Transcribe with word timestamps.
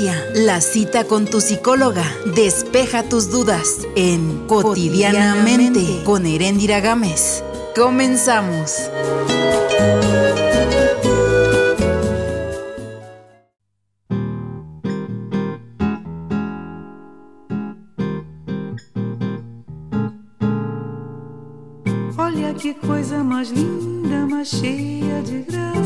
Inicia 0.00 0.24
la 0.34 0.62
cita 0.62 1.04
con 1.04 1.26
tu 1.26 1.42
psicóloga. 1.42 2.04
Despeja 2.34 3.02
tus 3.02 3.30
dudas 3.30 3.86
en 3.96 4.46
Cotidianamente 4.46 6.02
con 6.04 6.24
Heréndira 6.24 6.80
Gámez. 6.80 7.44
Comenzamos. 7.76 8.88
Olha 22.16 22.54
que 22.54 22.74
coisa 22.74 23.22
mais 23.22 23.50
linda, 23.50 24.26
mais 24.26 24.48
cheia 24.48 25.20
de 25.22 25.42
graça. 25.42 25.79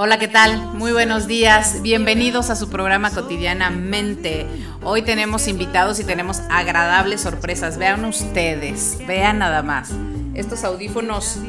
Hola, 0.00 0.20
¿qué 0.20 0.28
tal? 0.28 0.74
Muy 0.74 0.92
buenos 0.92 1.26
días. 1.26 1.82
Bienvenidos 1.82 2.50
a 2.50 2.54
su 2.54 2.70
programa 2.70 3.10
cotidianamente. 3.10 4.46
Hoy 4.84 5.02
tenemos 5.02 5.48
invitados 5.48 5.98
y 5.98 6.04
tenemos 6.04 6.38
agradables 6.50 7.20
sorpresas. 7.20 7.78
Vean 7.78 8.04
ustedes, 8.04 8.96
vean 9.08 9.40
nada 9.40 9.64
más. 9.64 9.90
Estos 10.34 10.62
audífonos 10.62 11.40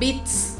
Beats 0.00 0.56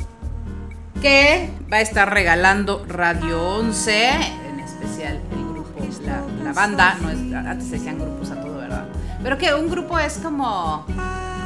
que 1.01 1.49
va 1.73 1.79
a 1.79 1.81
estar 1.81 2.13
regalando 2.13 2.85
Radio 2.87 3.43
11, 3.43 4.11
en 4.51 4.61
especial 4.61 5.19
el 5.33 5.45
grupo, 5.55 5.89
la, 6.05 6.23
la 6.45 6.53
banda, 6.53 6.99
no 7.01 7.09
es, 7.09 7.33
antes 7.33 7.71
decían 7.71 7.99
grupos 7.99 8.31
a 8.31 8.43
todo, 8.43 8.59
¿verdad? 8.59 8.89
Pero 9.23 9.39
que 9.39 9.55
un 9.55 9.71
grupo 9.71 9.99
es 9.99 10.19
como, 10.19 10.85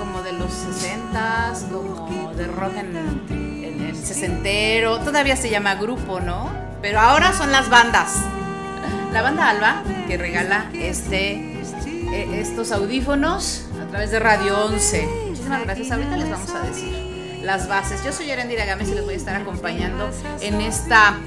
como 0.01 0.23
de 0.25 0.33
los 0.33 0.53
60 0.53 1.53
como 1.71 2.35
de 2.35 2.49
rock 2.49 2.73
en 2.77 3.60
el 3.91 3.97
sesentero, 3.97 4.99
todavía 5.01 5.37
se 5.37 5.51
llama 5.51 5.75
grupo, 5.75 6.21
¿no? 6.21 6.51
Pero 6.81 7.01
ahora 7.01 7.33
son 7.33 7.53
las 7.53 7.69
bandas. 7.69 8.17
La 9.13 9.23
banda 9.23 9.49
Alba, 9.49 9.83
que 10.07 10.17
regala 10.17 10.71
este, 10.73 11.33
eh, 11.33 12.41
estos 12.41 12.71
audífonos 12.71 13.67
a 13.83 13.89
través 13.89 14.13
de 14.13 14.21
Radio 14.21 14.67
11. 14.67 15.09
Muchísimas 15.29 15.65
gracias, 15.65 15.91
ahorita 15.91 16.17
les 16.17 16.31
vamos 16.31 16.51
a 16.51 16.61
decir 16.61 17.41
las 17.43 17.69
bases. 17.69 18.05
Yo 18.05 18.13
soy 18.13 18.31
Erendira 18.31 18.65
Gámez 18.65 18.89
y 18.91 18.95
les 18.95 19.05
voy 19.05 19.15
a 19.15 19.17
estar 19.17 19.35
acompañando 19.35 20.11
en 20.41 20.61
esta 20.61 21.19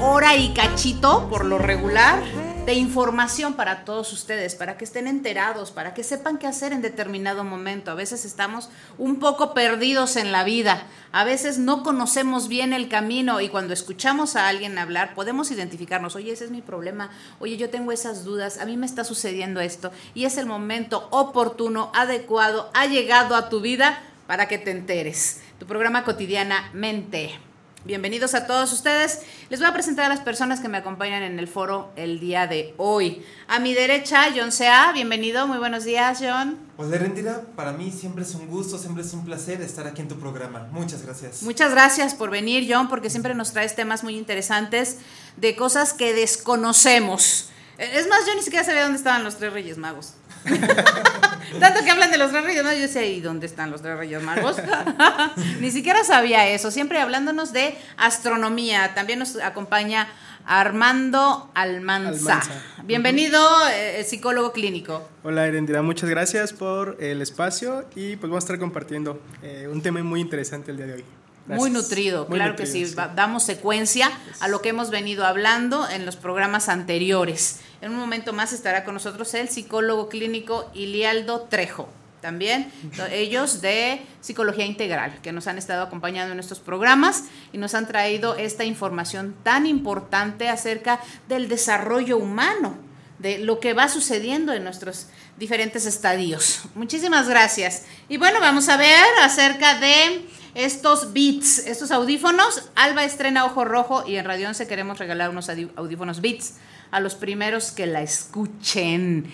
hora 0.00 0.36
y 0.36 0.54
cachito, 0.54 1.28
por 1.28 1.44
lo 1.44 1.58
regular, 1.58 2.18
de 2.64 2.72
información 2.72 3.54
para 3.54 3.84
todos 3.84 4.10
ustedes, 4.14 4.54
para 4.54 4.78
que 4.78 4.84
estén 4.84 5.06
enterados, 5.06 5.70
para 5.70 5.92
que 5.92 6.02
sepan 6.02 6.38
qué 6.38 6.46
hacer 6.46 6.72
en 6.72 6.80
determinado 6.80 7.44
momento. 7.44 7.90
A 7.90 7.94
veces 7.94 8.24
estamos 8.24 8.70
un 8.96 9.18
poco 9.18 9.52
perdidos 9.52 10.16
en 10.16 10.32
la 10.32 10.44
vida, 10.44 10.86
a 11.12 11.24
veces 11.24 11.58
no 11.58 11.82
conocemos 11.82 12.48
bien 12.48 12.72
el 12.72 12.88
camino 12.88 13.42
y 13.42 13.50
cuando 13.50 13.74
escuchamos 13.74 14.34
a 14.34 14.48
alguien 14.48 14.78
hablar 14.78 15.14
podemos 15.14 15.50
identificarnos, 15.50 16.16
oye, 16.16 16.32
ese 16.32 16.46
es 16.46 16.50
mi 16.50 16.62
problema, 16.62 17.10
oye, 17.38 17.58
yo 17.58 17.68
tengo 17.68 17.92
esas 17.92 18.24
dudas, 18.24 18.58
a 18.58 18.64
mí 18.64 18.78
me 18.78 18.86
está 18.86 19.04
sucediendo 19.04 19.60
esto 19.60 19.92
y 20.14 20.24
es 20.24 20.38
el 20.38 20.46
momento 20.46 21.08
oportuno, 21.10 21.92
adecuado, 21.94 22.70
ha 22.72 22.86
llegado 22.86 23.36
a 23.36 23.50
tu 23.50 23.60
vida 23.60 24.02
para 24.26 24.48
que 24.48 24.56
te 24.56 24.70
enteres. 24.70 25.42
Tu 25.58 25.66
programa 25.66 26.02
cotidianamente. 26.04 27.38
Bienvenidos 27.86 28.34
a 28.34 28.46
todos 28.46 28.72
ustedes. 28.72 29.20
Les 29.50 29.60
voy 29.60 29.68
a 29.68 29.74
presentar 29.74 30.06
a 30.06 30.08
las 30.08 30.20
personas 30.20 30.60
que 30.60 30.70
me 30.70 30.78
acompañan 30.78 31.22
en 31.22 31.38
el 31.38 31.46
foro 31.46 31.92
el 31.96 32.18
día 32.18 32.46
de 32.46 32.72
hoy. 32.78 33.22
A 33.46 33.58
mi 33.58 33.74
derecha, 33.74 34.28
John 34.34 34.52
Sea. 34.52 34.92
Bienvenido. 34.94 35.46
Muy 35.46 35.58
buenos 35.58 35.84
días, 35.84 36.16
John. 36.18 36.56
Hola 36.78 36.96
Rendira, 36.96 37.42
para 37.54 37.72
mí 37.72 37.92
siempre 37.92 38.24
es 38.24 38.34
un 38.34 38.46
gusto, 38.48 38.78
siempre 38.78 39.02
es 39.02 39.12
un 39.12 39.26
placer 39.26 39.60
estar 39.60 39.86
aquí 39.86 40.00
en 40.00 40.08
tu 40.08 40.18
programa. 40.18 40.66
Muchas 40.72 41.02
gracias. 41.02 41.42
Muchas 41.42 41.72
gracias 41.72 42.14
por 42.14 42.30
venir, 42.30 42.66
John, 42.66 42.88
porque 42.88 43.10
siempre 43.10 43.34
nos 43.34 43.52
traes 43.52 43.76
temas 43.76 44.02
muy 44.02 44.16
interesantes 44.16 44.96
de 45.36 45.54
cosas 45.54 45.92
que 45.92 46.14
desconocemos. 46.14 47.50
Es 47.76 48.08
más, 48.08 48.24
yo 48.26 48.34
ni 48.34 48.40
siquiera 48.40 48.64
sabía 48.64 48.84
dónde 48.84 48.96
estaban 48.96 49.24
los 49.24 49.36
tres 49.36 49.52
Reyes 49.52 49.76
Magos. 49.76 50.14
Tanto 51.60 51.84
que 51.84 51.90
hablan 51.90 52.10
de 52.10 52.18
los 52.18 52.30
tres 52.30 52.44
Reyes 52.44 52.62
Magos, 52.62 52.78
yo 52.78 52.82
decía, 52.82 53.04
¿y 53.04 53.20
dónde 53.20 53.46
están 53.46 53.70
los 53.70 53.82
tres 53.82 53.96
Reyes 53.96 54.22
Magos? 54.22 54.56
Ni 55.60 55.70
siquiera 55.70 56.04
sabía 56.04 56.48
eso, 56.48 56.70
siempre 56.70 57.00
hablándonos 57.00 57.52
de 57.52 57.76
astronomía. 57.96 58.94
También 58.94 59.18
nos 59.18 59.36
acompaña 59.36 60.08
Armando 60.46 61.50
Almanza. 61.54 62.34
Almanza. 62.34 62.62
Bienvenido, 62.84 63.40
eh, 63.72 64.04
psicólogo 64.04 64.52
clínico. 64.52 65.08
Hola 65.22 65.46
Erendira, 65.46 65.80
muchas 65.82 66.10
gracias 66.10 66.52
por 66.52 66.98
el 67.00 67.22
espacio 67.22 67.86
y 67.94 68.16
pues 68.16 68.30
vamos 68.30 68.44
a 68.44 68.46
estar 68.46 68.58
compartiendo 68.58 69.20
eh, 69.42 69.68
un 69.70 69.80
tema 69.80 70.02
muy 70.02 70.20
interesante 70.20 70.70
el 70.70 70.76
día 70.76 70.86
de 70.86 70.92
hoy. 70.94 71.04
Gracias. 71.46 71.60
Muy 71.60 71.70
nutrido, 71.70 72.26
Muy 72.28 72.38
claro 72.38 72.56
que 72.56 72.66
sí. 72.66 72.86
Damos 73.14 73.42
secuencia 73.42 74.10
a 74.40 74.48
lo 74.48 74.62
que 74.62 74.70
hemos 74.70 74.90
venido 74.90 75.26
hablando 75.26 75.88
en 75.88 76.06
los 76.06 76.16
programas 76.16 76.68
anteriores. 76.68 77.60
En 77.82 77.92
un 77.92 77.98
momento 77.98 78.32
más 78.32 78.52
estará 78.54 78.84
con 78.84 78.94
nosotros 78.94 79.34
el 79.34 79.50
psicólogo 79.50 80.08
clínico 80.08 80.70
Ilialdo 80.72 81.42
Trejo. 81.42 81.88
También 82.22 82.72
ellos 83.10 83.60
de 83.60 84.00
Psicología 84.22 84.64
Integral, 84.64 85.20
que 85.20 85.30
nos 85.30 85.46
han 85.46 85.58
estado 85.58 85.82
acompañando 85.82 86.32
en 86.32 86.40
estos 86.40 86.58
programas 86.58 87.24
y 87.52 87.58
nos 87.58 87.74
han 87.74 87.86
traído 87.86 88.36
esta 88.36 88.64
información 88.64 89.36
tan 89.42 89.66
importante 89.66 90.48
acerca 90.48 91.00
del 91.28 91.50
desarrollo 91.50 92.16
humano, 92.16 92.78
de 93.18 93.36
lo 93.36 93.60
que 93.60 93.74
va 93.74 93.90
sucediendo 93.90 94.54
en 94.54 94.64
nuestros 94.64 95.08
diferentes 95.36 95.84
estadios. 95.84 96.62
Muchísimas 96.74 97.28
gracias. 97.28 97.82
Y 98.08 98.16
bueno, 98.16 98.40
vamos 98.40 98.70
a 98.70 98.78
ver 98.78 99.04
acerca 99.20 99.78
de 99.78 100.26
estos 100.54 101.12
beats, 101.12 101.58
estos 101.58 101.90
audífonos. 101.90 102.68
Alba 102.74 103.04
estrena 103.04 103.44
Ojo 103.44 103.64
Rojo 103.64 104.04
y 104.06 104.16
en 104.16 104.24
Radio 104.24 104.48
11 104.48 104.66
queremos 104.66 104.98
regalar 104.98 105.30
unos 105.30 105.48
audífonos 105.76 106.20
beats 106.20 106.54
a 106.90 107.00
los 107.00 107.14
primeros 107.14 107.70
que 107.72 107.86
la 107.86 108.02
escuchen. 108.02 109.30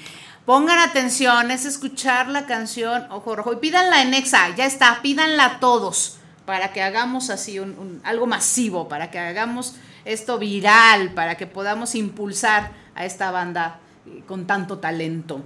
Pongan 0.47 0.79
atención, 0.79 1.51
es 1.51 1.65
escuchar 1.67 2.29
la 2.29 2.47
canción 2.47 3.07
Ojo 3.11 3.37
Rojo 3.37 3.53
y 3.53 3.57
pídanla 3.57 4.03
en 4.03 4.15
Exa, 4.15 4.55
ya 4.57 4.65
está, 4.67 5.01
pídanla 5.03 5.59
todos 5.61 6.17
para 6.47 6.73
que 6.73 6.83
hagamos 6.83 7.31
así 7.31 7.59
un- 7.61 7.79
un- 7.79 8.01
algo 8.03 8.27
masivo, 8.27 8.89
para 8.89 9.11
que 9.11 9.19
hagamos 9.19 9.75
esto 10.05 10.39
viral, 10.39 11.11
para 11.13 11.37
que 11.37 11.47
podamos 11.47 11.95
impulsar 11.95 12.73
a 12.95 13.05
esta 13.05 13.31
banda 13.31 13.79
eh, 14.07 14.23
con 14.27 14.47
tanto 14.47 14.79
talento. 14.79 15.43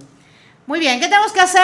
Muy 0.67 0.79
bien, 0.79 0.99
¿qué 0.99 1.07
tenemos 1.07 1.31
que 1.31 1.41
hacer? 1.41 1.61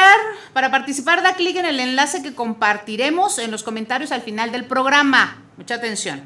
Para 0.53 0.69
participar, 0.69 1.23
da 1.23 1.33
clic 1.33 1.55
en 1.57 1.65
el 1.65 1.79
enlace 1.79 2.21
que 2.21 2.35
compartiremos 2.35 3.39
en 3.39 3.49
los 3.49 3.63
comentarios 3.63 4.11
al 4.11 4.21
final 4.21 4.51
del 4.51 4.65
programa. 4.65 5.41
Mucha 5.57 5.75
atención. 5.75 6.21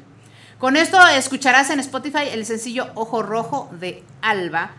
Con 0.58 0.76
esto 0.76 0.98
escucharás 1.08 1.70
en 1.70 1.80
Spotify 1.80 2.28
el 2.30 2.44
sencillo 2.44 2.90
Ojo 2.94 3.22
Rojo 3.22 3.70
de 3.72 4.02
Alba. 4.20 4.72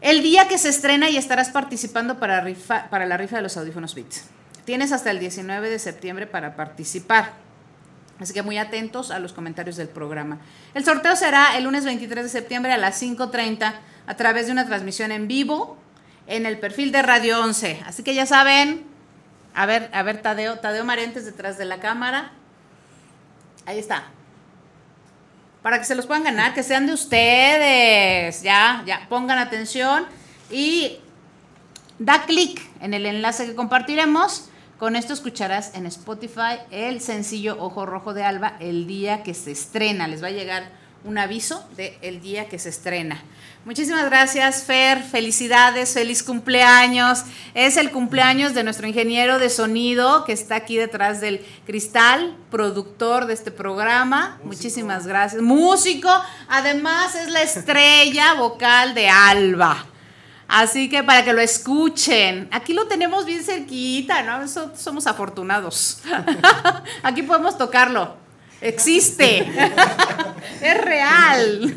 El 0.00 0.22
día 0.22 0.48
que 0.48 0.58
se 0.58 0.70
estrena 0.70 1.10
y 1.10 1.16
estarás 1.16 1.50
participando 1.50 2.18
para, 2.18 2.42
rifa- 2.42 2.88
para 2.88 3.04
la 3.06 3.16
rifa 3.18 3.36
de 3.36 3.42
los 3.42 3.56
audífonos 3.56 3.94
Beats. 3.94 4.24
Tienes 4.64 4.90
hasta 4.92 5.10
el 5.10 5.18
19 5.20 5.68
de 5.68 5.78
septiembre 5.78 6.26
para 6.26 6.56
participar. 6.56 7.32
Así 8.20 8.32
que 8.32 8.42
muy 8.42 8.56
atentos 8.58 9.10
a 9.10 9.18
los 9.18 9.32
comentarios 9.32 9.76
del 9.76 9.88
programa. 9.88 10.38
El 10.74 10.84
sorteo 10.84 11.14
será 11.16 11.56
el 11.56 11.64
lunes 11.64 11.84
23 11.84 12.24
de 12.24 12.30
septiembre 12.30 12.72
a 12.72 12.78
las 12.78 13.02
5.30 13.02 13.74
a 14.06 14.16
través 14.16 14.46
de 14.46 14.52
una 14.52 14.66
transmisión 14.66 15.12
en 15.12 15.28
vivo 15.28 15.76
en 16.26 16.46
el 16.46 16.58
perfil 16.58 16.92
de 16.92 17.02
Radio 17.02 17.42
11. 17.42 17.82
Así 17.86 18.02
que 18.02 18.14
ya 18.14 18.26
saben, 18.26 18.86
A 19.54 19.66
ver, 19.66 19.90
a 19.92 20.02
ver, 20.02 20.22
Tadeo, 20.22 20.58
Tadeo 20.60 20.84
Marentes 20.84 21.26
detrás 21.26 21.58
de 21.58 21.66
la 21.66 21.78
cámara. 21.78 22.32
Ahí 23.66 23.78
está. 23.78 24.04
Para 25.62 25.78
que 25.78 25.84
se 25.84 25.94
los 25.94 26.06
puedan 26.06 26.24
ganar, 26.24 26.54
que 26.54 26.62
sean 26.62 26.86
de 26.86 26.94
ustedes. 26.94 28.42
Ya, 28.42 28.82
ya, 28.86 29.06
pongan 29.08 29.38
atención 29.38 30.06
y 30.50 30.98
da 31.98 32.24
clic 32.24 32.60
en 32.80 32.94
el 32.94 33.06
enlace 33.06 33.46
que 33.46 33.54
compartiremos. 33.54 34.48
Con 34.78 34.96
esto 34.96 35.12
escucharás 35.12 35.74
en 35.74 35.86
Spotify 35.86 36.58
el 36.72 37.00
sencillo 37.00 37.56
Ojo 37.60 37.86
Rojo 37.86 38.14
de 38.14 38.24
Alba 38.24 38.56
el 38.58 38.86
día 38.86 39.22
que 39.22 39.34
se 39.34 39.52
estrena. 39.52 40.08
Les 40.08 40.22
va 40.22 40.28
a 40.28 40.32
llegar 40.32 40.64
un 41.04 41.18
aviso 41.18 41.66
del 41.76 41.92
el 42.02 42.20
día 42.20 42.48
que 42.48 42.58
se 42.58 42.68
estrena. 42.68 43.22
Muchísimas 43.64 44.04
gracias, 44.06 44.64
Fer. 44.64 45.02
Felicidades, 45.02 45.94
feliz 45.94 46.22
cumpleaños. 46.24 47.22
Es 47.54 47.76
el 47.76 47.90
cumpleaños 47.92 48.54
de 48.54 48.64
nuestro 48.64 48.88
ingeniero 48.88 49.38
de 49.38 49.50
sonido 49.50 50.24
que 50.24 50.32
está 50.32 50.56
aquí 50.56 50.76
detrás 50.76 51.20
del 51.20 51.44
cristal, 51.64 52.36
productor 52.50 53.26
de 53.26 53.34
este 53.34 53.50
programa. 53.52 54.40
Muchísimas 54.44 55.06
gracias. 55.06 55.42
Músico, 55.42 56.08
además 56.48 57.14
es 57.14 57.28
la 57.30 57.42
estrella 57.42 58.34
vocal 58.34 58.94
de 58.94 59.08
Alba. 59.08 59.86
Así 60.48 60.88
que 60.88 61.02
para 61.02 61.24
que 61.24 61.32
lo 61.32 61.40
escuchen, 61.40 62.48
aquí 62.50 62.74
lo 62.74 62.86
tenemos 62.86 63.24
bien 63.24 63.42
cerquita, 63.42 64.22
¿no? 64.22 64.46
So- 64.48 64.72
somos 64.76 65.06
afortunados. 65.06 66.00
aquí 67.02 67.22
podemos 67.22 67.56
tocarlo. 67.56 68.21
Existe. 68.62 69.46
es 70.62 70.80
real. 70.80 71.74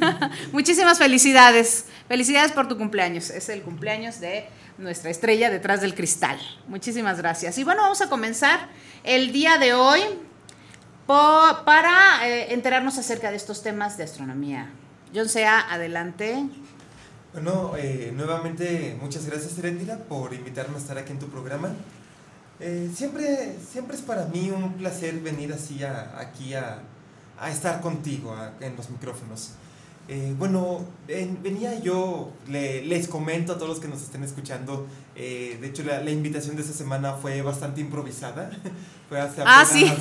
Muchísimas 0.51 0.97
felicidades. 0.97 1.85
Felicidades 2.07 2.51
por 2.51 2.67
tu 2.67 2.77
cumpleaños. 2.77 3.29
Es 3.31 3.49
el 3.49 3.61
cumpleaños 3.63 4.19
de 4.19 4.45
nuestra 4.77 5.09
estrella 5.09 5.49
detrás 5.49 5.81
del 5.81 5.95
cristal. 5.95 6.39
Muchísimas 6.67 7.17
gracias. 7.17 7.57
Y 7.57 7.63
bueno, 7.63 7.81
vamos 7.81 8.01
a 8.01 8.09
comenzar 8.09 8.69
el 9.03 9.31
día 9.31 9.57
de 9.57 9.73
hoy 9.73 10.01
para 11.07 12.27
eh, 12.27 12.53
enterarnos 12.53 12.97
acerca 12.97 13.31
de 13.31 13.37
estos 13.37 13.63
temas 13.63 13.97
de 13.97 14.03
astronomía. 14.03 14.69
John 15.13 15.29
Sea, 15.29 15.71
adelante. 15.71 16.43
Bueno, 17.33 17.73
eh, 17.77 18.13
nuevamente 18.15 18.97
muchas 19.01 19.25
gracias 19.25 19.57
Erendira 19.57 19.97
por 19.97 20.33
invitarme 20.33 20.75
a 20.75 20.79
estar 20.79 20.97
aquí 20.97 21.11
en 21.11 21.19
tu 21.19 21.27
programa. 21.27 21.69
Eh, 22.59 22.89
siempre, 22.95 23.55
siempre 23.71 23.95
es 23.97 24.01
para 24.01 24.25
mí 24.25 24.49
un 24.49 24.73
placer 24.73 25.19
venir 25.19 25.51
así 25.53 25.83
a- 25.83 26.17
aquí 26.19 26.53
a, 26.53 26.79
a 27.39 27.49
estar 27.51 27.81
contigo 27.81 28.33
a- 28.33 28.53
en 28.61 28.75
los 28.77 28.89
micrófonos. 28.89 29.51
Eh, 30.07 30.33
bueno, 30.37 30.85
en- 31.07 31.41
venía 31.41 31.79
yo, 31.79 32.31
le- 32.47 32.83
les 32.85 33.07
comento 33.07 33.53
a 33.53 33.55
todos 33.55 33.69
los 33.69 33.79
que 33.79 33.87
nos 33.87 34.01
estén 34.03 34.23
escuchando, 34.23 34.87
eh, 35.15 35.57
de 35.59 35.67
hecho 35.67 35.83
la, 35.83 35.99
la 36.01 36.11
invitación 36.11 36.55
de 36.55 36.61
esta 36.61 36.73
semana 36.75 37.13
fue 37.13 37.41
bastante 37.41 37.81
improvisada, 37.81 38.51
fue 39.09 39.19
hace 39.19 39.41
Ah, 39.45 39.61
apenas 39.63 39.97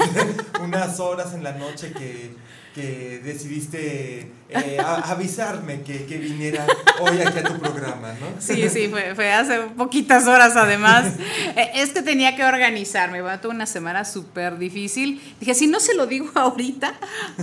unas 0.62 1.00
horas 1.00 1.32
en 1.34 1.42
la 1.42 1.52
noche 1.52 1.92
que, 1.92 2.36
que 2.74 3.20
decidiste 3.24 4.30
eh, 4.48 4.78
a- 4.80 5.10
avisarme 5.12 5.82
que, 5.82 6.06
que 6.06 6.18
viniera 6.18 6.66
hoy 7.00 7.20
aquí 7.20 7.38
a 7.38 7.44
tu 7.44 7.58
programa, 7.60 8.12
¿no? 8.20 8.40
Sí, 8.40 8.68
sí, 8.68 8.88
fue, 8.88 9.14
fue 9.14 9.32
hace 9.32 9.58
poquitas 9.76 10.26
horas 10.26 10.56
además. 10.56 11.14
Eh, 11.56 11.70
Es 11.74 11.90
que 11.90 12.02
tenía 12.02 12.34
que 12.34 12.44
organizarme. 12.44 13.22
Bueno, 13.22 13.38
tuve 13.38 13.54
una 13.54 13.66
semana 13.66 14.04
súper 14.04 14.58
difícil. 14.58 15.22
Dije, 15.38 15.54
si 15.54 15.68
no 15.68 15.78
se 15.78 15.94
lo 15.94 16.06
digo 16.08 16.30
ahorita, 16.34 16.94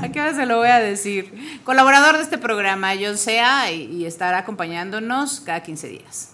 ¿a 0.02 0.10
qué 0.10 0.20
hora 0.20 0.36
se 0.36 0.46
lo 0.46 0.58
voy 0.58 0.68
a 0.68 0.80
decir? 0.80 1.32
Colaborador 1.64 2.18
de 2.18 2.24
este 2.24 2.38
programa, 2.38 2.92
John 3.02 3.18
Sea, 3.18 3.72
y, 3.72 3.84
y 3.86 4.06
estará 4.06 4.40
acompañándonos 4.40 5.40
cada 5.40 5.64
15 5.64 5.88
días. 5.88 6.30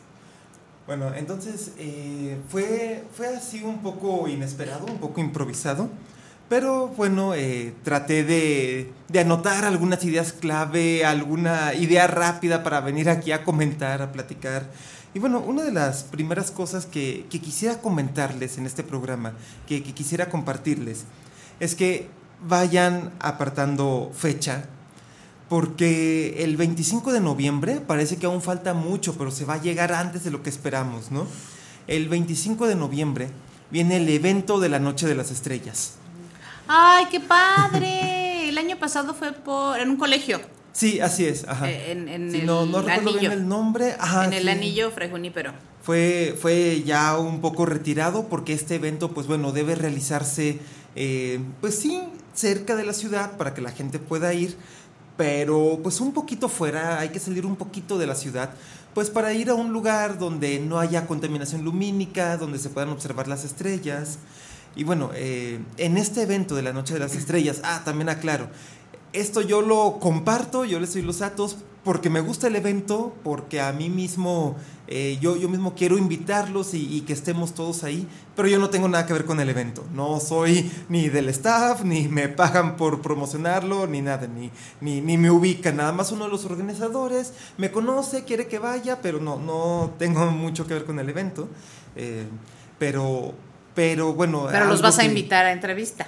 Bueno, 0.87 1.13
entonces 1.15 1.73
eh, 1.77 2.37
fue, 2.49 3.03
fue 3.15 3.27
así 3.27 3.61
un 3.61 3.81
poco 3.83 4.27
inesperado, 4.27 4.85
un 4.85 4.97
poco 4.99 5.19
improvisado, 5.21 5.89
pero 6.49 6.87
bueno, 6.87 7.33
eh, 7.33 7.73
traté 7.83 8.23
de, 8.23 8.91
de 9.09 9.19
anotar 9.19 9.65
algunas 9.65 10.03
ideas 10.05 10.33
clave, 10.33 11.05
alguna 11.05 11.73
idea 11.73 12.07
rápida 12.07 12.63
para 12.63 12.79
venir 12.79 13.09
aquí 13.09 13.31
a 13.31 13.43
comentar, 13.43 14.01
a 14.01 14.11
platicar. 14.11 14.69
Y 15.13 15.19
bueno, 15.19 15.39
una 15.39 15.63
de 15.63 15.71
las 15.71 16.03
primeras 16.03 16.51
cosas 16.51 16.85
que, 16.85 17.25
que 17.29 17.41
quisiera 17.41 17.81
comentarles 17.81 18.57
en 18.57 18.65
este 18.65 18.83
programa, 18.83 19.33
que, 19.67 19.83
que 19.83 19.93
quisiera 19.93 20.29
compartirles, 20.29 21.05
es 21.59 21.75
que 21.75 22.07
vayan 22.47 23.11
apartando 23.19 24.11
fecha, 24.13 24.65
porque 25.49 26.43
el 26.43 26.57
25 26.57 27.13
de 27.13 27.19
noviembre 27.19 27.81
parece 27.81 28.17
que 28.17 28.25
aún 28.25 28.41
falta 28.41 28.73
mucho, 28.73 29.17
pero 29.17 29.31
se 29.31 29.45
va 29.45 29.55
a 29.55 29.61
llegar 29.61 29.91
antes 29.91 30.23
de 30.23 30.31
lo 30.31 30.43
que 30.43 30.49
esperamos, 30.49 31.11
¿no? 31.11 31.25
El 31.87 32.09
25 32.09 32.67
de 32.67 32.75
noviembre 32.75 33.29
viene 33.71 33.97
el 33.97 34.09
evento 34.09 34.59
de 34.59 34.69
la 34.69 34.79
Noche 34.79 35.07
de 35.07 35.15
las 35.15 35.31
Estrellas. 35.31 35.93
¡Ay, 36.67 37.05
qué 37.11 37.19
padre! 37.19 38.49
El 38.49 38.57
año 38.57 38.77
pasado 38.77 39.13
fue 39.13 39.31
por, 39.33 39.79
en 39.79 39.89
un 39.89 39.97
colegio, 39.97 40.39
Sí, 40.73 40.99
así 40.99 41.25
es, 41.25 41.43
ajá. 41.47 41.67
eh, 41.69 41.91
en, 41.91 42.07
en 42.07 42.31
Sí, 42.31 42.37
el 42.41 42.45
no, 42.45 42.65
no 42.67 42.79
recuerdo 42.81 43.09
anillo. 43.09 43.19
bien 43.19 43.31
el 43.31 43.47
nombre. 43.47 43.95
Ajá, 43.99 44.25
en 44.25 44.33
el 44.33 44.47
anillo 44.47 44.91
Fray 44.91 45.09
Junípero. 45.09 45.51
Fue, 45.81 46.37
fue 46.39 46.83
ya 46.85 47.17
un 47.17 47.41
poco 47.41 47.65
retirado 47.65 48.27
porque 48.27 48.53
este 48.53 48.75
evento, 48.75 49.11
pues 49.11 49.25
bueno, 49.25 49.51
debe 49.53 49.73
realizarse, 49.73 50.59
eh, 50.95 51.39
pues 51.61 51.79
sí, 51.79 52.03
cerca 52.35 52.75
de 52.75 52.83
la 52.85 52.93
ciudad 52.93 53.37
para 53.37 53.55
que 53.55 53.61
la 53.61 53.71
gente 53.71 53.97
pueda 53.97 54.33
ir, 54.35 54.55
pero 55.15 55.79
pues 55.81 55.99
un 55.99 56.13
poquito 56.13 56.47
fuera, 56.47 56.99
hay 56.99 57.09
que 57.09 57.19
salir 57.19 57.45
un 57.47 57.55
poquito 57.55 57.97
de 57.97 58.05
la 58.05 58.13
ciudad, 58.13 58.51
pues 58.93 59.09
para 59.09 59.33
ir 59.33 59.49
a 59.49 59.55
un 59.55 59.73
lugar 59.73 60.19
donde 60.19 60.59
no 60.59 60.77
haya 60.79 61.07
contaminación 61.07 61.63
lumínica, 61.63 62.37
donde 62.37 62.59
se 62.59 62.69
puedan 62.69 62.89
observar 62.91 63.27
las 63.27 63.43
estrellas. 63.45 64.19
Y 64.75 64.83
bueno, 64.83 65.11
eh, 65.15 65.59
en 65.77 65.97
este 65.97 66.21
evento 66.21 66.55
de 66.55 66.61
la 66.61 66.73
Noche 66.73 66.93
de 66.93 66.99
las 66.99 67.15
Estrellas, 67.15 67.61
ah, 67.63 67.81
también 67.83 68.09
aclaro, 68.09 68.49
esto 69.13 69.41
yo 69.41 69.61
lo 69.61 69.99
comparto, 69.99 70.65
yo 70.65 70.79
les 70.79 70.93
doy 70.93 71.01
los 71.01 71.19
datos 71.19 71.57
porque 71.87 72.09
me 72.09 72.19
gusta 72.19 72.47
el 72.47 72.57
evento, 72.57 73.15
porque 73.23 73.61
a 73.61 73.71
mí 73.71 73.89
mismo, 73.89 74.57
eh, 74.89 75.17
yo, 75.21 75.37
yo 75.37 75.47
mismo 75.47 75.73
quiero 75.73 75.97
invitarlos 75.97 76.73
y, 76.73 76.99
que 77.07 77.13
estemos 77.13 77.53
todos 77.53 77.85
ahí, 77.85 78.05
pero 78.35 78.49
yo 78.49 78.59
no 78.59 78.69
tengo 78.69 78.89
nada 78.89 79.05
que 79.05 79.13
ver 79.13 79.23
con 79.23 79.39
el 79.39 79.47
evento. 79.47 79.85
No 79.93 80.19
soy 80.19 80.69
ni 80.89 81.07
del 81.07 81.29
staff, 81.29 81.85
ni 81.85 82.09
me 82.09 82.27
pagan 82.27 82.75
por 82.75 83.01
promocionarlo, 83.01 83.87
ni 83.87 84.01
nada, 84.01 84.27
ni, 84.27 84.51
ni, 84.81 84.99
ni 84.99 85.17
me 85.17 85.31
ubican. 85.31 85.77
Nada 85.77 85.93
más 85.93 86.11
uno 86.11 86.25
de 86.25 86.31
los 86.31 86.43
organizadores 86.43 87.31
me 87.57 87.71
conoce, 87.71 88.25
quiere 88.25 88.47
que 88.47 88.59
vaya, 88.59 89.01
pero 89.01 89.21
no, 89.21 89.39
no 89.39 89.93
tengo 89.97 90.29
mucho 90.29 90.67
que 90.67 90.73
ver 90.73 90.83
con 90.83 90.99
el 90.99 91.07
evento. 91.07 91.47
Eh, 91.95 92.27
pero, 92.77 93.33
pero 93.77 94.11
bueno. 94.15 94.47
Pero 94.51 94.65
los 94.65 94.81
vas 94.81 94.97
a 94.97 95.01
que- 95.03 95.07
invitar 95.09 95.45
a 95.45 95.51
entrevista. 95.51 96.07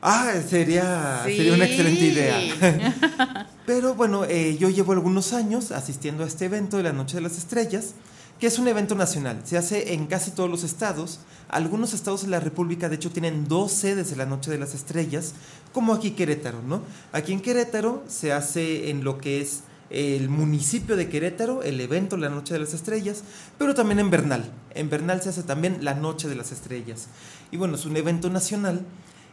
Ah, 0.00 0.32
sería, 0.48 1.20
sería 1.24 1.52
una 1.52 1.66
excelente 1.66 2.04
idea. 2.06 3.46
Pero 3.66 3.94
bueno, 3.94 4.24
eh, 4.24 4.56
yo 4.58 4.70
llevo 4.70 4.92
algunos 4.92 5.32
años 5.32 5.72
asistiendo 5.72 6.22
a 6.24 6.26
este 6.26 6.46
evento 6.46 6.76
de 6.78 6.84
la 6.84 6.92
Noche 6.92 7.16
de 7.16 7.22
las 7.22 7.36
Estrellas, 7.36 7.94
que 8.38 8.46
es 8.46 8.58
un 8.58 8.68
evento 8.68 8.94
nacional. 8.94 9.40
Se 9.44 9.58
hace 9.58 9.92
en 9.94 10.06
casi 10.06 10.30
todos 10.30 10.48
los 10.48 10.62
estados. 10.64 11.20
Algunos 11.48 11.92
estados 11.92 12.22
de 12.22 12.28
la 12.28 12.40
República, 12.40 12.88
de 12.88 12.96
hecho, 12.96 13.10
tienen 13.10 13.46
dos 13.48 13.72
sedes 13.72 14.08
de 14.08 14.16
la 14.16 14.24
Noche 14.26 14.50
de 14.50 14.58
las 14.58 14.74
Estrellas, 14.74 15.34
como 15.72 15.92
aquí 15.92 16.12
Querétaro, 16.12 16.62
¿no? 16.62 16.80
Aquí 17.12 17.32
en 17.32 17.40
Querétaro 17.40 18.04
se 18.08 18.32
hace 18.32 18.88
en 18.90 19.02
lo 19.04 19.18
que 19.18 19.40
es 19.42 19.64
el 19.90 20.28
municipio 20.28 20.96
de 20.96 21.08
Querétaro, 21.08 21.62
el 21.62 21.80
evento 21.80 22.16
La 22.16 22.28
Noche 22.28 22.54
de 22.54 22.60
las 22.60 22.74
Estrellas, 22.74 23.22
pero 23.58 23.74
también 23.74 24.00
en 24.00 24.10
Bernal. 24.10 24.52
En 24.74 24.90
Bernal 24.90 25.22
se 25.22 25.28
hace 25.28 25.42
también 25.42 25.78
La 25.84 25.94
Noche 25.94 26.28
de 26.28 26.34
las 26.34 26.52
Estrellas. 26.52 27.08
Y 27.50 27.56
bueno, 27.56 27.76
es 27.76 27.86
un 27.86 27.96
evento 27.96 28.30
nacional 28.30 28.84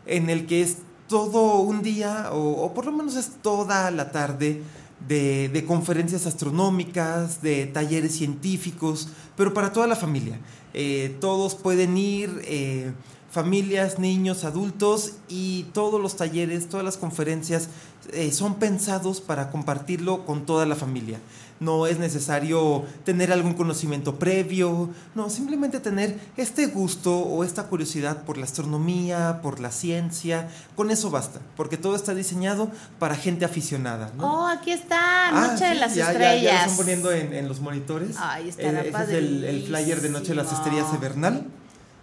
en 0.05 0.29
el 0.29 0.45
que 0.45 0.62
es 0.62 0.77
todo 1.07 1.60
un 1.60 1.81
día, 1.81 2.29
o, 2.31 2.74
por 2.74 2.86
lo 2.86 2.91
menos 2.91 3.15
es 3.15 3.31
toda 3.41 3.91
la 3.91 4.12
tarde, 4.12 4.62
de, 5.07 5.50
de 5.50 5.65
conferencias 5.65 6.25
astronómicas, 6.25 7.41
de 7.41 7.65
talleres 7.65 8.15
científicos, 8.15 9.10
pero 9.36 9.53
para 9.53 9.74
toda 9.74 9.88
la 9.88 9.95
familia. 9.95 10.39
Eh, 10.74 11.15
todos 11.19 11.55
pueden 11.55 11.98
ir, 11.98 12.41
eh, 12.45 12.91
familias, 13.29 14.00
niños, 14.00 14.43
adultos, 14.43 15.13
y 15.27 15.63
todos 15.74 16.01
los 16.01 16.15
talleres, 16.15 16.69
todas 16.69 16.86
las 16.86 16.98
conferencias 16.98 17.69
eh, 18.12 18.31
son 18.31 18.55
pensados 18.55 19.22
para 19.22 19.50
compartirlo 19.51 20.25
con 20.25 20.45
toda 20.45 20.65
la 20.65 20.75
familia. 20.75 21.19
No 21.60 21.88
es 21.88 21.98
necesario 21.98 22.83
tener 23.05 23.31
algún 23.31 23.53
conocimiento 23.53 24.19
previo, 24.19 24.89
no, 25.15 25.29
simplemente 25.29 25.79
tener 25.79 26.19
este 26.36 26.65
gusto 26.65 27.17
o 27.19 27.43
esta 27.45 27.63
curiosidad 27.67 28.24
por 28.24 28.38
la 28.38 28.43
astronomía, 28.43 29.39
por 29.41 29.62
la 29.62 29.72
ciencia, 29.72 30.50
con 30.75 30.91
eso 30.91 31.10
basta, 31.10 31.39
porque 31.55 31.77
todo 31.77 31.95
está 31.95 32.13
diseñado 32.13 32.69
para 33.00 33.15
gente 33.15 33.45
aficionada. 33.45 34.12
¿no? 34.17 34.41
Oh, 34.43 34.48
aquí 34.48 34.72
está, 34.72 35.29
Ah, 35.29 35.48
Noche 35.53 35.65
de 35.65 35.74
sí, 35.75 35.79
las 35.79 35.95
ya, 35.95 36.05
ya- 36.05 36.12
Estrellas. 36.12 36.43
Ya, 36.43 36.51
lo 36.51 36.60
están 36.60 36.77
poniendo 36.77 37.12
en, 37.13 37.33
en 37.33 37.48
los 37.48 37.62
monitores. 37.62 38.15
Ay, 38.19 38.50
estará 38.50 38.81
Eh, 38.83 38.89
ese 38.89 39.03
es 39.03 39.10
el, 39.10 39.43
el 39.45 39.63
flyer 39.63 40.01
de 40.01 40.10
Noche 40.10 40.29
de 40.29 40.36
las. 40.36 40.51
Estrellas 40.51 40.91
de 40.91 40.98
Bernal. 40.98 41.45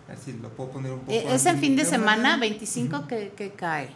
A 0.06 0.12
ver 0.12 0.18
si 0.24 0.32
lo 0.32 0.48
puedo 0.50 0.70
poner 0.70 0.92
un 0.92 1.00
poco. 1.00 1.12
Eh, 1.12 1.26
¿Es 1.34 1.44
el 1.46 1.58
fin 1.58 1.76
de 1.76 1.84
semana 1.84 2.36
25 2.38 3.06
que, 3.06 3.32
que 3.36 3.50
cae? 3.52 3.90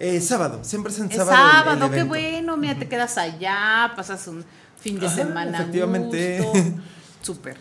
Eh, 0.00 0.20
sábado, 0.20 0.60
siempre 0.62 0.92
es 0.92 0.98
en 0.98 1.10
sábado. 1.12 1.30
el- 1.30 1.46
el 1.46 1.78
sábado, 1.78 1.90
qué 1.92 2.02
bueno, 2.04 2.56
mira, 2.56 2.76
te 2.78 2.88
quedas 2.88 3.16
allá, 3.18 3.92
pasas 3.94 4.26
un 4.28 4.44
fin 4.80 4.98
de 4.98 5.06
Ajá, 5.06 5.14
semana. 5.16 5.58
efectivamente. 5.60 6.74
Súper. 7.22 7.58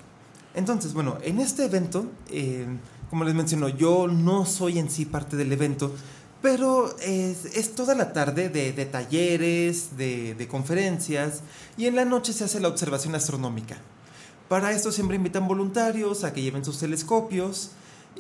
Entonces, 0.56 0.94
bueno, 0.94 1.18
en 1.22 1.40
este 1.42 1.66
evento 1.66 2.06
eh, 2.32 2.66
como 3.10 3.24
les 3.26 3.34
menciono, 3.36 3.68
yo 3.70 4.08
no 4.08 4.46
soy 4.46 4.80
en 4.80 4.90
sí 4.90 5.04
parte 5.06 5.36
del 5.36 5.52
evento, 5.52 5.94
pero 6.42 6.96
es, 7.00 7.44
es 7.56 7.76
toda 7.76 7.94
la 7.96 8.14
tarde 8.14 8.50
de, 8.50 8.72
de 8.72 8.86
talleres, 8.86 9.98
de, 9.98 10.36
de 10.36 10.48
conferencias, 10.48 11.42
y 11.76 11.88
en 11.88 11.96
la 11.96 12.06
noche 12.06 12.32
se 12.34 12.44
hace 12.46 12.60
la 12.60 12.68
observación 12.70 13.16
astronómica. 13.16 13.78
Para 14.48 14.72
esto 14.72 14.92
siempre 14.92 15.16
invitan 15.18 15.48
voluntarios 15.48 16.24
a 16.24 16.32
que 16.34 16.42
lleven 16.42 16.64
sus 16.64 16.80
telescopios 16.80 17.72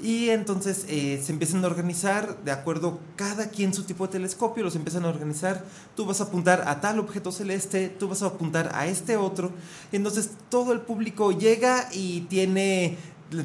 y 0.01 0.29
entonces 0.29 0.85
eh, 0.87 1.21
se 1.23 1.31
empiezan 1.31 1.63
a 1.63 1.67
organizar 1.67 2.37
de 2.43 2.51
acuerdo 2.51 2.99
cada 3.15 3.49
quien 3.49 3.73
su 3.73 3.83
tipo 3.83 4.07
de 4.07 4.13
telescopio, 4.13 4.63
los 4.63 4.75
empiezan 4.75 5.05
a 5.05 5.09
organizar, 5.09 5.65
tú 5.95 6.05
vas 6.05 6.21
a 6.21 6.25
apuntar 6.25 6.63
a 6.67 6.79
tal 6.79 6.99
objeto 6.99 7.31
celeste, 7.31 7.89
tú 7.89 8.07
vas 8.07 8.23
a 8.23 8.27
apuntar 8.27 8.71
a 8.73 8.87
este 8.87 9.17
otro, 9.17 9.51
y 9.91 9.97
entonces 9.97 10.31
todo 10.49 10.71
el 10.71 10.81
público 10.81 11.31
llega 11.31 11.89
y 11.91 12.21
tiene 12.21 12.97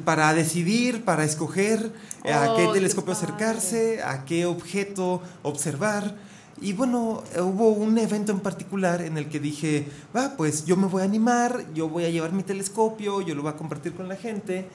para 0.04 0.32
decidir, 0.32 1.04
para 1.04 1.24
escoger 1.24 1.92
eh, 2.24 2.32
a 2.32 2.52
Oh, 2.52 2.56
qué 2.56 2.66
qué 2.66 2.72
telescopio 2.72 3.12
acercarse, 3.12 4.02
a 4.02 4.24
qué 4.24 4.46
objeto 4.46 5.22
observar. 5.42 6.16
Y 6.60 6.72
bueno, 6.72 7.22
hubo 7.38 7.68
un 7.70 7.98
evento 7.98 8.32
en 8.32 8.40
particular 8.40 9.02
en 9.02 9.18
el 9.18 9.28
que 9.28 9.40
dije, 9.40 9.86
va, 10.16 10.36
pues 10.36 10.64
yo 10.64 10.76
me 10.76 10.86
voy 10.86 11.02
a 11.02 11.04
animar, 11.04 11.64
yo 11.74 11.88
voy 11.88 12.04
a 12.04 12.10
llevar 12.10 12.32
mi 12.32 12.42
telescopio, 12.42 13.20
yo 13.20 13.34
lo 13.34 13.42
voy 13.42 13.50
a 13.50 13.56
compartir 13.56 13.92
con 13.92 14.08
la 14.08 14.16
gente. 14.16 14.68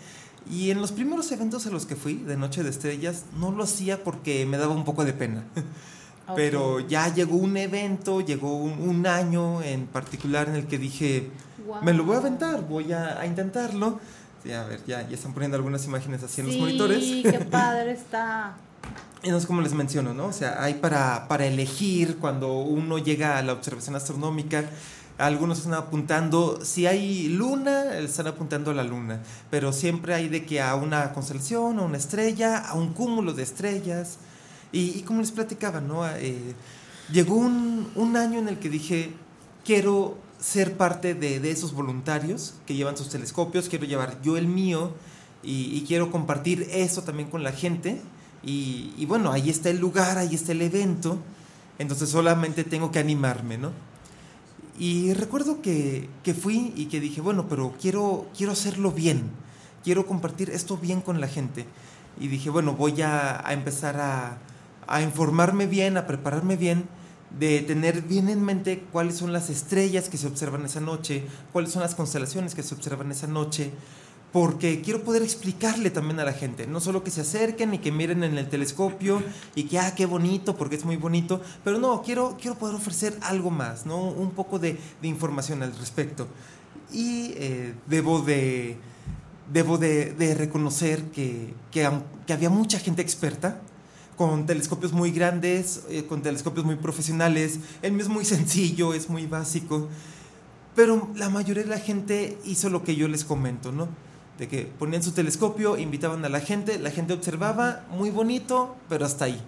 Y 0.50 0.72
en 0.72 0.82
los 0.82 0.92
primeros 0.92 1.32
eventos 1.32 1.68
a 1.68 1.70
los 1.70 1.86
que 1.86 1.96
fui, 1.96 2.16
de 2.16 2.36
Noche 2.36 2.64
de 2.64 2.70
Estrellas, 2.70 3.26
no 3.40 3.52
lo 3.52 3.64
hacía 3.64 4.04
porque 4.04 4.46
me 4.46 4.58
daba 4.58 4.74
un 4.74 4.84
poco 4.84 5.06
de 5.06 5.14
pena. 5.14 5.44
Ok. 6.28 6.36
Pero 6.36 6.80
ya 6.80 7.14
llegó 7.14 7.38
un 7.38 7.56
evento, 7.58 8.22
llegó 8.22 8.58
un, 8.58 8.74
un 8.88 9.08
año 9.08 9.62
en 9.62 9.88
particular 9.88 10.48
en 10.50 10.56
el 10.56 10.68
que 10.68 10.78
dije, 10.78 11.30
me 11.82 11.94
lo 11.94 12.04
voy 12.04 12.16
a 12.16 12.20
aventar, 12.20 12.68
voy 12.68 12.92
a, 12.94 13.20
a 13.20 13.26
intentarlo. 13.26 14.00
Sí, 14.44 14.52
a 14.52 14.64
ver, 14.64 14.80
ya, 14.86 15.08
ya 15.08 15.16
están 15.16 15.34
poniendo 15.34 15.58
algunas 15.58 15.86
imágenes 15.86 16.24
así 16.24 16.42
en 16.42 16.48
los 16.48 16.58
monitores. 16.58 17.04
Sí, 17.04 17.24
qué 17.24 17.40
padre 17.52 17.92
está. 17.92 18.56
Y 19.22 19.30
no 19.30 19.38
es 19.38 19.46
como 19.46 19.62
les 19.62 19.74
menciono, 19.74 20.14
¿no? 20.14 20.28
O 20.28 20.34
sea, 20.34 20.64
hay 20.64 20.76
para, 20.76 21.28
para 21.28 21.46
elegir 21.46 22.18
cuando 22.18 22.60
uno 22.60 22.98
llega 22.98 23.38
a 23.38 23.44
la 23.44 23.54
observación 23.54 23.96
astronómica. 23.96 24.64
Algunos 25.20 25.58
están 25.58 25.74
apuntando, 25.74 26.60
si 26.64 26.88
hay 26.88 27.28
luna, 27.28 27.98
están 27.98 28.28
apuntando 28.28 28.72
a 28.72 28.74
la 28.74 28.86
luna, 28.86 29.22
pero 29.52 29.74
siempre 29.74 30.14
hay 30.14 30.30
de 30.30 30.46
que 30.46 30.62
a 30.62 30.76
una 30.76 31.12
constelación, 31.12 31.78
a 31.78 31.82
una 31.82 31.98
estrella, 31.98 32.58
a 32.60 32.76
un 32.76 32.94
cúmulo 32.94 33.34
de 33.34 33.44
estrellas. 33.44 34.18
Y, 34.72 35.02
como 35.02 35.20
les 35.20 35.32
platicaba, 35.32 35.82
¿no? 35.82 36.08
Eh, 36.08 36.56
llegó 37.12 37.36
un, 37.36 38.16
año 38.16 38.40
en 38.40 38.48
el 38.48 38.60
que 38.60 38.70
dije, 38.70 39.12
quiero 39.66 40.18
ser 40.40 40.78
parte 40.78 41.16
de, 41.16 41.52
esos 41.52 41.74
voluntarios 41.74 42.54
que 42.66 42.76
llevan 42.76 42.96
sus 42.96 43.10
telescopios, 43.10 43.68
quiero 43.68 43.84
llevar 43.84 44.22
yo 44.22 44.38
el 44.38 44.48
mío 44.48 44.94
y, 45.44 45.76
y 45.76 45.84
quiero 45.86 46.12
compartir 46.12 46.66
eso 46.72 47.04
también 47.04 47.30
con 47.30 47.44
la 47.44 47.52
gente. 47.52 48.02
Y, 48.42 48.94
y 48.98 49.06
bueno, 49.06 49.34
ahí 49.34 49.50
está 49.50 49.70
el 49.70 49.80
lugar, 49.80 50.18
ahí 50.18 50.34
está 50.34 50.54
el 50.54 50.62
evento, 50.62 51.18
entonces 51.78 52.08
solamente 52.10 52.64
tengo 52.64 52.90
que 52.90 53.00
animarme, 53.00 53.58
¿no? 53.58 53.89
Y 54.80 55.14
recuerdo 55.14 55.62
que, 55.62 56.08
que 56.24 56.34
fui 56.34 56.72
y 56.78 56.86
que 56.86 57.02
dije, 57.02 57.20
bueno, 57.20 57.48
pero 57.50 57.76
quiero, 57.82 58.28
quiero 58.36 58.54
hacerlo 58.54 58.92
bien, 58.94 59.30
quiero 59.84 60.06
compartir 60.06 60.50
esto 60.50 60.78
bien 60.78 61.02
con 61.02 61.20
la 61.20 61.28
gente. 61.28 61.66
Y 62.18 62.30
dije, 62.30 62.50
bueno, 62.50 62.74
voy 62.74 63.02
a, 63.02 63.44
empezar 63.50 64.00
a, 64.00 64.38
a 64.88 65.02
informarme 65.02 65.68
bien, 65.68 65.98
a 65.98 66.08
prepararme 66.08 66.56
bien, 66.56 66.88
de 67.38 67.60
tener 67.60 68.04
bien 68.04 68.30
en 68.30 68.42
mente 68.42 68.86
cuáles 68.94 69.18
son 69.18 69.34
las 69.34 69.50
estrellas 69.50 70.08
que 70.08 70.18
se 70.18 70.28
observan 70.28 70.64
esa 70.66 70.80
noche, 70.80 71.26
cuáles 71.52 71.74
son 71.74 71.82
las 71.82 71.94
constelaciones 71.94 72.56
que 72.56 72.64
se 72.64 72.74
observan 72.74 73.12
esa 73.12 73.28
noche, 73.28 73.72
porque 74.32 74.82
quiero 74.82 75.04
poder 75.04 75.24
explicarle 75.24 75.90
también 75.90 76.20
a 76.20 76.26
la 76.26 76.34
gente, 76.34 76.68
no 76.68 76.80
solo 76.80 77.04
que 77.04 77.10
se 77.10 77.22
acerquen 77.22 77.74
y 77.74 77.80
que 77.80 77.92
miren 77.92 78.24
en 78.24 78.38
el 78.38 78.48
telescopio 78.48 79.24
y 79.56 79.64
que, 79.64 79.80
ah, 79.80 79.96
qué 79.96 80.06
bonito, 80.06 80.56
porque 80.56 80.76
es 80.76 80.86
muy 80.86 80.98
bonito, 80.98 81.42
pero 81.64 81.80
no, 81.80 82.02
quiero, 82.04 82.38
quiero 82.40 82.58
poder 82.58 82.76
ofrecer 82.76 83.18
algo 83.22 83.50
más, 83.50 83.86
¿no? 83.86 84.02
Un 84.02 84.32
poco 84.32 84.60
de, 84.60 84.78
de 85.02 85.08
información 85.08 85.64
al 85.64 85.76
respecto. 85.76 86.28
Y 86.92 87.34
eh, 87.38 87.74
debo 87.88 88.22
de, 88.22 88.78
debo 89.52 89.78
de, 89.78 90.36
reconocer 90.38 91.04
que, 91.06 91.54
que 91.72 92.34
había 92.34 92.50
mucha 92.50 92.80
gente 92.80 93.02
experta, 93.02 93.62
con 94.16 94.46
telescopios 94.46 94.92
muy 94.92 95.12
grandes, 95.12 95.84
eh, 95.90 96.04
con 96.04 96.22
telescopios 96.22 96.66
muy 96.66 96.76
profesionales, 96.76 97.60
el 97.82 97.94
mío 97.94 98.04
es 98.04 98.10
muy 98.10 98.26
sencillo, 98.26 98.94
es 98.94 99.10
muy 99.10 99.26
básico, 99.26 99.88
pero 100.76 101.10
la 101.16 101.30
mayoría 101.30 101.64
de 101.64 101.70
la 101.70 101.80
gente 101.80 102.38
hizo 102.44 102.70
lo 102.70 102.84
que 102.84 102.96
yo 102.96 103.08
les 103.08 103.24
comento, 103.24 103.72
¿no? 103.72 103.88
De 104.40 104.48
que 104.48 104.64
ponían 104.64 105.04
su 105.04 105.12
telescopio, 105.12 105.78
invitaban 105.78 106.24
a 106.26 106.30
la 106.30 106.40
gente, 106.40 106.80
la 106.80 106.92
gente 106.92 107.14
observaba, 107.14 107.86
muy 107.92 108.10
bonito, 108.10 108.76
pero 108.88 109.06
hasta 109.06 109.26
ahí. 109.26 109.40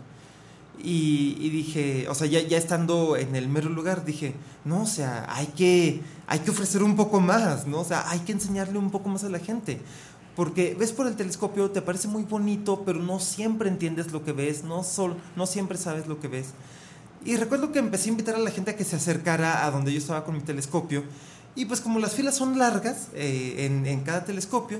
Y, 0.83 1.37
y 1.39 1.49
dije, 1.49 2.07
o 2.09 2.15
sea, 2.15 2.27
ya, 2.27 2.41
ya 2.41 2.57
estando 2.57 3.15
en 3.15 3.35
el 3.35 3.47
mero 3.47 3.69
lugar, 3.69 4.03
dije, 4.03 4.33
no, 4.65 4.83
o 4.83 4.85
sea, 4.85 5.25
hay 5.29 5.47
que, 5.47 6.01
hay 6.27 6.39
que 6.39 6.51
ofrecer 6.51 6.83
un 6.83 6.95
poco 6.95 7.21
más, 7.21 7.67
¿no? 7.67 7.79
O 7.79 7.85
sea, 7.85 8.09
hay 8.09 8.19
que 8.19 8.33
enseñarle 8.33 8.77
un 8.77 8.91
poco 8.91 9.09
más 9.09 9.23
a 9.23 9.29
la 9.29 9.39
gente. 9.39 9.79
Porque 10.35 10.75
ves 10.77 10.91
por 10.91 11.07
el 11.07 11.15
telescopio, 11.15 11.71
te 11.71 11.81
parece 11.81 12.07
muy 12.07 12.23
bonito, 12.23 12.83
pero 12.85 12.99
no 12.99 13.19
siempre 13.19 13.69
entiendes 13.69 14.11
lo 14.11 14.23
que 14.23 14.31
ves, 14.31 14.63
no, 14.63 14.83
sol, 14.83 15.17
no 15.35 15.45
siempre 15.45 15.77
sabes 15.77 16.07
lo 16.07 16.19
que 16.19 16.27
ves. 16.27 16.47
Y 17.23 17.37
recuerdo 17.37 17.71
que 17.71 17.79
empecé 17.79 18.09
a 18.09 18.11
invitar 18.13 18.35
a 18.35 18.39
la 18.39 18.49
gente 18.49 18.71
a 18.71 18.75
que 18.75 18.83
se 18.83 18.95
acercara 18.95 19.65
a 19.65 19.71
donde 19.71 19.91
yo 19.91 19.99
estaba 19.99 20.23
con 20.23 20.35
mi 20.35 20.41
telescopio. 20.41 21.03
Y 21.55 21.65
pues 21.65 21.81
como 21.81 21.99
las 21.99 22.13
filas 22.13 22.35
son 22.35 22.57
largas 22.57 23.07
eh, 23.13 23.55
en, 23.65 23.85
en 23.85 24.01
cada 24.01 24.23
telescopio, 24.23 24.79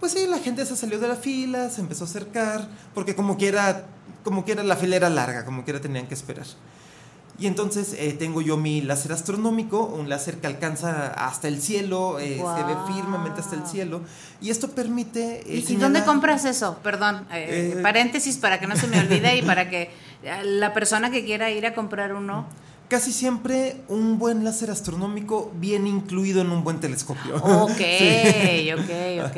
pues 0.00 0.12
sí, 0.12 0.26
la 0.28 0.38
gente 0.38 0.64
se 0.66 0.76
salió 0.76 0.98
de 0.98 1.08
la 1.08 1.16
fila, 1.16 1.70
se 1.70 1.80
empezó 1.80 2.04
a 2.04 2.06
acercar, 2.06 2.68
porque 2.94 3.14
como 3.14 3.36
quiera, 3.36 3.84
como 4.24 4.44
quiera 4.44 4.62
la 4.62 4.76
fila 4.76 4.96
era 4.96 5.10
larga, 5.10 5.44
como 5.44 5.64
quiera 5.64 5.80
tenían 5.80 6.06
que 6.06 6.14
esperar. 6.14 6.46
Y 7.38 7.46
entonces 7.46 7.94
eh, 7.98 8.12
tengo 8.18 8.42
yo 8.42 8.58
mi 8.58 8.82
láser 8.82 9.12
astronómico, 9.12 9.82
un 9.86 10.10
láser 10.10 10.36
que 10.42 10.46
alcanza 10.46 11.06
hasta 11.14 11.48
el 11.48 11.62
cielo, 11.62 12.18
eh, 12.18 12.36
se 12.36 12.62
ve 12.64 12.74
firmemente 12.94 13.40
hasta 13.40 13.56
el 13.56 13.66
cielo. 13.66 14.02
Y 14.42 14.50
esto 14.50 14.72
permite... 14.72 15.40
eh, 15.40 15.44
¿Y, 15.46 15.72
y 15.72 15.76
dónde 15.76 16.00
señalar- 16.00 16.04
compras 16.04 16.44
eso? 16.44 16.78
Perdón, 16.82 17.26
eh, 17.32 17.76
Eh, 17.78 17.82
paréntesis 17.82 18.36
para 18.36 18.60
que 18.60 18.66
no 18.66 18.76
se 18.76 18.88
me 18.88 19.00
olvide 19.00 19.38
y 19.38 19.42
para 19.42 19.70
que 19.70 19.90
eh, 20.22 20.44
la 20.44 20.74
persona 20.74 21.10
que 21.10 21.24
quiera 21.24 21.50
ir 21.50 21.64
a 21.64 21.72
comprar 21.74 22.12
uno. 22.12 22.46
Casi 22.90 23.12
siempre 23.12 23.76
un 23.86 24.18
buen 24.18 24.42
láser 24.44 24.68
astronómico 24.70 25.52
viene 25.54 25.88
incluido 25.88 26.40
en 26.40 26.50
un 26.50 26.64
buen 26.64 26.80
telescopio. 26.80 27.36
Ok, 27.36 27.70
Sí. 27.78 28.72
ok, 28.72 29.26
ok. 29.30 29.36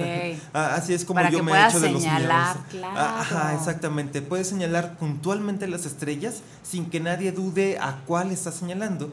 Ah, 0.54 0.74
Así 0.76 0.94
es 0.94 1.04
como 1.04 1.16
Para 1.18 1.28
yo 1.30 1.38
que 1.38 1.42
me 1.44 1.52
he 1.52 1.68
hecho 1.68 1.78
de 1.78 1.90
los 1.92 2.02
señalar, 2.02 2.56
míos. 2.56 2.66
claro. 2.70 2.94
Ah, 2.96 3.20
Ajá, 3.20 3.54
exactamente. 3.54 4.22
Puedes 4.22 4.48
señalar 4.48 4.96
puntualmente 4.96 5.68
las 5.68 5.84
estrellas 5.84 6.36
sin 6.62 6.86
que 6.88 6.98
nadie 7.00 7.30
dude 7.30 7.76
a 7.78 8.00
cuál 8.06 8.30
estás 8.32 8.54
señalando. 8.54 9.10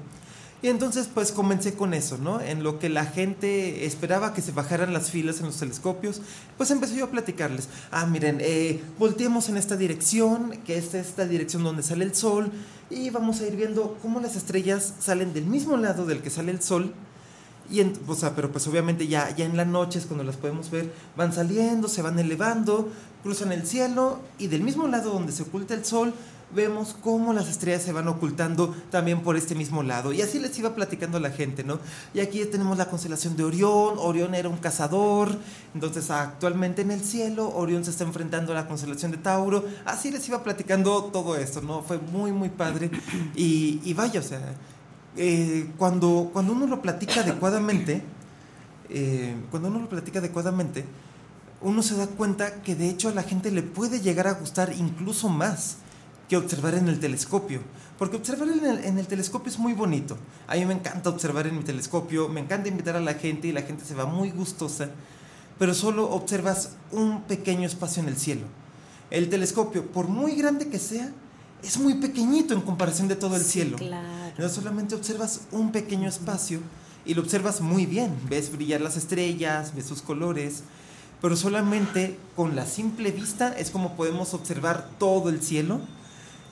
Y 0.61 0.67
entonces 0.67 1.09
pues 1.13 1.31
comencé 1.31 1.73
con 1.73 1.93
eso, 1.93 2.17
¿no? 2.17 2.41
En 2.41 2.63
lo 2.63 2.79
que 2.79 2.89
la 2.89 3.05
gente 3.05 3.85
esperaba 3.85 4.33
que 4.33 4.41
se 4.41 4.51
bajaran 4.51 4.91
las 4.91 5.09
filas 5.09 5.39
en 5.39 5.45
los 5.45 5.55
telescopios, 5.57 6.21
pues 6.57 6.69
empecé 6.71 6.97
yo 6.97 7.05
a 7.05 7.11
platicarles. 7.11 7.69
Ah, 7.91 8.05
miren, 8.05 8.39
eh, 8.41 8.81
en 8.99 9.55
esta 9.57 9.77
dirección, 9.77 10.51
que 10.65 10.77
es 10.77 10.93
esta 10.93 11.25
dirección 11.25 11.63
donde 11.63 11.81
sale 11.81 12.03
el 12.03 12.13
sol, 12.13 12.51
y 12.89 13.09
vamos 13.09 13.39
a 13.39 13.47
ir 13.47 13.55
viendo 13.55 13.97
cómo 14.01 14.19
las 14.19 14.35
estrellas 14.35 14.93
salen 14.99 15.33
del 15.33 15.45
mismo 15.45 15.77
lado 15.77 16.05
del 16.05 16.21
que 16.21 16.29
sale 16.29 16.51
el 16.51 16.61
sol. 16.61 16.93
Y 17.71 17.79
en- 17.81 17.93
o 18.07 18.15
sea, 18.15 18.35
pero 18.35 18.51
pues 18.51 18.67
obviamente 18.67 19.07
ya, 19.07 19.33
ya 19.35 19.45
en 19.45 19.55
la 19.55 19.63
noche 19.63 19.99
es 19.99 20.07
cuando 20.07 20.23
las 20.25 20.35
podemos 20.37 20.71
ver, 20.71 20.91
van 21.15 21.31
saliendo, 21.31 21.87
se 21.87 22.01
van 22.01 22.19
elevando, 22.19 22.89
cruzan 23.23 23.51
el 23.53 23.65
cielo 23.65 24.19
y 24.39 24.47
del 24.47 24.63
mismo 24.63 24.87
lado 24.87 25.11
donde 25.13 25.31
se 25.31 25.43
oculta 25.43 25.73
el 25.75 25.85
sol, 25.85 26.13
vemos 26.53 26.95
cómo 27.01 27.33
las 27.33 27.47
estrellas 27.47 27.83
se 27.83 27.91
van 27.91 28.07
ocultando 28.07 28.75
también 28.89 29.21
por 29.21 29.35
este 29.35 29.55
mismo 29.55 29.83
lado. 29.83 30.13
Y 30.13 30.21
así 30.21 30.39
les 30.39 30.57
iba 30.57 30.73
platicando 30.75 31.17
a 31.17 31.21
la 31.21 31.31
gente, 31.31 31.63
¿no? 31.63 31.79
Y 32.13 32.19
aquí 32.19 32.43
tenemos 32.45 32.77
la 32.77 32.89
constelación 32.89 33.37
de 33.37 33.43
Orión, 33.43 33.95
Orión 33.97 34.33
era 34.35 34.49
un 34.49 34.57
cazador, 34.57 35.37
entonces 35.73 36.09
actualmente 36.09 36.81
en 36.81 36.91
el 36.91 37.03
cielo 37.03 37.49
Orión 37.55 37.85
se 37.85 37.91
está 37.91 38.03
enfrentando 38.03 38.51
a 38.53 38.55
la 38.55 38.67
constelación 38.67 39.11
de 39.11 39.17
Tauro, 39.17 39.65
así 39.85 40.11
les 40.11 40.27
iba 40.27 40.43
platicando 40.43 41.03
todo 41.05 41.35
esto, 41.35 41.61
¿no? 41.61 41.83
Fue 41.83 41.97
muy, 41.97 42.31
muy 42.31 42.49
padre. 42.49 42.89
Y, 43.35 43.93
vaya, 43.93 44.19
o 44.19 44.23
sea, 44.23 44.41
eh, 45.17 45.69
cuando, 45.77 46.29
cuando 46.33 46.53
uno 46.53 46.67
lo 46.67 46.81
platica 46.81 47.21
adecuadamente, 47.21 48.01
eh, 48.89 49.35
cuando 49.51 49.69
uno 49.69 49.79
lo 49.79 49.89
platica 49.89 50.19
adecuadamente, 50.19 50.85
uno 51.61 51.83
se 51.83 51.95
da 51.95 52.07
cuenta 52.07 52.61
que 52.61 52.75
de 52.75 52.89
hecho 52.89 53.09
a 53.09 53.13
la 53.13 53.23
gente 53.23 53.51
le 53.51 53.61
puede 53.61 53.99
llegar 53.99 54.27
a 54.27 54.33
gustar 54.33 54.73
incluso 54.77 55.27
más 55.27 55.77
que 56.29 56.37
observar 56.37 56.75
en 56.75 56.87
el 56.87 56.99
telescopio. 56.99 57.59
Porque 57.97 58.15
observar 58.15 58.47
en 58.47 58.65
el, 58.65 58.85
en 58.85 58.97
el 58.97 59.07
telescopio 59.07 59.51
es 59.51 59.59
muy 59.59 59.73
bonito. 59.73 60.17
A 60.47 60.55
mí 60.55 60.65
me 60.65 60.73
encanta 60.73 61.09
observar 61.09 61.47
en 61.47 61.57
mi 61.57 61.63
telescopio, 61.63 62.29
me 62.29 62.39
encanta 62.39 62.69
invitar 62.69 62.95
a 62.95 63.01
la 63.01 63.15
gente 63.15 63.49
y 63.49 63.51
la 63.51 63.63
gente 63.63 63.83
se 63.83 63.95
va 63.95 64.05
muy 64.05 64.31
gustosa, 64.31 64.89
pero 65.57 65.73
solo 65.73 66.09
observas 66.09 66.75
un 66.91 67.23
pequeño 67.23 67.67
espacio 67.67 68.01
en 68.01 68.07
el 68.07 68.15
cielo. 68.15 68.43
El 69.11 69.27
telescopio, 69.27 69.87
por 69.87 70.07
muy 70.07 70.35
grande 70.35 70.69
que 70.69 70.79
sea, 70.79 71.11
es 71.63 71.77
muy 71.77 71.95
pequeñito 71.95 72.53
en 72.53 72.61
comparación 72.61 73.07
de 73.07 73.15
todo 73.15 73.35
el 73.35 73.43
cielo. 73.43 73.75
Claro. 73.77 74.35
No 74.37 74.47
solamente 74.47 74.95
observas 74.95 75.41
un 75.51 75.71
pequeño 75.71 76.07
espacio 76.07 76.61
y 77.05 77.15
lo 77.15 77.21
observas 77.21 77.59
muy 77.59 77.85
bien. 77.85 78.15
Ves 78.29 78.51
brillar 78.51 78.81
las 78.81 78.95
estrellas, 78.95 79.73
ves 79.75 79.85
sus 79.85 80.01
colores, 80.01 80.63
pero 81.21 81.35
solamente 81.35 82.17
con 82.35 82.55
la 82.55 82.65
simple 82.65 83.11
vista 83.11 83.51
es 83.57 83.71
como 83.71 83.95
podemos 83.95 84.33
observar 84.33 84.89
todo 84.99 85.29
el 85.29 85.41
cielo. 85.41 85.81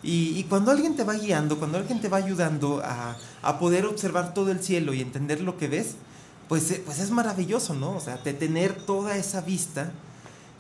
Y, 0.04 0.38
y 0.38 0.44
cuando 0.44 0.72
alguien 0.72 0.96
te 0.96 1.04
va 1.04 1.14
guiando, 1.14 1.58
cuando 1.58 1.78
alguien 1.78 2.00
te 2.00 2.10
va 2.10 2.18
ayudando 2.18 2.82
a, 2.84 3.18
a 3.42 3.60
poder 3.60 3.86
observar 3.86 4.34
todo 4.34 4.52
el 4.52 4.64
cielo 4.64 4.94
y 4.94 5.02
entender 5.02 5.42
lo 5.42 5.58
que 5.58 5.68
ves, 5.68 5.96
pues, 6.48 6.72
eh, 6.72 6.82
pues 6.86 7.00
es 7.00 7.12
maravilloso, 7.12 7.74
¿no? 7.74 7.96
O 7.96 8.00
sea, 8.00 8.18
de 8.18 8.34
tener 8.34 8.74
toda 8.74 9.18
esa 9.18 9.42
vista. 9.42 9.92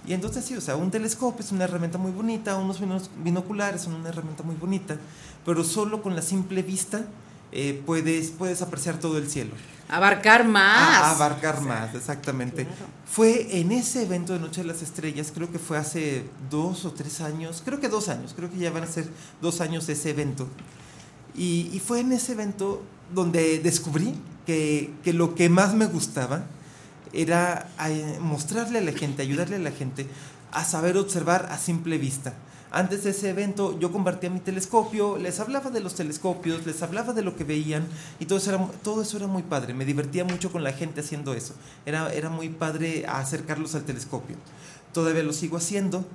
Y 0.06 0.14
entonces 0.14 0.46
sí, 0.46 0.56
o 0.56 0.62
sea, 0.62 0.76
un 0.76 0.92
telescopio 0.92 1.44
es 1.44 1.52
una 1.52 1.66
herramienta 1.66 1.98
muy 1.98 2.12
bonita, 2.12 2.56
unos 2.58 2.80
binoculares 3.24 3.82
son 3.82 3.96
una 3.96 4.10
herramienta 4.10 4.44
muy 4.44 4.56
bonita, 4.56 4.98
pero 5.46 5.64
solo 5.64 6.02
con 6.02 6.16
la 6.16 6.22
simple 6.22 6.62
vista 6.62 7.06
eh, 7.52 7.82
puedes, 7.86 8.32
puedes 8.32 8.62
apreciar 8.62 9.00
todo 9.00 9.18
el 9.18 9.30
cielo. 9.30 9.52
Abarcar 9.90 10.46
más. 10.48 11.04
A- 11.04 11.12
abarcar 11.12 11.62
más, 11.62 11.96
exactamente. 11.96 12.66
claro. 12.66 12.98
Fue 13.10 13.60
en 13.60 13.72
ese 13.72 14.04
evento 14.04 14.34
de 14.34 14.40
Noche 14.40 14.62
de 14.62 14.68
las 14.68 14.82
Estrellas, 14.82 15.32
creo 15.34 15.50
que 15.52 15.60
fue 15.60 15.78
hace 15.78 16.26
dos 16.50 16.84
o 16.84 16.92
tres 16.92 17.22
años, 17.22 17.62
creo 17.64 17.80
que 17.80 17.88
dos 17.88 18.10
años, 18.10 18.34
creo 18.36 18.52
que 18.52 18.58
ya 18.58 18.70
van 18.72 18.84
a 18.84 18.88
ser 18.88 19.08
dos 19.42 19.62
años 19.62 19.88
ese 19.88 20.10
evento. 20.10 20.48
Y, 21.36 21.70
y 21.74 21.80
fue 21.80 22.02
en 22.02 22.12
ese 22.12 22.34
evento 22.34 22.84
donde 23.14 23.60
descubrí 23.60 24.14
que, 24.46 24.92
que 25.04 25.14
lo 25.14 25.36
que 25.36 25.48
más 25.50 25.74
me 25.74 25.86
gustaba 25.86 26.44
era 27.14 27.70
eh, 27.88 28.18
mostrarle 28.20 28.80
a 28.80 28.82
la 28.82 28.92
gente, 28.92 29.22
ayudarle 29.22 29.56
a 29.56 29.60
la 29.60 29.72
gente 29.72 30.06
a 30.52 30.66
saber 30.66 30.98
observar 30.98 31.48
a 31.52 31.58
simple 31.58 31.98
vista. 31.98 32.34
Antes 32.72 33.06
de 33.06 33.12
ese 33.12 33.30
evento 33.30 33.80
yo 33.80 33.92
compartía 33.92 34.30
mi 34.30 34.42
telescopio, 34.42 35.18
les 35.18 35.40
hablaba 35.40 35.70
de 35.70 35.80
los 35.80 35.96
telescopios, 35.96 36.66
les 36.66 36.82
hablaba 36.82 37.14
de 37.14 37.22
lo 37.22 37.36
que 37.36 37.46
veían 37.46 37.88
y 38.20 38.26
todo 38.26 38.38
eso 38.40 39.18
era, 39.18 39.28
muy 39.28 39.44
padre. 39.44 39.74
Me 39.74 39.86
divertía 39.86 40.26
mucho 40.26 40.52
con 40.52 40.64
la 40.64 40.74
gente 40.74 41.00
haciendo 41.00 41.34
eso. 41.34 41.54
Era, 41.86 42.30
muy 42.30 42.50
padre 42.50 43.06
acercarlos 43.08 43.74
al 43.76 43.84
telescopio. 43.84 44.36
Todavía 44.94 45.24
lo 45.24 45.32
sigo 45.32 45.58
haciendo, 45.58 46.06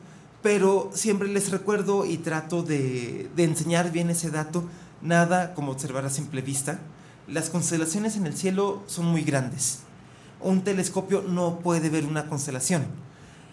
pero 0.43 0.91
siempre 0.93 1.29
les 1.29 1.51
recuerdo 1.51 2.05
y 2.05 2.19
trato 2.19 2.63
de 2.63 3.31
enseñar 3.39 3.91
bien 3.91 4.11
ese 4.11 4.31
dato. 4.31 4.65
Nada 5.01 5.55
como 5.55 5.73
observar 5.73 6.05
a 6.05 6.11
simple 6.11 6.43
vista. 6.43 6.79
Las 7.27 7.49
constelaciones 7.49 8.17
en 8.17 8.27
el 8.27 8.37
cielo 8.37 8.83
son 8.87 9.07
muy 9.07 9.23
grandes. 9.23 9.81
Un 10.41 10.63
telescopio 10.63 11.23
no 11.23 11.61
puede 11.61 11.89
ver 11.89 12.05
una 12.05 12.29
constelación 12.29 12.85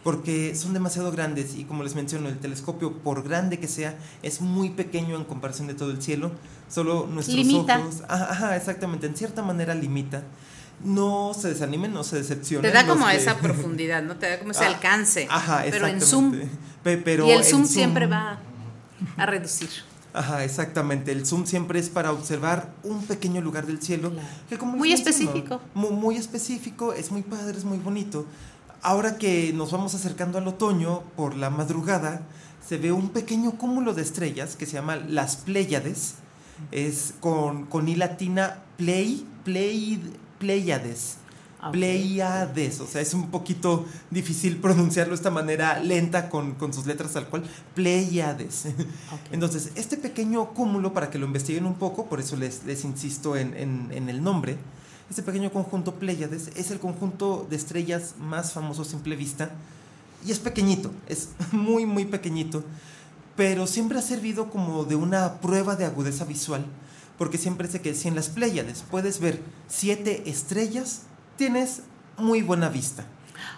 porque 0.04 0.56
son 0.56 0.74
demasiado 0.74 1.12
grandes 1.12 1.56
y 1.56 1.66
como 1.66 1.84
les 1.84 1.96
menciono, 1.96 2.30
el 2.30 2.38
telescopio, 2.40 2.94
por 3.00 3.24
grande 3.24 3.60
que 3.60 3.68
sea, 3.68 3.98
es 4.24 4.40
muy 4.42 4.70
pequeño 4.70 5.16
en 5.18 5.26
comparación 5.26 5.68
de 5.68 5.74
todo 5.74 5.92
el 5.92 6.02
cielo. 6.02 6.32
Solo 6.70 7.08
nuestros 7.12 7.36
Limita. 7.38 7.80
ojos. 7.80 8.04
Ajá, 8.08 8.32
ajá, 8.32 8.56
exactamente, 8.56 9.08
en 9.08 9.16
cierta 9.18 9.42
manera 9.42 9.76
limita. 9.76 10.24
No 10.84 11.34
se 11.38 11.50
desanimen, 11.50 11.94
no 11.94 12.06
se 12.06 12.16
decepcionen. 12.16 12.72
Te 12.72 12.76
da 12.76 12.88
como 12.88 13.08
que- 13.08 13.16
esa 13.18 13.36
profundidad, 13.42 14.02
¿no? 14.02 14.16
Te 14.16 14.30
da 14.30 14.40
como 14.40 14.52
ese 14.52 14.64
Ah, 14.64 14.68
alcance. 14.70 15.28
Ajá, 15.30 15.64
pero 15.70 15.88
en 15.88 16.00
zoom. 16.00 16.34
Pe- 16.84 16.98
pero 16.98 17.28
y 17.28 17.32
el 17.32 17.44
zoom, 17.44 17.64
zoom- 17.64 17.68
siempre 17.68 18.08
va 18.08 18.40
a 19.18 19.26
reducir. 19.26 19.70
Ajá, 20.14 20.44
exactamente. 20.46 21.12
El 21.12 21.26
zoom 21.26 21.46
siempre 21.46 21.80
es 21.80 21.90
para 21.90 22.12
observar 22.14 22.72
un 22.84 23.06
pequeño 23.06 23.42
lugar 23.42 23.66
del 23.68 23.82
cielo. 23.82 24.12
Claro. 24.12 24.28
que 24.48 24.58
como 24.58 24.72
les 24.74 24.80
Muy 24.80 24.90
menciono, 24.90 25.10
específico. 25.12 25.62
mu- 25.74 25.92
Muy, 25.92 26.16
específico, 26.16 26.94
es 26.94 27.12
muy 27.12 27.24
padre, 27.24 27.58
es 27.58 27.66
muy 27.66 27.78
bonito. 27.78 28.26
Ahora 28.82 29.18
que 29.18 29.52
nos 29.54 29.72
vamos 29.72 29.94
acercando 29.96 30.38
al 30.38 30.48
otoño, 30.48 31.02
por 31.18 31.36
la 31.36 31.50
madrugada, 31.50 32.22
se 32.66 32.78
ve 32.78 32.92
un 32.92 33.10
pequeño 33.10 33.52
cúmulo 33.58 33.94
de 33.94 34.02
estrellas 34.02 34.56
que 34.56 34.66
se 34.66 34.74
llama 34.74 34.96
las 34.96 35.36
Pléyades. 35.38 36.16
Es 36.72 37.14
con, 37.20 37.66
con 37.66 37.88
I 37.90 37.96
latina, 37.96 38.60
Plei, 38.78 39.26
Plei, 39.44 40.02
Pléyades. 40.40 41.18
Ok. 41.62 41.72
Pleiades, 41.74 42.80
o 42.80 42.88
sea, 42.88 43.02
es 43.02 43.14
un 43.14 43.32
poquito 43.32 43.86
difícil 44.12 44.58
pronunciarlo 44.58 45.12
de 45.12 45.16
esta 45.16 45.30
manera 45.30 45.80
lenta 45.80 46.30
con, 46.30 46.54
con 46.56 46.72
sus 46.74 46.86
letras 46.86 47.12
tal 47.14 47.28
cual. 47.28 47.44
Pleiades. 47.76 48.68
Entonces, 49.34 49.72
este 49.76 49.98
pequeño 49.98 50.54
cúmulo, 50.54 50.94
para 50.94 51.10
que 51.10 51.18
lo 51.20 51.26
investiguen 51.26 51.66
un 51.66 51.76
poco, 51.76 52.06
por 52.06 52.22
eso 52.22 52.38
les, 52.38 52.64
les 52.64 52.86
insisto 52.86 53.36
en, 53.36 53.54
en- 53.58 53.90
en 53.92 54.08
el 54.08 54.24
nombre, 54.24 54.56
este 55.10 55.24
pequeño 55.24 55.52
conjunto 55.52 55.96
Pleiades 55.96 56.52
es 56.56 56.72
el 56.72 56.80
conjunto 56.80 57.48
de 57.50 57.56
estrellas 57.56 58.16
más 58.20 58.54
famoso 58.54 58.84
a 58.84 58.86
simple 58.86 59.16
vista 59.16 59.52
y 60.26 60.32
es 60.32 60.40
pequeñito, 60.40 60.92
es 61.08 61.30
muy, 61.52 61.86
muy 61.86 62.06
pequeñito, 62.06 62.64
pero 63.36 63.68
siempre 63.68 63.98
ha 63.98 64.02
servido 64.02 64.50
como 64.50 64.84
de 64.84 64.96
una 64.96 65.40
prueba 65.40 65.76
de 65.76 65.86
agudeza 65.86 66.26
visual, 66.26 66.66
porque 67.18 67.38
siempre 67.38 67.68
sé 67.68 67.82
que 67.82 67.96
si 67.96 68.08
en 68.08 68.16
las 68.16 68.30
Pleiades 68.30 68.84
puedes 68.90 69.20
ver 69.20 69.42
siete 69.68 70.30
estrellas, 70.30 71.04
tienes 71.38 71.82
muy 72.18 72.42
buena 72.42 72.70
vista. 72.70 73.06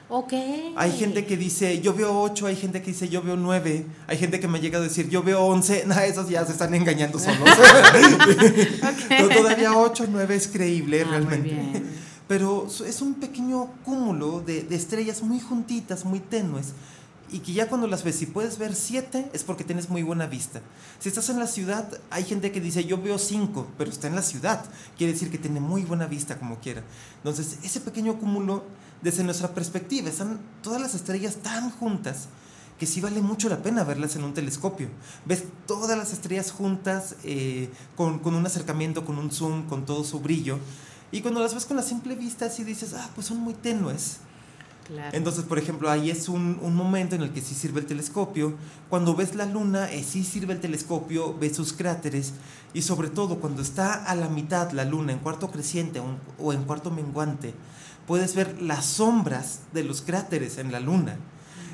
Ok. 0.09 0.33
Hay 0.75 0.91
gente 0.97 1.25
que 1.25 1.37
dice, 1.37 1.79
yo 1.81 1.93
veo 1.93 2.19
8, 2.21 2.47
hay 2.47 2.55
gente 2.55 2.81
que 2.81 2.91
dice, 2.91 3.07
yo 3.09 3.21
veo 3.21 3.37
9, 3.37 3.85
hay 4.07 4.17
gente 4.17 4.39
que 4.39 4.47
me 4.47 4.59
llega 4.59 4.77
a 4.79 4.81
decir, 4.81 5.09
yo 5.09 5.23
veo 5.23 5.41
11, 5.45 5.85
no, 5.87 5.97
esos 5.99 6.29
ya 6.29 6.45
se 6.45 6.51
están 6.51 6.73
engañando 6.73 7.17
solos. 7.19 7.39
Pero 9.09 9.29
todavía 9.29 9.77
8, 9.77 10.05
9 10.09 10.35
es 10.35 10.47
creíble 10.47 11.01
Ah, 11.01 11.05
muy 11.05 11.11
realmente. 11.13 11.49
bien. 11.49 11.83
Pero 12.27 12.67
es 12.87 13.01
un 13.01 13.15
pequeño 13.15 13.67
cúmulo 13.83 14.39
de, 14.41 14.63
de 14.63 14.75
estrellas 14.75 15.21
muy 15.21 15.39
juntitas, 15.39 16.05
muy 16.05 16.19
tenues. 16.19 16.67
Y 17.33 17.39
que 17.39 17.53
ya 17.53 17.69
cuando 17.69 17.87
las 17.87 18.03
ves, 18.03 18.15
si 18.17 18.25
puedes 18.25 18.57
ver 18.57 18.75
7, 18.75 19.29
es 19.31 19.43
porque 19.45 19.63
tienes 19.63 19.89
muy 19.89 20.03
buena 20.03 20.27
vista. 20.27 20.61
Si 20.99 21.07
estás 21.07 21.29
en 21.29 21.39
la 21.39 21.47
ciudad, 21.47 21.87
hay 22.09 22.25
gente 22.25 22.51
que 22.51 22.59
dice, 22.59 22.83
yo 22.83 22.97
veo 23.01 23.17
5, 23.17 23.67
pero 23.77 23.89
está 23.89 24.07
en 24.07 24.15
la 24.15 24.21
ciudad. 24.21 24.65
Quiere 24.97 25.13
decir 25.13 25.31
que 25.31 25.37
tiene 25.37 25.61
muy 25.61 25.83
buena 25.83 26.07
vista 26.07 26.37
como 26.37 26.59
quiera. 26.59 26.83
Entonces, 27.17 27.57
ese 27.63 27.79
pequeño 27.79 28.17
cúmulo, 28.19 28.65
desde 29.01 29.23
nuestra 29.23 29.49
perspectiva, 29.53 30.09
están 30.09 30.39
todas 30.61 30.81
las 30.81 30.93
estrellas 30.95 31.37
tan 31.37 31.71
juntas 31.71 32.27
que 32.79 32.85
sí 32.87 32.99
vale 32.99 33.21
mucho 33.21 33.47
la 33.47 33.61
pena 33.61 33.83
verlas 33.83 34.15
en 34.15 34.23
un 34.23 34.33
telescopio. 34.33 34.87
Ves 35.25 35.43
todas 35.67 35.95
las 35.97 36.13
estrellas 36.13 36.51
juntas, 36.51 37.15
eh, 37.23 37.69
con, 37.95 38.17
con 38.19 38.33
un 38.33 38.43
acercamiento, 38.45 39.05
con 39.05 39.19
un 39.19 39.29
zoom, 39.31 39.67
con 39.67 39.85
todo 39.85 40.03
su 40.03 40.19
brillo. 40.19 40.57
Y 41.11 41.21
cuando 41.21 41.41
las 41.41 41.53
ves 41.53 41.65
con 41.65 41.77
la 41.77 41.83
simple 41.83 42.15
vista, 42.15 42.49
sí 42.49 42.63
dices, 42.63 42.93
ah, 42.95 43.09
pues 43.13 43.27
son 43.27 43.37
muy 43.37 43.53
tenues. 43.53 44.17
Claro. 44.87 45.15
Entonces, 45.15 45.43
por 45.43 45.59
ejemplo, 45.59 45.91
ahí 45.91 46.09
es 46.09 46.27
un, 46.27 46.57
un 46.61 46.75
momento 46.75 47.15
en 47.15 47.21
el 47.21 47.31
que 47.31 47.41
sí 47.41 47.53
sirve 47.53 47.81
el 47.81 47.85
telescopio. 47.85 48.55
Cuando 48.89 49.13
ves 49.15 49.35
la 49.35 49.45
luna, 49.45 49.91
eh, 49.91 50.03
sí 50.03 50.23
sirve 50.23 50.53
el 50.53 50.59
telescopio, 50.59 51.37
ves 51.37 51.55
sus 51.55 51.73
cráteres. 51.73 52.33
Y 52.73 52.81
sobre 52.81 53.09
todo, 53.09 53.39
cuando 53.39 53.61
está 53.61 53.93
a 54.05 54.15
la 54.15 54.27
mitad 54.27 54.71
la 54.71 54.85
luna, 54.85 55.11
en 55.13 55.19
cuarto 55.19 55.51
creciente 55.51 55.99
o 55.99 56.05
en- 56.05 56.17
o 56.39 56.51
en 56.51 56.63
cuarto 56.63 56.89
menguante, 56.89 57.53
puedes 58.11 58.35
ver 58.35 58.61
las 58.61 58.85
sombras 58.87 59.59
de 59.71 59.85
los 59.85 60.01
cráteres 60.01 60.57
en 60.57 60.73
la 60.73 60.81
luna. 60.81 61.15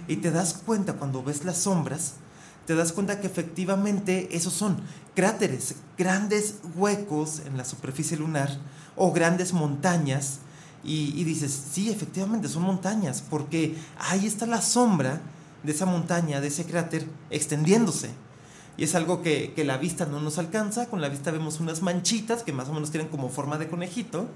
Y 0.07 0.17
te 0.17 0.29
das 0.29 0.53
cuenta 0.53 0.93
cuando 0.93 1.23
ves 1.23 1.43
las 1.43 1.57
sombras, 1.57 2.13
te 2.67 2.75
das 2.75 2.91
cuenta 2.91 3.19
que 3.19 3.25
efectivamente 3.25 4.29
esos 4.37 4.53
son 4.53 4.77
cráteres, 5.15 5.73
grandes 5.97 6.59
huecos 6.75 7.41
en 7.47 7.57
la 7.57 7.65
superficie 7.65 8.17
lunar 8.17 8.55
o 8.95 9.11
grandes 9.11 9.51
montañas. 9.51 10.37
Y, 10.83 11.19
y 11.19 11.23
dices, 11.23 11.59
sí, 11.71 11.89
efectivamente 11.89 12.49
son 12.49 12.61
montañas, 12.61 13.23
porque 13.27 13.75
ahí 13.97 14.27
está 14.27 14.45
la 14.45 14.61
sombra 14.61 15.19
de 15.63 15.71
esa 15.71 15.87
montaña, 15.87 16.39
de 16.39 16.49
ese 16.49 16.65
cráter, 16.65 17.07
extendiéndose. 17.31 18.11
Y 18.77 18.83
es 18.83 18.93
algo 18.93 19.23
que, 19.23 19.53
que 19.55 19.65
la 19.65 19.77
vista 19.77 20.05
no 20.05 20.21
nos 20.21 20.37
alcanza, 20.37 20.87
con 20.87 21.01
la 21.01 21.09
vista 21.09 21.31
vemos 21.31 21.59
unas 21.59 21.81
manchitas 21.81 22.43
que 22.43 22.53
más 22.53 22.69
o 22.69 22.73
menos 22.73 22.91
tienen 22.91 23.09
como 23.09 23.29
forma 23.29 23.57
de 23.57 23.67
conejito. 23.67 24.29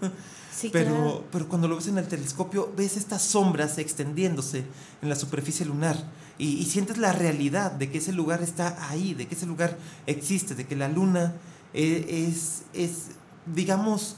Sí, 0.52 0.70
pero, 0.74 0.92
claro. 0.92 1.24
pero 1.32 1.48
cuando 1.48 1.68
lo 1.68 1.76
ves 1.76 1.88
en 1.88 1.98
el 1.98 2.08
telescopio, 2.08 2.72
ves 2.76 2.98
estas 2.98 3.22
sombras 3.22 3.78
extendiéndose 3.78 4.66
en 5.02 5.10
la 5.10 5.16
superficie 5.16 5.66
lunar 5.66 5.96
y, 6.38 6.58
y 6.58 6.66
sientes 6.66 6.98
la 6.98 7.14
realidad 7.14 7.72
de 7.72 7.92
que 7.92 8.00
ese 8.00 8.14
lugar 8.14 8.42
está 8.42 8.90
ahí, 8.90 9.14
de 9.14 9.28
que 9.28 9.36
ese 9.36 9.46
lugar 9.46 9.78
existe, 10.08 10.56
de 10.56 10.66
que 10.66 10.76
la 10.76 10.88
luna 10.88 11.34
eh, 11.74 12.28
es, 12.28 12.64
es 12.74 13.12
digamos, 13.46 14.18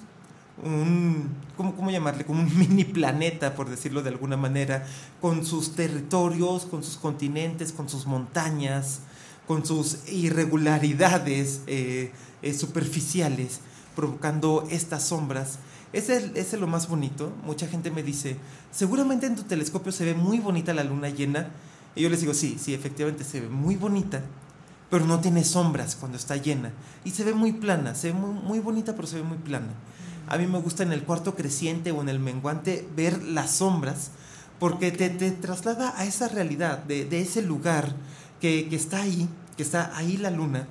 un, 0.63 1.29
¿cómo, 1.57 1.75
¿cómo 1.75 1.91
llamarle? 1.91 2.25
Como 2.25 2.41
un 2.41 2.57
mini 2.57 2.83
planeta, 2.83 3.55
por 3.55 3.69
decirlo 3.69 4.01
de 4.01 4.09
alguna 4.09 4.38
manera, 4.38 4.86
con 5.21 5.45
sus 5.45 5.75
territorios, 5.75 6.65
con 6.65 6.83
sus 6.83 6.97
continentes, 6.97 7.71
con 7.73 7.89
sus 7.89 8.05
montañas, 8.05 9.01
con 9.47 9.65
sus 9.65 10.08
irregularidades 10.10 11.62
eh, 11.67 12.12
eh, 12.41 12.53
superficiales, 12.53 13.60
provocando 13.95 14.67
estas 14.69 15.03
sombras. 15.03 15.60
Ese 15.91 16.17
es, 16.17 16.23
ese 16.36 16.56
es 16.56 16.62
lo 16.62 16.67
más 16.67 16.88
bonito. 16.88 17.32
Mucha 17.45 17.67
gente 17.67 17.91
me 17.91 18.03
dice, 18.03 18.38
seguramente 18.71 19.27
en 19.27 19.36
tu 19.36 19.43
telescopio 19.43 19.91
se 19.91 20.06
ve 20.06 20.13
muy 20.13 20.39
bonita 20.39 20.73
la 20.73 20.84
luna 20.84 21.10
llena. 21.10 21.49
Y 21.95 22.01
yo 22.01 22.10
les 22.10 22.21
digo, 22.21 22.34
sí, 22.34 22.58
sí, 22.60 22.73
efectivamente 22.73 23.23
se 23.23 23.41
ve 23.41 23.49
muy 23.49 23.75
bonita, 23.75 24.21
pero 24.89 25.06
no 25.06 25.19
tiene 25.19 25.43
sombras 25.43 25.95
cuando 25.95 26.17
está 26.17 26.38
llena. 26.38 26.71
Y 27.03 27.12
se 27.12 27.23
ve 27.23 27.34
muy 27.34 27.51
plana, 27.51 27.93
se 27.93 28.12
ve 28.12 28.13
muy, 28.17 28.34
muy 28.34 28.60
bonita, 28.60 28.95
pero 28.95 29.08
se 29.08 29.17
ve 29.17 29.23
muy 29.23 29.38
plana. 29.38 29.73
A 30.27 30.38
mí 30.38 30.47
me 30.47 30.60
gusta 30.60 30.84
en 30.84 30.93
el 30.93 31.03
cuarto 31.03 31.36
creciente 31.36 31.91
o 31.91 32.01
en 32.01 32.10
el 32.10 32.19
menguante 32.19 32.88
ver 32.95 33.21
las 33.21 33.51
sombras, 33.51 34.12
porque 34.60 34.91
te, 34.91 35.10
te 35.10 35.32
traslada 35.32 35.93
a 35.97 36.06
esa 36.06 36.29
realidad, 36.29 36.79
de, 36.86 37.06
de 37.06 37.21
ese 37.21 37.41
lugar 37.41 37.93
que, 38.43 38.75
está 38.75 39.01
ahí, 39.01 39.29
que 39.56 39.63
está 39.63 39.95
ahí 39.95 40.17
la 40.17 40.29
luna, 40.29 40.67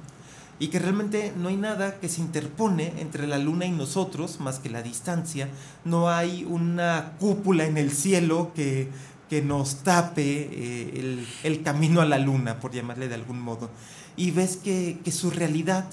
y 0.58 0.68
que 0.68 0.78
realmente 0.78 1.32
no 1.38 1.48
hay 1.48 1.56
nada 1.56 1.98
que 2.00 2.10
se 2.10 2.20
interpone 2.20 2.92
entre 2.98 3.26
la 3.26 3.38
luna 3.38 3.64
y 3.64 3.70
nosotros, 3.70 4.40
más 4.40 4.58
que 4.58 4.68
la 4.68 4.82
distancia. 4.82 5.48
No 5.86 6.10
hay 6.10 6.44
una 6.44 7.14
cúpula 7.18 7.64
en 7.64 7.78
el 7.78 7.90
cielo 7.90 8.52
que, 8.54 8.90
que 9.30 9.40
nos 9.40 9.76
tape 9.76 10.22
eh, 10.22 11.00
el, 11.00 11.26
el 11.44 11.62
camino 11.62 12.02
a 12.02 12.04
la 12.04 12.18
luna, 12.18 12.60
por 12.60 12.72
llamarle 12.72 13.08
de 13.08 13.14
algún 13.14 13.40
modo. 13.40 13.70
Y 14.16 14.32
ves 14.32 14.58
que, 14.58 14.98
que 15.02 15.10
su 15.10 15.30
realidad 15.30 15.86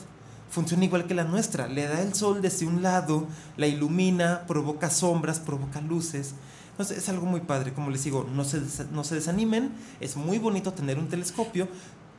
funciona 0.51 0.83
igual 0.83 1.07
que 1.07 1.13
la 1.13 1.23
nuestra. 1.23 1.69
Le 1.69 1.87
da 1.87 2.01
el 2.01 2.13
sol 2.13 2.41
desde 2.41 2.67
un 2.67 2.83
lado, 2.83 3.25
la 3.55 3.67
ilumina, 3.67 4.41
provoca 4.47 4.89
sombras, 4.89 5.39
provoca 5.39 5.79
luces. 5.79 6.33
Entonces 6.79 6.99
es 6.99 7.09
algo 7.09 7.25
muy 7.25 7.41
padre, 7.41 7.73
como 7.73 7.89
les 7.89 8.05
digo, 8.05 8.25
no 8.33 8.45
se, 8.45 8.61
no 8.93 9.03
se 9.03 9.15
desanimen, 9.15 9.73
es 9.99 10.15
muy 10.15 10.39
bonito 10.39 10.71
tener 10.71 10.97
un 10.97 11.09
telescopio, 11.09 11.67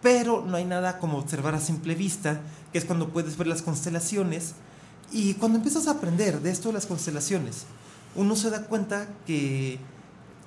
pero 0.03 0.45
no 0.47 0.59
hay 0.59 0.67
nada 0.67 0.99
como 0.99 1.17
observar 1.17 1.55
a 1.55 1.61
simple 1.61 1.95
vista, 1.95 2.43
que 2.71 2.77
es 2.77 2.85
cuando 2.85 3.09
puedes 3.09 3.39
ver 3.39 3.47
las 3.47 3.63
constelaciones. 3.63 4.53
Y 5.13 5.33
cuando 5.33 5.57
empiezas 5.57 5.89
a 5.89 5.93
aprender 5.93 6.43
de 6.43 6.51
esto 6.51 6.69
de 6.69 6.75
las 6.75 6.85
constelaciones, 6.85 7.65
uno 8.15 8.37
se 8.37 8.51
da 8.51 8.67
cuenta 8.67 9.09
que, 9.27 9.79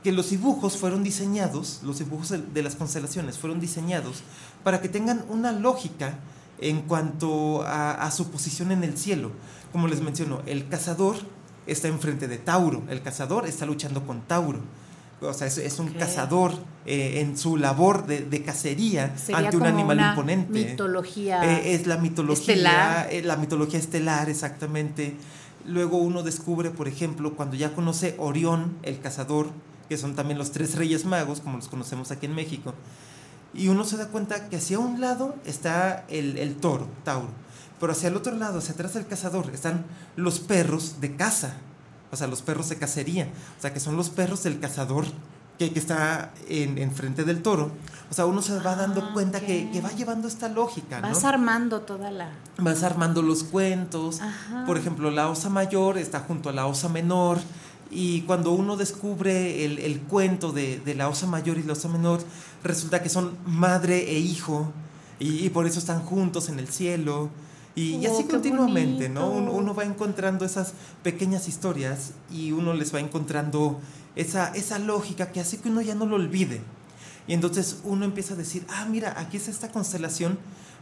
que 0.04 0.12
los 0.12 0.30
dibujos 0.30 0.78
fueron 0.78 1.02
diseñados, 1.04 1.80
los 1.82 1.98
dibujos 1.98 2.30
de, 2.30 2.38
de 2.38 2.62
las 2.62 2.76
constelaciones 2.76 3.40
fueron 3.40 3.60
diseñados 3.60 4.22
para 4.64 4.80
que 4.80 4.90
tengan 4.90 5.26
una 5.28 5.52
lógica 5.52 6.20
en 6.60 6.84
cuanto 6.84 7.64
a, 7.64 7.94
a 7.94 8.12
su 8.12 8.30
posición 8.30 8.72
en 8.72 8.84
el 8.84 8.96
cielo. 8.96 9.32
Como 9.72 9.88
les 9.88 10.02
menciono, 10.02 10.44
el 10.46 10.70
cazador 10.70 11.16
está 11.68 11.88
enfrente 11.88 12.28
de 12.28 12.38
Tauro, 12.38 12.84
el 12.90 13.02
cazador 13.02 13.46
está 13.48 13.66
luchando 13.66 14.06
con 14.06 14.22
Tauro. 14.22 14.60
O 15.22 15.34
sea, 15.34 15.48
es, 15.48 15.58
es 15.58 15.80
un 15.80 15.88
cazador 15.94 16.52
eh, 16.86 17.22
en 17.22 17.38
su 17.38 17.56
labor 17.56 18.06
de, 18.06 18.22
de 18.26 18.44
cacería 18.44 19.18
Sería 19.18 19.38
ante 19.46 19.56
un 19.56 19.64
como 19.64 19.74
animal 19.74 19.98
una 19.98 20.10
imponente. 20.10 20.52
mitología 20.52 21.60
Eh, 21.60 21.76
es 21.76 21.88
la 21.88 21.96
mitología 21.96 22.54
estelar. 22.56 23.08
eh, 23.10 23.22
la 23.24 23.38
mitología 23.38 23.80
estelar, 23.80 24.30
exactamente. 24.30 25.16
Luego 25.66 25.98
uno 25.98 26.24
descubre, 26.24 26.72
por 26.72 26.90
ejemplo, 26.90 27.36
cuando 27.36 27.56
ya 27.56 27.74
conoce 27.74 28.16
Orión, 28.18 28.76
el 28.84 29.00
cazador, 29.00 29.48
que 29.88 29.98
son 29.98 30.14
también 30.14 30.38
los 30.38 30.52
tres 30.52 30.76
reyes 30.76 31.06
magos, 31.06 31.40
como 31.40 31.56
los 31.56 31.70
conocemos 31.70 32.12
aquí 32.12 32.26
en 32.26 32.36
México, 32.36 32.74
y 33.54 33.70
uno 33.70 33.86
se 33.86 33.96
da 33.96 34.10
cuenta 34.10 34.50
que 34.50 34.58
hacia 34.58 34.78
un 34.80 35.00
lado 35.00 35.36
está 35.46 36.04
el, 36.10 36.38
el 36.38 36.56
toro, 36.56 36.88
Tauro, 37.06 37.30
pero 37.84 37.92
hacia 37.92 38.08
el 38.08 38.16
otro 38.16 38.34
lado, 38.38 38.60
hacia 38.60 38.76
atrás 38.76 38.94
del 38.94 39.06
cazador, 39.06 39.52
están 39.54 39.84
los 40.16 40.40
perros 40.40 41.02
de 41.02 41.18
caza, 41.18 41.56
o 42.14 42.16
sea, 42.16 42.28
los 42.28 42.42
perros 42.42 42.70
de 42.70 42.78
cacería, 42.78 43.28
o 43.60 43.62
sea, 43.62 43.74
que 43.74 43.82
son 43.82 43.98
los 43.98 44.10
perros 44.10 44.42
del 44.42 44.58
cazador 44.62 45.04
que, 45.60 45.74
que 45.74 45.80
está 45.80 46.32
en, 46.48 46.78
enfrente 46.78 47.26
del 47.26 47.42
toro. 47.42 47.74
O 48.10 48.14
sea, 48.14 48.26
uno 48.26 48.42
se 48.42 48.58
va 48.60 48.78
dando 48.78 49.02
Ah, 49.02 49.12
cuenta 49.12 49.42
que, 49.42 49.82
va 49.84 49.92
llevando 49.92 50.30
esta 50.30 50.48
lógica, 50.48 51.02
¿no? 51.02 51.10
vas 51.10 51.26
armando 51.26 51.82
toda 51.82 52.10
la 52.10 52.32
vas 52.58 52.84
armando 52.84 53.22
los 53.22 53.44
cuentos. 53.44 54.22
Ajá. 54.22 54.64
Por 54.66 54.78
ejemplo, 54.78 55.12
la 55.12 55.28
osa 55.28 55.50
mayor 55.50 55.98
está 55.98 56.22
junto 56.22 56.48
a 56.48 56.54
la 56.54 56.68
osa 56.68 56.88
menor. 56.88 57.40
Y 57.92 58.22
cuando 58.22 58.54
uno 58.54 58.78
descubre 58.78 59.66
el, 59.66 59.80
el 59.80 60.00
cuento 60.00 60.54
de, 60.54 60.80
de 60.80 60.96
la 60.96 61.10
osa 61.10 61.28
mayor 61.28 61.58
y 61.58 61.64
la 61.64 61.74
osa 61.74 61.90
menor, 61.90 62.22
resulta 62.64 63.04
que 63.04 63.10
son 63.10 63.38
madre 63.46 64.10
e 64.10 64.20
hijo. 64.20 64.72
Y, 65.20 65.46
y 65.46 65.50
por 65.50 65.68
eso 65.68 65.80
están 65.80 66.00
juntos 66.06 66.48
en 66.48 66.60
el 66.60 66.70
cielo. 66.70 67.30
Y, 67.76 67.96
y 67.96 68.08
Oh, 68.08 68.14
así 68.14 68.24
qué 68.24 68.32
continuamente, 68.32 69.10
¿no? 69.10 69.30
Uno, 69.32 69.52
uno 69.52 69.74
va 69.74 69.84
encontrando 69.84 70.46
esas 70.46 70.74
pequeñas 71.02 71.48
historias 71.48 72.12
y 72.32 72.52
uno 72.52 72.74
les 72.74 72.94
va 72.94 73.00
encontrando 73.00 73.80
esa, 74.16 74.50
esa 74.50 74.80
lógica 74.80 75.32
que 75.32 75.40
hace 75.40 75.60
que 75.60 75.70
uno 75.70 75.82
ya 75.82 75.96
no 75.96 76.06
lo 76.06 76.16
olvide. 76.16 76.62
Y 77.28 77.34
entonces 77.34 77.80
uno 77.84 78.06
empieza 78.06 78.34
a 78.34 78.38
decir, 78.38 78.66
ah, 78.70 78.86
mira, 78.90 79.20
aquí 79.20 79.38
está 79.38 79.50
esta 79.50 79.72
constelación, 79.72 80.38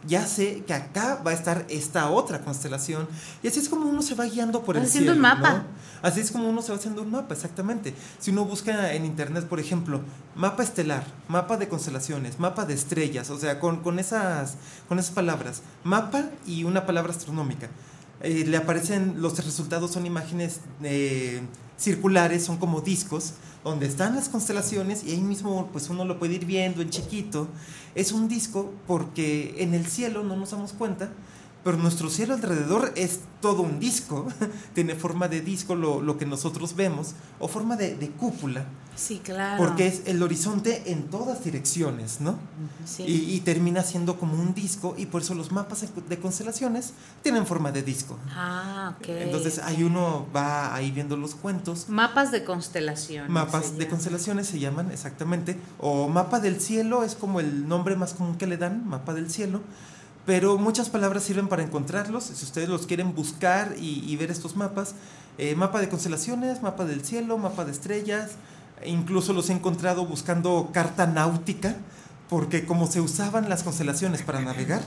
ya 0.07 0.25
sé 0.25 0.63
que 0.65 0.73
acá 0.73 1.21
va 1.25 1.31
a 1.31 1.33
estar 1.33 1.65
esta 1.69 2.09
otra 2.09 2.41
constelación. 2.41 3.07
Y 3.43 3.47
así 3.47 3.59
es 3.59 3.69
como 3.69 3.87
uno 3.89 4.01
se 4.01 4.15
va 4.15 4.25
guiando 4.25 4.63
por 4.63 4.77
el 4.77 4.83
haciendo 4.83 5.13
cielo. 5.13 5.15
un 5.15 5.21
mapa. 5.21 5.53
¿no? 5.53 5.63
Así 6.01 6.19
es 6.19 6.31
como 6.31 6.49
uno 6.49 6.61
se 6.61 6.71
va 6.71 6.77
haciendo 6.77 7.01
un 7.03 7.11
mapa, 7.11 7.33
exactamente. 7.33 7.93
Si 8.19 8.31
uno 8.31 8.45
busca 8.45 8.93
en 8.93 9.05
internet, 9.05 9.45
por 9.47 9.59
ejemplo, 9.59 10.01
mapa 10.35 10.63
estelar, 10.63 11.03
mapa 11.27 11.57
de 11.57 11.67
constelaciones, 11.67 12.39
mapa 12.39 12.65
de 12.65 12.73
estrellas, 12.73 13.29
o 13.29 13.37
sea, 13.37 13.59
con, 13.59 13.77
con 13.83 13.99
esas, 13.99 14.55
con 14.87 14.97
esas 14.97 15.11
palabras, 15.11 15.61
mapa 15.83 16.25
y 16.47 16.63
una 16.63 16.85
palabra 16.85 17.11
astronómica. 17.11 17.69
eh, 18.23 18.45
le 18.47 18.57
aparecen, 18.57 19.21
los 19.21 19.43
resultados 19.43 19.91
son 19.91 20.05
imágenes 20.05 20.61
eh, 20.83 21.41
circulares, 21.77 22.43
son 22.45 22.57
como 22.57 22.81
discos, 22.81 23.33
donde 23.63 23.85
están 23.85 24.15
las 24.15 24.29
constelaciones 24.29 25.03
y 25.03 25.11
ahí 25.11 25.21
mismo 25.21 25.69
pues 25.71 25.89
uno 25.89 26.05
lo 26.05 26.17
puede 26.17 26.35
ir 26.35 26.45
viendo 26.45 26.81
en 26.81 26.89
chiquito. 26.89 27.47
Es 27.95 28.11
un 28.11 28.27
disco 28.27 28.71
porque 28.87 29.55
en 29.57 29.73
el 29.73 29.85
cielo 29.85 30.23
no 30.23 30.35
nos 30.35 30.51
damos 30.51 30.73
cuenta, 30.73 31.09
pero 31.63 31.77
nuestro 31.77 32.09
cielo 32.09 32.33
alrededor 32.33 32.91
es 32.95 33.19
todo 33.41 33.61
un 33.61 33.79
disco, 33.79 34.27
tiene 34.73 34.95
forma 34.95 35.27
de 35.27 35.41
disco 35.41 35.75
lo, 35.75 36.01
lo 36.01 36.17
que 36.17 36.25
nosotros 36.25 36.75
vemos, 36.75 37.13
o 37.39 37.47
forma 37.47 37.75
de, 37.75 37.95
de 37.95 38.09
cúpula, 38.09 38.65
Sí, 38.95 39.19
claro. 39.23 39.57
porque 39.63 39.87
es 39.87 40.01
el 40.05 40.21
horizonte 40.21 40.91
en 40.91 41.03
todas 41.09 41.43
direcciones, 41.43 42.19
¿no? 42.21 42.37
Sí. 42.85 43.03
Y, 43.03 43.33
y 43.35 43.39
termina 43.39 43.83
siendo 43.83 44.19
como 44.19 44.33
un 44.33 44.53
disco 44.53 44.95
y 44.97 45.05
por 45.07 45.21
eso 45.21 45.33
los 45.33 45.51
mapas 45.51 45.83
de 46.07 46.19
constelaciones 46.19 46.93
tienen 47.23 47.47
forma 47.47 47.71
de 47.71 47.81
disco. 47.83 48.17
Ah, 48.29 48.95
ok. 48.99 49.07
Entonces 49.09 49.59
ahí 49.59 49.83
uno 49.83 50.27
va 50.35 50.75
ahí 50.75 50.91
viendo 50.91 51.15
los 51.17 51.35
cuentos. 51.35 51.87
Mapas 51.89 52.31
de 52.31 52.43
constelación. 52.43 53.31
Mapas 53.31 53.77
de 53.77 53.87
constelaciones 53.87 54.47
se 54.47 54.59
llaman 54.59 54.91
exactamente. 54.91 55.57
O 55.79 56.07
mapa 56.09 56.39
del 56.39 56.59
cielo 56.59 57.03
es 57.03 57.15
como 57.15 57.39
el 57.39 57.67
nombre 57.67 57.95
más 57.95 58.13
común 58.13 58.37
que 58.37 58.45
le 58.45 58.57
dan, 58.57 58.87
mapa 58.87 59.13
del 59.13 59.31
cielo. 59.31 59.61
Pero 60.25 60.57
muchas 60.57 60.89
palabras 60.89 61.23
sirven 61.23 61.47
para 61.47 61.63
encontrarlos. 61.63 62.25
Si 62.25 62.45
ustedes 62.45 62.69
los 62.69 62.85
quieren 62.85 63.15
buscar 63.15 63.75
y, 63.79 64.03
y 64.07 64.15
ver 64.17 64.29
estos 64.31 64.55
mapas, 64.55 64.93
eh, 65.37 65.55
mapa 65.55 65.79
de 65.79 65.89
constelaciones, 65.89 66.61
mapa 66.61 66.85
del 66.85 67.03
cielo, 67.03 67.37
mapa 67.37 67.65
de 67.65 67.71
estrellas. 67.71 68.31
Incluso 68.85 69.33
los 69.33 69.49
he 69.49 69.53
encontrado 69.53 70.05
buscando 70.05 70.69
carta 70.71 71.07
náutica, 71.07 71.75
porque 72.29 72.65
como 72.65 72.87
se 72.87 73.01
usaban 73.01 73.49
las 73.49 73.63
constelaciones 73.63 74.21
para 74.21 74.41
navegar, 74.41 74.81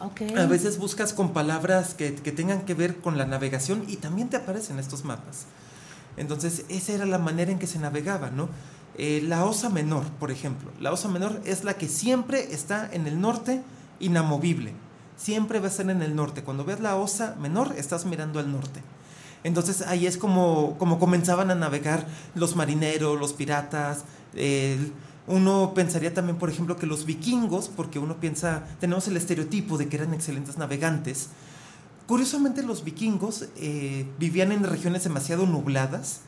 a 0.36 0.46
veces 0.46 0.78
buscas 0.78 1.12
con 1.12 1.32
palabras 1.32 1.94
que, 1.94 2.14
que 2.14 2.32
tengan 2.32 2.62
que 2.62 2.74
ver 2.74 2.96
con 2.96 3.18
la 3.18 3.26
navegación 3.26 3.84
y 3.88 3.96
también 3.96 4.28
te 4.28 4.36
aparecen 4.36 4.78
estos 4.78 5.04
mapas. 5.04 5.46
Entonces, 6.16 6.64
esa 6.68 6.92
era 6.92 7.06
la 7.06 7.18
manera 7.18 7.50
en 7.50 7.58
que 7.58 7.66
se 7.66 7.78
navegaba, 7.78 8.30
¿no? 8.30 8.48
Eh, 8.96 9.22
la 9.24 9.44
osa 9.44 9.70
menor, 9.70 10.04
por 10.18 10.30
ejemplo. 10.30 10.72
La 10.80 10.92
osa 10.92 11.08
menor 11.08 11.40
es 11.44 11.62
la 11.62 11.74
que 11.74 11.88
siempre 11.88 12.52
está 12.52 12.88
en 12.92 13.06
el 13.06 13.20
norte, 13.20 13.62
inamovible. 14.00 14.72
Siempre 15.16 15.58
va 15.58 15.66
a 15.66 15.70
estar 15.70 15.88
en 15.90 16.02
el 16.02 16.14
norte. 16.14 16.42
Cuando 16.42 16.64
ves 16.64 16.80
la 16.80 16.96
osa 16.96 17.36
menor, 17.40 17.74
estás 17.76 18.06
mirando 18.06 18.38
al 18.38 18.52
norte. 18.52 18.82
Entonces 19.44 19.82
ahí 19.82 20.06
es 20.06 20.16
como, 20.16 20.76
como 20.78 20.98
comenzaban 20.98 21.50
a 21.50 21.54
navegar 21.54 22.06
los 22.34 22.56
marineros, 22.56 23.18
los 23.18 23.32
piratas. 23.32 24.04
uno 25.26 25.72
pensaría 25.74 26.14
también, 26.14 26.38
por 26.38 26.50
ejemplo, 26.50 26.76
que 26.76 26.86
los 26.86 27.04
vikingos, 27.04 27.68
porque 27.68 27.98
uno 27.98 28.16
piensa, 28.16 28.64
tenemos 28.80 29.06
el 29.08 29.16
estereotipo 29.16 29.78
de 29.78 29.88
que 29.88 29.96
eran 29.96 30.14
excelentes 30.14 30.58
navegantes. 30.58 31.28
Curiosamente 32.06 32.62
los 32.62 32.84
vikingos 32.84 33.48
eh, 33.56 34.06
vivían 34.18 34.50
en 34.50 34.64
regiones 34.64 35.04
demasiado 35.04 35.46
nubladas 35.46 36.22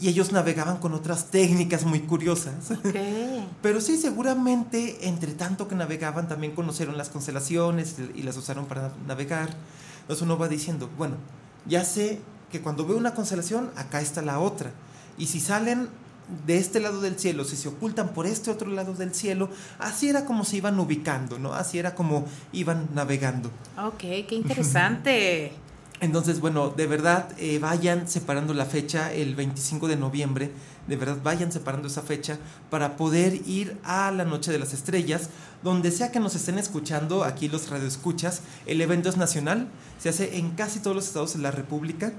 y 0.00 0.08
ellos 0.08 0.32
navegaban 0.32 0.78
con 0.78 0.94
otras 0.94 1.26
técnicas 1.26 1.84
muy 1.84 2.00
curiosas. 2.00 2.70
Ok. 2.70 2.96
Pero 3.62 3.80
sí, 3.80 3.98
seguramente, 3.98 5.08
entre 5.08 5.32
tanto 5.32 5.68
que 5.68 5.74
navegaban, 5.74 6.26
también 6.26 6.54
conocieron 6.54 6.96
las 6.96 7.10
constelaciones 7.10 7.96
y 8.14 8.22
las 8.22 8.36
usaron 8.36 8.66
para 8.66 8.92
navegar. 9.06 9.50
Entonces 10.02 10.22
uno 10.22 10.38
va 10.38 10.48
diciendo, 10.48 10.88
bueno, 10.96 11.16
ya 11.66 11.84
sé 11.84 12.20
que 12.50 12.60
cuando 12.60 12.86
veo 12.86 12.96
una 12.96 13.14
constelación, 13.14 13.70
acá 13.76 14.00
está 14.00 14.22
la 14.22 14.40
otra. 14.40 14.72
Y 15.18 15.26
si 15.26 15.38
salen 15.38 15.88
de 16.46 16.56
este 16.56 16.80
lado 16.80 17.00
del 17.00 17.18
cielo, 17.18 17.44
si 17.44 17.56
se 17.56 17.68
ocultan 17.68 18.14
por 18.14 18.26
este 18.26 18.50
otro 18.50 18.70
lado 18.70 18.94
del 18.94 19.14
cielo, 19.14 19.50
así 19.78 20.08
era 20.08 20.24
como 20.24 20.44
se 20.44 20.56
iban 20.56 20.78
ubicando, 20.80 21.38
¿no? 21.38 21.52
Así 21.52 21.78
era 21.78 21.94
como 21.94 22.24
iban 22.52 22.88
navegando. 22.94 23.50
Ok, 23.76 23.98
qué 23.98 24.34
interesante. 24.34 25.52
Entonces, 26.00 26.40
bueno, 26.40 26.70
de 26.70 26.86
verdad, 26.86 27.28
eh, 27.36 27.58
vayan 27.58 28.08
separando 28.08 28.54
la 28.54 28.64
fecha, 28.64 29.12
el 29.12 29.34
25 29.34 29.86
de 29.86 29.96
noviembre, 29.96 30.50
de 30.86 30.96
verdad, 30.96 31.18
vayan 31.22 31.52
separando 31.52 31.88
esa 31.88 32.00
fecha 32.00 32.38
para 32.70 32.96
poder 32.96 33.46
ir 33.46 33.76
a 33.84 34.10
la 34.10 34.24
Noche 34.24 34.50
de 34.50 34.58
las 34.58 34.72
Estrellas, 34.72 35.28
donde 35.62 35.90
sea 35.90 36.10
que 36.10 36.18
nos 36.18 36.34
estén 36.34 36.58
escuchando, 36.58 37.22
aquí 37.22 37.48
los 37.48 37.68
radioescuchas, 37.68 38.40
el 38.64 38.80
evento 38.80 39.10
es 39.10 39.18
nacional, 39.18 39.68
se 39.98 40.08
hace 40.08 40.38
en 40.38 40.52
casi 40.52 40.80
todos 40.80 40.96
los 40.96 41.06
estados 41.06 41.34
de 41.34 41.40
la 41.40 41.50
República. 41.50 42.14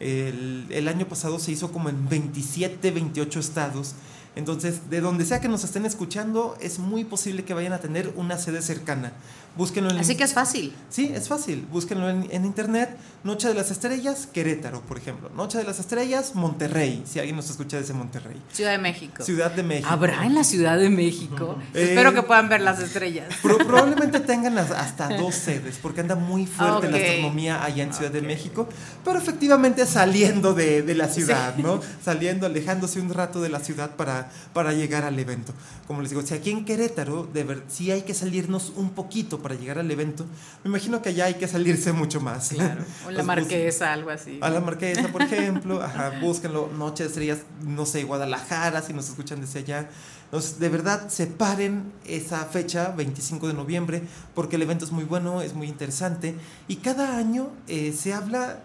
El, 0.00 0.66
el 0.70 0.88
año 0.88 1.06
pasado 1.06 1.38
se 1.38 1.52
hizo 1.52 1.72
como 1.72 1.90
en 1.90 2.08
27, 2.08 2.90
28 2.90 3.38
estados. 3.38 3.94
Entonces, 4.34 4.90
de 4.90 5.00
donde 5.00 5.24
sea 5.24 5.40
que 5.40 5.48
nos 5.48 5.64
estén 5.64 5.86
escuchando, 5.86 6.56
es 6.60 6.78
muy 6.78 7.04
posible 7.04 7.44
que 7.44 7.54
vayan 7.54 7.72
a 7.72 7.78
tener 7.78 8.12
una 8.16 8.38
sede 8.38 8.60
cercana. 8.60 9.12
Búsquenlo 9.56 9.90
en 9.90 9.98
Así 9.98 10.16
que 10.16 10.24
es 10.24 10.34
fácil. 10.34 10.74
Sí, 10.90 11.10
es 11.14 11.28
fácil. 11.28 11.66
Búsquenlo 11.70 12.08
en, 12.10 12.26
en 12.30 12.44
internet. 12.44 12.96
Noche 13.24 13.48
de 13.48 13.54
las 13.54 13.70
Estrellas, 13.70 14.28
Querétaro, 14.32 14.82
por 14.82 14.98
ejemplo. 14.98 15.30
Noche 15.30 15.58
de 15.58 15.64
las 15.64 15.80
Estrellas, 15.80 16.34
Monterrey, 16.34 17.02
si 17.06 17.18
alguien 17.18 17.34
nos 17.36 17.50
escucha 17.50 17.76
desde 17.78 17.92
Monterrey. 17.94 18.40
Ciudad 18.52 18.70
de 18.72 18.78
México. 18.78 19.24
Ciudad 19.24 19.50
de 19.50 19.62
México. 19.62 19.88
¿Habrá 19.90 20.24
en 20.26 20.34
la 20.34 20.44
Ciudad 20.44 20.78
de 20.78 20.90
México? 20.90 21.56
Eh, 21.74 21.88
Espero 21.88 22.14
que 22.14 22.22
puedan 22.22 22.48
ver 22.48 22.60
las 22.60 22.78
estrellas. 22.80 23.26
Pro- 23.42 23.58
probablemente 23.58 24.20
tengan 24.20 24.56
as- 24.58 24.70
hasta 24.70 25.08
dos 25.16 25.34
sedes, 25.46 25.78
porque 25.82 26.02
anda 26.02 26.14
muy 26.14 26.46
fuerte 26.46 26.88
la 26.90 26.98
astronomía 26.98 27.64
allá 27.64 27.82
en 27.82 27.92
Ciudad 27.92 28.10
de 28.12 28.22
México, 28.22 28.68
pero 29.04 29.18
efectivamente 29.18 29.84
saliendo 29.86 30.54
de, 30.54 30.82
de 30.82 30.94
la 30.94 31.08
ciudad, 31.08 31.56
¿no? 31.56 31.80
Saliendo, 32.04 32.46
alejándose 32.46 33.00
un 33.00 33.12
rato 33.12 33.40
de 33.40 33.48
la 33.48 33.58
ciudad 33.60 33.96
para, 33.96 34.06
para, 34.06 34.30
para 34.52 34.72
llegar 34.72 35.04
al 35.04 35.18
evento. 35.18 35.52
Como 35.88 36.00
les 36.02 36.10
digo, 36.10 36.22
si 36.22 36.34
aquí 36.34 36.50
en 36.50 36.64
Querétaro, 36.64 37.26
de 37.32 37.42
ver, 37.44 37.62
sí 37.68 37.90
hay 37.90 38.02
que 38.02 38.14
salirnos 38.14 38.72
un 38.76 38.90
poquito 38.90 39.40
para 39.46 39.54
llegar 39.54 39.78
al 39.78 39.88
evento, 39.88 40.26
me 40.64 40.70
imagino 40.70 41.00
que 41.00 41.10
allá 41.10 41.26
hay 41.26 41.34
que 41.34 41.46
salirse 41.46 41.92
mucho 41.92 42.20
más. 42.20 42.48
Claro, 42.48 42.84
o 43.06 43.12
la 43.12 43.22
marquesa, 43.22 43.92
algo 43.92 44.10
así. 44.10 44.40
a 44.42 44.50
la 44.50 44.60
Marquesa, 44.60 45.06
por 45.12 45.22
ejemplo, 45.22 45.80
ajá, 45.84 46.18
búsquenlo, 46.20 46.68
Noche 46.76 47.04
de 47.04 47.10
Estrellas, 47.10 47.38
no 47.64 47.86
sé, 47.86 48.02
Guadalajara, 48.02 48.82
si 48.82 48.92
nos 48.92 49.08
escuchan 49.08 49.40
desde 49.40 49.60
allá. 49.60 49.88
Entonces, 50.24 50.58
de 50.58 50.68
verdad, 50.68 51.08
separen 51.10 51.92
esa 52.04 52.44
fecha, 52.46 52.88
25 52.96 53.46
de 53.46 53.54
noviembre, 53.54 54.02
porque 54.34 54.56
el 54.56 54.62
evento 54.62 54.84
es 54.84 54.90
muy 54.90 55.04
bueno, 55.04 55.40
es 55.42 55.54
muy 55.54 55.68
interesante, 55.68 56.34
y 56.66 56.76
cada 56.78 57.16
año 57.16 57.50
eh, 57.68 57.94
se 57.96 58.14
habla 58.14 58.64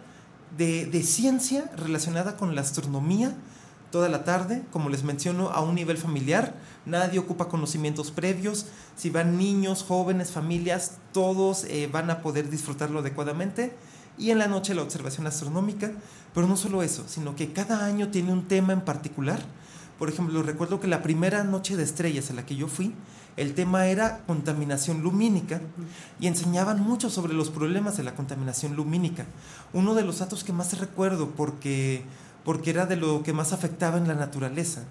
de, 0.57 0.87
de 0.87 1.03
ciencia 1.03 1.69
relacionada 1.77 2.37
con 2.37 2.55
la 2.55 2.61
astronomía 2.61 3.35
toda 3.91 4.09
la 4.09 4.23
tarde, 4.23 4.63
como 4.71 4.89
les 4.89 5.03
menciono, 5.03 5.49
a 5.49 5.61
un 5.61 5.75
nivel 5.75 5.97
familiar. 5.97 6.55
Nadie 6.85 7.19
ocupa 7.19 7.49
conocimientos 7.49 8.11
previos. 8.11 8.65
Si 8.95 9.09
van 9.09 9.37
niños, 9.37 9.83
jóvenes, 9.83 10.31
familias, 10.31 10.97
todos 11.11 11.65
eh, 11.65 11.89
van 11.91 12.09
a 12.09 12.21
poder 12.21 12.49
disfrutarlo 12.49 12.99
adecuadamente. 12.99 13.75
Y 14.17 14.31
en 14.31 14.39
la 14.39 14.47
noche 14.47 14.73
la 14.73 14.81
observación 14.81 15.27
astronómica. 15.27 15.91
Pero 16.33 16.47
no 16.47 16.55
solo 16.57 16.81
eso, 16.81 17.03
sino 17.07 17.35
que 17.35 17.53
cada 17.53 17.85
año 17.85 18.09
tiene 18.09 18.31
un 18.31 18.47
tema 18.47 18.73
en 18.73 18.81
particular. 18.81 19.39
Por 19.99 20.09
ejemplo, 20.09 20.41
recuerdo 20.41 20.79
que 20.79 20.87
la 20.87 21.03
primera 21.03 21.43
noche 21.43 21.77
de 21.77 21.83
estrellas 21.83 22.31
a 22.31 22.33
la 22.33 22.45
que 22.45 22.55
yo 22.55 22.67
fui, 22.67 22.95
el 23.37 23.53
tema 23.53 23.85
era 23.85 24.23
contaminación 24.25 25.03
lumínica 25.03 25.61
y 26.19 26.27
enseñaban 26.27 26.81
mucho 26.81 27.09
sobre 27.09 27.33
los 27.33 27.49
problemas 27.49 27.97
de 27.97 28.03
la 28.03 28.15
contaminación 28.15 28.75
lumínica. 28.75 29.25
Uno 29.73 29.93
de 29.93 30.03
los 30.03 30.19
datos 30.19 30.43
que 30.43 30.53
más 30.53 30.77
recuerdo 30.79 31.29
porque 31.29 32.03
porque 32.43 32.69
era 32.69 32.85
de 32.85 32.95
lo 32.95 33.23
que 33.23 33.33
más 33.33 33.53
afectaba 33.53 33.97
en 33.97 34.07
la 34.07 34.15
naturaleza. 34.15 34.83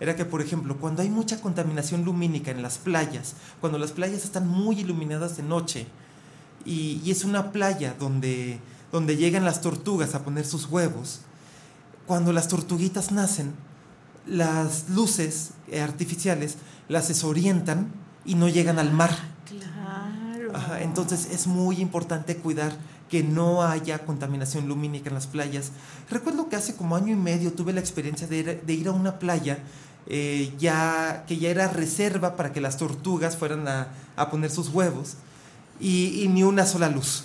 Era 0.00 0.16
que, 0.16 0.24
por 0.24 0.40
ejemplo, 0.40 0.78
cuando 0.78 1.02
hay 1.02 1.10
mucha 1.10 1.40
contaminación 1.40 2.04
lumínica 2.04 2.50
en 2.50 2.62
las 2.62 2.78
playas, 2.78 3.34
cuando 3.60 3.78
las 3.78 3.92
playas 3.92 4.24
están 4.24 4.48
muy 4.48 4.80
iluminadas 4.80 5.36
de 5.36 5.42
noche, 5.42 5.86
y, 6.64 7.00
y 7.04 7.10
es 7.10 7.24
una 7.24 7.52
playa 7.52 7.94
donde, 7.98 8.60
donde 8.92 9.16
llegan 9.16 9.44
las 9.44 9.60
tortugas 9.60 10.14
a 10.14 10.24
poner 10.24 10.46
sus 10.46 10.66
huevos, 10.66 11.20
cuando 12.06 12.32
las 12.32 12.48
tortuguitas 12.48 13.12
nacen, 13.12 13.52
las 14.26 14.88
luces 14.88 15.50
eh, 15.68 15.80
artificiales 15.80 16.56
las 16.88 17.08
desorientan 17.08 17.92
y 18.24 18.34
no 18.34 18.48
llegan 18.48 18.78
al 18.78 18.92
mar. 18.92 19.10
Claro. 19.46 20.56
Ajá, 20.56 20.82
entonces 20.82 21.28
es 21.30 21.46
muy 21.46 21.76
importante 21.80 22.36
cuidar 22.36 22.72
que 23.10 23.22
no 23.22 23.62
haya 23.62 24.06
contaminación 24.06 24.68
lumínica 24.68 25.08
en 25.08 25.14
las 25.14 25.26
playas. 25.26 25.72
Recuerdo 26.08 26.48
que 26.48 26.56
hace 26.56 26.76
como 26.76 26.96
año 26.96 27.12
y 27.12 27.16
medio 27.16 27.52
tuve 27.52 27.72
la 27.72 27.80
experiencia 27.80 28.26
de 28.26 28.36
ir, 28.38 28.62
de 28.62 28.72
ir 28.72 28.88
a 28.88 28.92
una 28.92 29.18
playa 29.18 29.58
eh, 30.06 30.54
ya, 30.58 31.24
que 31.26 31.36
ya 31.36 31.50
era 31.50 31.68
reserva 31.68 32.36
para 32.36 32.52
que 32.52 32.60
las 32.60 32.76
tortugas 32.76 33.36
fueran 33.36 33.68
a, 33.68 33.88
a 34.16 34.30
poner 34.30 34.50
sus 34.50 34.68
huevos 34.68 35.16
y, 35.78 36.22
y 36.22 36.28
ni 36.28 36.42
una 36.42 36.66
sola 36.66 36.88
luz, 36.88 37.24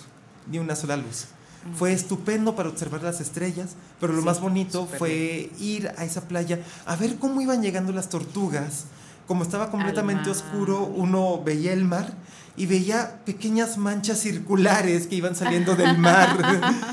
ni 0.50 0.58
una 0.58 0.76
sola 0.76 0.96
luz. 0.96 1.26
Fue 1.74 1.92
estupendo 1.92 2.54
para 2.54 2.68
observar 2.68 3.02
las 3.02 3.20
estrellas, 3.20 3.70
pero 4.00 4.12
lo 4.12 4.20
Sí, 4.20 4.26
más 4.26 4.40
bonito 4.40 4.86
fue 4.86 5.50
ir 5.58 5.88
a 5.96 6.04
esa 6.04 6.28
playa 6.28 6.60
a 6.84 6.94
ver 6.94 7.16
cómo 7.16 7.40
iban 7.40 7.60
llegando 7.60 7.92
las 7.92 8.08
tortugas. 8.08 8.84
Como 9.26 9.42
estaba 9.42 9.70
completamente 9.70 10.30
oscuro, 10.30 10.84
uno 10.84 11.42
veía 11.42 11.72
el 11.72 11.84
mar 11.84 12.14
y 12.56 12.66
veía 12.66 13.20
pequeñas 13.24 13.76
manchas 13.76 14.18
circulares 14.18 15.06
que 15.06 15.16
iban 15.16 15.36
saliendo 15.36 15.76
del 15.76 15.98
mar. 15.98 16.38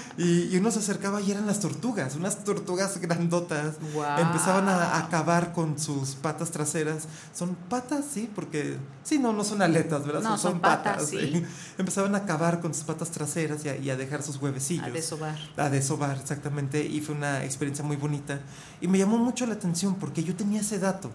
y, 0.17 0.53
y 0.53 0.57
uno 0.57 0.71
se 0.71 0.79
acercaba 0.79 1.21
y 1.21 1.31
eran 1.31 1.47
las 1.47 1.59
tortugas, 1.59 2.15
unas 2.15 2.43
tortugas 2.43 2.99
grandotas. 2.99 3.75
Guau. 3.93 4.19
Empezaban 4.19 4.67
a 4.67 4.97
acabar 4.97 5.53
con 5.53 5.79
sus 5.79 6.15
patas 6.15 6.51
traseras. 6.51 7.07
Son 7.33 7.55
patas, 7.69 8.05
sí, 8.11 8.29
porque 8.35 8.77
sí, 9.03 9.19
no, 9.19 9.31
no 9.31 9.43
son 9.43 9.61
aletas, 9.61 10.05
¿verdad? 10.05 10.21
No, 10.21 10.37
son 10.37 10.59
patas, 10.59 11.09
sí. 11.09 11.45
Empezaban 11.77 12.13
a 12.15 12.19
acabar 12.19 12.59
con 12.59 12.73
sus 12.73 12.83
patas 12.83 13.11
traseras 13.11 13.63
y 13.63 13.69
a, 13.69 13.77
y 13.77 13.89
a 13.89 13.95
dejar 13.95 14.21
sus 14.21 14.37
huevecillos. 14.37 14.87
A 14.87 14.89
desovar. 14.89 15.37
A 15.55 15.69
desovar, 15.69 16.17
exactamente. 16.17 16.83
Y 16.83 16.99
fue 16.99 17.15
una 17.15 17.43
experiencia 17.43 17.85
muy 17.85 17.95
bonita. 17.95 18.39
Y 18.81 18.87
me 18.87 18.97
llamó 18.97 19.17
mucho 19.17 19.45
la 19.45 19.53
atención 19.53 19.95
porque 19.95 20.23
yo 20.23 20.35
tenía 20.35 20.59
ese 20.59 20.77
dato 20.79 21.09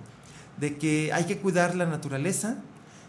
de 0.61 0.77
que 0.77 1.13
hay 1.13 1.25
que 1.25 1.39
cuidar 1.39 1.75
la 1.75 1.87
naturaleza 1.87 2.57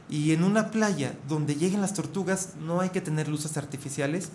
y 0.09 0.31
en 0.31 0.43
una 0.43 0.71
playa 0.71 1.13
donde 1.27 1.55
lleguen 1.55 1.81
las 1.81 1.93
tortugas 1.93 2.53
no 2.65 2.81
hay 2.81 2.89
que 2.89 3.01
tener 3.01 3.27
luces 3.27 3.57
artificiales. 3.57 4.29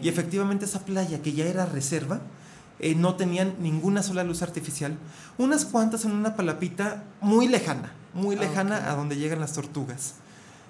Y 0.00 0.08
efectivamente 0.08 0.64
esa 0.64 0.84
playa 0.84 1.20
que 1.20 1.32
ya 1.32 1.46
era 1.46 1.66
reserva, 1.66 2.20
eh, 2.78 2.94
no 2.94 3.16
tenían 3.16 3.54
ninguna 3.60 4.02
sola 4.02 4.22
luz 4.22 4.42
artificial. 4.42 4.96
Unas 5.38 5.64
cuantas 5.64 6.04
en 6.04 6.12
una 6.12 6.36
palapita 6.36 7.02
muy 7.20 7.48
lejana, 7.48 7.92
muy 8.14 8.36
lejana 8.36 8.90
a 8.90 8.94
donde 8.94 9.16
llegan 9.16 9.40
las 9.40 9.52
tortugas. 9.52 10.14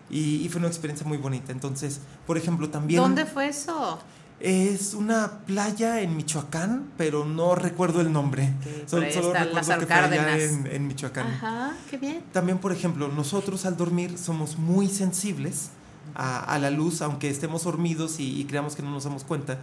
Y, 0.08 0.36
y 0.36 0.48
fue 0.48 0.60
una 0.60 0.68
experiencia 0.68 1.06
muy 1.06 1.18
bonita. 1.18 1.52
Entonces, 1.52 2.00
por 2.26 2.38
ejemplo, 2.38 2.70
también... 2.70 3.02
¿Dónde 3.02 3.26
fue 3.26 3.48
eso? 3.48 3.98
Es 4.38 4.92
una 4.92 5.38
playa 5.46 6.02
en 6.02 6.14
Michoacán, 6.16 6.90
pero 6.98 7.24
no 7.24 7.54
recuerdo 7.54 8.02
el 8.02 8.12
nombre. 8.12 8.52
Solo 8.86 9.06
está 9.06 9.44
recuerdo 9.44 9.78
que 9.78 9.86
fue 9.86 9.94
allá 9.94 10.38
en, 10.38 10.66
en 10.66 10.86
Michoacán. 10.86 11.26
Ajá, 11.26 11.72
qué 11.90 11.96
bien. 11.96 12.22
También, 12.32 12.58
por 12.58 12.72
ejemplo, 12.72 13.08
nosotros 13.08 13.64
al 13.64 13.76
dormir 13.78 14.18
somos 14.18 14.58
muy 14.58 14.88
sensibles 14.88 15.70
a, 16.14 16.38
a 16.40 16.58
la 16.58 16.70
luz, 16.70 17.00
aunque 17.00 17.30
estemos 17.30 17.64
dormidos 17.64 18.20
y, 18.20 18.38
y 18.40 18.44
creamos 18.44 18.76
que 18.76 18.82
no 18.82 18.90
nos 18.90 19.04
damos 19.04 19.24
cuenta. 19.24 19.58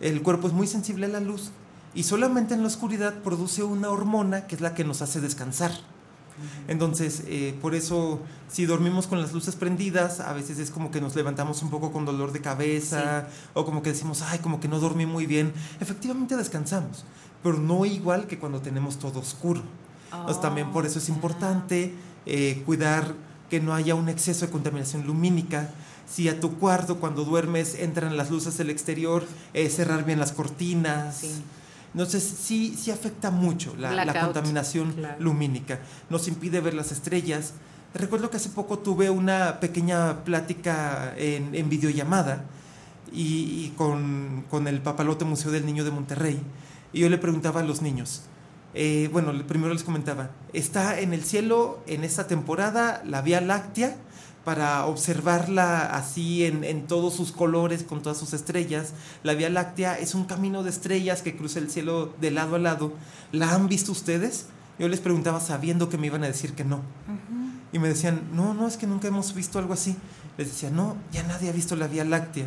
El 0.00 0.20
cuerpo 0.22 0.48
es 0.48 0.52
muy 0.52 0.66
sensible 0.66 1.06
a 1.06 1.10
la 1.10 1.20
luz 1.20 1.50
y 1.94 2.02
solamente 2.02 2.54
en 2.54 2.62
la 2.62 2.66
oscuridad 2.66 3.14
produce 3.22 3.62
una 3.62 3.88
hormona 3.90 4.46
que 4.46 4.56
es 4.56 4.60
la 4.60 4.74
que 4.74 4.82
nos 4.84 5.00
hace 5.00 5.20
descansar. 5.20 5.70
Entonces, 6.68 7.22
eh, 7.26 7.56
por 7.60 7.74
eso, 7.74 8.20
si 8.48 8.66
dormimos 8.66 9.06
con 9.06 9.20
las 9.20 9.32
luces 9.32 9.56
prendidas, 9.56 10.20
a 10.20 10.32
veces 10.32 10.58
es 10.58 10.70
como 10.70 10.90
que 10.90 11.00
nos 11.00 11.16
levantamos 11.16 11.62
un 11.62 11.70
poco 11.70 11.92
con 11.92 12.04
dolor 12.04 12.32
de 12.32 12.40
cabeza, 12.40 13.28
o 13.54 13.64
como 13.64 13.82
que 13.82 13.90
decimos, 13.90 14.22
ay, 14.22 14.38
como 14.38 14.60
que 14.60 14.68
no 14.68 14.80
dormí 14.80 15.06
muy 15.06 15.26
bien. 15.26 15.52
Efectivamente 15.80 16.36
descansamos, 16.36 17.04
pero 17.42 17.58
no 17.58 17.84
igual 17.84 18.26
que 18.26 18.38
cuando 18.38 18.60
tenemos 18.60 18.98
todo 18.98 19.20
oscuro. 19.20 19.62
Entonces, 20.12 20.40
también 20.40 20.72
por 20.72 20.86
eso 20.86 20.98
es 20.98 21.08
Oh, 21.08 21.12
importante 21.12 21.94
eh, 22.26 22.62
cuidar 22.64 23.14
que 23.50 23.60
no 23.60 23.74
haya 23.74 23.94
un 23.94 24.08
exceso 24.08 24.46
de 24.46 24.52
contaminación 24.52 25.06
lumínica. 25.06 25.70
Si 26.06 26.28
a 26.28 26.40
tu 26.40 26.56
cuarto 26.58 26.96
cuando 27.00 27.24
duermes 27.24 27.74
entran 27.74 28.16
las 28.16 28.30
luces 28.30 28.56
del 28.56 28.70
exterior, 28.70 29.24
eh, 29.52 29.68
cerrar 29.68 30.04
bien 30.04 30.18
las 30.18 30.32
cortinas. 30.32 31.18
Sí. 31.18 31.42
Entonces 31.92 32.22
sí, 32.22 32.76
sí 32.78 32.90
afecta 32.90 33.30
mucho 33.30 33.74
la, 33.76 34.04
la 34.04 34.20
contaminación 34.20 34.92
claro. 34.92 35.16
lumínica. 35.20 35.80
Nos 36.10 36.28
impide 36.28 36.60
ver 36.60 36.74
las 36.74 36.92
estrellas. 36.92 37.54
Recuerdo 37.94 38.28
que 38.30 38.36
hace 38.36 38.50
poco 38.50 38.78
tuve 38.78 39.08
una 39.08 39.60
pequeña 39.60 40.22
plática 40.24 41.14
en, 41.16 41.54
en 41.54 41.68
videollamada 41.68 42.44
y, 43.10 43.64
y 43.64 43.74
con, 43.76 44.44
con 44.50 44.68
el 44.68 44.80
Papalote 44.80 45.24
Museo 45.24 45.50
del 45.50 45.64
Niño 45.64 45.84
de 45.84 45.90
Monterrey. 45.90 46.40
Y 46.92 47.00
yo 47.00 47.08
le 47.08 47.18
preguntaba 47.18 47.60
a 47.60 47.64
los 47.64 47.82
niños, 47.82 48.22
eh, 48.74 49.08
bueno, 49.12 49.32
primero 49.46 49.72
les 49.72 49.82
comentaba, 49.82 50.30
está 50.52 51.00
en 51.00 51.12
el 51.12 51.24
cielo 51.24 51.82
en 51.86 52.04
esta 52.04 52.26
temporada 52.26 53.02
la 53.06 53.22
Vía 53.22 53.40
Láctea 53.40 53.96
para 54.48 54.86
observarla 54.86 55.94
así 55.94 56.46
en, 56.46 56.64
en 56.64 56.86
todos 56.86 57.12
sus 57.12 57.32
colores, 57.32 57.82
con 57.82 58.00
todas 58.00 58.16
sus 58.16 58.32
estrellas. 58.32 58.94
La 59.22 59.34
Vía 59.34 59.50
Láctea 59.50 59.98
es 59.98 60.14
un 60.14 60.24
camino 60.24 60.62
de 60.62 60.70
estrellas 60.70 61.20
que 61.20 61.36
cruza 61.36 61.58
el 61.58 61.70
cielo 61.70 62.14
de 62.18 62.30
lado 62.30 62.56
a 62.56 62.58
lado. 62.58 62.94
¿La 63.30 63.54
han 63.54 63.68
visto 63.68 63.92
ustedes? 63.92 64.46
Yo 64.78 64.88
les 64.88 65.00
preguntaba 65.00 65.38
sabiendo 65.40 65.90
que 65.90 65.98
me 65.98 66.06
iban 66.06 66.24
a 66.24 66.28
decir 66.28 66.54
que 66.54 66.64
no. 66.64 66.80
Y 67.74 67.78
me 67.78 67.88
decían, 67.88 68.22
no, 68.32 68.54
no, 68.54 68.66
es 68.66 68.78
que 68.78 68.86
nunca 68.86 69.08
hemos 69.08 69.34
visto 69.34 69.58
algo 69.58 69.74
así. 69.74 69.96
Les 70.38 70.48
decía, 70.48 70.70
no, 70.70 70.96
ya 71.12 71.24
nadie 71.24 71.50
ha 71.50 71.52
visto 71.52 71.76
la 71.76 71.86
Vía 71.86 72.06
Láctea. 72.06 72.46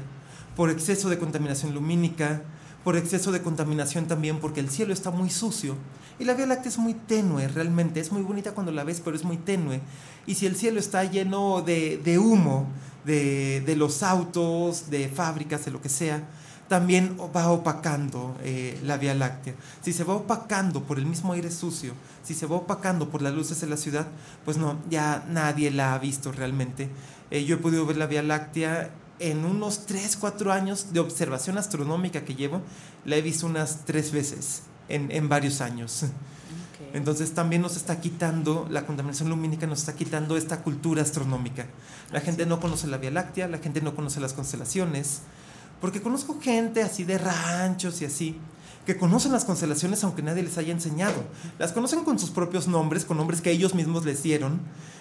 Por 0.55 0.71
exceso 0.71 1.07
de 1.07 1.19
contaminación 1.19 1.75
lumínica, 1.75 2.41
por 2.83 2.97
exceso 2.97 3.31
de 3.31 3.43
contaminación 3.43 4.07
también 4.07 4.39
porque 4.39 4.59
el 4.59 4.71
cielo 4.71 4.91
está 4.91 5.11
muy 5.11 5.29
sucio. 5.29 5.75
Y 6.19 6.25
la 6.25 6.33
Vía 6.33 6.45
Láctea 6.45 6.69
es 6.69 6.77
muy 6.77 6.93
tenue, 6.93 7.47
realmente. 7.47 7.99
Es 7.99 8.11
muy 8.11 8.21
bonita 8.21 8.53
cuando 8.53 8.71
la 8.71 8.83
ves, 8.83 9.01
pero 9.03 9.15
es 9.15 9.23
muy 9.23 9.37
tenue. 9.37 9.81
Y 10.27 10.35
si 10.35 10.45
el 10.45 10.55
cielo 10.55 10.79
está 10.79 11.03
lleno 11.03 11.61
de, 11.61 11.97
de 12.03 12.19
humo, 12.19 12.67
de, 13.05 13.61
de 13.65 13.75
los 13.75 14.03
autos, 14.03 14.89
de 14.89 15.09
fábricas, 15.09 15.65
de 15.65 15.71
lo 15.71 15.81
que 15.81 15.89
sea, 15.89 16.23
también 16.71 17.17
va 17.35 17.51
opacando 17.51 18.37
eh, 18.43 18.79
la 18.85 18.95
Vía 18.95 19.13
Láctea. 19.13 19.55
Si 19.81 19.91
se 19.91 20.05
va 20.05 20.13
opacando 20.13 20.83
por 20.83 20.99
el 20.99 21.05
mismo 21.05 21.33
aire 21.33 21.51
sucio, 21.51 21.93
si 22.23 22.33
se 22.33 22.45
va 22.45 22.55
opacando 22.55 23.09
por 23.09 23.21
las 23.21 23.33
luces 23.33 23.59
de 23.59 23.67
la 23.67 23.75
ciudad, 23.75 24.07
pues 24.45 24.55
no, 24.55 24.77
ya 24.89 25.25
nadie 25.27 25.69
la 25.69 25.93
ha 25.93 25.99
visto 25.99 26.31
realmente. 26.31 26.89
Eh, 27.29 27.43
yo 27.43 27.55
he 27.55 27.57
podido 27.57 27.85
ver 27.85 27.97
la 27.97 28.05
Vía 28.05 28.23
Láctea 28.23 28.91
en 29.19 29.43
unos 29.43 29.85
3, 29.85 30.15
4 30.15 30.53
años 30.53 30.93
de 30.93 31.01
observación 31.01 31.57
astronómica 31.57 32.23
que 32.23 32.35
llevo, 32.35 32.61
la 33.03 33.17
he 33.17 33.21
visto 33.21 33.47
unas 33.47 33.83
tres 33.83 34.13
veces 34.13 34.63
en, 34.89 35.11
en 35.11 35.29
varios 35.29 35.61
años. 35.61 36.05
Entonces 36.93 37.33
también 37.33 37.61
nos 37.61 37.77
está 37.77 38.01
quitando, 38.01 38.67
la 38.69 38.85
contaminación 38.85 39.29
lumínica 39.29 39.65
nos 39.65 39.79
está 39.79 39.95
quitando 39.95 40.35
esta 40.35 40.61
cultura 40.61 41.01
astronómica. 41.01 41.67
La 42.11 42.19
gente 42.19 42.45
no 42.45 42.59
conoce 42.59 42.87
la 42.87 42.97
Vía 42.97 43.11
Láctea, 43.11 43.47
la 43.47 43.59
gente 43.59 43.81
no 43.81 43.95
conoce 43.95 44.19
las 44.19 44.33
constelaciones, 44.33 45.21
porque 45.79 46.01
conozco 46.01 46.39
gente 46.41 46.83
así 46.83 47.05
de 47.05 47.17
ranchos 47.17 48.01
y 48.01 48.05
así, 48.05 48.37
que 48.85 48.97
conocen 48.97 49.31
las 49.31 49.45
constelaciones 49.45 50.03
aunque 50.03 50.21
nadie 50.21 50.43
les 50.43 50.57
haya 50.57 50.71
enseñado. 50.71 51.23
Las 51.59 51.71
conocen 51.71 52.03
con 52.03 52.19
sus 52.19 52.31
propios 52.31 52.67
nombres, 52.67 53.05
con 53.05 53.17
nombres 53.17 53.41
que 53.41 53.51
ellos 53.51 53.75
mismos 53.75 54.05
les 54.05 54.23
dieron. 54.23 54.59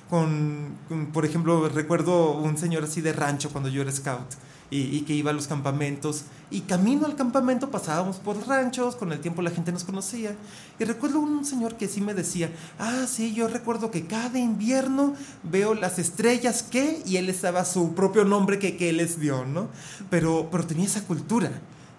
Con, 0.08 0.76
por 1.12 1.24
ejemplo, 1.24 1.68
recuerdo 1.68 2.32
un 2.32 2.58
señor 2.58 2.84
así 2.84 3.00
de 3.00 3.12
rancho 3.12 3.50
cuando 3.50 3.68
yo 3.68 3.82
era 3.82 3.92
scout 3.92 4.26
y, 4.70 5.00
que 5.02 5.14
iba 5.14 5.30
a 5.30 5.34
los 5.34 5.46
campamentos. 5.46 6.24
Y 6.50 6.62
camino 6.62 7.06
al 7.06 7.16
campamento 7.16 7.70
pasábamos 7.70 8.16
por 8.16 8.46
ranchos, 8.46 8.96
con 8.96 9.12
el 9.12 9.20
tiempo 9.20 9.42
la 9.42 9.50
gente 9.50 9.72
nos 9.72 9.84
conocía. 9.84 10.34
Y 10.78 10.84
recuerdo 10.84 11.20
un 11.20 11.44
señor 11.44 11.76
que 11.76 11.88
sí 11.88 12.00
me 12.00 12.14
decía, 12.14 12.50
ah, 12.78 13.06
sí, 13.08 13.34
yo 13.34 13.48
recuerdo 13.48 13.90
que 13.90 14.06
cada 14.06 14.38
invierno 14.38 15.14
veo 15.42 15.74
las 15.74 15.98
estrellas 15.98 16.62
que, 16.62 17.02
y 17.06 17.16
él 17.16 17.28
estaba 17.28 17.64
su 17.64 17.94
propio 17.94 18.24
nombre 18.24 18.58
que, 18.58 18.76
que 18.76 18.92
les 18.92 19.18
dio, 19.20 19.44
¿no? 19.44 19.68
Pero, 20.08 20.48
pero 20.50 20.66
tenía 20.66 20.86
esa 20.86 21.04
cultura 21.04 21.50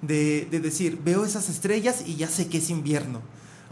de, 0.02 0.48
de 0.50 0.60
decir, 0.60 1.00
veo 1.04 1.26
esas 1.26 1.50
estrellas 1.50 2.04
y 2.06 2.16
ya 2.16 2.28
sé 2.28 2.48
que 2.48 2.58
es 2.60 2.70
invierno 2.70 3.22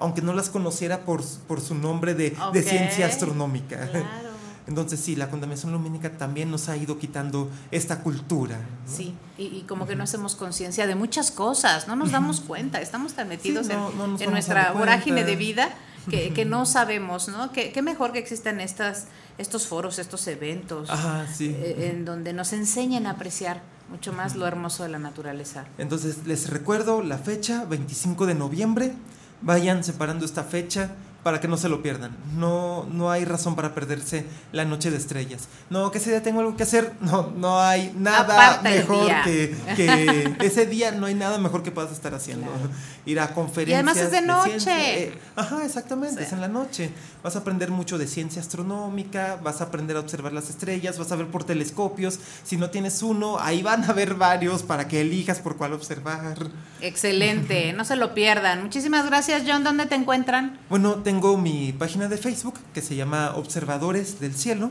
aunque 0.02 0.22
no 0.22 0.32
las 0.32 0.50
conociera 0.50 1.00
por, 1.04 1.22
por 1.46 1.60
su 1.60 1.76
nombre 1.76 2.14
de, 2.14 2.28
Okay. 2.40 2.62
de 2.62 2.70
ciencia 2.70 3.06
astronómica. 3.06 3.86
Claro. 3.90 4.06
Entonces 4.68 4.98
sí, 5.02 5.18
la 5.18 5.30
contaminación 5.30 5.74
lumínica 5.74 6.12
también 6.18 6.50
nos 6.50 6.70
ha 6.70 6.78
ido 6.78 6.98
quitando 6.98 7.50
esta 7.70 8.02
cultura. 8.02 8.60
¿no? 8.60 8.96
Sí, 8.96 9.14
y, 9.38 9.48
y 9.48 9.64
como 9.68 9.88
que 9.88 9.98
no 9.98 10.06
hacemos 10.06 10.36
conciencia 10.36 10.88
de 10.88 10.96
muchas 10.96 11.32
cosas, 11.32 11.90
no 11.90 11.98
nos 11.98 12.12
damos 12.12 12.40
cuenta, 12.40 12.80
estamos 12.80 13.12
tan 13.14 13.28
metidos 13.28 13.68
Sí, 13.68 13.74
no- 13.74 13.90
en, 13.92 13.98
no 13.98 14.18
en 14.22 14.32
nuestra 14.32 14.72
vorágine 14.72 15.26
de 15.26 15.36
vida 15.36 15.70
que, 16.10 16.32
que 16.34 16.46
no 16.54 16.66
sabemos, 16.66 17.28
¿no? 17.28 17.52
Que, 17.52 17.74
que 17.74 17.82
mejor 17.82 18.14
que 18.14 18.20
existan 18.20 18.62
estas, 18.62 19.08
estos 19.38 19.68
foros, 19.68 20.00
estos 20.00 20.26
eventos, 20.28 20.90
Ajá, 20.90 21.28
sí. 21.28 21.54
eh, 21.58 21.92
en 21.92 22.06
donde 22.06 22.32
nos 22.32 22.54
enseñen 22.54 23.06
a 23.06 23.12
apreciar 23.12 23.64
mucho 23.90 24.14
más 24.14 24.36
lo 24.36 24.46
hermoso 24.48 24.84
de 24.84 24.90
la 24.90 25.00
naturaleza. 25.00 25.66
Entonces 25.78 26.26
les 26.26 26.50
recuerdo 26.50 27.02
la 27.04 27.18
fecha, 27.18 27.66
25 27.66 28.26
de 28.26 28.36
noviembre. 28.36 28.94
Vayan 29.42 29.84
separando 29.84 30.26
esta 30.26 30.44
fecha 30.44 30.92
para 31.24 31.40
que 31.42 31.48
no 31.48 31.58
se 31.58 31.70
lo 31.70 31.82
pierdan. 31.82 32.16
No, 32.38 32.86
no 32.92 33.12
hay 33.12 33.26
razón 33.26 33.56
para 33.56 33.74
perderse 33.76 34.26
la 34.52 34.66
noche 34.66 34.90
de 34.92 34.98
estrellas. 34.98 35.48
No, 35.70 35.92
que 35.92 35.98
ese 35.98 36.12
día 36.12 36.24
tengo 36.24 36.40
algo 36.40 36.56
que 36.56 36.64
hacer. 36.64 36.94
No, 37.02 37.32
no 37.36 37.60
hay 37.60 37.94
nada 37.98 38.62
mejor 38.62 39.12
que, 39.24 39.56
que 39.76 40.36
ese 40.46 40.66
día 40.66 40.92
no 40.92 41.06
hay 41.06 41.16
nada 41.16 41.38
mejor 41.38 41.64
que 41.64 41.72
puedas 41.72 41.92
estar 41.92 42.14
haciendo. 42.14 42.48
Claro. 42.48 42.70
Ir 43.06 43.20
a 43.20 43.34
conferencias. 43.34 43.78
además 43.78 43.98
es 43.98 44.12
de 44.12 44.22
noche. 44.22 45.04
eh, 45.04 45.20
ajá, 45.36 45.66
exactamente, 45.66 46.24
es 46.24 46.32
en 46.34 46.42
la 46.42 46.48
noche. 46.48 46.92
Vas 47.24 47.36
a 47.36 47.40
aprender 47.40 47.72
mucho 47.72 47.98
de 47.98 48.08
ciencia 48.08 48.42
astronómica, 48.42 49.38
vas 49.44 49.62
a 49.62 49.66
aprender 49.66 49.98
a 49.98 50.00
observar 50.00 50.32
las 50.34 50.50
estrellas, 50.50 50.98
vas 50.98 51.12
a 51.12 51.16
ver 51.16 51.28
por 51.28 51.44
telescopios. 51.44 52.20
Si 52.44 52.58
no 52.58 52.70
tienes 52.70 53.02
uno, 53.04 53.38
ahí 53.40 53.62
van 53.62 53.84
a 53.90 53.94
ver 53.94 54.16
varios 54.16 54.64
para 54.64 54.88
que 54.88 55.02
elijas 55.02 55.40
por 55.40 55.58
cuál 55.58 55.74
observar. 55.74 56.38
Excelente, 56.82 57.74
no 57.74 57.86
se 57.86 57.96
lo 57.96 58.14
pierdan. 58.14 58.64
Muchísimas 58.64 59.06
gracias, 59.06 59.44
John. 59.46 59.64
¿Dónde 59.64 59.86
te 59.86 59.96
encuentran? 59.96 60.60
Bueno, 60.70 60.96
tengo 61.10 61.38
mi 61.38 61.74
página 61.74 62.08
de 62.08 62.18
Facebook 62.18 62.60
que 62.72 62.84
se 62.84 62.96
llama 62.96 63.34
Observadores 63.36 64.20
del 64.20 64.36
Cielo. 64.36 64.70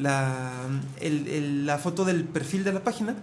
La, 0.00 0.50
el- 1.00 1.26
el- 1.28 1.66
la 1.66 1.78
foto 1.78 2.04
del 2.04 2.24
perfil 2.24 2.64
de 2.64 2.72
la 2.72 2.82
página 2.82 3.14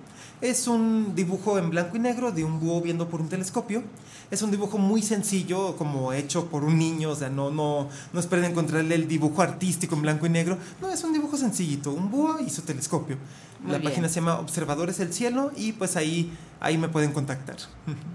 es 0.41 0.67
un 0.67 1.15
dibujo 1.15 1.57
en 1.57 1.69
blanco 1.71 1.97
y 1.97 1.99
negro 1.99 2.31
de 2.31 2.43
un 2.43 2.59
búho 2.59 2.81
viendo 2.81 3.07
por 3.09 3.21
un 3.21 3.29
telescopio. 3.29 3.83
Es 4.29 4.41
un 4.41 4.51
dibujo 4.51 4.77
muy 4.77 5.01
sencillo, 5.01 5.77
como 5.77 6.11
hecho 6.11 6.47
por 6.47 6.63
un 6.65 6.77
niño, 6.77 7.11
o 7.11 7.15
sea, 7.15 7.29
no, 7.29 7.49
no, 7.49 7.87
no 8.11 8.19
esperen 8.19 8.43
encontrarle 8.45 8.93
el 8.95 9.07
dibujo 9.07 9.41
artístico 9.41 9.95
en 9.95 10.01
blanco 10.01 10.25
y 10.25 10.29
negro. 10.29 10.57
No, 10.81 10.89
es 10.91 11.01
un 11.05 11.13
dibujo 11.13 11.37
sencillito, 11.37 11.91
un 11.91 12.11
búho 12.11 12.37
y 12.45 12.49
su 12.49 12.61
telescopio. 12.63 13.17
Muy 13.61 13.71
la 13.71 13.77
bien. 13.79 13.89
página 13.89 14.09
se 14.09 14.15
llama 14.15 14.37
Observadores 14.39 14.97
del 14.97 15.13
Cielo 15.13 15.51
y 15.55 15.71
pues 15.71 15.95
ahí, 15.95 16.31
ahí 16.59 16.77
me 16.77 16.89
pueden 16.89 17.13
contactar. 17.13 17.55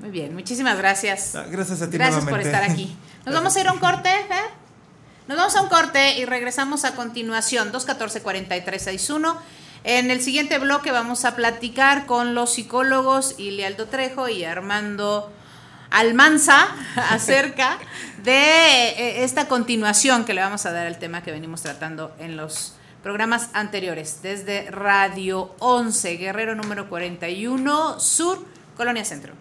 Muy 0.00 0.10
bien, 0.10 0.34
muchísimas 0.34 0.76
gracias. 0.76 1.34
Ah, 1.34 1.46
Gracias 1.50 1.80
a 1.82 1.88
ti 1.90 1.96
Gracias 1.96 2.20
por 2.24 2.30
nuevamente. 2.34 2.56
estar 2.56 2.70
aquí. 2.70 2.94
Nos 3.26 3.34
vamos 3.34 3.56
a 3.56 3.60
ir 3.60 3.68
a 3.68 3.72
un 3.72 3.78
corte, 3.78 4.10
Fer. 4.28 4.61
Nos 5.28 5.36
vamos 5.36 5.54
a 5.54 5.62
un 5.62 5.68
corte 5.68 6.18
y 6.18 6.24
regresamos 6.24 6.84
a 6.84 6.96
continuación, 6.96 7.72
214-4361. 7.72 9.36
En 9.84 10.10
el 10.10 10.20
siguiente 10.20 10.58
bloque 10.58 10.90
vamos 10.90 11.24
a 11.24 11.36
platicar 11.36 12.06
con 12.06 12.34
los 12.34 12.54
psicólogos 12.54 13.36
Ilialdo 13.38 13.86
Trejo 13.86 14.28
y 14.28 14.44
Armando 14.44 15.32
Almanza 15.90 16.66
acerca 17.10 17.78
de 18.24 18.32
eh, 18.32 19.24
esta 19.24 19.46
continuación 19.46 20.24
que 20.24 20.34
le 20.34 20.40
vamos 20.40 20.66
a 20.66 20.72
dar 20.72 20.88
al 20.88 20.98
tema 20.98 21.22
que 21.22 21.30
venimos 21.30 21.62
tratando 21.62 22.12
en 22.18 22.36
los 22.36 22.74
programas 23.04 23.50
anteriores, 23.52 24.22
desde 24.22 24.70
Radio 24.72 25.54
11, 25.60 26.16
Guerrero 26.16 26.56
número 26.56 26.88
41, 26.88 28.00
Sur, 28.00 28.44
Colonia 28.76 29.04
Centro. 29.04 29.34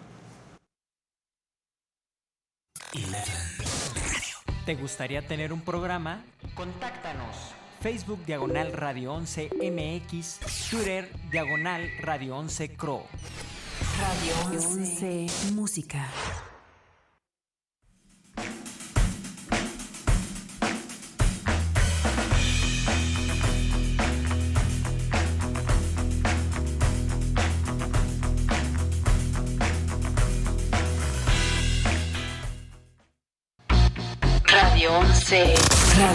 ¿Te 4.64 4.76
gustaría 4.76 5.26
tener 5.26 5.52
un 5.52 5.60
programa? 5.60 6.22
Contáctanos. 6.54 7.36
Facebook 7.80 8.24
Diagonal 8.24 8.72
Radio 8.72 9.12
11 9.14 9.50
MX, 9.56 10.38
Twitter 10.70 11.10
Diagonal 11.32 11.90
Radio 12.00 12.36
11 12.36 12.76
Cro. 12.76 13.04
Radio 13.98 14.60
11 14.60 15.26
Música. 15.54 16.06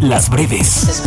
las 0.00 0.30
breves 0.30 1.02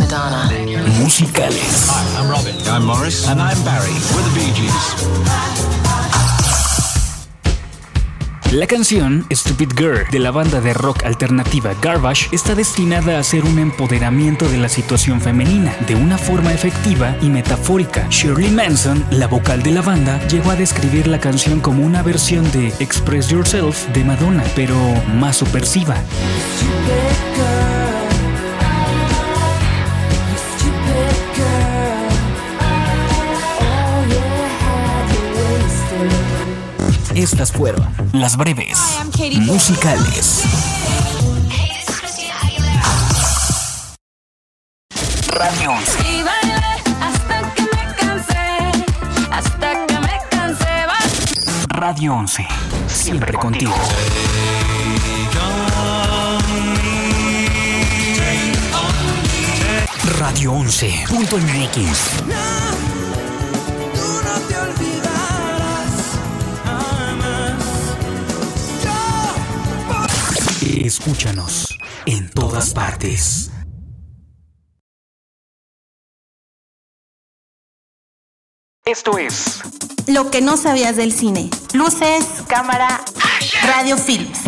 musicales. 1.00 1.88
I'm 2.16 2.28
Robin. 2.28 2.54
I'm 2.66 2.84
Morris. 2.84 3.26
And 3.28 3.40
I'm 3.40 3.62
Barry. 3.64 3.92
We're 4.14 4.22
the 4.22 4.30
Bee 4.34 4.52
Gees. 4.54 5.92
La 8.52 8.66
canción 8.66 9.24
Stupid 9.30 9.70
Girl 9.78 10.06
de 10.10 10.18
la 10.18 10.30
banda 10.30 10.60
de 10.60 10.74
rock 10.74 11.04
alternativa 11.04 11.72
Garbage 11.80 12.28
está 12.32 12.54
destinada 12.54 13.18
a 13.18 13.22
ser 13.22 13.46
un 13.46 13.58
empoderamiento 13.58 14.46
de 14.46 14.58
la 14.58 14.68
situación 14.68 15.22
femenina 15.22 15.74
de 15.86 15.94
una 15.94 16.18
forma 16.18 16.52
efectiva 16.52 17.16
y 17.22 17.30
metafórica. 17.30 18.06
Shirley 18.10 18.50
Manson, 18.50 19.06
la 19.10 19.26
vocal 19.26 19.62
de 19.62 19.70
la 19.70 19.80
banda, 19.80 20.20
llegó 20.28 20.50
a 20.50 20.56
describir 20.56 21.06
la 21.06 21.18
canción 21.18 21.60
como 21.60 21.82
una 21.82 22.02
versión 22.02 22.50
de 22.52 22.68
Express 22.78 23.28
Yourself 23.28 23.88
de 23.94 24.04
Madonna, 24.04 24.44
pero 24.54 24.76
más 25.14 25.38
subversiva. 25.38 25.96
Estas 37.14 37.52
fueron 37.52 37.86
las 38.12 38.36
breves 38.36 38.78
musicales. 39.40 40.44
Radio 45.28 45.72
11. 45.72 45.92
Y 46.00 46.22
bailé 46.22 46.54
hasta 47.00 47.54
que 47.54 47.62
me 47.62 47.94
cansé, 47.96 48.84
hasta 49.30 49.86
que 49.86 49.98
me 50.00 50.20
cansé. 50.30 50.64
Radio 51.68 52.14
11. 52.14 52.46
Siempre 52.88 53.32
contigo. 53.34 53.74
Radio 60.18 60.52
11. 60.52 61.04
Escúchanos 70.72 71.78
en 72.06 72.30
todas 72.30 72.72
partes. 72.72 73.50
Esto 78.84 79.18
es 79.18 79.60
Lo 80.06 80.30
que 80.30 80.40
no 80.40 80.56
sabías 80.56 80.96
del 80.96 81.12
cine. 81.12 81.50
Luces, 81.74 82.24
cámara, 82.48 83.04
radio 83.64 83.96
films. 83.98 84.40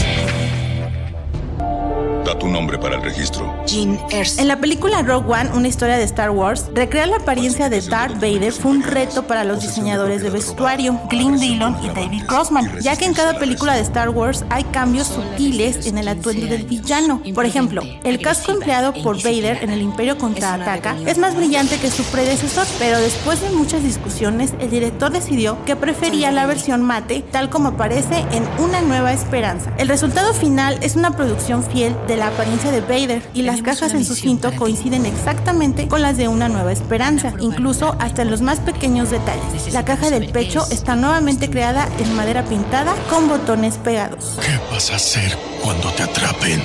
Da 2.25 2.39
tu 2.39 2.49
nombre 2.49 2.79
para 2.79 2.97
el 2.97 3.03
registro. 3.03 3.55
Jean 3.67 4.01
Erso. 4.11 4.41
En 4.41 4.49
la 4.49 4.59
película 4.59 5.03
Rogue 5.03 5.31
One, 5.31 5.51
una 5.55 5.69
historia 5.69 5.99
de 5.99 6.05
Star 6.05 6.31
Wars, 6.31 6.71
recrear 6.75 7.09
la 7.09 7.17
apariencia 7.17 7.69
de 7.69 7.83
Darth 7.83 8.15
Vader 8.15 8.51
fue 8.51 8.71
un 8.71 8.83
reto 8.83 9.27
para 9.27 9.45
los 9.45 9.61
diseñadores 9.61 10.23
de 10.23 10.31
vestuario, 10.31 10.99
Glenn 11.11 11.39
Dillon 11.39 11.77
y 11.85 11.89
David 11.89 12.25
Crossman, 12.27 12.81
ya 12.81 12.97
que 12.97 13.05
en 13.05 13.13
cada 13.13 13.39
película 13.39 13.75
de 13.75 13.83
Star 13.83 14.09
Wars 14.09 14.45
hay 14.49 14.65
cambios 14.65 15.09
sutiles 15.09 15.87
en 15.87 15.99
el 15.99 16.09
atuendo 16.09 16.47
del 16.47 16.65
villano. 16.65 17.21
Por 17.35 17.45
ejemplo, 17.45 17.83
el 18.05 18.19
casco 18.21 18.53
empleado 18.53 18.95
por 19.03 19.23
Vader 19.23 19.59
en 19.63 19.71
el 19.71 19.83
Imperio 19.83 20.17
contraataca 20.17 20.97
es 21.07 21.19
más 21.19 21.37
brillante 21.37 21.79
que 21.79 21.91
su 21.91 22.05
predecesor, 22.05 22.67
pero 22.79 22.99
después 23.01 23.43
de 23.43 23.51
muchas 23.51 23.83
discusiones, 23.83 24.55
el 24.61 24.71
director 24.71 25.13
decidió 25.13 25.63
que 25.67 25.77
prefería 25.77 26.33
la 26.33 26.47
versión 26.47 26.81
mate, 26.81 27.23
tal 27.31 27.51
como 27.51 27.69
aparece 27.69 28.25
en 28.33 28.45
Una 28.59 28.81
Nueva 28.81 29.13
Esperanza. 29.13 29.73
El 29.77 29.89
resultado 29.89 30.33
final 30.33 30.79
es 30.81 30.97
una 30.97 31.11
producción 31.11 31.63
fiel 31.63 31.95
de 32.09 32.14
la 32.17 32.29
apariencia 32.29 32.71
de 32.71 32.81
Vader 32.81 33.23
y 33.35 33.43
las 33.43 33.63
cajas 33.63 33.93
en 33.95 34.05
su 34.05 34.15
cinto 34.15 34.53
coinciden 34.57 35.07
exactamente 35.07 35.89
con 35.89 36.03
las 36.03 36.17
de 36.17 36.29
Una 36.29 36.49
Nueva 36.49 36.73
Esperanza, 36.73 37.33
incluso 37.41 37.97
hasta 37.99 38.23
en 38.23 38.31
los 38.31 38.41
más 38.41 38.61
pequeños 38.61 39.11
detalles. 39.11 39.73
La 39.73 39.85
caja 39.85 40.11
del 40.11 40.31
pecho 40.31 40.67
está 40.71 40.97
nuevamente 40.97 41.51
creada 41.51 41.89
en 41.99 42.15
madera 42.15 42.45
pintada 42.45 42.95
con 43.11 43.29
botones 43.29 43.77
pegados. 43.79 44.39
¿Qué 44.41 44.59
vas 44.73 44.91
a 44.91 44.97
hacer 44.97 45.37
cuando 45.63 45.91
te 45.93 46.03
atrapen? 46.03 46.63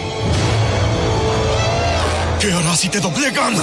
¿Qué 2.40 2.54
harás 2.54 2.80
si 2.80 2.90
te 2.90 3.00
doblegan? 3.00 3.54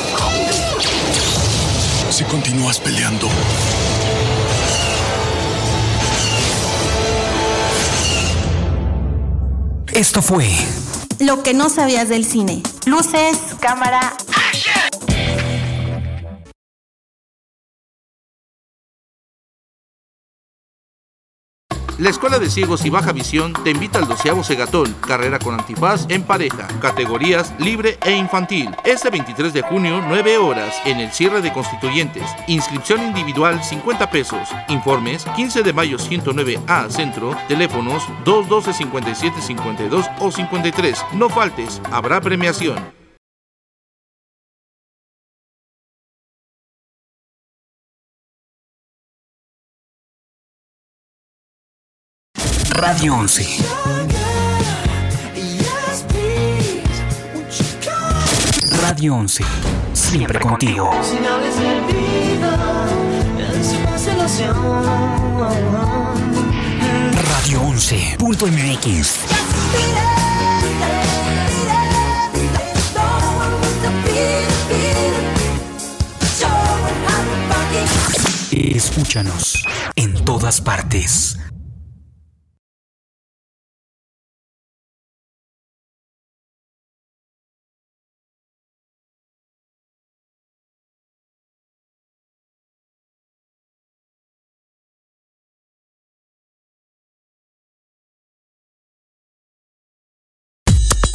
Si 2.10 2.24
continúas 2.24 2.78
peleando. 2.78 3.28
Esto 9.92 10.20
fue 10.20 10.46
Lo 11.18 11.42
que 11.42 11.54
no 11.54 11.70
sabías 11.70 12.08
del 12.08 12.24
cine. 12.24 12.62
Luces, 12.84 13.38
cámara, 13.60 14.14
La 21.98 22.10
Escuela 22.10 22.38
de 22.38 22.50
Ciegos 22.50 22.84
y 22.84 22.90
Baja 22.90 23.12
Visión 23.12 23.54
te 23.64 23.70
invita 23.70 23.98
al 23.98 24.06
doceavo 24.06 24.44
Segatón, 24.44 24.94
carrera 25.06 25.38
con 25.38 25.54
antifaz 25.54 26.04
en 26.10 26.24
pareja, 26.24 26.68
categorías 26.78 27.54
libre 27.58 27.98
e 28.04 28.12
infantil. 28.12 28.68
Este 28.84 29.08
23 29.08 29.54
de 29.54 29.62
junio, 29.62 30.02
9 30.06 30.36
horas, 30.36 30.74
en 30.84 30.98
el 30.98 31.10
cierre 31.10 31.40
de 31.40 31.54
constituyentes. 31.54 32.24
Inscripción 32.48 33.02
individual 33.02 33.64
50 33.64 34.10
pesos. 34.10 34.46
Informes 34.68 35.24
15 35.36 35.62
de 35.62 35.72
mayo 35.72 35.96
109A 35.96 36.90
Centro, 36.90 37.34
teléfonos 37.48 38.02
212 38.26 38.74
57 38.74 39.40
52 39.40 40.06
o 40.20 40.30
53. 40.30 41.02
No 41.14 41.30
faltes, 41.30 41.80
habrá 41.90 42.20
premiación. 42.20 42.95
Radio 52.86 53.16
11. 53.16 53.42
Radio 58.80 59.16
11. 59.16 59.44
Siempre 59.92 60.38
contigo. 60.38 60.92
Señales 61.02 61.58
del 61.58 61.80
vida 61.86 62.56
en. 63.56 64.54
Radio 67.32 67.60
11.mx. 67.60 69.18
Escúchanos 78.52 79.66
en 79.96 80.14
todas 80.24 80.60
partes. 80.60 81.36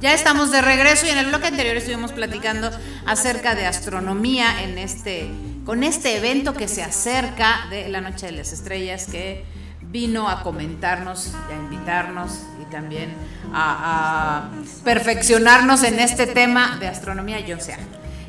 Ya 0.00 0.14
estamos 0.14 0.50
de 0.50 0.62
regreso 0.62 1.04
y 1.04 1.10
en 1.10 1.18
el 1.18 1.26
bloque 1.26 1.48
anterior 1.48 1.76
estuvimos 1.76 2.12
platicando 2.12 2.70
acerca 3.04 3.54
de 3.54 3.66
astronomía 3.66 4.62
en 4.62 4.78
este 4.78 5.30
con 5.66 5.84
este 5.84 6.16
evento 6.16 6.54
que 6.54 6.68
se 6.68 6.82
acerca 6.82 7.66
de 7.68 7.86
la 7.90 8.00
Noche 8.00 8.24
de 8.24 8.32
las 8.32 8.50
Estrellas 8.50 9.06
que 9.12 9.44
vino 9.82 10.30
a 10.30 10.42
comentarnos 10.42 11.34
a 11.34 11.54
invitarnos 11.54 12.44
y 12.62 12.64
también 12.70 13.12
a, 13.52 14.48
a 14.48 14.84
perfeccionarnos 14.84 15.82
en 15.82 16.00
este 16.00 16.26
tema 16.26 16.78
de 16.80 16.88
astronomía 16.88 17.38
sea. 17.60 17.78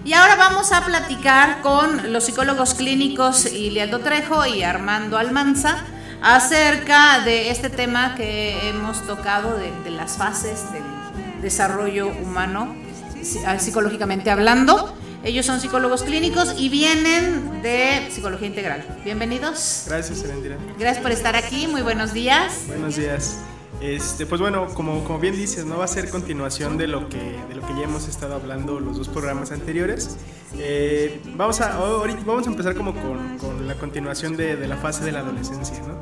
Y 0.04 0.12
ahora 0.12 0.36
vamos 0.36 0.74
a 0.74 0.84
platicar 0.84 1.62
con 1.62 2.12
los 2.12 2.26
psicólogos 2.26 2.74
clínicos 2.74 3.46
Ilialdo 3.46 4.00
Trejo 4.00 4.46
y 4.46 4.64
Armando 4.64 5.18
Almanza 5.18 5.78
acerca 6.22 7.22
de 7.22 7.50
este 7.50 7.70
tema 7.70 8.16
que 8.16 8.68
hemos 8.68 9.08
tocado 9.08 9.58
de 9.58 9.90
las 9.92 10.18
fases 10.18 10.70
del 10.74 11.01
desarrollo 11.42 12.08
humano, 12.10 12.76
psi- 13.22 13.60
psicológicamente 13.60 14.30
hablando. 14.32 14.96
Ellos 15.24 15.46
son 15.46 15.60
psicólogos 15.60 16.02
clínicos 16.04 16.56
y 16.58 16.70
vienen 16.70 17.62
de 17.62 18.10
psicología 18.12 18.48
integral. 18.48 18.84
Bienvenidos. 19.06 19.84
Gracias, 19.88 20.24
Erendira. 20.24 20.58
Gracias 20.80 21.04
por 21.04 21.12
estar 21.12 21.36
aquí. 21.36 21.68
Muy 21.68 21.82
buenos 21.84 22.12
días. 22.14 22.64
Buenos 22.68 22.96
días. 22.96 23.38
Este, 23.82 24.28
pues 24.28 24.40
bueno, 24.40 24.68
como, 24.76 25.04
como 25.04 25.18
bien 25.20 25.36
dices, 25.36 25.66
no 25.66 25.80
va 25.80 25.86
a 25.86 25.88
ser 25.88 26.10
continuación 26.10 26.78
de 26.78 26.86
lo 26.88 27.10
que, 27.10 27.18
de 27.50 27.56
lo 27.56 27.66
que 27.66 27.74
ya 27.74 27.84
hemos 27.84 28.08
estado 28.08 28.36
hablando 28.36 28.80
los 28.80 28.98
dos 28.98 29.10
programas 29.10 29.52
anteriores. 29.52 30.18
Eh, 30.60 31.20
vamos, 31.36 31.62
a, 31.62 31.74
ahorita, 31.78 32.22
vamos 32.26 32.46
a 32.46 32.52
empezar 32.52 32.76
como 32.76 32.94
con, 32.94 33.38
con 33.40 33.68
la 33.68 33.76
continuación 33.76 34.38
de, 34.38 34.56
de 34.56 34.68
la 34.68 34.78
fase 34.78 35.04
de 35.04 35.12
la 35.12 35.20
adolescencia, 35.20 35.80
¿no? 35.80 35.96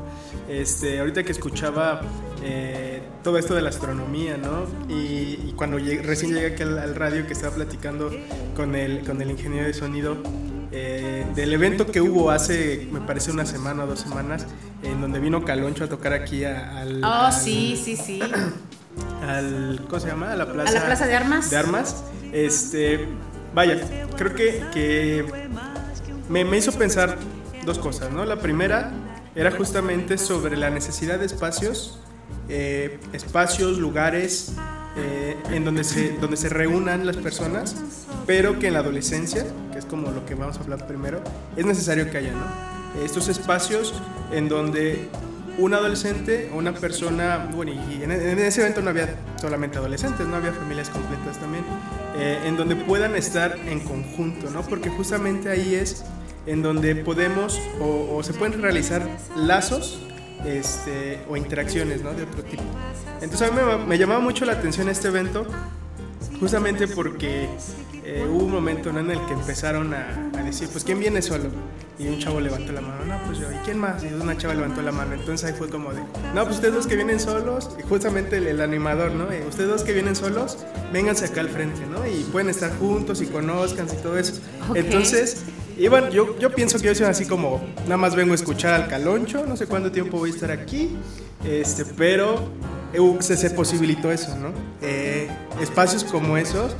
Este, 0.52 0.98
ahorita 1.00 1.22
que 1.22 1.32
escuchaba 1.32 2.02
eh, 2.42 3.00
todo 3.22 3.38
esto 3.38 3.54
de 3.54 3.62
la 3.62 3.70
astronomía, 3.70 4.36
¿no? 4.36 4.64
Y, 4.94 5.38
y 5.48 5.54
cuando 5.56 5.78
llegué- 5.78 6.02
recién 6.02 6.34
llegué 6.34 6.48
aquí 6.48 6.62
al, 6.64 6.78
al 6.78 6.94
radio 6.94 7.26
que 7.26 7.32
estaba 7.32 7.54
platicando 7.54 8.10
con 8.56 8.74
el, 8.74 9.04
con 9.06 9.22
el 9.22 9.30
ingeniero 9.30 9.66
de 9.66 9.72
sonido, 9.72 10.16
eh, 10.72 11.26
del 11.34 11.52
evento 11.52 11.86
que 11.86 12.00
hubo 12.00 12.30
hace, 12.30 12.88
me 12.92 13.00
parece, 13.00 13.30
una 13.32 13.44
semana 13.46 13.84
o 13.84 13.86
dos 13.86 14.00
semanas, 14.00 14.46
en 14.82 15.00
donde 15.00 15.18
vino 15.18 15.44
Caloncho 15.44 15.84
a 15.84 15.88
tocar 15.88 16.12
aquí 16.12 16.44
a- 16.44 16.78
al... 16.78 17.02
Oh, 17.04 17.06
al- 17.06 17.32
sí, 17.32 17.80
sí, 17.82 17.96
sí. 17.96 18.20
al 19.26 19.84
¿cómo 19.88 20.00
se 20.00 20.08
llama? 20.08 20.32
A 20.32 20.36
la 20.36 20.52
plaza, 20.52 20.70
A 20.70 20.74
la 20.74 20.86
plaza 20.86 21.06
de 21.06 21.16
armas. 21.16 21.50
De 21.50 21.56
armas. 21.56 22.04
Este, 22.32 23.06
vaya, 23.54 23.80
creo 24.16 24.34
que, 24.34 24.64
que 24.72 25.24
me, 26.28 26.44
me 26.44 26.56
hizo 26.58 26.72
pensar 26.72 27.16
dos 27.64 27.78
cosas, 27.78 28.12
¿no? 28.12 28.24
La 28.24 28.36
primera 28.36 28.92
era 29.34 29.50
justamente 29.50 30.18
sobre 30.18 30.56
la 30.56 30.70
necesidad 30.70 31.18
de 31.18 31.26
espacios, 31.26 31.98
eh, 32.48 32.98
espacios, 33.12 33.78
lugares 33.78 34.52
eh, 34.96 35.36
en 35.50 35.64
donde 35.64 35.84
se, 35.84 36.12
donde 36.18 36.36
se 36.36 36.48
reúnan 36.48 37.06
las 37.06 37.16
personas, 37.16 37.76
pero 38.26 38.58
que 38.58 38.68
en 38.68 38.74
la 38.74 38.80
adolescencia, 38.80 39.46
que 39.72 39.78
es 39.78 39.84
como 39.84 40.10
lo 40.10 40.26
que 40.26 40.34
vamos 40.34 40.58
a 40.58 40.60
hablar 40.60 40.86
primero, 40.86 41.22
es 41.56 41.64
necesario 41.64 42.10
que 42.10 42.18
haya, 42.18 42.32
¿no? 42.32 43.04
Estos 43.04 43.28
espacios 43.28 43.94
en 44.32 44.48
donde 44.48 45.08
un 45.58 45.74
adolescente 45.74 46.50
o 46.52 46.58
una 46.58 46.72
persona, 46.72 47.50
bueno, 47.54 47.72
y 47.72 48.02
en, 48.02 48.10
en 48.10 48.38
ese 48.38 48.62
evento 48.62 48.82
no 48.82 48.90
había 48.90 49.14
solamente 49.40 49.78
adolescentes, 49.78 50.26
no 50.26 50.36
había 50.36 50.52
familias 50.52 50.88
completas 50.90 51.38
también, 51.38 51.64
eh, 52.16 52.40
en 52.46 52.56
donde 52.56 52.76
puedan 52.76 53.14
estar 53.14 53.56
en 53.66 53.80
conjunto, 53.80 54.50
¿no? 54.50 54.62
Porque 54.62 54.88
justamente 54.90 55.50
ahí 55.50 55.74
es 55.74 56.04
en 56.46 56.62
donde 56.62 56.96
podemos 56.96 57.60
o, 57.80 58.16
o 58.16 58.22
se 58.22 58.32
pueden 58.32 58.60
realizar 58.60 59.06
lazos 59.36 60.00
este, 60.44 61.20
o 61.28 61.36
interacciones 61.36 62.02
¿no? 62.02 62.12
de 62.12 62.22
otro 62.24 62.42
tipo. 62.42 62.62
Entonces 63.20 63.48
a 63.48 63.52
mí 63.52 63.60
me, 63.60 63.86
me 63.86 63.98
llamaba 63.98 64.20
mucho 64.20 64.44
la 64.44 64.52
atención 64.52 64.88
este 64.88 65.08
evento, 65.08 65.46
justamente 66.38 66.88
porque 66.88 67.48
eh, 68.04 68.26
hubo 68.28 68.44
un 68.44 68.50
momento 68.50 68.92
¿no? 68.92 69.00
en 69.00 69.10
el 69.10 69.26
que 69.26 69.34
empezaron 69.34 69.92
a, 69.94 70.30
a 70.36 70.42
decir, 70.42 70.68
pues, 70.68 70.84
¿quién 70.84 70.98
viene 70.98 71.20
solo? 71.22 71.50
Y 71.98 72.08
un 72.08 72.18
chavo 72.18 72.40
levantó 72.40 72.72
la 72.72 72.80
mano, 72.80 73.04
no, 73.04 73.22
pues 73.26 73.38
yo, 73.38 73.52
¿y 73.52 73.56
quién 73.62 73.78
más? 73.78 74.02
Y 74.02 74.06
una 74.06 74.34
chava 74.34 74.54
levantó 74.54 74.80
la 74.80 74.90
mano, 74.90 75.12
entonces 75.12 75.46
ahí 75.46 75.52
fue 75.56 75.68
como 75.68 75.92
de, 75.92 76.00
no, 76.34 76.44
pues 76.44 76.56
ustedes 76.56 76.74
dos 76.74 76.86
que 76.86 76.96
vienen 76.96 77.20
solos, 77.20 77.76
y 77.78 77.82
justamente 77.82 78.38
el, 78.38 78.46
el 78.46 78.62
animador, 78.62 79.12
¿no? 79.12 79.30
Eh, 79.30 79.44
ustedes 79.46 79.68
dos 79.68 79.84
que 79.84 79.92
vienen 79.92 80.16
solos, 80.16 80.56
vénganse 80.94 81.26
acá 81.26 81.42
al 81.42 81.50
frente, 81.50 81.84
¿no? 81.84 82.06
Y 82.06 82.24
pueden 82.32 82.48
estar 82.48 82.74
juntos 82.78 83.20
y 83.20 83.26
conozcan 83.26 83.86
y 83.86 84.02
todo 84.02 84.16
eso. 84.16 84.40
Entonces, 84.74 85.42
iban, 85.78 86.10
yo, 86.10 86.38
yo 86.38 86.50
pienso 86.50 86.78
que 86.78 86.86
yo 86.86 86.94
soy 86.94 87.06
así 87.06 87.26
como, 87.26 87.60
nada 87.84 87.96
más 87.96 88.14
vengo 88.14 88.32
a 88.32 88.34
escuchar 88.34 88.74
al 88.74 88.88
caloncho, 88.88 89.44
no 89.46 89.56
sé 89.56 89.66
cuánto 89.66 89.90
tiempo 89.92 90.18
voy 90.18 90.30
a 90.30 90.34
estar 90.34 90.50
aquí, 90.50 90.96
este, 91.44 91.84
pero 91.84 92.50
eh, 92.92 93.16
se, 93.20 93.50
posibilitó 93.50 94.10
eso, 94.10 94.36
¿no? 94.36 94.52
Eh, 94.82 95.28
espacios 95.60 96.04
como 96.04 96.36
esos, 96.36 96.76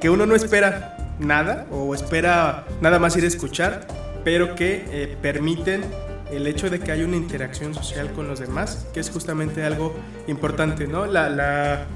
que 0.00 0.10
uno 0.10 0.26
no 0.26 0.34
espera 0.34 1.16
nada 1.18 1.66
o 1.70 1.94
espera 1.94 2.66
nada 2.80 2.98
más 2.98 3.16
ir 3.16 3.24
a 3.24 3.28
escuchar, 3.28 3.86
pero 4.24 4.54
que 4.54 4.84
eh, 4.88 5.16
permiten 5.22 5.84
el 6.30 6.46
hecho 6.46 6.68
de 6.68 6.80
que 6.80 6.90
haya 6.90 7.04
una 7.04 7.16
interacción 7.16 7.74
social 7.74 8.12
con 8.12 8.26
los 8.26 8.40
demás, 8.40 8.86
que 8.92 9.00
es 9.00 9.10
justamente 9.10 9.62
algo 9.62 9.94
importante, 10.26 10.86
¿no? 10.88 11.06
La, 11.06 11.30
la, 11.30 11.86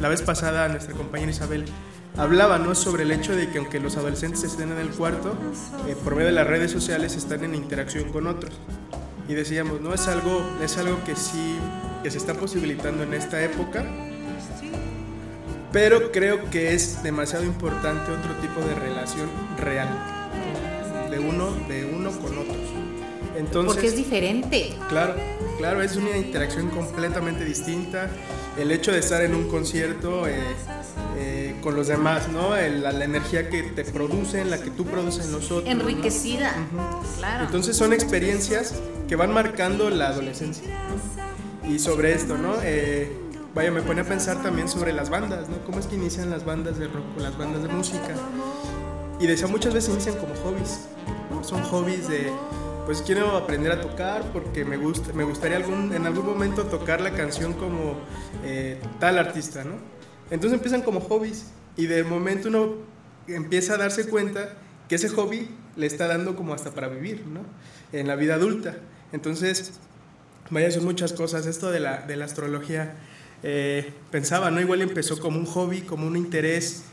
la 0.00 0.08
vez 0.08 0.22
pasada 0.22 0.68
nuestra 0.68 0.94
compañera 0.94 1.30
Isabel 1.30 1.64
hablaba 2.16 2.58
¿no? 2.58 2.74
sobre 2.74 3.02
el 3.02 3.12
hecho 3.12 3.34
de 3.34 3.50
que 3.50 3.58
aunque 3.58 3.80
los 3.80 3.96
adolescentes 3.96 4.42
estén 4.44 4.72
en 4.72 4.78
el 4.78 4.90
cuarto, 4.90 5.36
eh, 5.88 5.96
por 6.02 6.14
medio 6.14 6.26
de 6.26 6.32
las 6.32 6.46
redes 6.46 6.70
sociales 6.70 7.16
están 7.16 7.44
en 7.44 7.54
interacción 7.54 8.10
con 8.12 8.26
otros. 8.26 8.54
Y 9.28 9.34
decíamos, 9.34 9.80
¿no? 9.80 9.92
Es 9.92 10.06
algo, 10.06 10.40
es 10.62 10.78
algo 10.78 11.02
que 11.04 11.16
sí, 11.16 11.56
que 12.02 12.10
se 12.10 12.18
está 12.18 12.34
posibilitando 12.34 13.02
en 13.02 13.14
esta 13.14 13.42
época, 13.42 13.84
pero 15.72 16.12
creo 16.12 16.48
que 16.50 16.74
es 16.74 17.02
demasiado 17.02 17.44
importante 17.44 18.12
otro 18.12 18.34
tipo 18.36 18.60
de 18.66 18.74
relación 18.76 19.28
real, 19.58 19.88
de 21.10 21.18
uno, 21.18 21.50
de 21.68 21.84
uno 21.84 22.12
con 22.12 22.38
otros. 22.38 22.65
Entonces, 23.36 23.72
Porque 23.74 23.88
es 23.88 23.96
diferente. 23.96 24.74
Claro, 24.88 25.14
claro, 25.58 25.82
es 25.82 25.96
una 25.96 26.16
interacción 26.16 26.68
completamente 26.70 27.44
distinta. 27.44 28.08
El 28.58 28.70
hecho 28.72 28.92
de 28.92 28.98
estar 29.00 29.22
en 29.22 29.34
un 29.34 29.48
concierto 29.48 30.26
eh, 30.26 30.40
eh, 31.18 31.56
con 31.62 31.76
los 31.76 31.88
demás, 31.88 32.28
¿no? 32.28 32.56
El- 32.56 32.82
la, 32.82 32.92
la 32.92 33.04
energía 33.04 33.50
que 33.50 33.62
te 33.62 33.84
producen, 33.84 34.48
la 34.50 34.58
que 34.58 34.70
tú 34.70 34.86
produces 34.86 35.26
en 35.26 35.32
los 35.32 35.50
otros. 35.50 35.64
¿no? 35.64 35.70
Enriquecida. 35.82 36.54
Claro. 37.18 37.44
Entonces 37.44 37.76
son 37.76 37.92
experiencias 37.92 38.74
que 39.08 39.16
van 39.16 39.32
marcando 39.32 39.90
la 39.90 40.08
adolescencia. 40.08 40.64
¿no? 40.68 41.70
Y 41.70 41.78
sobre 41.78 42.14
esto, 42.14 42.38
¿no? 42.38 42.54
Eh, 42.62 43.10
vaya, 43.54 43.70
me 43.70 43.82
pone 43.82 44.00
a 44.02 44.04
pensar 44.04 44.42
también 44.42 44.68
sobre 44.68 44.92
las 44.92 45.10
bandas, 45.10 45.48
¿no? 45.48 45.58
¿Cómo 45.66 45.78
es 45.80 45.86
que 45.86 45.96
inician 45.96 46.30
las 46.30 46.44
bandas 46.44 46.78
de 46.78 46.86
rock 46.86 47.04
o 47.18 47.20
las 47.20 47.36
bandas 47.36 47.62
de 47.62 47.68
música? 47.68 48.14
Y 49.20 49.26
decía, 49.26 49.46
muchas 49.48 49.74
veces 49.74 49.90
inician 49.92 50.14
como 50.16 50.34
hobbies. 50.36 50.80
¿no? 51.30 51.42
Son 51.42 51.62
hobbies 51.64 52.08
de, 52.08 52.30
pues 52.86 53.02
quiero 53.02 53.36
aprender 53.36 53.72
a 53.72 53.80
tocar 53.80 54.22
porque 54.32 54.64
me, 54.64 54.76
gusta, 54.76 55.12
me 55.12 55.24
gustaría 55.24 55.56
algún, 55.56 55.92
en 55.92 56.06
algún 56.06 56.24
momento 56.24 56.64
tocar 56.64 57.00
la 57.00 57.10
canción 57.10 57.52
como 57.52 57.96
eh, 58.44 58.80
tal 59.00 59.18
artista, 59.18 59.64
¿no? 59.64 59.74
Entonces 60.30 60.56
empiezan 60.56 60.82
como 60.82 61.00
hobbies 61.00 61.46
y 61.76 61.86
de 61.86 62.04
momento 62.04 62.48
uno 62.48 62.76
empieza 63.26 63.74
a 63.74 63.76
darse 63.76 64.08
cuenta 64.08 64.54
que 64.88 64.94
ese 64.94 65.08
hobby 65.08 65.48
le 65.74 65.86
está 65.86 66.06
dando 66.06 66.36
como 66.36 66.54
hasta 66.54 66.70
para 66.70 66.86
vivir, 66.86 67.24
¿no? 67.26 67.40
En 67.92 68.06
la 68.06 68.14
vida 68.14 68.34
adulta. 68.36 68.76
Entonces, 69.12 69.72
vaya, 70.50 70.70
son 70.70 70.84
muchas 70.84 71.12
cosas. 71.12 71.46
Esto 71.46 71.72
de 71.72 71.80
la, 71.80 72.02
de 72.02 72.16
la 72.16 72.24
astrología, 72.24 72.94
eh, 73.42 73.92
pensaba, 74.12 74.52
¿no? 74.52 74.60
Igual 74.60 74.82
empezó 74.82 75.18
como 75.18 75.38
un 75.38 75.46
hobby, 75.46 75.80
como 75.82 76.06
un 76.06 76.16
interés, 76.16 76.84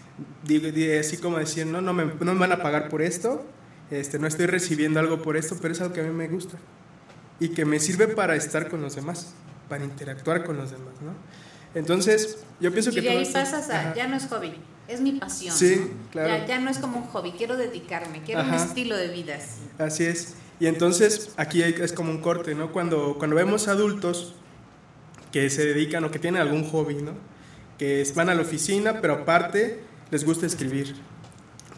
así 0.99 1.17
como 1.17 1.37
decir, 1.37 1.67
no, 1.67 1.81
no 1.81 1.93
me, 1.93 2.05
no 2.05 2.33
me 2.33 2.39
van 2.39 2.51
a 2.51 2.63
pagar 2.63 2.89
por 2.89 3.03
esto, 3.03 3.45
este, 3.91 4.19
no 4.19 4.27
estoy 4.27 4.45
recibiendo 4.47 4.99
algo 4.99 5.21
por 5.21 5.37
esto, 5.37 5.57
pero 5.61 5.73
es 5.73 5.81
algo 5.81 5.93
que 5.93 6.01
a 6.01 6.03
mí 6.03 6.11
me 6.11 6.27
gusta 6.27 6.57
y 7.39 7.49
que 7.49 7.65
me 7.65 7.79
sirve 7.79 8.07
para 8.07 8.35
estar 8.35 8.69
con 8.69 8.81
los 8.81 8.95
demás, 8.95 9.33
para 9.69 9.83
interactuar 9.83 10.43
con 10.43 10.57
los 10.57 10.71
demás, 10.71 10.93
¿no? 11.01 11.13
Entonces, 11.75 12.37
yo 12.59 12.71
pienso 12.71 12.91
Y 12.91 12.95
que 12.95 13.01
de 13.01 13.07
todo 13.09 13.19
ahí 13.19 13.25
pasas 13.33 13.69
a, 13.69 13.79
Ajá. 13.79 13.93
ya 13.95 14.07
no 14.07 14.15
es 14.15 14.27
hobby, 14.27 14.53
es 14.87 15.01
mi 15.01 15.13
pasión. 15.13 15.55
Sí, 15.55 15.77
¿no? 15.79 16.11
claro. 16.11 16.29
Ya, 16.29 16.45
ya 16.45 16.59
no 16.59 16.69
es 16.69 16.77
como 16.77 16.97
un 16.97 17.05
hobby, 17.07 17.31
quiero 17.31 17.57
dedicarme, 17.57 18.21
quiero 18.23 18.43
un 18.43 18.53
estilo 18.53 18.95
de 18.95 19.07
vida. 19.09 19.35
así. 19.35 19.61
Así 19.79 20.03
es. 20.05 20.35
Y 20.59 20.67
entonces 20.67 21.31
aquí 21.35 21.63
hay- 21.63 21.75
es 21.79 21.91
como 21.91 22.11
un 22.11 22.21
corte, 22.21 22.53
¿no? 22.53 22.71
Cuando, 22.71 23.15
cuando 23.17 23.35
vemos 23.35 23.67
adultos 23.67 24.35
que 25.31 25.49
se 25.49 25.65
dedican 25.65 26.03
o 26.03 26.11
que 26.11 26.19
tienen 26.19 26.41
algún 26.41 26.63
hobby, 26.69 26.95
¿no? 26.95 27.13
Que 27.79 28.07
van 28.15 28.29
a 28.29 28.35
la 28.35 28.43
oficina, 28.43 29.01
pero 29.01 29.13
aparte 29.15 29.79
les 30.11 30.23
gusta 30.23 30.45
escribir. 30.45 30.95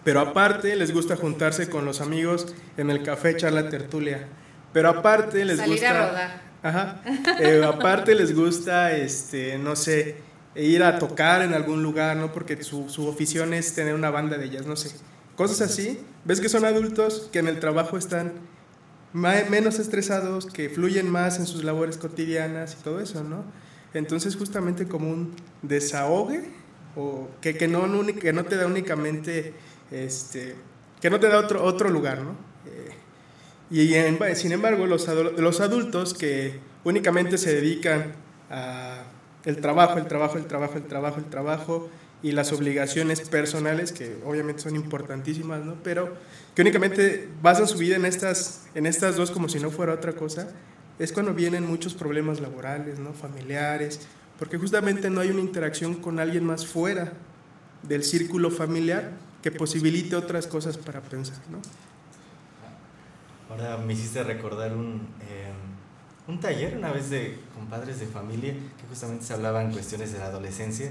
Pero 0.06 0.22
aparte 0.22 0.74
les 0.78 0.94
gusta 0.94 1.18
juntarse 1.18 1.70
con 1.70 1.84
los 1.84 2.00
amigos 2.00 2.56
en 2.78 2.90
el 2.90 3.04
café, 3.04 3.32
echar 3.32 3.52
la 3.52 3.68
tertulia. 3.68 4.28
Pero 4.72 4.88
aparte 4.88 5.44
les 5.44 5.58
Salir 5.58 5.74
gusta... 5.74 5.90
a 5.90 6.08
rodar. 6.08 6.42
Ajá. 6.64 7.02
Eh, 7.42 7.62
aparte 7.64 8.16
les 8.16 8.34
gusta, 8.34 8.94
este, 8.96 9.58
no 9.58 9.76
sé, 9.76 10.18
ir 10.56 10.84
a 10.84 10.98
tocar 11.00 11.42
en 11.42 11.54
algún 11.54 11.84
lugar, 11.84 12.16
¿no? 12.16 12.32
Porque 12.32 12.64
su, 12.64 12.88
su 12.90 13.10
afición 13.10 13.54
es 13.54 13.74
tener 13.76 13.94
una 13.94 14.10
banda 14.10 14.38
de 14.38 14.46
ellas, 14.46 14.66
no 14.66 14.76
sé. 14.76 14.96
Cosas 15.36 15.62
así. 15.62 16.00
Ves 16.24 16.40
que 16.40 16.50
son 16.50 16.66
adultos 16.66 17.30
que 17.32 17.40
en 17.40 17.48
el 17.48 17.60
trabajo 17.60 17.98
están 17.98 18.34
menos 19.14 19.80
estresados, 19.80 20.46
que 20.46 20.70
fluyen 20.70 21.10
más 21.10 21.40
en 21.40 21.48
sus 21.48 21.64
labores 21.64 21.98
cotidianas 21.98 22.78
y 22.80 22.84
todo 22.84 23.00
eso, 23.00 23.24
¿no? 23.24 23.44
Entonces 23.94 24.36
justamente 24.36 24.88
como 24.88 25.10
un 25.10 25.36
desahogue 25.62 26.50
o 26.96 27.30
que, 27.42 27.56
que, 27.56 27.68
no, 27.68 27.88
que 28.20 28.34
no 28.34 28.44
te 28.46 28.58
da 28.58 28.68
únicamente, 28.68 29.54
este, 29.92 30.56
que 31.02 31.10
no 31.10 31.20
te 31.20 31.28
da 31.28 31.40
otro, 31.40 31.64
otro 31.64 31.90
lugar, 31.90 32.22
¿no? 32.22 32.32
Eh, 32.66 32.90
y 33.72 33.94
en- 33.96 34.20
sin 34.36 34.52
embargo, 34.52 34.86
los, 34.86 35.08
los 35.38 35.60
adultos 35.62 36.14
que 36.14 36.60
únicamente 36.84 37.38
se 37.38 37.54
dedican 37.56 38.14
a 38.50 39.04
el 39.46 39.58
trabajo, 39.62 39.98
el 39.98 40.08
trabajo, 40.08 40.38
el 40.38 40.46
trabajo, 40.46 40.76
el 40.78 40.84
trabajo, 40.86 41.18
el 41.20 41.26
trabajo 41.26 41.90
y 42.24 42.32
las 42.32 42.52
obligaciones 42.52 43.22
personales, 43.30 43.92
que 43.92 44.18
obviamente 44.26 44.62
son 44.64 44.76
importantísimas, 44.76 45.64
¿no? 45.64 45.76
Pero 45.84 46.16
que 46.56 46.62
únicamente 46.62 47.30
basan 47.42 47.68
su 47.68 47.78
vida 47.78 47.96
en 47.96 48.06
estas, 48.06 48.64
en 48.76 48.86
estas 48.86 49.16
dos 49.16 49.32
como 49.32 49.50
si 49.50 49.60
no 49.60 49.70
fuera 49.72 49.94
otra 49.94 50.14
cosa, 50.14 50.50
es 50.98 51.12
cuando 51.12 51.34
vienen 51.34 51.68
muchos 51.68 51.94
problemas 51.94 52.40
laborales, 52.40 53.00
¿no? 53.00 53.14
Familiares, 53.14 54.00
porque 54.40 54.58
justamente 54.58 55.10
no 55.10 55.22
hay 55.22 55.30
una 55.30 55.42
interacción 55.42 55.96
con 55.96 56.20
alguien 56.20 56.44
más 56.46 56.66
fuera 56.66 57.14
del 57.84 58.04
círculo 58.04 58.50
familiar 58.50 59.12
que 59.46 59.52
posibilite 59.52 60.16
otras 60.16 60.48
cosas 60.48 60.76
para 60.76 61.02
pensar, 61.02 61.38
¿no? 61.52 61.60
Ahora 63.48 63.78
me 63.78 63.94
hiciste 63.94 64.24
recordar 64.24 64.74
un, 64.74 65.08
eh, 65.22 65.52
un 66.28 66.40
taller 66.40 66.76
una 66.76 66.92
vez 66.92 67.12
de 67.12 67.38
con 67.54 67.68
padres 67.68 68.00
de 68.00 68.08
familia 68.08 68.54
que 68.54 68.88
justamente 68.90 69.24
se 69.24 69.34
hablaban 69.36 69.72
cuestiones 69.72 70.12
de 70.14 70.18
la 70.18 70.26
adolescencia. 70.26 70.90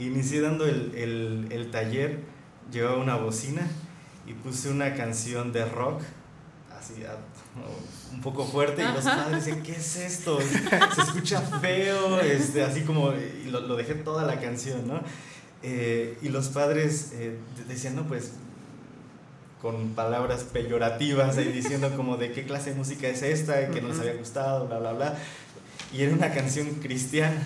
Inicié 0.00 0.40
dando 0.40 0.66
el, 0.66 0.92
el, 0.96 1.46
el 1.50 1.70
taller, 1.70 2.22
llevaba 2.72 2.96
una 2.96 3.14
bocina 3.14 3.62
y 4.26 4.32
puse 4.32 4.68
una 4.70 4.94
canción 4.94 5.52
de 5.52 5.64
rock, 5.64 6.02
así 6.76 7.04
a- 7.04 7.18
un 8.12 8.20
poco 8.20 8.44
fuerte, 8.44 8.82
y 8.82 8.92
los 8.92 9.04
padres 9.04 9.44
decían, 9.44 9.62
¿qué 9.62 9.76
es 9.76 9.96
esto? 9.96 10.38
Se 10.94 11.00
escucha 11.02 11.40
feo, 11.40 12.20
este, 12.20 12.64
así 12.64 12.82
como, 12.82 13.12
y 13.12 13.48
lo, 13.48 13.60
lo 13.60 13.76
dejé 13.76 13.94
toda 13.94 14.24
la 14.24 14.40
canción, 14.40 14.86
¿no? 14.88 15.00
Eh, 15.62 16.16
y 16.22 16.28
los 16.28 16.48
padres 16.48 17.10
eh, 17.14 17.36
de- 17.56 17.64
decían, 17.64 17.96
no, 17.96 18.06
pues 18.06 18.32
con 19.60 19.90
palabras 19.90 20.44
peyorativas 20.44 21.38
ahí 21.38 21.50
diciendo 21.50 21.90
como 21.96 22.16
de 22.18 22.30
qué 22.32 22.44
clase 22.44 22.70
de 22.70 22.76
música 22.76 23.08
es 23.08 23.22
esta, 23.22 23.68
que 23.70 23.80
no 23.80 23.88
les 23.88 23.98
había 23.98 24.14
gustado, 24.14 24.66
bla, 24.68 24.78
bla, 24.78 24.92
bla. 24.92 25.14
Y 25.92 26.02
era 26.02 26.14
una 26.14 26.30
canción 26.32 26.68
cristiana, 26.82 27.40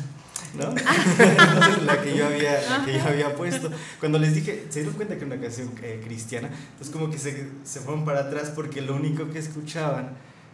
¿no? 0.54 0.70
Entonces, 0.70 1.82
la 1.84 2.02
que 2.02 2.16
yo 2.16 2.26
había, 2.26 2.61
la 2.68 2.84
que 2.84 2.94
yo 2.98 3.04
había 3.04 3.34
puesto. 3.36 3.70
Cuando 4.00 4.18
les 4.18 4.34
dije, 4.34 4.66
se 4.70 4.80
dieron 4.80 4.96
cuenta 4.96 5.14
que 5.14 5.24
era 5.24 5.34
una 5.34 5.40
canción 5.42 5.70
eh, 5.82 6.00
cristiana, 6.04 6.48
entonces 6.72 6.90
como 6.92 7.11
que 7.11 7.18
se, 7.18 7.46
se 7.64 7.80
fueron 7.80 8.04
para 8.04 8.20
atrás 8.20 8.50
porque 8.54 8.80
lo 8.82 8.96
único 8.96 9.30
que 9.30 9.38
escuchaban 9.38 10.11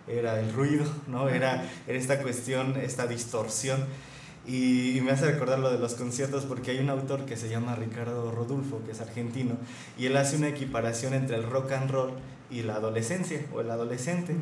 era 0.06 0.38
el 0.38 0.52
ruido, 0.52 0.84
¿no? 1.08 1.28
Era, 1.28 1.64
era 1.88 1.98
esta 1.98 2.20
cuestión, 2.22 2.76
esta 2.76 3.06
distorsión. 3.06 3.84
Y, 4.46 4.96
y 4.96 5.00
me 5.00 5.10
hace 5.10 5.26
recordar 5.26 5.58
lo 5.58 5.72
de 5.72 5.78
los 5.78 5.94
conciertos 5.94 6.44
porque 6.44 6.70
hay 6.70 6.78
un 6.78 6.88
autor 6.88 7.24
que 7.24 7.36
se 7.36 7.48
llama 7.48 7.74
Ricardo 7.74 8.30
Rodulfo, 8.30 8.80
que 8.84 8.92
es 8.92 9.00
argentino, 9.00 9.56
y 9.98 10.06
él 10.06 10.16
hace 10.16 10.36
una 10.36 10.48
equiparación 10.48 11.14
entre 11.14 11.36
el 11.36 11.42
rock 11.42 11.72
and 11.72 11.90
roll 11.90 12.12
y 12.50 12.62
la 12.62 12.76
adolescencia 12.76 13.44
o 13.52 13.60
el 13.60 13.70
adolescente. 13.70 14.36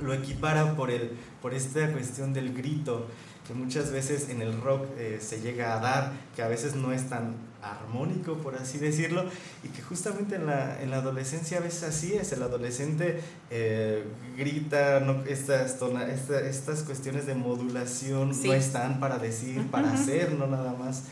Lo 0.00 0.12
equipara 0.14 0.74
por, 0.74 0.90
el, 0.90 1.12
por 1.40 1.54
esta 1.54 1.92
cuestión 1.92 2.32
del 2.32 2.54
grito 2.54 3.06
que 3.46 3.54
muchas 3.54 3.90
veces 3.90 4.28
en 4.28 4.42
el 4.42 4.60
rock 4.60 4.86
eh, 4.98 5.18
se 5.20 5.40
llega 5.40 5.74
a 5.74 5.80
dar, 5.80 6.12
que 6.34 6.42
a 6.42 6.48
veces 6.48 6.74
no 6.74 6.92
es 6.92 7.08
tan 7.08 7.34
armónico, 7.62 8.38
por 8.38 8.56
así 8.56 8.78
decirlo, 8.78 9.24
y 9.62 9.68
que 9.68 9.82
justamente 9.82 10.34
en 10.36 10.46
la, 10.46 10.82
en 10.82 10.90
la 10.90 10.96
adolescencia 10.96 11.58
a 11.58 11.60
veces 11.60 11.84
así 11.84 12.12
es, 12.14 12.32
el 12.32 12.42
adolescente 12.42 13.20
eh, 13.50 14.04
grita, 14.36 15.00
no, 15.00 15.22
estas, 15.26 15.78
tona- 15.78 16.08
esta- 16.12 16.40
estas 16.40 16.82
cuestiones 16.82 17.26
de 17.26 17.34
modulación 17.34 18.34
Sí. 18.34 18.48
no 18.48 18.54
están 18.54 18.98
para 19.00 19.18
decir, 19.18 19.66
para 19.70 19.92
hacer, 19.92 20.32
no 20.32 20.46
nada 20.46 20.72
más. 20.72 21.04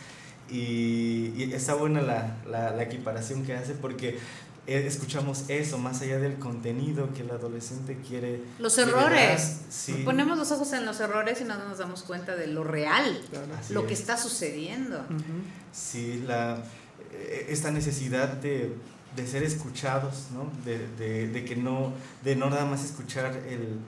Y, 0.50 1.32
y 1.36 1.52
está 1.54 1.74
buena 1.74 2.02
la, 2.02 2.36
la, 2.50 2.72
la 2.72 2.82
equiparación 2.82 3.44
que 3.44 3.54
hace 3.54 3.74
porque 3.74 4.18
escuchamos 4.66 5.44
eso, 5.48 5.78
más 5.78 6.00
allá 6.02 6.18
del 6.18 6.38
contenido 6.38 7.12
que 7.12 7.22
el 7.22 7.30
adolescente 7.30 7.98
quiere. 8.06 8.42
Los 8.58 8.78
errores. 8.78 9.60
Sí. 9.68 10.02
Ponemos 10.04 10.38
los 10.38 10.52
ojos 10.52 10.72
en 10.72 10.86
los 10.86 11.00
errores 11.00 11.40
y 11.40 11.44
no 11.44 11.56
nos 11.56 11.78
damos 11.78 12.02
cuenta 12.02 12.36
de 12.36 12.46
lo 12.46 12.62
real, 12.64 13.20
Así 13.58 13.72
lo 13.74 13.86
que 13.86 13.94
es. 13.94 14.00
está 14.00 14.16
sucediendo. 14.16 15.04
Sí, 15.72 16.22
la, 16.26 16.62
eh, 17.12 17.46
esta 17.48 17.70
necesidad 17.70 18.28
de, 18.34 18.72
de 19.16 19.26
ser 19.26 19.42
escuchados, 19.42 20.26
¿no? 20.34 20.50
De, 20.64 20.78
de- 20.98 21.28
de 21.28 21.44
que 21.44 21.56
no, 21.56 21.92
de 22.22 22.36
no 22.36 22.50
nada 22.50 22.64
más 22.66 22.84
escuchar 22.84 23.32
el, 23.48 23.78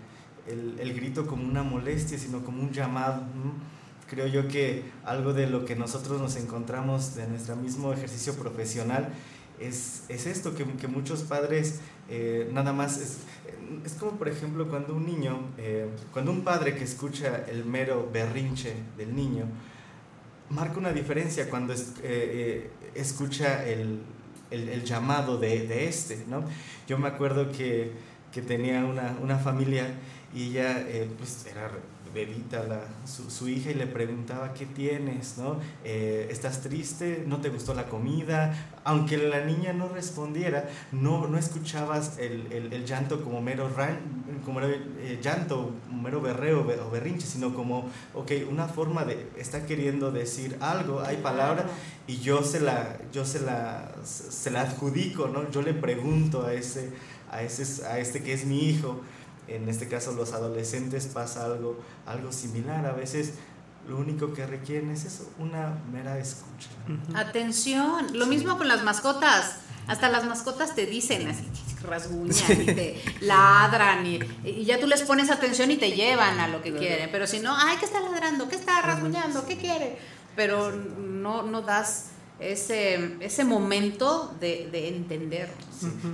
el- 0.49 0.79
el 0.81 0.95
grito 0.95 1.27
como 1.27 1.45
una 1.45 1.62
molestia, 1.62 2.18
sino 2.18 2.45
como 2.45 2.62
un 2.62 2.73
llamado. 2.73 3.20
¿no? 3.23 3.53
Creo 4.09 4.27
yo 4.27 4.47
que 4.49 4.83
algo 5.05 5.33
de 5.33 5.47
lo 5.47 5.64
que 5.64 5.75
nosotros 5.77 6.20
nos 6.20 6.37
encontramos 6.37 7.14
de 7.14 7.27
nuestro 7.29 7.57
mismo 7.57 7.93
ejercicio 7.93 8.35
profesional 8.35 9.09
es, 9.65 10.05
es 10.09 10.27
esto, 10.27 10.55
que, 10.55 10.65
que 10.77 10.89
muchos 10.89 11.23
padres 11.23 11.81
eh, 12.09 12.49
nada 12.53 12.73
más 12.73 12.99
es, 12.99 13.19
es 13.85 13.93
como 13.95 14.13
por 14.13 14.29
ejemplo 14.29 14.69
cuando 14.69 14.95
un 14.95 15.07
niño, 15.07 15.39
eh, 15.59 15.87
cuando 16.13 16.31
un 16.33 16.43
padre 16.45 16.75
que 16.77 16.85
escucha 16.85 17.45
el 17.49 17.65
mero 17.65 18.09
berrinche 18.13 18.75
del 18.97 19.15
niño, 19.15 19.45
marca 20.51 20.79
una 20.79 20.93
diferencia 20.93 21.49
cuando 21.49 21.75
eh, 22.03 22.71
escucha 22.95 23.65
el, 23.67 24.01
el- 24.51 24.85
llamado 24.85 25.39
de, 25.39 25.67
de 25.67 25.89
este, 25.89 26.25
¿no? 26.29 26.45
Yo 26.87 26.99
me 26.99 27.09
acuerdo 27.09 27.51
que, 27.51 27.93
que 28.33 28.43
tenía 28.43 28.85
una, 28.85 29.17
una 29.23 29.39
familia 29.39 29.87
y 30.35 30.51
ella 30.51 30.85
pues 31.19 31.47
era 31.51 31.71
bebita 32.15 32.63
la, 32.65 32.81
su, 33.07 33.31
su 33.31 33.49
hija 33.49 33.71
y 33.71 33.75
le 33.75 33.87
preguntaba 33.87 34.53
qué 34.55 34.67
tienes, 34.67 35.39
¿no? 35.39 35.59
Eh, 35.85 36.29
¿Estás 36.31 36.61
triste? 36.61 37.25
¿No 37.27 37.39
te 37.41 37.49
gustó 37.49 37.75
la 37.75 37.87
comida? 37.87 38.55
Aunque 38.85 39.17
la 39.17 39.45
niña 39.45 39.73
no 39.73 39.89
respondiera, 39.89 40.69
no, 40.93 41.27
no 41.29 41.39
escuchabas 41.39 42.19
el, 42.19 42.53
el- 42.53 42.73
el 42.73 42.85
llanto 42.85 43.23
como 43.25 43.41
mero, 43.41 43.71
ran- 43.75 44.01
como 44.45 44.61
mero, 44.61 44.75
eh, 45.01 45.21
llanto, 45.23 45.71
mero 45.91 46.21
berreo 46.21 46.65
be- 46.65 46.79
o 46.81 46.91
berrinche, 46.91 47.27
sino 47.27 47.55
como, 47.55 47.89
ok, 48.15 48.33
una 48.51 48.67
forma 48.69 49.05
de, 49.05 49.29
está 49.39 49.65
queriendo 49.67 50.11
decir 50.11 50.57
algo, 50.61 51.01
hay 51.01 51.17
palabra 51.19 51.67
y 52.07 52.19
yo 52.19 52.43
se 52.43 52.61
la, 52.61 52.99
yo 53.13 53.25
se 53.25 53.41
la, 53.41 53.93
se 54.05 54.51
la 54.51 54.63
adjudico, 54.63 55.29
¿no? 55.29 55.51
Yo 55.51 55.63
le 55.63 55.75
pregunto 55.75 56.45
a 56.47 56.53
ese, 56.53 56.91
a 57.31 57.43
ese, 57.43 57.87
a 57.87 57.99
este 57.99 58.23
que 58.23 58.33
es 58.35 58.45
mi 58.45 58.69
hijo, 58.69 59.01
en 59.55 59.69
este 59.69 59.89
caso 59.89 60.13
los 60.13 60.33
adolescentes 60.33 61.07
pasa 61.07 61.45
algo, 61.45 61.81
algo 62.07 62.33
similar, 62.33 62.87
a 62.87 62.93
veces 62.93 63.35
lo 63.89 63.99
único 63.99 64.33
que 64.33 64.47
requieren 64.47 64.91
es 64.91 65.05
eso, 65.05 65.31
una 65.39 65.79
mera 65.93 66.19
escucha. 66.19 66.69
Atención, 67.15 68.17
lo 68.17 68.27
mismo 68.27 68.57
con 68.57 68.69
las 68.69 68.83
mascotas. 68.85 69.57
Hasta 69.89 70.09
las 70.09 70.25
mascotas 70.25 70.77
te 70.77 70.87
dicen 70.87 71.27
así, 71.27 71.45
rasguñan 71.83 72.63
y 72.63 72.67
te 72.67 73.03
ladran 73.21 74.07
y, 74.07 74.21
y 74.45 74.65
ya 74.65 74.79
tú 74.79 74.87
les 74.87 75.03
pones 75.03 75.29
atención 75.29 75.73
y 75.73 75.77
te 75.77 75.91
llevan 75.91 76.39
a 76.39 76.47
lo 76.47 76.63
que 76.63 76.73
quieren. 76.73 77.09
Pero 77.11 77.27
si 77.27 77.41
no, 77.41 77.53
ay, 77.57 77.79
¿qué 77.79 77.87
está 77.87 77.99
ladrando? 77.99 78.49
¿Qué 78.49 78.55
está 78.55 78.81
rasguñando? 78.81 79.45
¿Qué 79.45 79.57
quiere? 79.57 79.99
Pero 80.37 80.71
no, 80.71 81.43
no 81.43 81.63
das 81.63 82.12
ese, 82.43 83.16
ese 83.20 83.45
momento 83.45 84.34
de, 84.40 84.68
de 84.70 84.88
entender. 84.88 85.49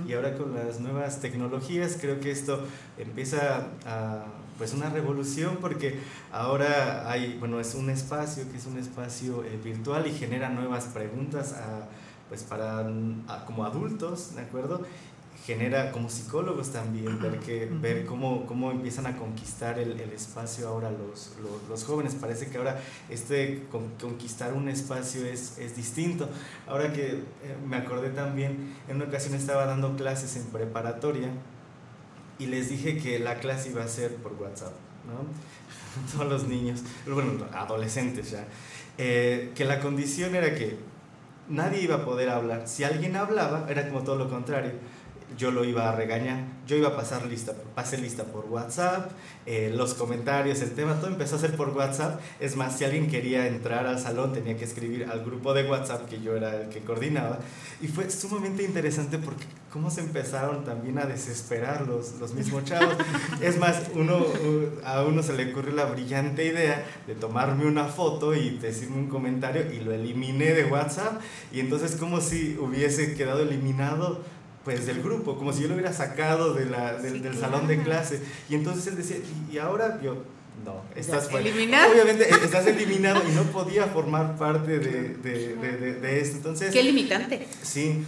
Y 0.07 0.13
ahora 0.13 0.35
con 0.35 0.55
las 0.55 0.79
nuevas 0.79 1.21
tecnologías 1.21 1.97
creo 1.99 2.19
que 2.19 2.31
esto 2.31 2.63
empieza 2.97 3.67
a 3.85 4.25
pues 4.57 4.73
una 4.73 4.89
revolución 4.89 5.57
porque 5.61 5.99
ahora 6.31 7.09
hay, 7.09 7.37
bueno, 7.39 7.59
es 7.59 7.75
un 7.75 7.89
espacio 7.89 8.43
que 8.51 8.57
es 8.57 8.65
un 8.65 8.77
espacio 8.77 9.43
eh, 9.45 9.57
virtual 9.63 10.05
y 10.05 10.11
genera 10.11 10.49
nuevas 10.49 10.85
preguntas 10.85 11.53
a, 11.53 11.87
pues 12.27 12.43
para 12.43 12.85
como 13.47 13.65
adultos, 13.65 14.35
¿de 14.35 14.41
acuerdo? 14.41 14.83
Genera 15.49 15.91
como 15.91 16.09
psicólogos 16.11 16.69
también 16.71 17.19
ver, 17.19 17.39
que, 17.39 17.65
ver 17.81 18.05
cómo, 18.05 18.45
cómo 18.45 18.69
empiezan 18.69 19.07
a 19.07 19.17
conquistar 19.17 19.79
el, 19.79 19.99
el 19.99 20.11
espacio 20.11 20.67
ahora 20.67 20.91
los, 20.91 21.31
los, 21.41 21.67
los 21.67 21.83
jóvenes. 21.85 22.13
Parece 22.13 22.51
que 22.51 22.57
ahora 22.59 22.79
este 23.09 23.63
con- 23.71 23.89
conquistar 23.99 24.53
un 24.53 24.69
espacio 24.69 25.25
es, 25.25 25.57
es 25.57 25.75
distinto. 25.75 26.29
Ahora 26.67 26.93
que 26.93 27.07
eh, 27.13 27.23
me 27.67 27.77
acordé 27.77 28.11
también, 28.11 28.75
en 28.87 28.97
una 28.97 29.05
ocasión 29.05 29.33
estaba 29.33 29.65
dando 29.65 29.95
clases 29.95 30.35
en 30.35 30.43
preparatoria 30.51 31.29
y 32.37 32.45
les 32.45 32.69
dije 32.69 32.99
que 32.99 33.17
la 33.17 33.39
clase 33.39 33.69
iba 33.69 33.83
a 33.83 33.87
ser 33.87 34.17
por 34.17 34.33
WhatsApp, 34.33 34.73
¿no? 35.07 35.25
Todos 36.13 36.29
los 36.31 36.47
niños, 36.47 36.83
bueno, 37.11 37.43
adolescentes 37.53 38.29
ya, 38.29 38.45
eh, 38.99 39.51
que 39.55 39.65
la 39.65 39.79
condición 39.79 40.35
era 40.35 40.53
que 40.53 40.77
nadie 41.49 41.81
iba 41.81 41.95
a 41.95 42.05
poder 42.05 42.29
hablar. 42.29 42.67
Si 42.67 42.83
alguien 42.83 43.15
hablaba, 43.15 43.65
era 43.67 43.87
como 43.89 44.03
todo 44.03 44.15
lo 44.15 44.29
contrario. 44.29 44.73
Yo 45.37 45.51
lo 45.51 45.63
iba 45.63 45.89
a 45.89 45.95
regañar, 45.95 46.43
yo 46.67 46.75
iba 46.75 46.89
a 46.89 46.95
pasar 46.95 47.25
lista, 47.25 47.53
pasé 47.75 47.97
lista 47.97 48.23
por 48.23 48.45
WhatsApp, 48.45 49.11
eh, 49.45 49.71
los 49.75 49.93
comentarios, 49.93 50.61
el 50.61 50.71
tema, 50.71 50.95
todo 50.99 51.07
empezó 51.07 51.35
a 51.35 51.39
ser 51.39 51.55
por 51.55 51.69
WhatsApp. 51.69 52.19
Es 52.39 52.55
más, 52.55 52.77
si 52.77 52.83
alguien 52.83 53.09
quería 53.09 53.47
entrar 53.47 53.87
al 53.87 53.99
salón, 53.99 54.33
tenía 54.33 54.57
que 54.57 54.65
escribir 54.65 55.07
al 55.09 55.23
grupo 55.23 55.53
de 55.53 55.69
WhatsApp 55.69 56.07
que 56.07 56.21
yo 56.21 56.35
era 56.35 56.61
el 56.61 56.69
que 56.69 56.81
coordinaba. 56.81 57.39
Y 57.81 57.87
fue 57.87 58.09
sumamente 58.09 58.63
interesante 58.63 59.17
porque 59.17 59.45
cómo 59.71 59.89
se 59.91 60.01
empezaron 60.01 60.63
también 60.63 60.97
a 60.97 61.05
desesperar 61.05 61.87
los, 61.87 62.19
los 62.19 62.33
mismos 62.33 62.63
chavos. 62.65 62.95
Es 63.41 63.57
más, 63.57 63.83
uno, 63.95 64.25
a 64.83 65.03
uno 65.03 65.23
se 65.23 65.33
le 65.33 65.51
ocurrió 65.51 65.73
la 65.73 65.85
brillante 65.85 66.45
idea 66.45 66.85
de 67.07 67.15
tomarme 67.15 67.65
una 67.65 67.85
foto 67.85 68.35
y 68.35 68.57
decirme 68.57 68.97
un 68.97 69.07
comentario 69.07 69.71
y 69.71 69.79
lo 69.79 69.93
eliminé 69.93 70.53
de 70.53 70.65
WhatsApp. 70.65 71.21
Y 71.51 71.59
entonces 71.59 71.95
como 71.95 72.21
si 72.21 72.57
hubiese 72.59 73.15
quedado 73.15 73.41
eliminado 73.41 74.23
pues 74.65 74.85
del 74.85 75.01
grupo, 75.01 75.37
como 75.37 75.53
si 75.53 75.61
yo 75.63 75.67
lo 75.69 75.75
hubiera 75.75 75.93
sacado 75.93 76.53
de 76.53 76.65
la, 76.65 76.93
del, 76.95 77.21
del 77.21 77.37
salón 77.37 77.67
de 77.67 77.81
clase. 77.81 78.21
Y 78.49 78.55
entonces 78.55 78.87
él 78.87 78.97
decía, 78.97 79.17
y, 79.17 79.55
y 79.55 79.57
ahora 79.57 79.99
yo, 80.01 80.23
no, 80.65 80.81
estás 80.95 81.29
fuera". 81.29 81.47
¿Eliminado? 81.47 81.91
Obviamente 81.91 82.25
eh, 82.29 82.35
estás 82.43 82.67
eliminado 82.67 83.21
y 83.27 83.31
no 83.33 83.43
podía 83.43 83.85
formar 83.87 84.37
parte 84.37 84.77
de, 84.79 85.15
de, 85.15 85.55
de, 85.55 85.77
de- 85.77 85.93
de 85.95 86.19
esto. 86.21 86.37
Entonces, 86.37 86.71
Qué 86.73 86.83
limitante. 86.83 87.47
Sí, 87.63 88.03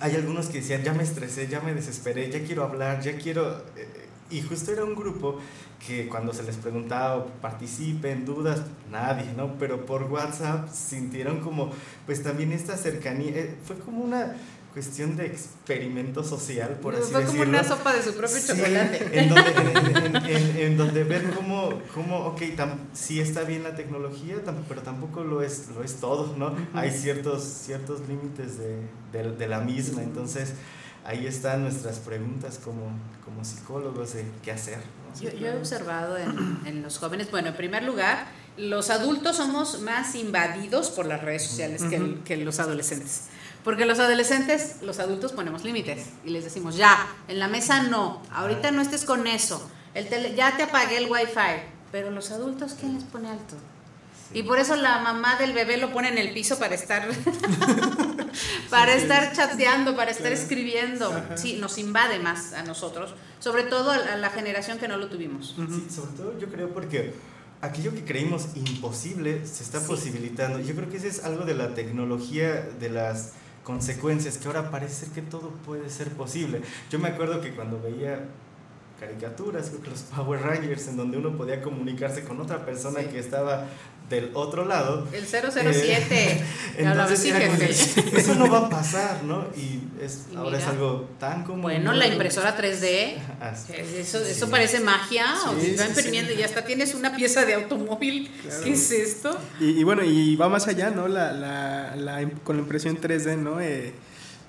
hay 0.00 0.16
algunos 0.16 0.46
que 0.46 0.58
decían, 0.58 0.82
ya 0.82 0.94
me 0.94 1.02
estresé, 1.02 1.46
ya 1.48 1.60
me 1.60 1.74
desesperé, 1.74 2.30
ya 2.30 2.42
quiero 2.42 2.64
hablar, 2.64 3.00
ya 3.02 3.16
quiero... 3.18 3.58
eh, 3.76 4.08
Y 4.30 4.40
justo 4.42 4.72
era 4.72 4.84
un 4.84 4.94
grupo 4.96 5.38
que 5.86 6.08
cuando 6.08 6.32
se 6.32 6.42
les 6.44 6.56
preguntaba, 6.56 7.26
participen, 7.42 8.24
dudas, 8.24 8.62
nadie, 8.90 9.26
¿no? 9.36 9.58
Pero 9.58 9.84
por 9.84 10.04
WhatsApp 10.04 10.68
sintieron 10.72 11.40
como, 11.40 11.70
pues 12.06 12.22
también 12.22 12.52
esta 12.52 12.76
cercanía, 12.76 13.30
eh, 13.34 13.54
fue 13.66 13.76
como 13.78 14.02
una 14.02 14.36
cuestión 14.72 15.16
de 15.16 15.26
experimento 15.26 16.24
social, 16.24 16.78
por 16.80 16.94
así 16.94 17.12
Fue 17.12 17.24
como 17.24 17.32
decirlo. 17.40 17.48
una 17.58 17.64
sopa 17.64 17.92
de 17.92 18.02
su 18.02 18.14
propio 18.14 18.36
Sí, 18.38 18.46
chocolate. 18.48 19.20
En 19.20 19.28
donde, 19.28 19.50
en, 19.50 20.16
en- 20.16 20.16
en- 20.26 20.56
en 20.56 20.76
donde 20.78 21.04
ver 21.04 21.30
cómo, 21.30 21.80
cómo 21.94 22.18
ok, 22.26 22.40
tam- 22.56 22.78
sí 22.94 23.20
está 23.20 23.42
bien 23.42 23.62
la 23.64 23.74
tecnología, 23.76 24.36
tam- 24.44 24.62
pero 24.68 24.82
tampoco 24.82 25.24
lo 25.24 25.42
es, 25.42 25.68
lo 25.74 25.84
es 25.84 25.96
todo, 25.96 26.34
¿no? 26.38 26.56
Hay 26.74 26.90
ciertos, 26.90 27.42
ciertos 27.44 28.00
límites 28.08 28.56
de, 28.58 28.78
de- 29.12 29.32
de 29.36 29.48
la 29.48 29.60
misma, 29.60 30.02
entonces 30.02 30.54
ahí 31.04 31.26
están 31.26 31.62
nuestras 31.62 31.98
preguntas 31.98 32.58
como, 32.64 32.92
como 33.24 33.44
psicólogos 33.44 34.14
de 34.14 34.24
qué 34.42 34.52
hacer. 34.52 34.78
¿no? 34.78 35.20
Yo, 35.20 35.30
yo 35.36 35.48
he 35.48 35.56
observado 35.56 36.16
en, 36.16 36.60
en 36.64 36.82
los 36.82 36.96
jóvenes, 36.98 37.30
bueno, 37.30 37.48
en 37.48 37.56
primer 37.56 37.82
lugar, 37.82 38.26
los 38.56 38.88
adultos 38.90 39.36
somos 39.36 39.80
más 39.82 40.14
invadidos 40.14 40.90
por 40.90 41.04
las 41.06 41.22
redes 41.22 41.42
sociales 41.42 41.82
que, 41.82 41.96
el- 41.96 42.22
que 42.24 42.36
los 42.38 42.58
adolescentes. 42.60 43.24
Porque 43.64 43.84
los 43.86 43.98
adolescentes, 44.00 44.76
los 44.82 44.98
adultos 44.98 45.32
ponemos 45.32 45.62
límites 45.64 46.06
y 46.24 46.30
les 46.30 46.44
decimos, 46.44 46.76
ya, 46.76 47.06
en 47.28 47.38
la 47.38 47.46
mesa 47.48 47.84
no, 47.84 48.20
ahorita 48.32 48.70
no 48.72 48.82
estés 48.82 49.04
con 49.04 49.26
eso, 49.26 49.64
el 49.94 50.08
tele- 50.08 50.34
ya 50.34 50.56
te 50.56 50.64
apagué 50.64 50.98
el 50.98 51.10
wifi. 51.10 51.60
Pero 51.92 52.10
los 52.10 52.30
adultos, 52.30 52.74
¿quién 52.80 52.94
les 52.94 53.04
pone 53.04 53.28
alto? 53.28 53.54
Y 54.34 54.42
por 54.44 54.58
eso 54.58 54.74
la 54.76 54.98
mamá 55.00 55.36
del 55.36 55.52
bebé 55.52 55.76
lo 55.76 55.92
pone 55.92 56.08
en 56.08 56.16
el 56.18 56.32
piso 56.32 56.58
para 56.58 56.74
estar 56.74 57.06
para 58.70 58.94
estar 58.94 59.32
chateando, 59.32 59.94
para 59.96 60.10
estar 60.10 60.32
escribiendo. 60.32 61.12
Ajá. 61.12 61.36
Sí, 61.36 61.58
nos 61.60 61.78
invade 61.78 62.18
más 62.18 62.52
a 62.54 62.62
nosotros, 62.62 63.14
sobre 63.38 63.64
todo 63.64 63.90
a 63.90 64.16
la- 64.16 64.30
generación 64.30 64.78
que 64.78 64.88
no 64.88 64.96
lo 64.96 65.08
tuvimos. 65.08 65.54
Sí, 65.56 65.86
sobre 65.94 66.12
todo 66.16 66.38
yo 66.38 66.48
creo 66.48 66.70
porque 66.72 67.12
aquello 67.60 67.92
que 67.94 68.04
creímos 68.04 68.46
imposible 68.54 69.46
se 69.46 69.62
está 69.62 69.80
posibilitando. 69.80 70.58
Yo 70.60 70.74
creo 70.74 70.88
que 70.90 70.96
ese 70.96 71.08
es 71.08 71.22
algo 71.24 71.44
de 71.44 71.54
la 71.54 71.74
tecnología, 71.74 72.66
de 72.80 72.88
las 72.88 73.32
consecuencias, 73.64 74.38
que 74.38 74.46
ahora 74.46 74.70
parece 74.70 75.10
que 75.12 75.22
todo 75.22 75.50
puede 75.64 75.88
ser 75.90 76.10
posible. 76.10 76.62
Yo 76.90 76.98
me 76.98 77.08
acuerdo 77.08 77.40
que 77.40 77.54
cuando 77.54 77.80
veía 77.80 78.28
caricaturas, 79.06 79.68
creo 79.70 79.82
que 79.82 79.90
los 79.90 80.00
Power 80.02 80.40
Rangers, 80.42 80.86
en 80.88 80.96
donde 80.96 81.18
uno 81.18 81.36
podía 81.36 81.60
comunicarse 81.60 82.22
con 82.24 82.40
otra 82.40 82.64
persona 82.64 83.00
Sí. 83.00 83.06
que 83.12 83.18
estaba 83.18 83.66
del 84.08 84.30
otro 84.34 84.64
lado. 84.66 85.08
El 85.12 85.24
007. 85.26 86.06
Eh, 86.10 86.44
entonces 86.78 87.24
era 87.24 87.46
como, 87.46 87.58
fíjense. 87.58 88.16
eso 88.16 88.34
no 88.34 88.50
va 88.50 88.58
a 88.66 88.68
pasar, 88.68 89.22
¿no? 89.24 89.46
Y, 89.56 89.80
es, 90.04 90.26
Y 90.30 90.36
ahora 90.36 90.58
es 90.58 90.64
mira. 90.64 90.72
algo 90.74 91.08
tan 91.18 91.44
común. 91.44 91.62
Bueno, 91.62 91.92
¿no? 91.92 91.96
la 91.98 92.06
impresora 92.08 92.54
3D. 92.56 93.14
Así. 93.40 93.72
Eso, 93.74 94.18
Sí. 94.24 94.32
eso 94.32 94.50
parece 94.50 94.80
magia. 94.80 95.26
o 95.48 95.58
Sí, 95.58 95.76
se 95.76 95.82
va 95.82 95.88
imprimiendo 95.88 96.30
sí. 96.30 96.36
y 96.36 96.40
ya 96.40 96.46
hasta 96.46 96.64
tienes 96.64 96.94
una 96.94 97.16
pieza 97.16 97.44
de 97.46 97.54
automóvil. 97.54 98.30
Claro. 98.42 98.64
¿Qué 98.64 98.72
es 98.72 98.90
esto? 98.90 99.38
Y, 99.60 99.80
y 99.80 99.84
bueno, 99.84 100.04
y 100.04 100.36
va 100.36 100.48
más 100.50 100.68
allá, 100.68 100.90
¿no? 100.90 101.08
La, 101.08 101.32
la, 101.32 101.96
la 101.96 102.28
con 102.44 102.56
la 102.56 102.62
impresión 102.62 102.98
3D, 103.00 103.38
¿no? 103.38 103.60
Eh, 103.62 103.94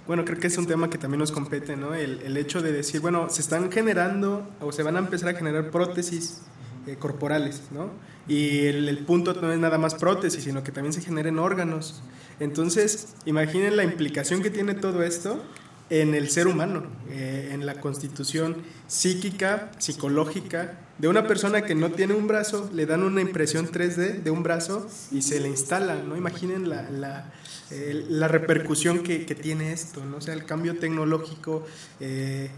bueno, 0.08 0.26
creo 0.26 0.40
que 0.40 0.48
es 0.48 0.58
un 0.58 0.66
tema 0.66 0.90
que 0.90 0.98
también 0.98 1.20
nos 1.20 1.32
compete, 1.32 1.76
¿no? 1.76 1.94
El, 1.96 2.36
hecho 2.38 2.62
de 2.62 2.72
decir, 2.72 3.02
bueno, 3.02 3.30
se 3.30 3.42
están 3.42 3.72
generando 3.72 4.48
o 4.60 4.72
se 4.72 4.84
van 4.84 4.96
a 4.96 5.00
empezar 5.00 5.30
a 5.30 5.34
generar 5.34 5.72
prótesis 5.72 6.42
eh, 6.88 6.96
corporales, 6.98 7.64
¿no? 7.72 7.90
Y 8.28 8.66
el, 8.66 8.90
el 8.90 9.00
punto 9.00 9.34
no 9.34 9.52
es 9.52 9.60
nada 9.60 9.78
más 9.78 9.96
prótesis, 9.96 10.44
sino 10.44 10.64
que 10.64 10.72
también 10.72 10.94
se 10.94 11.02
generen 11.02 11.40
órganos. 11.40 12.04
Entonces, 12.40 13.16
imaginen 13.26 13.78
la 13.78 13.84
implicación 13.84 14.42
que 14.42 14.50
tiene 14.50 14.74
todo 14.74 15.04
esto 15.04 15.42
en 15.90 16.16
el 16.16 16.30
ser 16.30 16.48
humano, 16.48 16.84
eh, 17.10 17.52
en 17.52 17.66
la 17.66 17.76
constitución 17.76 18.58
psíquica, 18.88 19.72
psicológica 19.78 20.80
de 20.98 21.08
una 21.08 21.28
persona 21.28 21.64
que 21.64 21.76
no 21.76 21.92
tiene 21.92 22.14
un 22.14 22.28
brazo, 22.28 22.70
le 22.74 22.86
dan 22.86 23.04
una 23.04 23.22
impresión 23.22 23.68
3D 23.68 24.24
de 24.24 24.32
un 24.32 24.44
brazo 24.44 24.88
y 25.12 25.22
se 25.22 25.40
le 25.40 25.50
instala, 25.50 25.96
¿no? 25.96 26.16
Imaginen 26.16 26.70
la, 26.70 26.90
la, 26.90 27.34
eh, 27.72 28.06
la 28.10 28.28
repercusión 28.28 29.04
que, 29.04 29.26
que 29.26 29.36
tiene 29.36 29.72
esto, 29.74 30.04
¿no? 30.06 30.18
O 30.18 30.22
sea, 30.22 30.34
el 30.34 30.46
cambio 30.46 30.78
tecnológico 30.80 31.66
eh, 32.00 32.50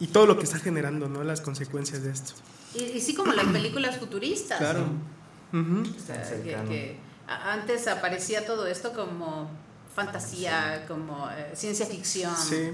y 0.00 0.08
todo 0.08 0.26
lo 0.26 0.38
que 0.38 0.44
está 0.44 0.58
generando, 0.58 1.08
¿no? 1.08 1.22
Las 1.24 1.40
consecuencias 1.40 2.02
de 2.02 2.10
esto. 2.10 2.32
Y, 2.74 2.82
y 2.84 3.00
sí, 3.00 3.14
como 3.14 3.32
las 3.32 3.46
películas 3.46 3.98
futuristas. 3.98 4.58
Claro. 4.58 4.86
O 5.52 6.06
sea, 6.06 6.22
que- 6.42 6.56
que 6.68 6.96
antes 7.26 7.86
aparecía 7.88 8.46
todo 8.46 8.66
esto 8.66 8.92
como 8.92 9.50
fantasía, 9.94 10.84
como 10.88 11.28
eh, 11.30 11.50
ciencia 11.54 11.86
ficción. 11.86 12.34
Sí. 12.36 12.70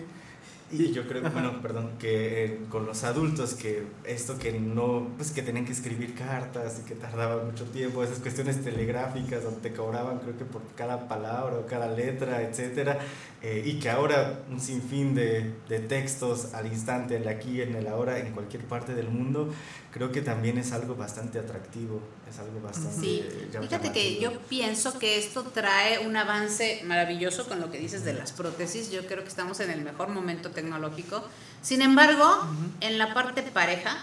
Y 0.70 0.92
yo 0.92 1.08
creo, 1.08 1.22
bueno, 1.30 1.62
perdón, 1.62 1.92
que 1.98 2.44
eh, 2.44 2.58
con 2.68 2.84
los 2.84 3.02
adultos, 3.04 3.54
que 3.54 3.86
esto 4.04 4.38
que 4.38 4.52
no, 4.52 5.08
pues 5.16 5.30
que 5.30 5.40
tenían 5.40 5.64
que 5.64 5.72
escribir 5.72 6.14
cartas 6.14 6.82
y 6.82 6.86
que 6.86 6.94
tardaba 6.94 7.42
mucho 7.42 7.64
tiempo, 7.64 8.04
esas 8.04 8.18
cuestiones 8.18 8.62
telegráficas 8.62 9.44
donde 9.44 9.60
te 9.60 9.72
cobraban 9.72 10.18
creo 10.18 10.36
que 10.36 10.44
por 10.44 10.60
cada 10.76 11.08
palabra 11.08 11.56
o 11.56 11.66
cada 11.66 11.88
letra, 11.88 12.42
etcétera, 12.42 12.98
eh, 13.40 13.62
y 13.64 13.78
que 13.78 13.88
ahora 13.88 14.40
un 14.50 14.60
sinfín 14.60 15.14
de, 15.14 15.54
de 15.70 15.78
textos 15.78 16.52
al 16.52 16.66
instante, 16.66 17.16
en 17.16 17.22
el 17.22 17.28
aquí, 17.28 17.62
en 17.62 17.74
el 17.74 17.86
ahora, 17.86 18.18
en 18.18 18.32
cualquier 18.32 18.64
parte 18.64 18.94
del 18.94 19.08
mundo, 19.08 19.48
creo 19.90 20.12
que 20.12 20.20
también 20.20 20.58
es 20.58 20.72
algo 20.72 20.96
bastante 20.96 21.38
atractivo, 21.38 22.00
es 22.30 22.38
algo 22.38 22.60
bastante... 22.60 23.00
Sí, 23.00 23.24
fíjate 23.60 23.92
que 23.92 24.18
yo 24.20 24.38
pienso 24.40 24.98
que 24.98 25.18
esto 25.18 25.42
trae 25.44 26.06
un 26.06 26.16
avance 26.16 26.82
maravilloso 26.84 27.46
con 27.48 27.60
lo 27.60 27.70
que 27.70 27.78
dices 27.78 28.04
de 28.04 28.12
las 28.12 28.32
prótesis. 28.32 28.90
Yo 28.90 29.06
creo 29.06 29.22
que 29.22 29.28
estamos 29.28 29.60
en 29.60 29.70
el 29.70 29.80
mejor 29.82 30.08
momento 30.08 30.50
tecnológico. 30.50 31.24
Sin 31.62 31.82
embargo, 31.82 32.44
en 32.80 32.98
la 32.98 33.14
parte 33.14 33.42
pareja, 33.42 33.96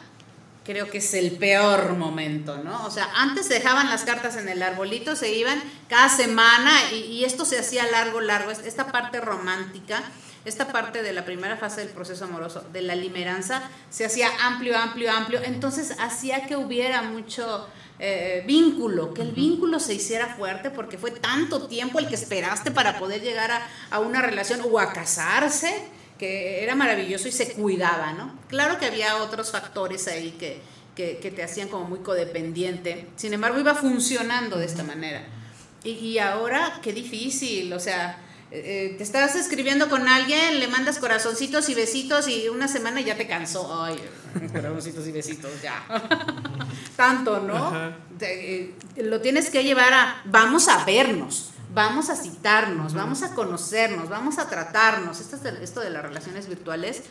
creo 0.63 0.89
que 0.89 0.97
es 0.97 1.13
el 1.13 1.31
peor 1.33 1.93
momento, 1.95 2.57
¿no? 2.63 2.85
O 2.85 2.91
sea, 2.91 3.07
antes 3.15 3.45
se 3.47 3.53
dejaban 3.55 3.89
las 3.89 4.03
cartas 4.03 4.35
en 4.35 4.49
el 4.49 4.63
arbolito, 4.63 5.15
se 5.15 5.31
iban 5.31 5.61
cada 5.89 6.09
semana 6.09 6.71
y, 6.91 6.95
y 7.01 7.23
esto 7.25 7.45
se 7.45 7.59
hacía 7.59 7.85
largo, 7.91 8.19
largo. 8.21 8.49
Es- 8.51 8.59
Esta 8.65 8.91
parte 8.91 9.21
romántica, 9.21 10.01
esta 10.43 10.71
parte 10.71 11.03
de 11.03 11.13
la 11.13 11.23
primera 11.23 11.55
fase 11.57 11.81
del 11.81 11.89
proceso 11.89 12.25
amoroso, 12.25 12.63
de 12.73 12.81
la 12.81 12.95
limeranza, 12.95 13.61
se 13.91 14.05
hacía 14.05 14.29
amplio, 14.43 14.77
amplio, 14.77 15.11
amplio. 15.11 15.39
Entonces 15.43 15.95
hacía 15.99 16.47
que 16.47 16.55
hubiera 16.55 17.03
mucho 17.03 17.67
eh, 17.99 18.43
vínculo, 18.45 19.13
que 19.13 19.21
el 19.21 19.31
vínculo 19.31 19.79
se 19.79 19.93
hiciera 19.93 20.35
fuerte 20.35 20.69
porque 20.69 20.97
fue 20.97 21.11
tanto 21.11 21.67
tiempo 21.67 21.99
el 21.99 22.07
que 22.07 22.15
esperaste 22.15 22.71
para 22.71 22.99
poder 22.99 23.21
llegar 23.21 23.51
a, 23.51 23.67
a 23.89 23.99
una 23.99 24.21
relación 24.21 24.61
o 24.69 24.79
a 24.79 24.91
casarse 24.91 25.73
que 26.17 26.63
era 26.63 26.75
maravilloso 26.75 27.27
y 27.27 27.31
se 27.31 27.53
cuidaba, 27.53 28.13
¿no? 28.13 28.37
Claro 28.47 28.79
que 28.79 28.85
había 28.85 29.17
otros 29.17 29.51
factores 29.51 30.07
ahí 30.07 30.31
que, 30.31 30.59
que, 30.95 31.17
que 31.17 31.31
te 31.31 31.43
hacían 31.43 31.67
como 31.67 31.85
muy 31.85 31.99
codependiente, 31.99 33.07
sin 33.15 33.33
embargo 33.33 33.59
iba 33.59 33.75
funcionando 33.75 34.57
de 34.57 34.65
esta 34.65 34.83
manera. 34.83 35.23
Y, 35.83 35.91
y 35.91 36.19
ahora, 36.19 36.79
qué 36.81 36.93
difícil, 36.93 37.71
o 37.73 37.79
sea, 37.79 38.24
eh, 38.51 38.91
eh, 38.91 38.95
te 38.97 39.03
estás 39.03 39.35
escribiendo 39.35 39.89
con 39.89 40.07
alguien, 40.07 40.59
le 40.59 40.67
mandas 40.67 40.99
corazoncitos 40.99 41.67
y 41.69 41.73
besitos 41.75 42.27
y 42.27 42.47
una 42.49 42.67
semana 42.67 43.01
ya 43.01 43.17
te 43.17 43.27
cansó. 43.27 43.83
Ay, 43.83 43.99
corazoncitos 44.53 45.07
y 45.07 45.11
besitos, 45.11 45.51
ya. 45.61 45.83
Tanto, 46.95 47.39
¿no? 47.41 47.55
Ajá. 47.55 47.97
Eh, 48.21 48.73
lo 48.97 49.19
tienes 49.21 49.49
que 49.49 49.63
llevar 49.63 49.93
a, 49.93 50.21
vamos 50.25 50.67
a 50.67 50.85
vernos, 50.85 51.51
vamos 51.73 52.09
a 52.09 52.15
citarnos, 52.15 52.93
vamos 52.93 53.23
a 53.23 53.33
conocernos, 53.35 54.07
vamos 54.09 54.37
a 54.37 54.47
tratarnos. 54.47 55.19
Esto, 55.19 55.35
es 55.35 55.43
de, 55.43 55.63
esto 55.63 55.81
de 55.81 55.89
las 55.89 56.03
relaciones 56.03 56.47
virtuales 56.47 57.01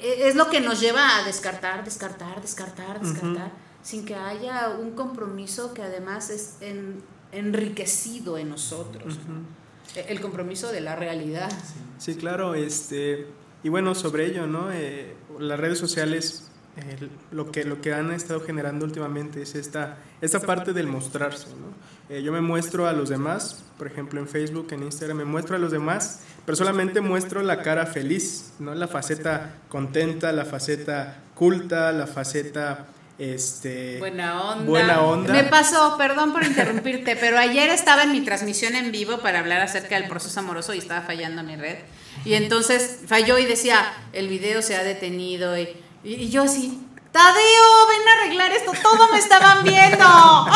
eh, 0.00 0.28
es 0.28 0.34
lo 0.36 0.48
que 0.48 0.60
nos 0.60 0.80
lleva 0.80 1.18
a 1.18 1.24
descartar, 1.24 1.84
descartar, 1.84 2.40
descartar, 2.40 3.00
descartar, 3.00 3.50
sin 3.82 4.04
que 4.04 4.14
haya 4.14 4.70
un 4.70 4.92
compromiso 4.92 5.74
que 5.74 5.82
además 5.82 6.30
es 6.30 6.54
en- 6.60 7.02
enriquecido 7.32 8.38
en 8.38 8.48
nosotros. 8.48 9.18
¿no? 9.28 9.61
Eh, 9.96 10.06
El 10.08 10.20
compromiso 10.20 10.70
de 10.72 10.80
la 10.80 10.96
realidad. 10.96 11.50
Sí, 11.98 12.14
claro, 12.14 12.54
este, 12.54 13.26
y 13.62 13.68
bueno, 13.68 13.94
sobre 13.94 14.26
ello, 14.26 14.46
¿no? 14.46 14.70
Eh, 14.72 15.14
las 15.38 15.58
redes 15.58 15.78
sociales, 15.78 16.50
eh, 16.76 17.08
lo, 17.30 17.50
que, 17.50 17.64
lo 17.64 17.80
que 17.80 17.92
han 17.92 18.12
estado 18.12 18.40
generando 18.40 18.84
últimamente 18.84 19.42
es 19.42 19.54
esta, 19.54 19.98
esta 20.20 20.40
parte 20.40 20.72
del 20.72 20.86
mostrarse, 20.86 21.48
¿no? 21.48 21.92
Yo 22.18 22.30
me 22.30 22.42
muestro 22.42 22.86
a 22.86 22.92
los 22.92 23.08
demás, 23.08 23.64
por 23.78 23.86
ejemplo 23.86 24.20
en 24.20 24.28
Facebook, 24.28 24.68
en 24.72 24.82
Instagram, 24.82 25.16
me 25.16 25.24
muestro 25.24 25.56
a 25.56 25.58
los 25.58 25.72
demás, 25.72 26.20
pero 26.44 26.56
solamente 26.56 27.00
muestro 27.00 27.42
la 27.42 27.62
cara 27.62 27.86
feliz, 27.86 28.52
¿no? 28.58 28.74
La 28.74 28.86
faceta 28.86 29.54
contenta, 29.70 30.30
la 30.32 30.44
faceta 30.44 31.22
culta, 31.34 31.90
la 31.92 32.06
faceta... 32.06 32.86
Este, 33.22 33.98
Buena 34.00 34.42
onda. 34.50 34.64
Buena 34.68 35.00
onda. 35.02 35.32
Me 35.32 35.44
pasó, 35.44 35.96
perdón 35.96 36.32
por 36.32 36.42
interrumpirte, 36.42 37.14
pero 37.14 37.38
ayer 37.38 37.68
estaba 37.70 38.02
en 38.02 38.10
mi 38.10 38.22
transmisión 38.22 38.74
en 38.74 38.90
vivo 38.90 39.18
para 39.18 39.38
hablar 39.38 39.60
acerca 39.60 39.94
del 39.94 40.08
proceso 40.08 40.40
amoroso 40.40 40.74
y 40.74 40.78
estaba 40.78 41.02
fallando 41.02 41.44
mi 41.44 41.54
red. 41.54 41.76
Y 42.24 42.34
entonces 42.34 42.98
falló 43.06 43.38
y 43.38 43.44
decía, 43.46 43.92
el 44.12 44.26
video 44.26 44.60
se 44.60 44.74
ha 44.74 44.82
detenido. 44.82 45.56
Y, 45.56 45.68
y- 46.02 46.14
y 46.14 46.30
yo 46.30 46.42
así, 46.42 46.80
Tadeo, 47.12 47.86
ven 47.90 48.08
a 48.08 48.12
arreglar 48.24 48.50
esto, 48.50 48.72
todo 48.82 49.08
me 49.12 49.18
estaban 49.20 49.62
viendo. 49.62 49.98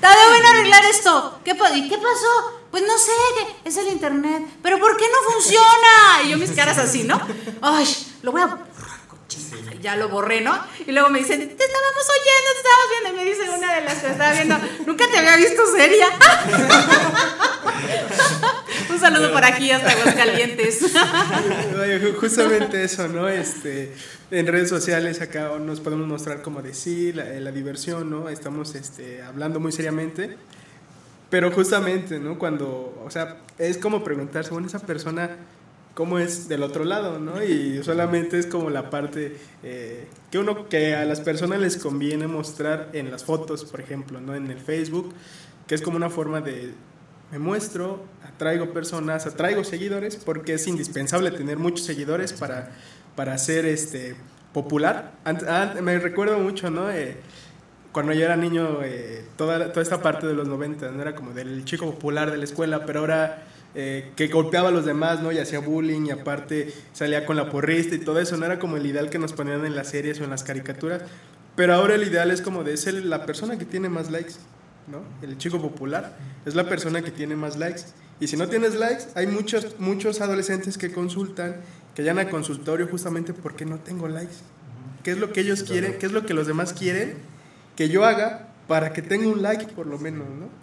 Tadeo, 0.00 0.30
ven 0.32 0.44
a 0.44 0.50
arreglar 0.50 0.84
esto. 0.86 1.38
¿Qué, 1.44 1.52
¿Y 1.52 1.88
qué 1.88 1.98
pasó? 1.98 2.58
Pues 2.72 2.82
no 2.84 2.98
sé, 2.98 3.12
es 3.64 3.76
el 3.76 3.88
internet. 3.88 4.42
Pero 4.60 4.80
¿por 4.80 4.96
qué 4.96 5.04
no 5.04 5.32
funciona? 5.34 6.22
Y 6.24 6.30
yo 6.30 6.38
mis 6.38 6.50
caras 6.50 6.78
así, 6.78 7.04
¿no? 7.04 7.20
Ay, 7.60 7.86
lo 8.22 8.32
voy 8.32 8.40
a 8.40 8.58
ya 9.82 9.96
lo 9.96 10.08
borré, 10.08 10.40
¿no? 10.40 10.58
Y 10.86 10.92
luego 10.92 11.10
me 11.10 11.18
dicen, 11.18 11.40
te 11.40 11.64
estábamos 11.64 12.08
oyendo, 12.08 12.52
te 12.52 12.58
estábamos 12.58 12.88
viendo. 12.90 13.10
Y 13.10 13.12
me 13.12 13.24
dice 13.30 13.50
una 13.50 13.74
de 13.74 13.82
las 13.82 13.98
que 13.98 14.06
estaba 14.06 14.32
viendo, 14.32 14.58
nunca 14.86 15.04
te 15.10 15.18
había 15.18 15.36
visto 15.36 15.62
seria. 15.76 16.06
Un 18.90 19.00
saludo 19.00 19.32
por 19.32 19.44
aquí 19.44 19.70
hasta 19.70 19.90
Aguascalientes. 19.90 20.80
Justamente 22.18 22.84
eso, 22.84 23.08
¿no? 23.08 23.28
Este, 23.28 23.92
en 24.30 24.46
redes 24.46 24.68
sociales 24.68 25.20
acá 25.20 25.50
nos 25.58 25.80
podemos 25.80 26.06
mostrar 26.06 26.42
como 26.42 26.62
decir 26.62 27.16
la, 27.16 27.24
la 27.24 27.50
diversión, 27.50 28.10
¿no? 28.10 28.28
Estamos 28.28 28.74
este, 28.74 29.22
hablando 29.22 29.60
muy 29.60 29.72
seriamente, 29.72 30.36
pero 31.28 31.50
justamente, 31.50 32.18
¿no? 32.18 32.38
Cuando, 32.38 33.02
o 33.04 33.10
sea, 33.10 33.38
es 33.58 33.78
como 33.78 34.04
preguntarse, 34.04 34.50
bueno, 34.50 34.68
esa 34.68 34.80
persona, 34.80 35.30
¿cómo 35.94 36.18
es 36.18 36.48
del 36.48 36.62
otro 36.62 36.84
lado, 36.84 37.18
¿no? 37.18 37.42
Y 37.42 37.82
solamente 37.82 38.38
es 38.38 38.46
como 38.46 38.70
la 38.70 38.90
parte 38.90 39.36
eh, 39.62 40.06
que 40.30 40.38
uno, 40.38 40.68
que 40.68 40.94
a 40.94 41.04
las 41.04 41.20
personas 41.20 41.60
les 41.60 41.76
conviene 41.76 42.26
mostrar 42.26 42.90
en 42.92 43.10
las 43.10 43.24
fotos, 43.24 43.64
por 43.64 43.80
ejemplo, 43.80 44.20
¿no? 44.20 44.34
En 44.34 44.50
el 44.50 44.58
Facebook, 44.58 45.12
que 45.66 45.74
es 45.74 45.82
como 45.82 45.96
una 45.96 46.10
forma 46.10 46.40
de 46.40 46.72
me 47.30 47.38
muestro, 47.38 48.04
atraigo 48.24 48.72
personas, 48.74 49.26
atraigo 49.26 49.64
seguidores, 49.64 50.16
porque 50.16 50.54
es 50.54 50.66
indispensable 50.66 51.30
tener 51.30 51.56
muchos 51.58 51.86
seguidores 51.86 52.32
para, 52.34 52.72
para 53.16 53.38
ser 53.38 53.64
este, 53.64 54.16
popular. 54.52 55.12
Ant- 55.24 55.80
me 55.80 55.98
recuerdo 55.98 56.38
mucho, 56.38 56.68
¿no? 56.70 56.90
Eh, 56.90 57.16
cuando 57.92 58.12
yo 58.12 58.24
era 58.24 58.36
niño, 58.36 58.80
eh, 58.82 59.24
toda, 59.36 59.70
toda 59.72 59.82
esta 59.82 60.02
parte 60.02 60.26
de 60.26 60.34
los 60.34 60.46
90, 60.48 60.90
¿no? 60.90 61.00
Era 61.02 61.14
como 61.14 61.32
del 61.32 61.64
chico 61.64 61.86
popular 61.90 62.30
de 62.30 62.36
la 62.38 62.44
escuela, 62.44 62.84
pero 62.86 63.00
ahora 63.00 63.42
eh, 63.74 64.12
que 64.16 64.28
golpeaba 64.28 64.68
a 64.68 64.72
los 64.72 64.84
demás, 64.84 65.22
¿no? 65.22 65.32
Y 65.32 65.38
hacía 65.38 65.60
bullying 65.60 66.06
y 66.06 66.10
aparte 66.10 66.72
salía 66.92 67.24
con 67.24 67.36
la 67.36 67.50
porrista 67.50 67.94
y 67.94 67.98
todo 67.98 68.20
eso, 68.20 68.36
no 68.36 68.46
era 68.46 68.58
como 68.58 68.76
el 68.76 68.86
ideal 68.86 69.10
que 69.10 69.18
nos 69.18 69.32
ponían 69.32 69.64
en 69.64 69.74
las 69.74 69.88
series 69.88 70.20
o 70.20 70.24
en 70.24 70.30
las 70.30 70.44
caricaturas, 70.44 71.02
pero 71.56 71.74
ahora 71.74 71.94
el 71.94 72.02
ideal 72.02 72.30
es 72.30 72.42
como 72.42 72.64
de 72.64 72.76
ser 72.76 72.94
la 73.04 73.24
persona 73.26 73.58
que 73.58 73.64
tiene 73.64 73.88
más 73.88 74.10
likes, 74.10 74.34
¿no? 74.88 75.02
El 75.26 75.38
chico 75.38 75.60
popular 75.60 76.16
es 76.44 76.54
la 76.54 76.68
persona 76.68 77.02
que 77.02 77.10
tiene 77.10 77.36
más 77.36 77.56
likes. 77.56 77.82
Y 78.20 78.28
si 78.28 78.36
no 78.36 78.48
tienes 78.48 78.74
likes, 78.74 79.04
hay 79.14 79.26
muchos, 79.26 79.78
muchos 79.78 80.20
adolescentes 80.20 80.78
que 80.78 80.92
consultan 80.92 81.56
que 81.94 82.02
llegan 82.02 82.18
al 82.18 82.30
consultorio 82.30 82.86
justamente 82.86 83.34
porque 83.34 83.64
no 83.64 83.78
tengo 83.78 84.08
likes. 84.08 84.36
¿Qué 85.02 85.12
es 85.12 85.18
lo 85.18 85.32
que 85.32 85.40
ellos 85.40 85.64
quieren? 85.64 85.98
¿Qué 85.98 86.06
es 86.06 86.12
lo 86.12 86.24
que 86.24 86.32
los 86.32 86.46
demás 86.46 86.72
quieren 86.72 87.14
que 87.76 87.88
yo 87.88 88.04
haga 88.04 88.48
para 88.68 88.92
que 88.92 89.02
tenga 89.02 89.28
un 89.28 89.42
like 89.42 89.66
por 89.72 89.86
lo 89.86 89.98
menos, 89.98 90.28
¿no? 90.28 90.61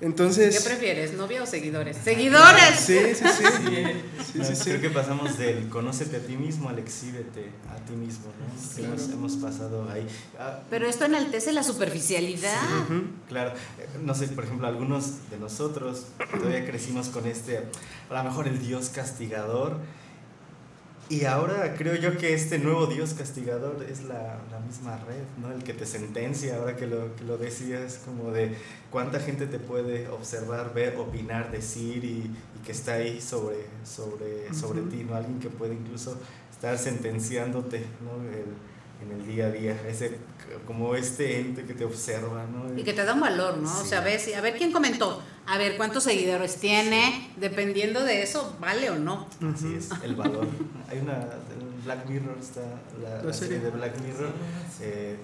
Entonces... 0.00 0.58
¿Qué 0.58 0.68
prefieres, 0.68 1.14
novia 1.14 1.42
o 1.42 1.46
seguidores? 1.46 1.96
¡Seguidores! 1.96 2.74
Sí, 2.78 2.98
sí, 3.14 3.24
sí. 3.24 4.42
Sí, 4.44 4.54
sí, 4.54 4.64
Creo 4.64 4.80
que 4.82 4.90
pasamos 4.90 5.38
del 5.38 5.68
conócete 5.70 6.16
a 6.16 6.20
ti 6.20 6.36
mismo 6.36 6.68
al 6.68 6.78
exhíbete 6.78 7.48
a 7.70 7.76
ti 7.86 7.94
mismo, 7.94 8.26
¿no? 8.38 8.74
Claro. 8.76 8.92
Hemos, 8.92 9.08
hemos 9.10 9.32
pasado 9.36 9.88
ahí. 9.90 10.06
Ah, 10.38 10.60
Pero 10.68 10.86
esto 10.86 11.06
enaltece 11.06 11.52
la 11.52 11.62
superficialidad. 11.62 12.60
Claro, 13.28 13.52
Eh, 13.78 13.86
no 14.02 14.14
sé, 14.14 14.28
por 14.28 14.44
ejemplo, 14.44 14.66
algunos 14.66 15.30
de 15.30 15.38
nosotros 15.38 16.04
todavía 16.30 16.66
crecimos 16.66 17.08
con 17.08 17.26
este, 17.26 17.62
a 18.10 18.14
lo 18.14 18.24
mejor 18.24 18.48
el 18.48 18.58
Dios 18.58 18.90
castigador, 18.90 19.78
y 21.08 21.24
ahora 21.24 21.74
creo 21.76 21.94
yo 21.94 22.16
que 22.18 22.34
este 22.34 22.58
nuevo 22.58 22.86
Dios 22.86 23.14
castigador 23.14 23.84
es 23.88 24.02
la, 24.04 24.38
la 24.50 24.58
misma 24.60 24.96
red, 25.06 25.22
¿no? 25.40 25.52
El 25.52 25.62
que 25.62 25.72
te 25.72 25.86
sentencia, 25.86 26.56
ahora 26.56 26.76
que 26.76 26.86
lo, 26.86 27.14
que 27.16 27.24
lo 27.24 27.38
decías, 27.38 28.00
como 28.04 28.32
de 28.32 28.56
cuánta 28.90 29.20
gente 29.20 29.46
te 29.46 29.58
puede 29.58 30.08
observar, 30.08 30.74
ver, 30.74 30.96
opinar, 30.96 31.50
decir 31.52 32.04
y, 32.04 32.08
y 32.54 32.64
que 32.64 32.72
está 32.72 32.94
ahí 32.94 33.20
sobre, 33.20 33.66
sobre, 33.84 34.52
sobre 34.52 34.82
ti, 34.82 35.04
¿no? 35.04 35.14
Alguien 35.14 35.38
que 35.38 35.48
puede 35.50 35.74
incluso 35.74 36.18
estar 36.50 36.76
sentenciándote, 36.78 37.84
¿no? 38.02 38.22
El- 38.28 38.75
en 39.02 39.12
el 39.12 39.26
día 39.26 39.46
a 39.46 39.50
día, 39.50 39.76
ese, 39.88 40.18
como 40.66 40.94
este 40.94 41.40
ente 41.40 41.64
que 41.64 41.74
te 41.74 41.84
observa, 41.84 42.44
¿no? 42.46 42.78
Y 42.78 42.82
que 42.82 42.92
te 42.92 43.04
da 43.04 43.14
un 43.14 43.20
valor, 43.20 43.58
¿no? 43.58 43.70
O 43.70 43.82
Sí. 43.82 43.88
sea, 43.90 44.00
ves, 44.00 44.34
a 44.34 44.40
ver 44.40 44.56
quién 44.56 44.72
comentó, 44.72 45.22
a 45.46 45.58
ver 45.58 45.76
cuántos 45.76 46.04
seguidores 46.04 46.56
tiene, 46.56 47.30
dependiendo 47.36 48.02
de 48.04 48.22
eso, 48.22 48.56
vale 48.60 48.90
o 48.90 48.96
no. 48.96 49.26
Así 49.54 49.74
es, 49.74 49.90
el 50.02 50.14
valor. 50.14 50.46
Hay 50.88 50.98
una, 50.98 51.14
en 51.16 51.84
Black 51.84 52.08
Mirror 52.08 52.36
está 52.40 52.62
la, 53.02 53.22
La 53.22 53.32
serie 53.32 53.58
de 53.60 53.70
Black 53.70 54.00
Mirror. 54.00 54.30
eh, 54.80 55.16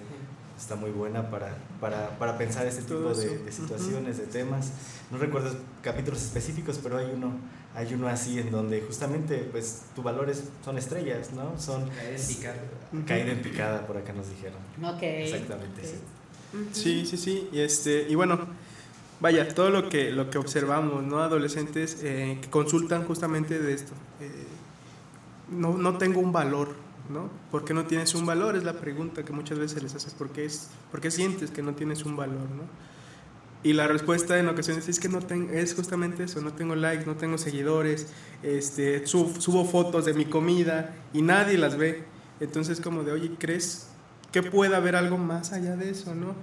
está 0.57 0.75
muy 0.75 0.91
buena 0.91 1.29
para, 1.29 1.57
para, 1.81 2.17
para 2.19 2.37
pensar 2.37 2.65
este 2.67 2.83
tipo 2.83 3.13
de, 3.13 3.39
de 3.39 3.51
situaciones, 3.51 4.17
de 4.17 4.27
temas. 4.27 4.71
No 5.11 5.17
recuerdo 5.17 5.53
capítulos 5.81 6.21
específicos, 6.23 6.79
pero 6.81 6.97
hay 6.99 7.11
uno, 7.13 7.33
hay 7.75 7.93
uno 7.93 8.07
así 8.07 8.39
en 8.39 8.51
donde 8.51 8.81
justamente 8.81 9.47
pues 9.51 9.83
tus 9.95 10.03
valores 10.03 10.43
son 10.63 10.77
estrellas, 10.77 11.31
¿no? 11.33 11.59
Son 11.59 11.89
Caída 11.89 12.11
en 12.15 12.27
picada. 12.27 12.55
Caída 13.07 13.31
en 13.31 13.41
picada, 13.41 13.87
por 13.87 13.97
acá 13.97 14.13
nos 14.13 14.29
dijeron. 14.29 14.59
Ok. 14.83 15.01
Exactamente, 15.01 15.81
Ok. 15.81 15.87
sí. 15.87 15.95
Sí, 16.71 17.05
sí, 17.05 17.17
sí. 17.17 17.49
Y, 17.51 17.61
este, 17.61 18.05
y 18.07 18.13
bueno, 18.13 18.39
vaya, 19.19 19.47
todo 19.47 19.71
lo 19.71 19.89
que, 19.89 20.11
lo 20.11 20.29
que 20.29 20.37
observamos, 20.37 21.03
¿no? 21.03 21.19
Adolescentes 21.23 21.97
eh, 22.03 22.37
que 22.41 22.49
consultan 22.49 23.05
justamente 23.05 23.57
de 23.59 23.73
esto. 23.73 23.93
Eh, 24.19 24.29
no, 25.49 25.75
no 25.77 25.97
tengo 25.97 26.19
un 26.19 26.31
valor, 26.31 26.75
¿no? 27.09 27.29
¿Por 27.49 27.65
qué 27.65 27.73
no 27.73 27.85
tienes 27.85 28.13
un 28.13 28.25
valor? 28.27 28.55
Es 28.55 28.63
la 28.63 28.73
pregunta 28.73 29.23
que 29.25 29.33
muchas 29.33 29.57
veces 29.57 29.81
les 29.81 29.95
hace. 29.95 30.11
¿Por 30.11 30.29
qué, 30.29 30.45
es, 30.45 30.69
por 30.91 31.01
qué 31.01 31.09
sientes 31.09 31.49
que 31.49 31.63
no 31.63 31.73
tienes 31.73 32.05
un 32.05 32.15
valor, 32.15 32.35
¿no? 32.55 32.92
Y 33.63 33.73
la 33.73 33.87
respuesta 33.87 34.37
en 34.37 34.49
ocasiones 34.49 34.89
es 34.89 34.99
que 34.99 35.07
no 35.07 35.19
tengo, 35.19 35.51
es 35.53 35.73
justamente 35.73 36.23
eso, 36.25 36.41
no 36.41 36.51
tengo 36.53 36.75
likes, 36.75 37.05
no 37.05 37.15
tengo 37.15 37.37
seguidores, 37.37 38.07
este, 38.43 39.07
sub- 39.07 39.39
subo 39.39 39.63
fotos 39.63 40.03
de 40.05 40.13
mi 40.13 40.25
comida 40.25 40.93
y 41.13 41.21
nadie 41.21 41.57
las 41.57 41.77
ve. 41.77 42.03
Entonces 42.41 42.81
como 42.81 43.03
de, 43.03 43.13
oye, 43.13 43.31
¿crees 43.39 43.87
que 44.33 44.43
pueda 44.43 44.77
haber 44.77 44.97
algo 44.97 45.17
más 45.17 45.53
allá 45.53 45.77
de 45.77 45.91
eso, 45.91 46.13
no? 46.13 46.35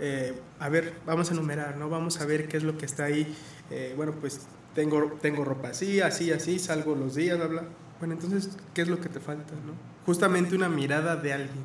Eh, 0.00 0.34
a 0.58 0.68
ver, 0.70 0.94
vamos 1.06 1.30
a 1.30 1.34
enumerar, 1.34 1.76
¿no? 1.76 1.90
Vamos 1.90 2.20
a 2.20 2.24
ver 2.24 2.48
qué 2.48 2.56
es 2.56 2.62
lo 2.62 2.78
que 2.78 2.86
está 2.86 3.04
ahí. 3.04 3.32
Eh, 3.70 3.92
bueno, 3.96 4.12
pues 4.18 4.40
tengo, 4.74 5.18
tengo 5.20 5.44
ropa 5.44 5.68
así, 5.68 6.00
así, 6.00 6.32
así, 6.32 6.58
salgo 6.58 6.94
los 6.94 7.14
días, 7.14 7.36
bla, 7.36 7.46
bla. 7.46 7.62
Bueno, 7.98 8.14
entonces, 8.14 8.48
¿qué 8.72 8.82
es 8.82 8.88
lo 8.88 9.00
que 9.00 9.08
te 9.10 9.20
falta, 9.20 9.52
no? 9.52 9.72
Justamente 10.06 10.56
una 10.56 10.68
mirada 10.70 11.16
de 11.16 11.32
alguien, 11.34 11.62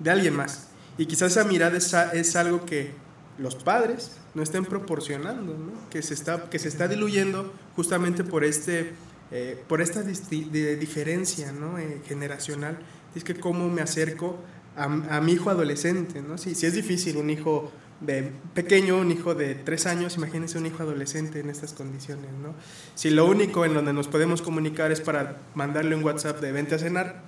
de 0.00 0.10
alguien 0.10 0.34
más. 0.34 0.68
Y 0.98 1.06
quizás 1.06 1.32
esa 1.32 1.44
mirada 1.44 1.76
es, 1.76 1.94
es 2.12 2.34
algo 2.36 2.64
que 2.66 2.90
los 3.38 3.54
padres 3.54 4.16
no 4.34 4.42
estén 4.42 4.64
proporcionando, 4.64 5.56
¿no? 5.56 5.88
que, 5.90 6.02
se 6.02 6.14
está, 6.14 6.48
que 6.50 6.58
se 6.58 6.68
está 6.68 6.88
diluyendo 6.88 7.52
justamente 7.76 8.24
por, 8.24 8.44
este, 8.44 8.92
eh, 9.30 9.62
por 9.68 9.80
esta 9.80 10.02
de 10.02 10.76
diferencia 10.76 11.52
¿no? 11.52 11.78
Eh, 11.78 12.00
generacional. 12.06 12.78
Es 13.14 13.24
que 13.24 13.34
cómo 13.34 13.68
me 13.68 13.82
acerco 13.82 14.38
a, 14.76 14.84
a 14.84 15.20
mi 15.20 15.32
hijo 15.32 15.50
adolescente, 15.50 16.22
¿no? 16.22 16.38
Si, 16.38 16.54
si 16.54 16.66
es 16.66 16.74
difícil 16.74 17.16
un 17.16 17.28
hijo 17.30 17.72
de 18.00 18.32
pequeño, 18.54 18.98
un 18.98 19.10
hijo 19.10 19.34
de 19.34 19.54
tres 19.54 19.86
años, 19.86 20.16
imagínense 20.16 20.58
un 20.58 20.66
hijo 20.66 20.82
adolescente 20.82 21.40
en 21.40 21.50
estas 21.50 21.72
condiciones, 21.74 22.30
¿no? 22.42 22.54
Si 22.94 23.10
lo 23.10 23.26
único 23.26 23.64
en 23.64 23.74
donde 23.74 23.92
nos 23.92 24.08
podemos 24.08 24.42
comunicar 24.42 24.90
es 24.90 25.00
para 25.00 25.38
mandarle 25.54 25.96
un 25.96 26.04
WhatsApp 26.04 26.40
de 26.40 26.52
vente 26.52 26.76
a 26.76 26.78
cenar, 26.78 27.22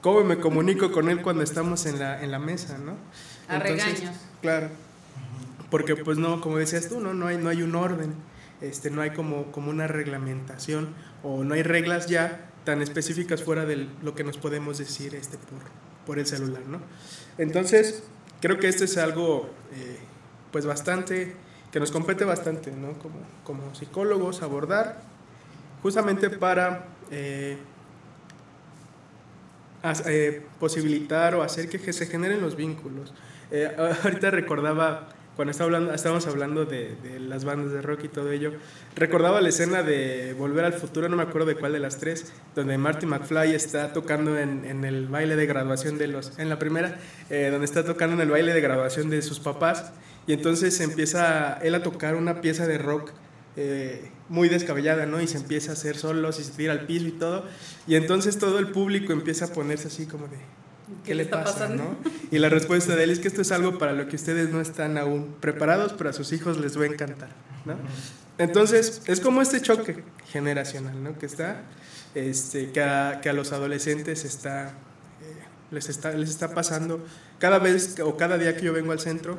¿cómo 0.00 0.22
me 0.22 0.38
comunico 0.38 0.92
con 0.92 1.08
él 1.08 1.22
cuando 1.22 1.42
estamos 1.42 1.86
en 1.86 1.98
la, 1.98 2.22
en 2.22 2.30
la 2.30 2.38
mesa, 2.38 2.78
¿no? 2.78 2.96
A 3.48 3.58
regaños. 3.58 4.14
Claro. 4.40 4.68
Porque 5.72 5.96
pues 5.96 6.18
no, 6.18 6.42
como 6.42 6.58
decías 6.58 6.88
tú, 6.88 7.00
no, 7.00 7.14
no 7.14 7.28
hay, 7.28 7.38
no 7.38 7.48
hay 7.48 7.62
un 7.62 7.74
orden, 7.74 8.14
este, 8.60 8.90
no 8.90 9.00
hay 9.00 9.10
como, 9.10 9.50
como 9.52 9.70
una 9.70 9.86
reglamentación 9.86 10.94
o 11.22 11.44
no 11.44 11.54
hay 11.54 11.62
reglas 11.62 12.08
ya 12.08 12.50
tan 12.64 12.82
específicas 12.82 13.42
fuera 13.42 13.64
de 13.64 13.88
lo 14.02 14.14
que 14.14 14.22
nos 14.22 14.36
podemos 14.36 14.76
decir 14.76 15.14
este, 15.14 15.38
por, 15.38 15.60
por 16.06 16.18
el 16.18 16.26
celular, 16.26 16.62
¿no? 16.68 16.78
Entonces, 17.38 18.02
creo 18.42 18.58
que 18.58 18.68
esto 18.68 18.84
es 18.84 18.98
algo 18.98 19.48
eh, 19.74 19.98
pues 20.50 20.66
bastante, 20.66 21.34
que 21.72 21.80
nos 21.80 21.90
compete 21.90 22.26
bastante, 22.26 22.70
¿no? 22.70 22.92
Como, 22.98 23.16
como 23.42 23.74
psicólogos 23.74 24.42
abordar, 24.42 25.00
justamente 25.82 26.28
para 26.28 26.84
eh, 27.10 27.56
eh, 30.04 30.42
posibilitar 30.60 31.34
o 31.34 31.42
hacer 31.42 31.70
que 31.70 31.92
se 31.94 32.04
generen 32.04 32.42
los 32.42 32.56
vínculos. 32.56 33.14
Eh, 33.54 33.70
ahorita 34.04 34.30
recordaba, 34.30 35.08
cuando 35.36 35.52
estábamos 35.52 36.26
hablando 36.26 36.64
de, 36.64 36.96
las 37.20 37.44
bandas 37.44 37.72
de 37.72 37.82
rock 37.82 38.04
y 38.04 38.08
todo 38.08 38.30
ello, 38.30 38.52
recordaba 38.96 39.40
la 39.40 39.48
escena 39.48 39.82
de 39.82 40.34
Volver 40.38 40.64
al 40.64 40.74
Futuro, 40.74 41.08
no 41.08 41.16
me 41.16 41.22
acuerdo 41.22 41.48
de 41.48 41.56
cuál 41.56 41.72
de 41.72 41.80
las 41.80 41.98
tres, 41.98 42.32
donde 42.54 42.76
Marty 42.78 43.06
McFly 43.06 43.54
está 43.54 43.92
tocando 43.92 44.38
en, 44.38 44.64
en 44.64 44.84
el 44.84 45.08
baile 45.08 45.36
de 45.36 45.46
graduación 45.46 45.98
de 45.98 46.08
los, 46.08 46.38
en 46.38 46.48
la 46.48 46.58
primera, 46.58 46.98
eh, 47.30 47.48
donde 47.50 47.64
está 47.64 47.84
tocando 47.84 48.14
en 48.16 48.22
el 48.22 48.30
baile 48.30 48.52
de 48.52 48.60
graduación 48.60 49.08
de 49.10 49.22
sus 49.22 49.40
papás, 49.40 49.92
y 50.26 50.32
entonces 50.32 50.78
empieza 50.80 51.58
él 51.62 51.74
a 51.74 51.82
tocar 51.82 52.14
una 52.14 52.40
pieza 52.40 52.66
de 52.66 52.78
rock 52.78 53.10
eh, 53.56 54.10
muy 54.28 54.48
descabellada, 54.48 55.04
¿no? 55.04 55.20
Y 55.20 55.26
se 55.26 55.36
empieza 55.36 55.72
a 55.72 55.74
hacer 55.74 55.96
solos 55.96 56.40
y 56.40 56.44
se 56.44 56.52
tira 56.52 56.72
al 56.72 56.86
piso 56.86 57.06
y 57.06 57.12
todo. 57.12 57.44
Y 57.86 57.96
entonces 57.96 58.38
todo 58.38 58.58
el 58.58 58.68
público 58.68 59.12
empieza 59.12 59.46
a 59.46 59.48
ponerse 59.48 59.88
así 59.88 60.06
como 60.06 60.26
de, 60.28 60.38
¿qué, 61.04 61.14
le 61.14 61.24
está 61.24 61.44
pasa, 61.44 61.60
pasando? 61.60 61.84
no? 61.84 61.96
Y 62.30 62.38
la 62.38 62.48
respuesta 62.48 62.96
de 62.96 63.04
él 63.04 63.10
es 63.10 63.18
que 63.18 63.28
esto 63.28 63.42
es 63.42 63.52
algo 63.52 63.78
para 63.78 63.92
lo 63.92 64.08
que 64.08 64.16
ustedes 64.16 64.50
no 64.50 64.60
están 64.60 64.98
aún 64.98 65.34
preparados, 65.40 65.92
pero 65.92 66.10
a 66.10 66.12
sus 66.12 66.32
hijos 66.32 66.58
les 66.58 66.78
va 66.78 66.84
a 66.84 66.86
encantar, 66.86 67.30
¿no? 67.64 67.74
Entonces, 68.38 69.02
es 69.06 69.20
como 69.20 69.42
este 69.42 69.60
choque 69.60 70.02
generacional, 70.30 71.02
¿no? 71.02 71.18
Que 71.18 71.26
está, 71.26 71.62
este, 72.14 72.70
que, 72.70 72.82
a, 72.82 73.20
que 73.22 73.28
a 73.28 73.32
los 73.32 73.52
adolescentes 73.52 74.24
está, 74.24 74.68
eh, 74.68 74.72
les 75.70 75.88
está, 75.88 76.12
les 76.12 76.30
está 76.30 76.54
pasando 76.54 77.04
cada 77.38 77.58
vez 77.58 77.98
o 78.00 78.16
cada 78.16 78.38
día 78.38 78.56
que 78.56 78.62
yo 78.62 78.72
vengo 78.72 78.92
al 78.92 79.00
centro, 79.00 79.38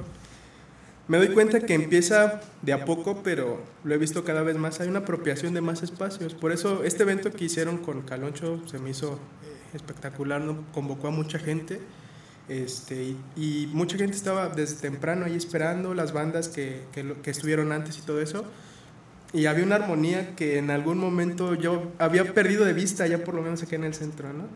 me 1.08 1.18
doy 1.18 1.30
cuenta 1.30 1.60
que 1.60 1.74
empieza 1.74 2.40
de 2.62 2.72
a 2.72 2.86
poco, 2.86 3.24
pero 3.24 3.62
lo 3.84 3.94
he 3.94 3.98
visto 3.98 4.24
cada 4.24 4.42
vez 4.42 4.58
más. 4.58 4.80
Hay 4.80 4.88
una 4.88 5.00
apropiación 5.00 5.54
de 5.54 5.60
más 5.60 5.84
espacios. 5.84 6.34
Por 6.34 6.54
eso 6.54 6.84
este 6.86 7.04
evento 7.04 7.32
que 7.32 7.46
hicieron 7.46 7.80
con 7.80 8.04
Caloncho 8.04 8.62
se 8.68 8.80
me 8.80 8.92
hizo 8.92 9.20
eh, 9.44 9.53
espectacular, 9.74 10.42
¿no? 10.42 10.66
convocó 10.74 11.08
a 11.08 11.12
mucha 11.12 11.40
gente. 11.40 11.80
Este, 12.50 13.04
y, 13.04 13.18
y 13.38 13.70
mucha 13.74 13.98
gente 13.98 14.16
estaba 14.18 14.50
desde 14.50 14.76
temprano 14.82 15.26
ahí 15.26 15.36
esperando, 15.36 15.94
las 15.94 16.12
bandas 16.12 16.50
que, 16.50 16.82
que, 16.92 17.32
estuvieron 17.32 17.72
antes 17.72 17.98
y 17.98 18.02
todo 18.02 18.22
eso. 18.22 18.46
Y 19.32 19.46
había 19.46 19.64
una 19.64 19.76
armonía 19.76 20.36
que 20.36 20.58
en 20.58 20.70
algún 20.70 20.98
momento 20.98 21.56
yo 21.56 21.92
había 21.98 22.34
perdido 22.34 22.66
de 22.66 22.74
vista, 22.74 23.08
ya 23.08 23.24
por 23.24 23.34
lo 23.34 23.42
menos 23.42 23.64
aquí 23.64 23.76
en 23.76 23.86
el 23.86 23.94
centro. 23.94 24.32
¿no? 24.34 24.48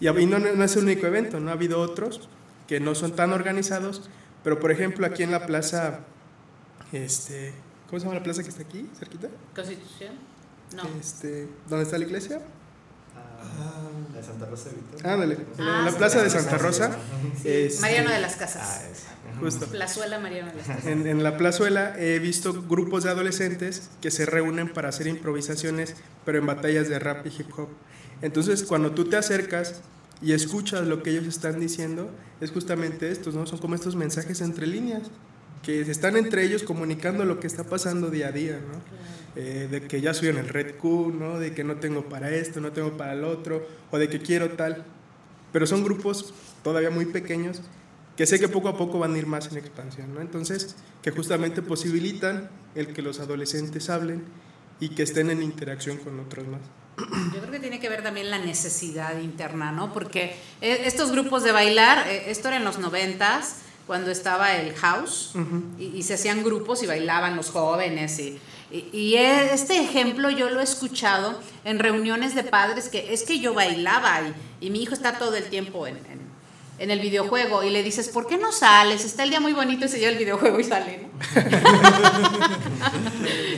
Y, 0.00 0.08
y 0.08 0.26
no, 0.26 0.38
no 0.38 0.64
es 0.64 0.76
el 0.76 0.84
único 0.84 1.06
evento, 1.06 1.40
¿no? 1.40 1.50
ha 1.50 1.54
habido 1.54 1.80
otros 1.80 2.28
que 2.66 2.80
no 2.80 2.94
son 2.94 3.14
tan 3.14 3.32
organizados, 3.32 4.08
pero 4.42 4.60
por 4.60 4.70
ejemplo 4.70 5.06
aquí 5.06 5.22
en 5.22 5.30
la 5.30 5.46
plaza, 5.46 6.00
este, 6.92 7.52
¿cómo 7.88 8.00
se 8.00 8.06
llama 8.06 8.18
la 8.18 8.22
plaza 8.22 8.42
que 8.42 8.48
está 8.48 8.62
aquí, 8.62 8.88
cerquita? 8.98 9.28
¿Constitución? 9.54 10.14
No. 10.74 10.82
Este, 10.98 11.48
¿Dónde 11.68 11.84
está 11.84 11.98
la 11.98 12.04
iglesia? 12.04 12.40
Ah, 13.44 13.80
la 14.12 14.20
de 14.20 14.26
Santa 14.26 14.46
Rosa 14.46 14.70
de. 14.70 15.08
Ándale, 15.08 15.38
la, 15.58 15.80
Ah, 15.80 15.82
la 15.90 15.96
plaza 15.96 16.22
de 16.22 16.30
Santa 16.30 16.58
Rosa. 16.58 16.96
Sí, 17.42 17.48
este, 17.48 17.80
Mariano 17.82 18.10
de 18.10 18.20
las 18.20 18.36
Casas. 18.36 18.62
Ah, 18.64 18.82
es. 18.90 19.04
Justo. 19.40 19.66
Plazuela 19.66 20.18
Mariano 20.20 20.50
de 20.50 20.56
las 20.58 20.66
Casas. 20.66 20.86
En, 20.86 21.06
en 21.06 21.22
la 21.22 21.36
plazuela 21.36 21.94
he 21.98 22.18
visto 22.18 22.62
grupos 22.68 23.04
de 23.04 23.10
adolescentes 23.10 23.90
que 24.00 24.10
se 24.10 24.26
reúnen 24.26 24.72
para 24.72 24.88
hacer 24.88 25.06
improvisaciones, 25.06 25.94
pero 26.24 26.38
en 26.38 26.46
batallas 26.46 26.88
de 26.88 26.98
rap 26.98 27.26
y 27.26 27.28
hip 27.30 27.50
hop. 27.58 27.68
Entonces, 28.22 28.62
cuando 28.62 28.92
tú 28.92 29.04
te 29.06 29.16
acercas 29.16 29.80
y 30.22 30.32
escuchas 30.32 30.86
lo 30.86 31.02
que 31.02 31.10
ellos 31.10 31.26
están 31.26 31.58
diciendo, 31.60 32.10
es 32.40 32.50
justamente 32.52 33.10
esto, 33.10 33.30
¿no? 33.32 33.46
Son 33.46 33.58
como 33.58 33.74
estos 33.74 33.96
mensajes 33.96 34.40
entre 34.40 34.66
líneas. 34.66 35.02
que 35.62 35.84
se 35.84 35.90
están 35.90 36.16
entre 36.16 36.44
ellos 36.44 36.62
comunicando 36.62 37.24
lo 37.24 37.40
que 37.40 37.46
está 37.46 37.64
pasando 37.64 38.10
día 38.10 38.28
a 38.28 38.32
día, 38.32 38.60
¿no? 38.60 38.78
Eh, 39.36 39.66
de 39.68 39.82
que 39.88 40.00
ya 40.00 40.14
soy 40.14 40.28
en 40.28 40.38
el 40.38 40.48
Red 40.48 40.76
Q, 40.76 41.12
¿no? 41.18 41.38
De 41.38 41.52
que 41.52 41.64
no 41.64 41.76
tengo 41.76 42.08
para 42.08 42.30
esto, 42.30 42.60
no 42.60 42.72
tengo 42.72 42.96
para 42.96 43.14
el 43.14 43.24
otro, 43.24 43.66
o 43.90 43.98
de 43.98 44.08
que 44.08 44.20
quiero 44.20 44.50
tal. 44.50 44.84
Pero 45.52 45.66
son 45.66 45.82
grupos 45.82 46.32
todavía 46.62 46.90
muy 46.90 47.06
pequeños 47.06 47.60
que 48.16 48.26
sé 48.26 48.38
que 48.38 48.48
poco 48.48 48.68
a 48.68 48.76
poco 48.76 48.98
van 48.98 49.14
a 49.14 49.18
ir 49.18 49.26
más 49.26 49.50
en 49.50 49.58
expansión, 49.58 50.14
¿no? 50.14 50.20
Entonces, 50.20 50.76
que 51.02 51.10
justamente 51.10 51.62
posibilitan 51.62 52.48
el 52.74 52.92
que 52.92 53.02
los 53.02 53.20
adolescentes 53.20 53.90
hablen 53.90 54.24
y 54.80 54.90
que 54.90 55.02
estén 55.02 55.30
en 55.30 55.42
interacción 55.42 55.96
con 55.98 56.20
otros 56.20 56.46
más. 56.46 56.60
Yo 57.34 57.40
creo 57.40 57.50
que 57.50 57.58
tiene 57.58 57.80
que 57.80 57.88
ver 57.88 58.02
también 58.02 58.30
la 58.30 58.38
necesidad 58.38 59.18
interna, 59.18 59.72
¿no? 59.72 59.92
Porque 59.92 60.36
eh, 60.60 60.82
estos 60.84 61.10
grupos 61.10 61.42
de 61.42 61.50
bailar, 61.50 62.06
eh, 62.06 62.30
esto 62.30 62.48
era 62.48 62.56
en 62.56 62.64
los 62.64 62.78
noventas, 62.78 63.56
cuando 63.86 64.10
estaba 64.10 64.56
el 64.56 64.74
house, 64.76 65.34
y, 65.78 65.86
y 65.88 66.02
se 66.04 66.14
hacían 66.14 66.42
grupos 66.42 66.82
y 66.82 66.86
bailaban 66.86 67.36
los 67.36 67.50
jóvenes 67.50 68.18
y, 68.18 68.38
y- 68.92 69.14
este 69.16 69.80
ejemplo 69.80 70.30
yo 70.30 70.50
lo 70.50 70.60
he 70.60 70.64
escuchado 70.64 71.40
en 71.64 71.78
reuniones 71.78 72.34
de 72.34 72.42
padres 72.44 72.88
que 72.88 73.12
es 73.12 73.22
que 73.22 73.38
yo 73.38 73.54
bailaba 73.54 74.20
y, 74.60 74.66
y 74.66 74.70
mi 74.70 74.82
hijo 74.82 74.94
está 74.94 75.18
todo 75.18 75.36
el 75.36 75.44
tiempo 75.44 75.86
en, 75.86 75.96
en- 75.98 76.24
en 76.76 76.90
el 76.90 76.98
videojuego 76.98 77.62
y 77.62 77.70
le 77.70 77.84
dices, 77.84 78.08
¿por 78.08 78.26
qué 78.26 78.36
no 78.36 78.50
sales? 78.50 79.04
Está 79.04 79.22
el 79.22 79.30
día 79.30 79.38
muy 79.38 79.52
bonito 79.52 79.84
y 79.84 79.88
se 79.88 80.00
lleva 80.00 80.10
el 80.10 80.18
videojuego 80.18 80.58
y 80.58 80.64
sale, 80.64 81.02
¿no? 81.02 81.40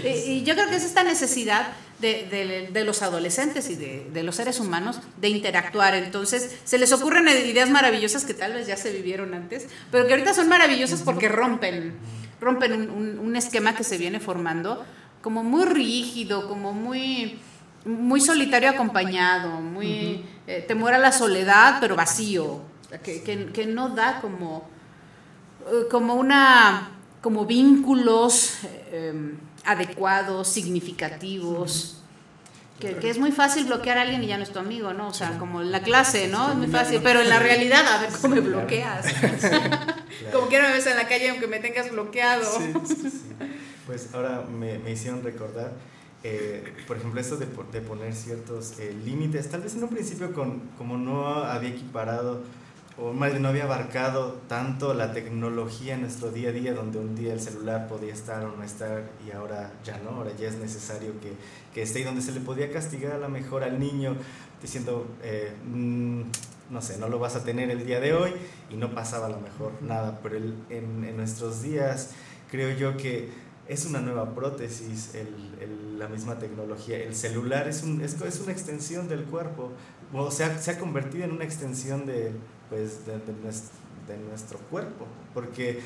y, 0.05 0.09
y 0.09 0.43
yo 0.45 0.55
creo 0.55 0.69
que 0.69 0.77
es 0.77 0.85
esta 0.85 1.03
necesidad 1.03 1.69
de, 1.99 2.27
de- 2.31 2.69
de 2.71 2.85
los 2.85 3.01
adolescentes 3.03 3.71
y 3.71 3.75
de, 3.77 4.09
de 4.13 4.23
los 4.23 4.37
seres 4.37 4.61
humanos 4.61 5.01
de 5.19 5.29
interactuar. 5.31 5.95
Entonces, 5.95 6.57
se 6.65 6.79
les 6.79 6.93
ocurren 6.93 7.27
ideas 7.29 7.71
maravillosas 7.71 8.25
que 8.25 8.35
tal 8.35 8.53
vez 8.53 8.67
ya 8.67 8.77
se 8.77 8.93
vivieron 8.93 9.33
antes, 9.35 9.67
pero 9.91 10.07
que 10.07 10.13
ahorita 10.13 10.35
son 10.35 10.49
maravillosas 10.49 11.01
porque 11.03 11.29
rompen, 11.29 11.95
rompen 12.41 12.73
un, 12.75 12.91
un- 12.91 13.19
un 13.19 13.37
esquema 13.37 13.75
que 13.75 13.85
se 13.85 13.97
viene 13.99 14.21
formando 14.21 14.85
como 15.27 15.43
muy 15.43 15.65
rígido, 15.65 16.47
como 16.47 16.73
muy, 16.73 17.37
muy 17.85 18.21
solitario 18.21 18.71
acompañado, 18.71 19.49
muy 19.61 20.25
eh, 20.47 20.65
temor 20.69 20.95
a 20.95 20.99
la 20.99 21.11
soledad, 21.11 21.79
pero 21.81 21.97
vacío, 21.97 22.61
que, 23.03 23.25
que- 23.25 23.47
que 23.47 23.67
no 23.67 23.89
da 23.89 24.21
como, 24.21 24.69
eh, 25.67 25.89
como 25.91 26.15
una 26.15 26.91
como 27.23 27.45
vínculos 27.45 28.59
eh, 28.93 29.35
adecuados, 29.65 30.47
significativos. 30.47 32.01
Que, 32.79 32.95
que 32.99 33.11
es 33.11 33.19
muy 33.19 33.33
fácil 33.33 33.65
bloquear 33.65 33.99
a 33.99 34.03
alguien 34.03 34.23
y 34.23 34.29
ya 34.29 34.37
no 34.37 34.45
es 34.45 34.53
tu 34.53 34.61
amigo, 34.61 34.93
¿no? 34.93 35.09
O 35.09 35.15
sea, 35.15 35.39
como 35.39 35.61
en 35.61 35.73
la 35.73 35.81
clase, 35.83 36.29
¿no? 36.29 36.51
Es 36.53 36.57
muy 36.57 36.69
fácil. 36.69 37.01
Pero 37.03 37.21
en 37.21 37.29
la 37.31 37.41
realidad, 37.41 37.85
a 37.89 38.01
ver 38.03 38.11
cómo 38.23 38.35
me 38.37 38.41
bloqueas. 38.43 39.07
Como 40.33 40.47
quiera 40.49 40.69
me 40.69 40.75
ves 40.75 40.87
en 40.87 40.97
la 40.97 41.07
calle 41.09 41.31
aunque 41.31 41.47
me 41.47 41.59
tengas 41.59 41.91
bloqueado. 41.91 42.49
Pues 43.87 44.13
ahora 44.15 44.43
me, 44.43 44.79
me 44.79 44.93
hicieron 44.93 45.23
recordar, 45.23 45.73
eh, 46.25 46.73
por 46.89 46.97
ejemplo, 46.97 47.21
esto 47.21 47.37
de, 47.37 47.47
de 47.73 47.81
poner 47.81 48.15
ciertos 48.15 48.79
eh, 48.81 48.93
límites. 49.05 49.49
Tal 49.49 49.63
vez 49.63 49.75
en 49.77 49.85
un 49.85 49.91
principio, 49.91 50.33
con, 50.33 50.61
como 50.77 50.97
no 50.99 51.27
había 51.45 51.71
equiparado, 51.71 52.41
o 52.99 53.13
más 53.13 53.31
bien 53.31 53.43
no 53.43 53.49
había 53.49 53.65
abarcado 53.65 54.41
tanto 54.49 54.93
la 54.95 55.13
tecnología 55.13 55.95
en 55.95 56.01
nuestro 56.01 56.33
día 56.33 56.49
a 56.49 56.53
día, 56.53 56.73
donde 56.75 56.99
un 56.99 57.15
día 57.15 57.33
el 57.33 57.41
celular 57.41 57.87
podía 57.87 58.13
estar 58.13 58.43
o 58.45 58.57
no 58.57 58.63
estar, 58.65 59.05
y 59.27 59.31
ahora 59.31 59.73
ya 59.85 59.99
no, 59.99 60.11
ahora 60.11 60.33
ya 60.37 60.49
es 60.49 60.57
necesario 60.57 61.13
que, 61.21 61.33
que 61.75 61.83
esté, 61.83 62.01
y 62.01 62.05
donde 62.05 62.23
se 62.23 62.33
le 62.33 62.41
podía 62.41 62.73
castigar 62.73 63.13
a 63.13 63.19
lo 63.19 63.29
mejor 63.29 63.63
al 63.63 63.79
niño, 63.79 64.17
diciendo, 64.63 65.07
eh, 65.23 65.53
mm, 65.73 66.23
no 66.71 66.81
sé, 66.83 66.99
no 66.99 67.09
lo 67.09 67.21
vas 67.21 67.37
a 67.37 67.45
tener 67.45 67.71
el 67.71 67.87
día 67.87 68.01
de 68.01 68.15
hoy, 68.15 68.33
y 68.71 68.77
no 68.77 68.93
pasaba 68.95 69.27
a 69.27 69.31
lo 69.31 69.39
mejor 69.41 69.73
nada, 69.83 70.19
pero 70.23 70.37
el- 70.39 70.55
en, 70.71 71.05
en 71.05 71.17
nuestros 71.17 71.63
días 71.63 72.11
creo 72.51 72.77
yo 72.77 72.97
que 72.97 73.29
es 73.69 73.85
una 73.87 74.01
nueva 74.01 74.35
prótesis, 74.35 75.15
el, 75.15 75.29
el- 75.61 75.99
la 75.99 76.09
misma 76.09 76.39
tecnología. 76.39 76.99
El 77.03 77.15
celular 77.15 77.67
es, 77.69 77.83
un, 77.83 78.01
es, 78.03 78.21
es 78.21 78.41
una 78.41 78.53
extensión 78.53 79.09
del 79.09 79.25
cuerpo, 79.25 79.73
o 80.13 80.31
sea, 80.31 80.59
se 80.59 80.71
ha 80.73 80.79
convertido 80.79 81.25
en 81.25 81.33
una 81.33 81.45
extensión 81.45 82.05
de, 82.07 82.33
pues, 82.69 83.07
de, 83.07 83.13
de 83.15 83.33
nues- 83.43 83.71
de 84.07 84.19
nuestro 84.29 84.59
cuerpo, 84.71 85.07
porque 85.35 85.81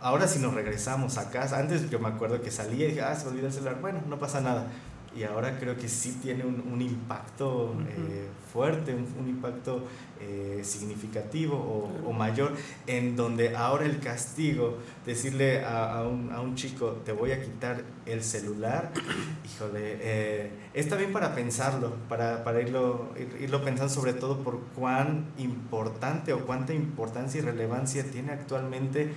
ahora 0.00 0.26
si 0.28 0.40
nos 0.40 0.52
regresamos 0.52 1.16
a 1.16 1.30
casa, 1.30 1.58
antes 1.58 1.88
yo 1.90 1.98
me 2.00 2.08
acuerdo 2.08 2.42
que 2.42 2.50
salía 2.50 2.86
y 2.86 2.88
dije, 2.88 3.02
ah, 3.02 3.14
se 3.14 3.24
me 3.24 3.30
olvidó 3.30 3.46
el 3.46 3.52
celular, 3.52 3.78
bueno, 3.80 4.00
no 4.08 4.18
pasa 4.18 4.40
nada. 4.40 4.66
Y 5.14 5.24
ahora 5.24 5.58
creo 5.58 5.76
que 5.76 5.88
sí 5.88 6.18
tiene 6.22 6.44
un, 6.44 6.60
un 6.72 6.80
impacto 6.80 7.74
eh, 7.88 8.28
fuerte, 8.52 8.94
un, 8.94 9.06
un 9.20 9.28
impacto 9.28 9.84
eh, 10.22 10.60
significativo 10.64 11.56
o, 11.56 12.08
o 12.08 12.12
mayor, 12.12 12.52
en 12.86 13.16
donde 13.16 13.56
ahora 13.56 13.84
el 13.84 13.98
castigo, 14.00 14.78
decirle 15.04 15.64
a, 15.64 15.98
a 15.98 16.06
un, 16.08 16.32
a 16.32 16.40
un 16.40 16.54
chico, 16.54 17.00
te 17.04 17.12
voy 17.12 17.32
a 17.32 17.42
quitar 17.42 17.82
el 18.06 18.22
celular, 18.22 18.92
híjole, 19.44 19.80
eh, 20.00 20.50
está 20.74 20.96
bien 20.96 21.12
para 21.12 21.34
pensarlo, 21.34 21.94
para, 22.08 22.44
para 22.44 22.60
irlo, 22.60 23.10
ir- 23.16 23.42
irlo 23.42 23.62
pensando 23.64 23.92
sobre 23.92 24.12
todo 24.12 24.38
por 24.38 24.60
cuán 24.76 25.26
importante 25.38 26.32
o 26.32 26.46
cuánta 26.46 26.72
importancia 26.72 27.38
y 27.40 27.42
relevancia 27.44 28.04
tiene 28.04 28.32
actualmente 28.32 29.12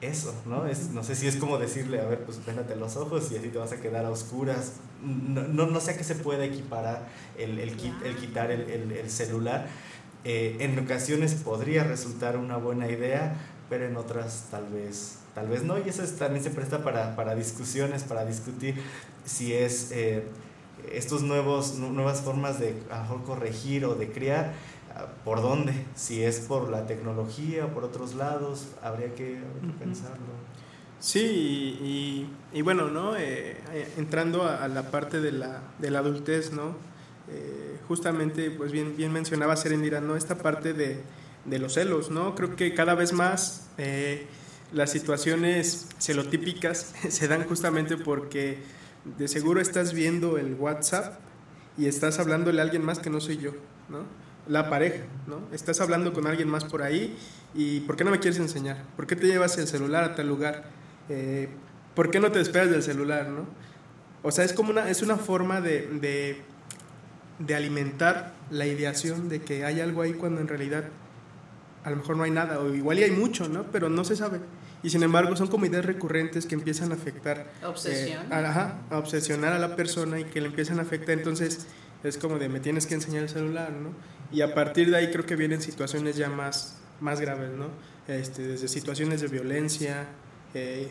eso, 0.00 0.32
¿no? 0.46 0.66
Es, 0.66 0.90
no 0.90 1.02
sé 1.02 1.16
si 1.16 1.26
es 1.26 1.34
como 1.36 1.58
decirle, 1.58 2.00
a 2.00 2.04
ver, 2.04 2.20
pues 2.24 2.44
véndate 2.46 2.76
los 2.76 2.96
ojos 2.96 3.32
y 3.32 3.36
así 3.36 3.48
te 3.48 3.58
vas 3.58 3.72
a 3.72 3.80
quedar 3.80 4.04
a 4.04 4.10
oscuras. 4.10 4.74
No, 5.02 5.42
no, 5.42 5.66
no 5.66 5.80
sé 5.80 5.90
a 5.92 5.96
qué 5.96 6.04
se 6.04 6.14
puede 6.14 6.44
equiparar 6.44 7.08
el, 7.36 7.58
el, 7.58 7.70
el 8.04 8.16
quitar 8.16 8.52
el- 8.52 8.92
el 8.92 9.10
celular. 9.10 9.66
Eh, 10.24 10.56
en 10.60 10.78
ocasiones 10.78 11.34
podría 11.34 11.84
resultar 11.84 12.36
una 12.36 12.56
buena 12.56 12.88
idea, 12.90 13.36
pero 13.70 13.86
en 13.86 13.96
otras 13.96 14.46
tal 14.50 14.66
vez, 14.68 15.18
tal 15.34 15.48
vez 15.48 15.62
no. 15.62 15.78
Y 15.78 15.88
eso 15.88 16.02
es- 16.02 16.16
también 16.16 16.42
se 16.44 16.50
presta 16.50 16.82
para, 16.82 17.14
para 17.16 17.34
discusiones, 17.34 18.02
para 18.02 18.24
discutir 18.24 18.74
si 19.24 19.52
es 19.54 19.90
eh, 19.92 20.24
estos 20.92 21.22
nuevos, 21.22 21.76
nu- 21.78 21.92
nuevas 21.92 22.20
formas 22.22 22.58
de 22.58 22.74
a 22.90 23.02
mejor 23.02 23.24
corregir 23.24 23.84
o 23.84 23.94
de 23.94 24.10
criar, 24.10 24.52
ah, 24.96 25.06
¿por 25.24 25.40
dónde? 25.42 25.72
Si 25.94 26.22
es 26.22 26.40
por 26.40 26.68
la 26.70 26.86
tecnología 26.86 27.72
por 27.72 27.84
otros 27.84 28.14
lados, 28.14 28.68
habría 28.82 29.14
que, 29.14 29.38
pensarlo. 29.78 30.38
Sí, 31.00 31.20
y, 31.20 31.86
y- 32.54 32.58
y 32.58 32.62
bueno, 32.62 32.88
¿no? 32.88 33.16
Eh, 33.16 33.56
eh, 33.72 33.88
entrando 33.98 34.42
a, 34.42 34.64
a 34.64 34.68
la 34.68 34.90
parte 34.90 35.20
de 35.20 35.30
la, 35.32 35.62
de 35.78 35.90
la 35.92 36.00
adultez, 36.00 36.52
¿no? 36.52 36.74
Eh, 37.30 37.57
justamente, 37.88 38.50
pues 38.50 38.70
bien, 38.70 38.96
bien 38.96 39.12
mencionaba 39.12 39.56
Serendira, 39.56 40.00
¿no? 40.00 40.14
Esta 40.14 40.38
parte 40.38 40.74
de, 40.74 41.00
de 41.46 41.58
los 41.58 41.74
celos, 41.74 42.10
¿no? 42.10 42.34
Creo 42.34 42.54
que 42.54 42.74
cada 42.74 42.94
vez 42.94 43.12
más 43.12 43.68
eh, 43.78 44.26
las 44.72 44.90
situaciones 44.90 45.88
celotípicas 45.98 46.94
se 47.08 47.28
dan 47.28 47.44
justamente 47.44 47.96
porque 47.96 48.58
de 49.16 49.28
seguro 49.28 49.60
estás 49.60 49.92
viendo 49.94 50.38
el 50.38 50.54
WhatsApp 50.54 51.18
y 51.76 51.86
estás 51.86 52.18
hablándole 52.18 52.60
a 52.60 52.64
alguien 52.64 52.84
más 52.84 52.98
que 52.98 53.10
no 53.10 53.20
soy 53.20 53.38
yo, 53.38 53.52
¿no? 53.88 54.04
La 54.46 54.70
pareja, 54.70 55.04
¿no? 55.26 55.42
Estás 55.52 55.80
hablando 55.80 56.12
con 56.12 56.26
alguien 56.26 56.48
más 56.48 56.64
por 56.64 56.82
ahí 56.82 57.16
y 57.54 57.80
¿por 57.80 57.96
qué 57.96 58.04
no 58.04 58.10
me 58.10 58.18
quieres 58.18 58.40
enseñar? 58.40 58.84
¿Por 58.96 59.06
qué 59.06 59.16
te 59.16 59.26
llevas 59.26 59.56
el 59.58 59.66
celular 59.66 60.04
a 60.04 60.14
tal 60.14 60.28
lugar? 60.28 60.64
Eh, 61.08 61.48
¿Por 61.94 62.10
qué 62.10 62.20
no 62.20 62.32
te 62.32 62.38
despegas 62.38 62.70
del 62.70 62.82
celular, 62.82 63.28
no? 63.28 63.46
O 64.22 64.30
sea, 64.30 64.44
es 64.44 64.52
como 64.52 64.70
una, 64.70 64.90
es 64.90 65.02
una 65.02 65.16
forma 65.16 65.60
de, 65.60 65.86
de, 66.00 66.42
de 67.38 67.54
alimentar 67.54 68.34
la 68.50 68.66
ideación 68.66 69.28
de 69.28 69.40
que 69.42 69.64
hay 69.64 69.80
algo 69.80 70.02
ahí 70.02 70.12
cuando 70.14 70.40
en 70.40 70.48
realidad 70.48 70.84
a 71.84 71.90
lo 71.90 71.96
mejor 71.96 72.16
no 72.16 72.24
hay 72.24 72.30
nada, 72.30 72.58
o 72.60 72.74
igual 72.74 72.98
y 72.98 73.04
hay 73.04 73.10
mucho, 73.12 73.48
¿no? 73.48 73.64
Pero 73.70 73.88
no 73.88 74.04
se 74.04 74.16
sabe. 74.16 74.40
Y 74.82 74.90
sin 74.90 75.02
embargo 75.02 75.34
son 75.36 75.48
como 75.48 75.66
ideas 75.66 75.84
recurrentes 75.84 76.46
que 76.46 76.54
empiezan 76.54 76.92
a 76.92 76.94
afectar. 76.94 77.46
Obsesión. 77.64 78.24
eh, 78.30 78.34
a- 78.34 78.50
ajá, 78.50 78.78
a 78.90 78.98
obsesionar 78.98 79.52
a 79.52 79.58
la 79.58 79.76
persona 79.76 80.20
y 80.20 80.24
que 80.24 80.40
le 80.40 80.48
empiezan 80.48 80.78
a 80.78 80.82
afectar. 80.82 81.16
Entonces 81.16 81.66
es 82.04 82.18
como 82.18 82.38
de 82.38 82.48
me 82.48 82.60
tienes 82.60 82.86
que 82.86 82.94
enseñar 82.94 83.22
el 83.22 83.28
celular, 83.28 83.70
¿no? 83.72 83.90
Y 84.32 84.42
a 84.42 84.54
partir 84.54 84.90
de 84.90 84.96
ahí 84.96 85.10
creo 85.10 85.24
que 85.26 85.36
vienen 85.36 85.60
situaciones 85.62 86.16
ya 86.16 86.28
más, 86.28 86.76
más 87.00 87.20
graves, 87.20 87.50
¿no? 87.56 87.68
Este, 88.12 88.42
desde 88.46 88.68
situaciones 88.68 89.20
de 89.20 89.28
violencia, 89.28 90.06
eh, 90.54 90.88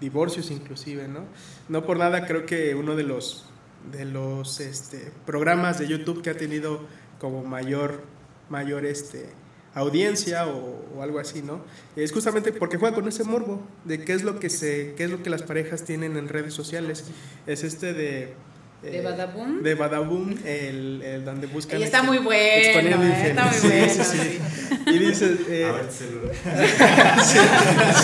divorcios 0.00 0.50
inclusive, 0.50 1.08
¿no? 1.08 1.20
No 1.68 1.84
por 1.84 1.98
nada 1.98 2.26
creo 2.26 2.46
que 2.46 2.74
uno 2.74 2.94
de 2.96 3.02
los, 3.02 3.46
de 3.92 4.04
los 4.04 4.60
este, 4.60 5.12
programas 5.24 5.78
de 5.78 5.88
YouTube 5.88 6.22
que 6.22 6.30
ha 6.30 6.36
tenido 6.36 6.80
como 7.18 7.42
mayor, 7.44 8.02
mayor 8.48 8.84
este, 8.84 9.26
audiencia 9.74 10.46
o, 10.46 10.84
o 10.96 11.02
algo 11.02 11.18
así, 11.18 11.42
¿no? 11.42 11.60
Es 11.96 12.12
justamente 12.12 12.52
porque 12.52 12.76
juega 12.78 12.94
con 12.94 13.06
ese 13.08 13.24
morbo 13.24 13.62
de 13.84 14.04
qué 14.04 14.12
es 14.14 14.22
lo 14.22 14.38
que 14.38 14.50
se, 14.50 14.94
qué 14.96 15.04
es 15.04 15.10
lo 15.10 15.22
que 15.22 15.30
las 15.30 15.42
parejas 15.42 15.84
tienen 15.84 16.16
en 16.16 16.28
redes 16.28 16.54
sociales. 16.54 17.04
Es 17.46 17.62
este 17.64 17.92
de 17.92 18.34
¿De 18.82 19.00
Badaboom? 19.00 19.62
de 19.62 19.74
Badaboom, 19.74 20.34
el, 20.44 21.02
el 21.02 21.24
donde 21.24 21.46
buscan. 21.46 21.80
Y 21.80 21.82
está 21.82 22.02
muy 22.02 22.18
bueno, 22.18 23.02
eh, 23.02 23.28
está 23.30 23.46
muy 23.46 23.58
bueno, 23.70 23.88
sí, 23.88 24.04
sí. 24.04 24.18
sí. 24.18 24.38
Y 24.86 24.98
dices. 24.98 25.38
eh, 25.48 25.64
A 25.64 25.72
ver, 25.72 25.90
celular. 25.90 26.34
sí, 27.24 27.38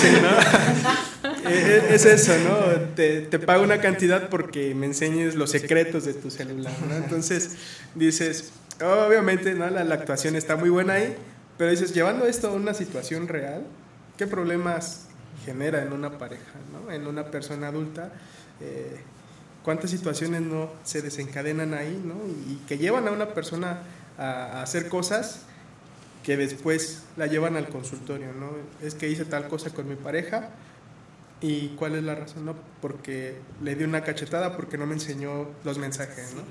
sí, 0.00 0.08
¿no? 0.22 0.30
Eh, 1.44 1.88
Es 1.90 2.04
eso, 2.06 2.32
¿no? 2.38 2.58
Te, 2.94 3.22
te 3.22 3.38
pago 3.38 3.62
una 3.62 3.80
cantidad 3.80 4.28
porque 4.28 4.74
me 4.74 4.86
enseñes 4.86 5.34
los 5.34 5.50
secretos 5.50 6.04
de 6.04 6.14
tu 6.14 6.30
celular, 6.30 6.72
¿no? 6.88 6.96
Entonces 6.96 7.56
dices, 7.94 8.52
obviamente, 8.80 9.54
¿no? 9.54 9.68
La, 9.70 9.94
actuación 9.94 10.36
está 10.36 10.56
muy 10.56 10.70
buena 10.70 10.94
ahí, 10.94 11.14
pero 11.58 11.70
dices, 11.70 11.92
llevando 11.94 12.26
esto 12.26 12.48
a 12.48 12.52
una 12.52 12.74
situación 12.74 13.28
real, 13.28 13.64
¿qué 14.16 14.26
problemas 14.26 15.06
genera 15.44 15.82
en 15.82 15.92
una 15.92 16.18
pareja, 16.18 16.52
¿no? 16.72 16.92
en 16.92 17.06
una 17.06 17.24
persona 17.30 17.68
adulta. 17.68 18.12
eh, 18.60 18.98
¿Cuántas 19.64 19.90
situaciones 19.90 20.40
no 20.42 20.72
se 20.82 21.02
desencadenan 21.02 21.72
ahí 21.74 22.00
¿no? 22.04 22.14
y, 22.26 22.52
y 22.54 22.62
que 22.66 22.78
llevan 22.78 23.06
a 23.06 23.12
una 23.12 23.32
persona 23.32 23.78
a, 24.18 24.58
a 24.58 24.62
hacer 24.62 24.88
cosas 24.88 25.42
que 26.24 26.36
después 26.36 27.02
la 27.16 27.28
llevan 27.28 27.56
al 27.56 27.68
consultorio? 27.68 28.28
¿no? 28.32 28.50
Es 28.84 28.94
que 28.94 29.08
hice 29.08 29.24
tal 29.24 29.46
cosa 29.48 29.70
con 29.70 29.88
mi 29.88 29.94
pareja 29.94 30.50
y 31.42 31.68
cuál 31.76 31.96
es 31.96 32.04
la 32.04 32.14
razón, 32.14 32.44
¿no? 32.46 32.54
Porque 32.80 33.36
le 33.62 33.74
di 33.74 33.84
una 33.84 34.02
cachetada 34.04 34.56
porque 34.56 34.78
no 34.78 34.86
me 34.86 34.94
enseñó 34.94 35.48
los 35.64 35.76
mensajes, 35.78 36.34
¿no? 36.34 36.42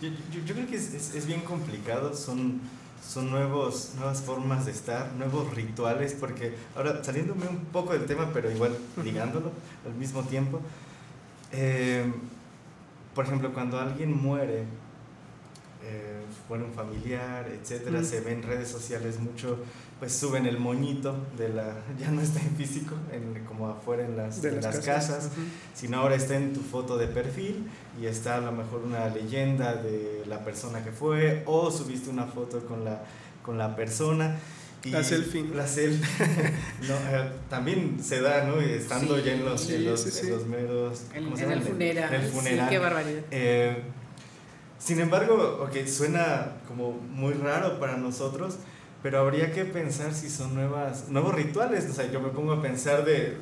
Yo, 0.00 0.08
yo- 0.32 0.44
yo 0.46 0.54
creo 0.54 0.66
que 0.68 0.76
es, 0.76 0.94
es- 0.94 1.14
es 1.14 1.26
bien 1.26 1.40
complicado, 1.40 2.14
son, 2.14 2.60
son 3.06 3.30
nuevos, 3.30 3.92
nuevas 3.96 4.20
formas 4.22 4.64
de 4.66 4.72
estar, 4.72 5.12
nuevos 5.14 5.52
rituales, 5.54 6.14
porque 6.18 6.54
ahora 6.76 7.02
saliéndome 7.02 7.48
un 7.48 7.64
poco 7.66 7.92
del 7.94 8.06
tema, 8.06 8.30
pero 8.32 8.50
igual 8.50 8.76
ligándolo 9.02 9.50
al 9.84 9.94
mismo 9.94 10.22
tiempo, 10.22 10.60
eh, 11.52 12.04
por 13.14 13.24
ejemplo, 13.24 13.52
cuando 13.54 13.80
alguien 13.80 14.14
muere, 14.16 14.64
eh, 15.82 16.20
muere 16.48 16.64
un 16.64 16.72
familiar, 16.72 17.48
etcétera, 17.48 18.00
Mm. 18.00 18.04
se 18.04 18.20
ve 18.20 18.32
en 18.32 18.42
redes 18.42 18.68
sociales 18.68 19.18
mucho, 19.18 19.58
pues 19.98 20.12
suben 20.12 20.44
el 20.46 20.58
moñito 20.58 21.16
de 21.38 21.48
la, 21.48 21.74
ya 21.98 22.10
no 22.10 22.20
está 22.20 22.40
en 22.40 22.54
físico, 22.56 22.94
en, 23.12 23.44
como 23.46 23.68
afuera 23.68 24.04
en 24.04 24.16
las, 24.16 24.42
De 24.42 24.50
en 24.50 24.56
las 24.56 24.64
las 24.64 24.76
casas, 24.84 25.16
casas, 25.16 25.32
ujú. 25.32 25.46
sino 25.74 25.98
ahora 25.98 26.14
está 26.16 26.36
en 26.36 26.52
tu 26.52 26.60
foto 26.60 26.98
de 26.98 27.06
perfil 27.06 27.66
y 28.00 28.06
está 28.06 28.36
a 28.36 28.40
lo 28.40 28.52
mejor 28.52 28.82
una 28.84 29.08
leyenda 29.08 29.74
de 29.74 30.22
la 30.28 30.44
persona 30.44 30.84
que 30.84 30.92
fue 30.92 31.42
o 31.46 31.70
subiste 31.70 32.10
una 32.10 32.26
foto 32.26 32.60
con 32.66 32.84
la, 32.84 33.04
con 33.42 33.56
la 33.58 33.74
persona. 33.76 34.36
Y 34.84 34.90
La 34.90 35.02
selfie, 35.02 35.42
¿no? 35.42 35.54
La 35.56 35.66
selfie. 35.66 36.06
No, 36.86 36.94
eh, 36.94 37.30
también 37.50 37.98
se 38.00 38.20
da, 38.20 38.44
¿no? 38.44 38.60
Y 38.62 38.70
Estando 38.70 39.16
Sí, 39.16 39.22
ya 39.24 39.32
en 39.32 39.44
los, 39.44 39.62
en 39.70 39.78
sí, 39.78 39.84
los, 39.84 40.00
sí, 40.00 40.10
sí. 40.12 40.26
en 40.26 40.32
los 40.32 40.46
meros... 40.46 41.02
En- 41.14 41.24
¿cómo 41.24 41.36
se 41.36 41.44
en 41.44 41.52
el 41.52 41.62
funeral. 41.62 42.14
En 42.14 42.20
el 42.20 42.26
Sí, 42.30 42.36
funeral. 42.36 42.68
qué 42.68 42.78
barbaridad. 42.78 43.22
Eh, 43.32 43.82
sin 44.78 45.00
embargo, 45.00 45.58
ok, 45.66 45.86
suena 45.88 46.52
como 46.68 46.92
muy 46.92 47.32
raro 47.32 47.80
para 47.80 47.96
nosotros, 47.96 48.58
pero 49.06 49.20
habría 49.20 49.52
que 49.52 49.64
pensar 49.64 50.12
si 50.14 50.28
son 50.28 50.52
nuevas, 50.52 51.08
nuevos 51.10 51.32
rituales. 51.32 51.88
O 51.88 51.92
sea, 51.92 52.10
yo 52.10 52.18
me 52.18 52.30
pongo 52.30 52.50
a 52.50 52.60
pensar 52.60 53.04
de, 53.04 53.36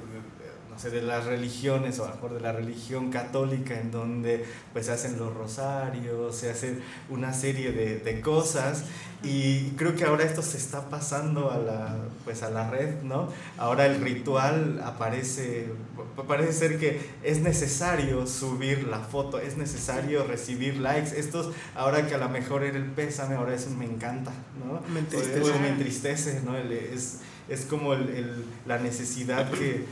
no 0.75 0.79
sé, 0.81 0.91
de 0.91 1.03
las 1.03 1.25
religiones, 1.25 1.99
o 2.01 2.05
a 2.05 2.09
lo 2.09 2.15
mejor 2.17 2.35
de 2.35 2.41
la 2.41 2.53
religión 2.53 3.11
católica, 3.11 3.79
en 3.81 3.91
donde 3.93 4.45
pues 4.73 4.87
se 4.87 4.93
hacen 4.93 5.19
los 5.19 5.33
rosarios, 5.33 6.37
se 6.37 6.51
hacen 6.51 6.81
una 7.09 7.33
serie 7.33 7.73
de, 7.73 7.99
de 8.01 8.21
cosas, 8.21 8.85
y 9.23 9.71
creo 9.77 9.95
que 9.97 10.05
ahora 10.05 10.25
esto 10.25 10.43
se 10.43 10.59
está 10.59 10.91
pasando 10.91 11.51
a 11.51 11.57
la, 11.59 11.97
pues 12.25 12.43
a 12.43 12.51
la 12.51 12.69
red, 12.69 13.03
¿no? 13.03 13.29
Ahora 13.57 13.87
el 13.87 14.01
ritual 14.03 14.83
aparece, 14.85 15.69
pa- 16.17 16.25
parece 16.25 16.53
ser 16.53 16.79
que 16.79 17.01
es 17.23 17.39
necesario 17.41 18.27
subir 18.27 18.87
la 18.89 18.99
foto, 18.99 19.39
es 19.39 19.57
necesario 19.57 20.25
recibir 20.27 20.77
likes. 20.79 21.19
Estos, 21.19 21.55
ahora 21.75 22.07
que 22.07 22.15
a 22.15 22.19
lo 22.19 22.29
mejor 22.29 22.65
era 22.65 22.77
el 22.77 22.85
pésame, 22.91 23.37
ahora 23.37 23.55
es 23.55 23.67
un 23.67 23.79
me 23.79 23.87
encanta, 23.87 24.33
¿no? 24.59 24.81
Me 24.93 24.97
O- 24.97 25.03
entristece. 25.05 25.41
o 25.51 25.59
me 25.59 25.69
entristece, 25.69 26.41
¿no? 26.45 26.57
El- 26.59 26.73
es, 26.73 27.21
es 27.49 27.65
como 27.65 27.95
el- 27.95 28.09
el- 28.11 28.45
la 28.67 28.79
necesidad 28.79 29.51
que, 29.51 29.87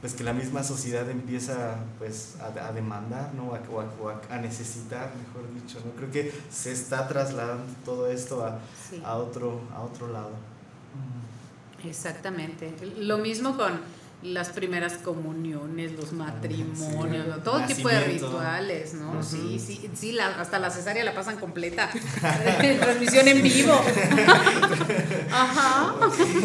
pues, 0.00 0.14
que 0.14 0.24
la 0.24 0.32
misma 0.32 0.62
sociedad 0.62 1.08
empieza 1.10 1.76
pues, 1.98 2.36
a, 2.40 2.68
a 2.68 2.72
demandar, 2.72 3.34
¿no? 3.34 3.48
O 3.50 3.54
a, 3.54 3.60
o 3.70 3.80
a- 3.80 3.90
o 4.02 4.08
a- 4.08 4.20
a 4.34 4.38
necesitar, 4.38 5.10
mejor 5.16 5.52
dicho, 5.54 5.78
¿no? 5.84 5.92
Creo 5.92 6.10
que 6.10 6.32
se 6.50 6.72
está 6.72 7.06
trasladando 7.06 7.64
todo 7.84 8.10
esto 8.10 8.44
a, 8.44 8.58
Sí. 8.88 9.02
a, 9.04 9.16
otro, 9.16 9.60
a 9.74 9.80
otro 9.82 10.08
lado. 10.08 10.30
Exactamente. 11.84 12.72
Lo 12.98 13.18
mismo 13.18 13.56
con 13.56 13.80
las 14.22 14.50
primeras 14.50 14.94
comuniones, 14.98 15.92
los 15.92 16.12
matrimonios, 16.12 17.26
¿no? 17.26 17.36
todo 17.38 17.64
tipo 17.64 17.88
de 17.88 18.00
rituales, 18.04 18.92
¿no? 18.92 19.22
Sí, 19.22 19.58
sí, 19.58 19.90
sí, 19.94 20.12
la- 20.12 20.38
hasta 20.40 20.58
la 20.58 20.70
cesárea 20.70 21.02
la 21.04 21.14
pasan 21.14 21.36
completa. 21.38 21.88
Transmisión 22.80 23.28
en 23.28 23.42
vivo. 23.42 23.72
Ajá. 25.32 25.94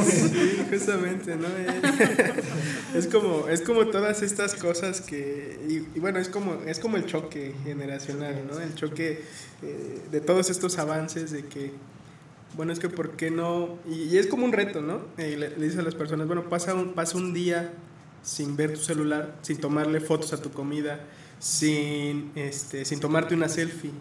Sí, 0.09 0.65
justamente, 0.69 1.35
¿no? 1.35 1.47
Es 2.97 3.07
como, 3.07 3.47
es 3.49 3.61
como 3.61 3.87
todas 3.87 4.21
estas 4.21 4.55
cosas 4.55 5.01
que, 5.01 5.59
y, 5.67 5.97
y 5.97 5.99
bueno, 5.99 6.19
es 6.19 6.29
como, 6.29 6.53
es 6.65 6.79
como 6.79 6.97
el 6.97 7.05
choque 7.05 7.53
generacional, 7.63 8.45
¿no? 8.49 8.59
El 8.59 8.73
choque 8.75 9.23
eh, 9.63 10.01
de 10.11 10.21
todos 10.21 10.49
estos 10.49 10.77
avances 10.77 11.31
de 11.31 11.45
que, 11.45 11.73
bueno, 12.55 12.71
es 12.71 12.79
que 12.79 12.89
por 12.89 13.11
qué 13.11 13.31
no, 13.31 13.77
y, 13.89 14.17
es 14.17 14.27
como 14.27 14.45
un 14.45 14.53
reto, 14.53 14.81
¿no? 14.81 15.01
Eh, 15.17 15.35
le, 15.37 15.49
le 15.57 15.65
dice 15.65 15.79
a 15.79 15.83
las 15.83 15.95
personas, 15.95 16.27
bueno, 16.27 16.49
pasa 16.49 16.73
un, 16.73 16.93
pasa 16.93 17.17
un 17.17 17.33
día 17.33 17.73
sin 18.21 18.55
ver 18.55 18.73
tu 18.73 18.79
celular, 18.79 19.35
sin 19.41 19.57
tomarle 19.57 19.99
fotos 19.99 20.33
a 20.33 20.41
tu 20.41 20.51
comida, 20.51 20.99
sin, 21.39 22.31
este, 22.35 22.85
sin 22.85 22.99
tomarte 22.99 23.35
una 23.35 23.49
selfie, 23.49 23.91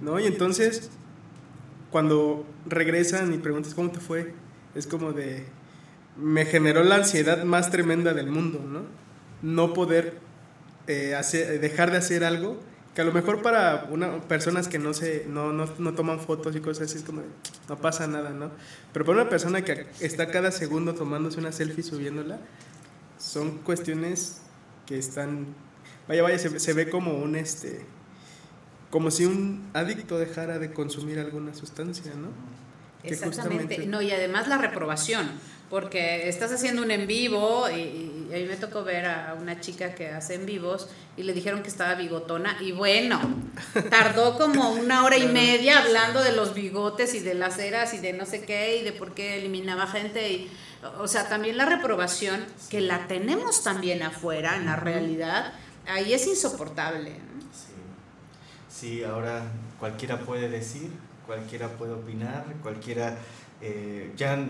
¿no? 0.00 0.20
Y 0.20 0.26
entonces, 0.26 0.90
cuando 1.90 2.44
regresan 2.66 3.32
y 3.32 3.38
preguntas 3.38 3.74
cómo 3.74 3.90
te 3.90 4.00
fue, 4.00 4.34
es 4.74 4.86
como 4.86 5.12
de, 5.12 5.46
me 6.16 6.44
generó 6.44 6.84
la 6.84 6.96
ansiedad 6.96 7.44
más 7.44 7.70
tremenda 7.70 8.12
del 8.14 8.26
mundo, 8.26 8.60
¿no? 8.66 8.82
No 9.42 9.72
poder 9.72 10.18
eh, 10.86 11.14
hacer, 11.14 11.60
dejar 11.60 11.90
de 11.90 11.96
hacer 11.96 12.24
algo 12.24 12.60
que 12.94 13.00
a 13.00 13.04
lo 13.04 13.12
mejor 13.12 13.40
para 13.42 13.86
una, 13.90 14.20
personas 14.22 14.68
que 14.68 14.78
no, 14.78 14.92
se, 14.92 15.24
no, 15.28 15.52
no, 15.52 15.66
no 15.78 15.94
toman 15.94 16.20
fotos 16.20 16.54
y 16.56 16.60
cosas 16.60 16.88
así 16.90 16.98
es 16.98 17.04
como 17.04 17.22
no 17.68 17.76
pasa 17.78 18.06
nada, 18.06 18.30
¿no? 18.30 18.50
Pero 18.92 19.04
para 19.06 19.22
una 19.22 19.30
persona 19.30 19.62
que 19.62 19.86
está 20.00 20.30
cada 20.30 20.50
segundo 20.52 20.94
tomándose 20.94 21.38
una 21.40 21.52
selfie 21.52 21.80
y 21.80 21.88
subiéndola, 21.88 22.38
son 23.18 23.58
cuestiones 23.58 24.42
que 24.86 24.98
están, 24.98 25.46
vaya, 26.08 26.22
vaya, 26.22 26.38
se, 26.38 26.58
se 26.60 26.72
ve 26.74 26.90
como 26.90 27.16
un, 27.16 27.36
este, 27.36 27.86
como 28.90 29.10
si 29.10 29.24
un 29.24 29.70
adicto 29.72 30.18
dejara 30.18 30.58
de 30.58 30.72
consumir 30.72 31.18
alguna 31.18 31.54
sustancia, 31.54 32.12
¿no? 32.14 32.28
Exactamente. 33.04 33.58
justamente- 33.76 33.86
No, 33.86 34.02
y 34.02 34.10
además 34.10 34.48
la 34.48 34.58
reprobación, 34.58 35.30
porque 35.70 36.28
estás 36.28 36.52
haciendo 36.52 36.82
un 36.82 36.90
en 36.90 37.06
vivo 37.06 37.68
y, 37.70 37.80
y 37.80 38.21
a 38.34 38.38
mí 38.38 38.44
me 38.44 38.56
tocó 38.56 38.84
ver 38.84 39.06
a 39.06 39.36
una 39.38 39.60
chica 39.60 39.94
que 39.94 40.08
hace 40.08 40.34
en 40.34 40.46
vivos 40.46 40.88
y 41.16 41.22
le 41.22 41.32
dijeron 41.32 41.62
que 41.62 41.68
estaba 41.68 41.94
bigotona 41.94 42.56
y 42.60 42.72
bueno, 42.72 43.20
tardó 43.90 44.38
como 44.38 44.70
una 44.72 45.04
hora 45.04 45.18
y 45.18 45.26
media 45.26 45.80
hablando 45.80 46.22
de 46.22 46.32
los 46.32 46.54
bigotes 46.54 47.14
y 47.14 47.20
de 47.20 47.34
las 47.34 47.56
ceras 47.56 47.94
y 47.94 47.98
de 47.98 48.12
no 48.12 48.26
sé 48.26 48.44
qué 48.44 48.78
y 48.78 48.84
de 48.84 48.92
por 48.92 49.14
qué 49.14 49.38
eliminaba 49.38 49.86
gente 49.86 50.30
y 50.30 50.50
o 50.98 51.06
sea, 51.06 51.28
también 51.28 51.56
la 51.56 51.66
reprobación 51.66 52.44
que 52.68 52.80
la 52.80 53.06
tenemos 53.06 53.62
también 53.62 54.02
afuera 54.02 54.56
en 54.56 54.66
la 54.66 54.76
realidad, 54.76 55.52
ahí 55.86 56.12
es 56.12 56.26
insoportable. 56.26 57.10
¿no? 57.10 57.42
Sí, 58.68 59.04
ahora 59.04 59.44
cualquiera 59.78 60.18
puede 60.18 60.48
decir, 60.48 60.90
cualquiera 61.24 61.68
puede 61.68 61.92
opinar, 61.92 62.44
cualquiera 62.62 63.16
eh, 63.60 64.12
ya, 64.16 64.44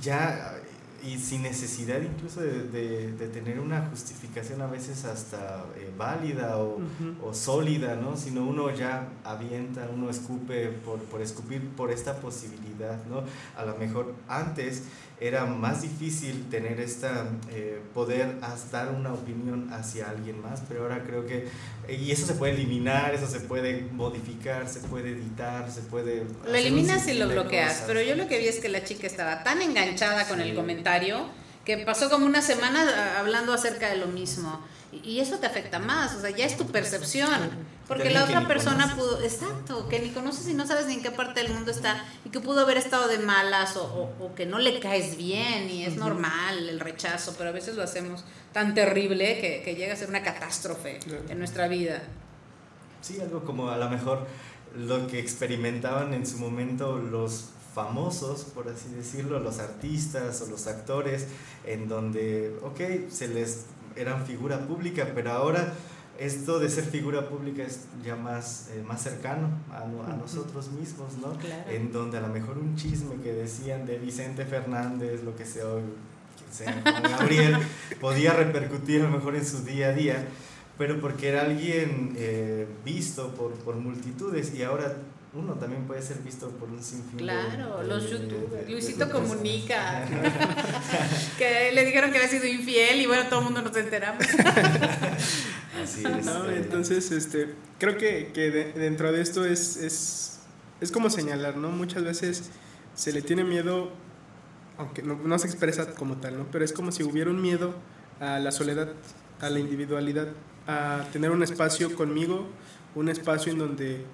ya 0.00 0.54
y 1.02 1.18
sin 1.18 1.42
necesidad 1.42 2.00
incluso 2.00 2.40
de, 2.40 2.62
de- 2.68 3.12
de 3.12 3.28
tener 3.28 3.58
una 3.60 3.88
justificación 3.90 4.62
a 4.62 4.66
veces 4.66 5.04
hasta 5.04 5.64
eh, 5.76 5.90
válida 5.98 6.58
o, 6.58 6.78
o 7.22 7.34
sólida, 7.34 7.96
¿no? 7.96 8.16
Sino 8.16 8.42
uno 8.44 8.70
ya 8.74 9.08
avienta, 9.24 9.88
uno 9.92 10.08
escupe 10.10 10.68
por, 10.68 10.98
por 11.00 11.20
escupir 11.20 11.68
por 11.70 11.90
esta 11.90 12.16
posibilidad, 12.20 13.04
¿no? 13.06 13.24
A 13.56 13.64
lo 13.64 13.76
mejor 13.78 14.14
antes 14.28 14.84
era 15.22 15.46
más 15.46 15.82
difícil 15.82 16.48
tener 16.50 16.80
esta, 16.80 17.28
eh, 17.50 17.80
poder 17.94 18.40
dar 18.72 18.90
una 18.90 19.12
opinión 19.12 19.72
hacia 19.72 20.10
alguien 20.10 20.42
más, 20.42 20.62
pero 20.68 20.82
ahora 20.82 21.04
creo 21.04 21.26
que, 21.26 21.48
y 21.88 22.10
eso 22.10 22.26
se 22.26 22.34
puede 22.34 22.54
eliminar, 22.54 23.14
eso 23.14 23.28
se 23.28 23.38
puede 23.40 23.82
modificar, 23.92 24.68
se 24.68 24.80
puede 24.80 25.10
editar, 25.10 25.70
se 25.70 25.82
puede... 25.82 26.24
Lo 26.44 26.54
eliminas 26.54 27.06
y 27.06 27.14
lo 27.14 27.28
bloqueas, 27.28 27.72
cosas. 27.72 27.84
pero 27.86 28.02
yo 28.02 28.16
lo 28.16 28.26
que 28.26 28.38
vi 28.38 28.48
es 28.48 28.58
que 28.58 28.68
la 28.68 28.82
chica 28.82 29.06
estaba 29.06 29.44
tan 29.44 29.62
enganchada 29.62 30.26
con 30.26 30.40
Sí. 30.40 30.48
el 30.48 30.56
comentario 30.56 31.26
que 31.64 31.78
pasó 31.78 32.10
como 32.10 32.26
una 32.26 32.42
semana 32.42 32.84
ah, 32.96 33.20
hablando 33.20 33.52
acerca 33.52 33.88
de 33.88 33.96
lo 33.96 34.08
mismo. 34.08 34.60
Y 34.90 35.08
y 35.08 35.20
eso 35.20 35.38
te 35.38 35.46
afecta 35.46 35.78
más, 35.78 36.14
o 36.16 36.20
sea, 36.20 36.30
ya 36.30 36.44
es 36.44 36.56
tu 36.56 36.66
percepción. 36.66 37.30
Porque 37.96 38.10
la 38.10 38.24
otra 38.24 38.48
persona 38.48 38.94
pudo, 38.96 39.20
exacto, 39.22 39.88
que 39.88 39.98
ni 40.00 40.10
conoces 40.10 40.48
y 40.48 40.54
no 40.54 40.66
sabes 40.66 40.86
ni 40.86 40.94
en 40.94 41.02
qué 41.02 41.10
parte 41.10 41.42
del 41.42 41.52
mundo 41.52 41.70
está 41.70 42.04
y 42.24 42.30
que 42.30 42.40
pudo 42.40 42.60
haber 42.60 42.76
estado 42.76 43.08
de 43.08 43.18
malas 43.18 43.76
o, 43.76 43.84
o- 43.84 44.24
o 44.26 44.34
que 44.34 44.46
no 44.46 44.58
le 44.58 44.78
caes 44.80 45.16
bien 45.16 45.68
y 45.70 45.84
es 45.84 45.96
normal 45.96 46.68
el 46.68 46.80
rechazo, 46.80 47.34
pero 47.36 47.50
a 47.50 47.52
veces 47.52 47.76
lo 47.76 47.82
hacemos 47.82 48.24
tan 48.52 48.74
terrible 48.74 49.38
que, 49.40 49.62
que 49.64 49.74
llega 49.74 49.92
a 49.94 49.96
ser 49.96 50.08
una 50.08 50.22
catástrofe 50.22 50.98
en 51.28 51.38
nuestra 51.38 51.68
vida. 51.68 52.02
Sí, 53.00 53.20
algo 53.20 53.44
como 53.44 53.68
a 53.70 53.76
lo 53.76 53.88
mejor 53.90 54.26
lo 54.76 55.06
que 55.06 55.18
experimentaban 55.18 56.14
en 56.14 56.26
su 56.26 56.38
momento 56.38 56.96
los 56.98 57.46
famosos, 57.74 58.44
por 58.54 58.68
así 58.68 58.88
decirlo, 58.94 59.38
los 59.40 59.58
artistas 59.58 60.40
o 60.42 60.46
los 60.46 60.66
actores, 60.66 61.26
en 61.66 61.88
donde, 61.88 62.54
ok, 62.62 63.10
se 63.10 63.28
les 63.28 63.64
eran 63.96 64.26
figura 64.26 64.58
pública, 64.66 65.08
pero 65.14 65.32
ahora 65.32 65.72
esto 66.18 66.58
de 66.60 66.68
ser 66.68 66.84
figura 66.84 67.28
pública 67.28 67.62
es 67.64 67.80
ya 68.04 68.16
más, 68.16 68.68
eh, 68.72 68.82
más 68.86 69.02
cercano 69.02 69.48
a, 69.72 69.84
nosotros 70.16 70.70
mismos, 70.72 71.14
¿no? 71.20 71.32
Claro. 71.38 71.70
En 71.70 71.90
donde 71.92 72.18
a 72.18 72.20
lo 72.20 72.28
mejor 72.28 72.58
un 72.58 72.76
chisme 72.76 73.16
que 73.22 73.32
decían 73.32 73.86
de 73.86 73.98
Vicente 73.98 74.44
Fernández, 74.44 75.22
lo 75.24 75.34
que 75.34 75.44
sea 75.44 75.66
hoy, 75.66 75.82
Gabriel, 77.10 77.56
podía 78.00 78.34
repercutir 78.34 79.00
a 79.00 79.04
lo 79.04 79.10
mejor 79.10 79.34
en 79.36 79.44
su 79.46 79.64
día 79.64 79.88
a 79.88 79.92
día, 79.92 80.28
pero 80.78 81.00
porque 81.00 81.28
era 81.28 81.42
alguien 81.42 82.12
eh, 82.16 82.66
visto 82.84 83.34
por, 83.34 83.52
por 83.54 83.76
multitudes 83.76 84.54
y 84.54 84.62
ahora 84.62 84.94
uno 85.34 85.54
también 85.54 85.84
puede 85.86 86.02
ser 86.02 86.18
visto 86.18 86.50
por 86.50 86.68
un 86.68 86.82
sinfín 86.82 87.16
Claro, 87.20 87.78
de- 87.80 87.86
los 87.86 88.04
de- 88.04 88.10
youtubers. 88.10 88.66
de- 88.66 88.70
Luisito 88.72 89.10
comunica. 89.10 90.04
que 91.38 91.72
le 91.72 91.84
dijeron 91.86 92.10
que 92.12 92.18
había 92.18 92.28
sido 92.28 92.44
infiel 92.46 93.00
y 93.00 93.06
bueno, 93.06 93.24
todo 93.30 93.38
el 93.40 93.44
mundo 93.46 93.62
nos 93.62 93.74
enteramos. 93.74 94.22
Así 95.80 96.02
es. 96.04 96.26
¿no? 96.26 96.48
eh, 96.50 96.56
Entonces, 96.58 97.10
este, 97.12 97.54
creo 97.78 97.96
que, 97.96 98.30
que 98.34 98.50
de- 98.50 98.72
dentro 98.72 99.10
de 99.12 99.20
esto 99.20 99.44
es, 99.44 99.76
es, 99.76 100.40
es 100.80 100.92
como 100.92 101.08
señalar, 101.10 101.56
¿no? 101.56 101.70
Muchas 101.70 102.04
veces 102.04 102.50
se 102.94 103.12
le 103.12 103.22
tiene 103.22 103.44
miedo, 103.44 103.90
aunque 104.78 105.02
no, 105.02 105.14
no 105.24 105.38
se 105.38 105.46
expresa 105.46 105.94
como 105.94 106.16
tal, 106.16 106.38
¿no? 106.38 106.46
Pero 106.52 106.64
es 106.64 106.72
como 106.72 106.92
si 106.92 107.02
hubiera 107.02 107.30
un 107.30 107.40
miedo 107.40 107.74
a 108.20 108.38
la 108.38 108.52
soledad, 108.52 108.92
a 109.40 109.48
la 109.50 109.58
individualidad, 109.58 110.28
a 110.66 111.06
tener 111.12 111.30
un 111.30 111.42
espacio 111.42 111.94
conmigo, 111.94 112.46
un 112.94 113.08
espacio 113.08 113.52
en 113.52 113.58
donde, 113.58 114.04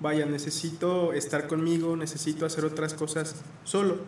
vaya, 0.00 0.24
necesito 0.26 1.12
estar 1.12 1.46
conmigo, 1.48 1.96
necesito 1.96 2.46
hacer 2.46 2.64
otras 2.64 2.94
cosas 2.94 3.34
solo. 3.64 3.98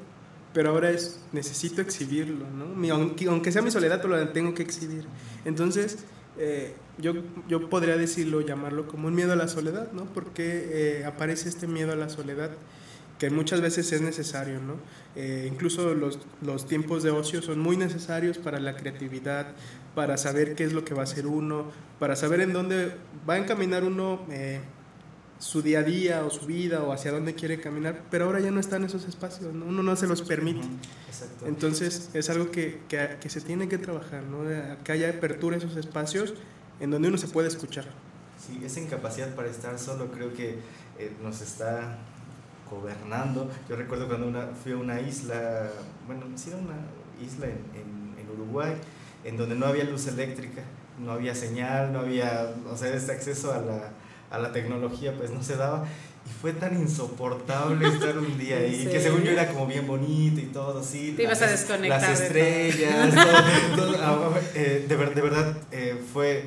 Pero 0.53 0.71
ahora 0.71 0.91
es, 0.91 1.21
necesito 1.33 1.81
exhibirlo, 1.81 2.45
¿no? 2.51 2.67
Mi- 2.67 2.91
aunque, 2.91 3.27
aunque 3.29 3.53
sea 3.53 3.63
mi 3.63 3.71
soledad, 3.71 4.01
pero 4.03 4.17
la 4.17 4.33
tengo 4.33 4.53
que 4.55 4.63
exhibir. 4.63 5.07
Entonces, 5.45 5.99
eh, 6.43 6.73
yo, 6.97 7.13
yo 7.49 7.69
podría 7.69 7.99
decirlo, 7.99 8.41
llamarlo 8.41 8.87
como 8.89 9.09
un 9.09 9.15
miedo 9.15 9.35
a 9.35 9.37
la 9.37 9.47
soledad, 9.47 9.93
¿no? 9.93 10.07
Porque 10.07 11.01
eh, 11.01 11.05
aparece 11.05 11.51
este 11.51 11.67
miedo 11.67 11.93
a 11.93 11.97
la 11.97 12.09
soledad 12.09 12.51
que 13.19 13.29
muchas 13.29 13.61
veces 13.61 13.93
es 13.93 14.01
necesario, 14.01 14.59
¿no? 14.59 14.77
Eh, 15.15 15.47
incluso 15.53 15.95
los, 15.95 16.19
los 16.41 16.67
tiempos 16.67 17.03
de 17.03 17.11
ocio 17.11 17.43
son 17.43 17.61
muy 17.61 17.77
necesarios 17.77 18.39
para 18.39 18.59
la 18.59 18.75
creatividad, 18.75 19.49
para 19.95 20.17
saber 20.17 20.55
qué 20.55 20.65
es 20.65 20.73
lo 20.73 20.83
que 20.83 20.95
va 20.95 21.03
a 21.03 21.05
hacer 21.05 21.27
uno, 21.27 21.67
para 21.99 22.17
saber 22.17 22.41
en 22.41 22.55
dónde 22.55 22.93
va 23.29 23.35
a 23.35 23.39
encaminar 23.39 23.85
uno 23.85 24.21
su 25.41 25.63
día 25.63 25.81
a 25.81 25.83
día 25.83 26.25
o 26.25 26.31
su 26.31 26.47
vida 26.47 26.83
o 26.85 26.93
hacia 26.93 27.11
dónde 27.11 27.35
quiere 27.35 27.61
caminar, 27.61 28.03
pero 28.11 28.27
ahora 28.27 28.39
ya 28.41 28.53
no 28.53 28.61
están 28.61 28.85
esos 28.85 29.09
espacios, 29.09 29.53
¿no? 29.53 29.65
uno 29.67 29.83
no 29.83 29.97
se 29.97 30.07
los 30.07 30.23
permite. 30.23 30.61
Exacto. 31.09 31.47
Entonces 31.47 32.11
es 32.15 32.31
algo 32.31 32.51
que, 32.53 32.83
que, 32.89 33.17
que 33.21 33.29
se 33.31 33.41
tiene 33.41 33.67
que 33.69 33.79
trabajar, 33.79 34.23
¿no? 34.23 34.41
Que 34.85 34.93
haya 34.93 35.09
apertura 35.11 35.57
a 35.57 35.59
esos 35.59 35.77
espacios 35.77 36.35
en 36.79 36.91
donde 36.91 37.09
uno 37.09 37.19
se 37.19 37.27
puede 37.27 37.49
escuchar. 37.49 37.87
Sí, 38.39 38.61
esa 38.65 38.81
incapacidad 38.81 39.35
para 39.35 39.49
estar 39.49 39.77
solo 39.79 40.13
creo 40.13 40.33
que 40.35 40.59
eh, 40.99 41.13
nos 41.23 41.41
está 41.41 41.99
gobernando. 42.71 43.51
Yo 43.69 43.77
recuerdo 43.77 44.09
cuando 44.09 44.29
una, 44.29 44.47
fui 44.49 44.73
a 44.73 44.77
una 44.77 45.01
isla, 45.01 45.71
bueno, 46.07 46.27
sí, 46.37 46.51
una 46.51 46.77
isla 47.25 47.47
en, 47.47 47.53
en- 47.75 48.01
en 48.21 48.31
Uruguay, 48.31 48.75
en 49.25 49.37
donde 49.37 49.55
no 49.57 49.67
había 49.67 49.85
luz 49.85 50.07
eléctrica, 50.07 50.63
no 50.99 51.13
había 51.13 51.35
señal, 51.35 51.93
no 51.93 52.01
había, 52.01 52.55
o 52.71 52.77
sea, 52.77 52.95
este 52.95 53.13
acceso 53.13 53.53
a 53.53 53.59
la, 53.59 53.91
a 54.31 54.39
la 54.39 54.53
tecnología 54.53 55.13
pues 55.17 55.31
no 55.31 55.43
se 55.43 55.57
daba. 55.57 55.85
Y 56.27 56.31
fue 56.43 56.53
tan 56.53 56.79
insoportable 56.79 57.89
estar 57.89 58.17
un 58.19 58.39
día 58.39 58.59
¿En 58.59 58.65
ahí, 58.75 58.87
que 58.87 59.01
según 59.01 59.23
yo 59.23 59.31
era 59.33 59.49
como 59.49 59.67
bien 59.67 59.87
bonito 59.87 60.41
y 60.41 60.45
todo 60.47 60.81
así. 60.81 61.13
Te 61.17 61.23
ibas 61.25 61.41
a 61.43 61.47
las- 61.47 61.61
desconectar 61.61 62.01
Las 62.03 62.19
de 62.19 62.27
estrellas, 62.27 63.15
todo, 63.77 63.93
todo, 63.95 63.97
ah, 64.03 64.39
eh, 64.55 64.85
de, 64.89 64.97
ver- 64.97 65.15
de 65.15 65.21
verdad 65.23 65.57
eh, 65.73 65.99
fue, 66.13 66.45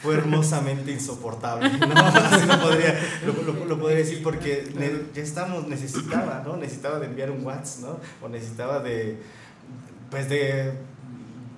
fue 0.00 0.14
hermosamente 0.14 0.92
insoportable. 0.92 1.68
¿no? 1.70 1.94
Así 1.96 2.46
lo 2.46 2.60
podría, 2.60 3.00
lo, 3.26 3.32
lo- 3.52 3.64
lo 3.66 3.78
podría 3.80 3.98
decir 3.98 4.22
porque 4.22 4.68
ne- 4.76 5.02
ya 5.12 5.22
estamos, 5.22 5.66
necesitaba, 5.66 6.42
¿no? 6.46 6.56
Necesitaba 6.56 7.00
de 7.00 7.06
enviar 7.06 7.30
un 7.32 7.44
WhatsApp, 7.44 7.80
¿no? 7.82 8.00
O 8.24 8.28
necesitaba 8.28 8.78
de, 8.80 9.18
pues 10.10 10.28
de 10.28 10.72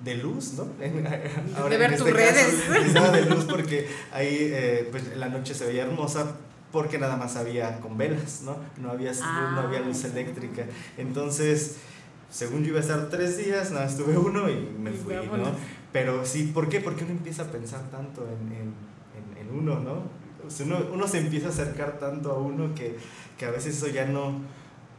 de 0.09 0.15
luz, 0.23 0.53
¿no? 0.53 0.67
En- 0.83 1.03
De 1.03 1.77
ver 1.77 1.97
tus 1.97 2.09
redes. 2.09 2.53
necesitaba 2.69 3.11
de 3.11 3.25
luz 3.25 3.45
porque 3.45 3.87
ahí 4.11 4.37
eh, 4.41 4.87
pues 4.91 5.15
la 5.17 5.29
noche 5.29 5.53
se 5.53 5.65
veía 5.65 5.83
hermosa 5.83 6.35
porque 6.71 6.99
nada 6.99 7.15
más 7.17 7.35
había 7.35 7.79
con 7.79 7.97
velas, 7.97 8.41
¿no? 8.43 8.57
No 8.81 8.91
había, 8.91 9.11
Ah. 9.23 9.51
no 9.55 9.61
había 9.61 9.79
luz 9.79 10.03
eléctrica. 10.03 10.65
Entonces, 10.97 11.77
según 12.29 12.61
yo 12.63 12.69
iba 12.69 12.77
a 12.77 12.81
estar 12.81 13.09
tres 13.09 13.37
días, 13.37 13.71
nada, 13.71 13.85
estuve 13.87 14.15
uno 14.17 14.49
y 14.49 14.69
me 14.79 14.91
fui, 14.91 15.15
¿no? 15.15 15.51
Pero 15.91 16.23
sí, 16.25 16.51
¿por 16.53 16.69
qué? 16.69 16.79
Porque 16.79 17.03
uno 17.03 17.13
empieza 17.13 17.43
a 17.43 17.45
pensar 17.47 17.81
tanto 17.89 18.21
en, 18.27 18.51
en, 18.55 18.73
en- 19.41 19.47
en 19.49 19.57
uno, 19.57 19.79
¿no? 19.79 20.03
Uno, 20.63 20.79
uno 20.93 21.07
se 21.07 21.17
empieza 21.19 21.47
a 21.47 21.49
acercar 21.49 21.97
tanto 21.99 22.31
a 22.31 22.37
uno 22.37 22.73
que, 22.75 22.97
que 23.37 23.45
a 23.45 23.51
veces 23.51 23.75
eso 23.77 23.87
ya 23.87 24.05
no, 24.05 24.39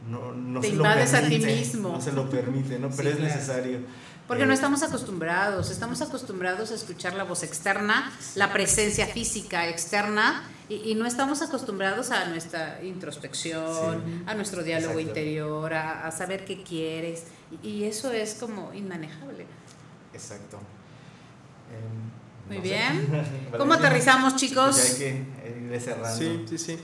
no, 0.09 0.33
no 0.33 0.59
Te 0.61 0.67
se 0.69 0.73
lo 0.75 0.83
invades 0.83 1.13
a 1.13 1.21
ti 1.21 1.29
permite. 1.39 1.55
mismo. 1.55 1.89
No 1.93 2.01
se 2.01 2.11
lo 2.11 2.29
permite, 2.29 2.79
¿no? 2.79 2.89
Pero 2.89 3.11
Sí, 3.11 3.17
es 3.23 3.45
claro. 3.45 3.79
Porque 4.31 4.43
Eh, 4.43 4.47
no 4.47 4.53
estamos 4.53 4.81
acostumbrados, 4.81 5.69
estamos 5.71 6.01
acostumbrados 6.01 6.71
a 6.71 6.75
escuchar 6.75 7.15
la 7.15 7.25
voz 7.25 7.43
externa, 7.43 8.09
la 8.35 8.53
presencia 8.53 9.05
física 9.05 9.67
externa, 9.67 10.43
y, 10.69 10.75
y 10.89 10.95
no 10.95 11.05
estamos 11.05 11.41
acostumbrados 11.41 12.11
a 12.11 12.23
nuestra 12.29 12.79
introspección, 12.81 14.01
Sí. 14.05 14.23
a 14.25 14.33
nuestro 14.33 14.63
diálogo 14.63 14.93
Exacto. 14.93 15.09
interior, 15.09 15.73
a, 15.73 16.07
a 16.07 16.11
saber 16.11 16.45
qué 16.45 16.63
quieres, 16.63 17.25
y, 17.61 17.67
y 17.67 17.83
eso 17.83 18.09
es 18.13 18.35
como 18.35 18.73
inmanejable. 18.73 19.45
Exacto. 20.13 20.59
Em, 21.69 22.47
Muy 22.47 22.57
no 22.59 22.63
bien. 22.63 23.51
¿Cómo 23.57 23.73
aterrizamos, 23.73 24.37
chicos? 24.37 24.77
Ya 24.77 24.83
hay 24.93 24.97
que 24.97 25.73
ir 25.75 25.81
cerrando. 25.81 26.17
Sí, 26.17 26.45
sí, 26.47 26.57
sí. 26.57 26.77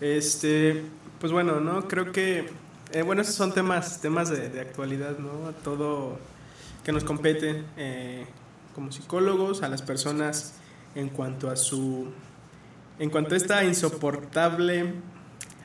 Este, 0.00 0.82
pues 1.20 1.30
bueno, 1.30 1.60
¿no? 1.60 1.86
Creo 1.86 2.10
que, 2.10 2.50
eh, 2.90 3.02
bueno, 3.02 3.22
esos 3.22 3.36
son 3.36 3.54
temas, 3.54 4.00
temas 4.00 4.30
de, 4.30 4.48
de 4.48 4.60
actualidad, 4.60 5.16
¿no? 5.18 5.52
Todo 5.62 6.18
que 6.88 6.92
nos 6.92 7.04
compete 7.04 7.64
eh, 7.76 8.24
como 8.74 8.90
psicólogos, 8.92 9.62
a 9.62 9.68
las 9.68 9.82
personas 9.82 10.54
en 10.94 11.10
cuanto 11.10 11.50
a 11.50 11.56
su, 11.56 12.10
en 12.98 13.10
cuanto 13.10 13.34
a 13.34 13.36
esta 13.36 13.62
insoportable, 13.62 14.94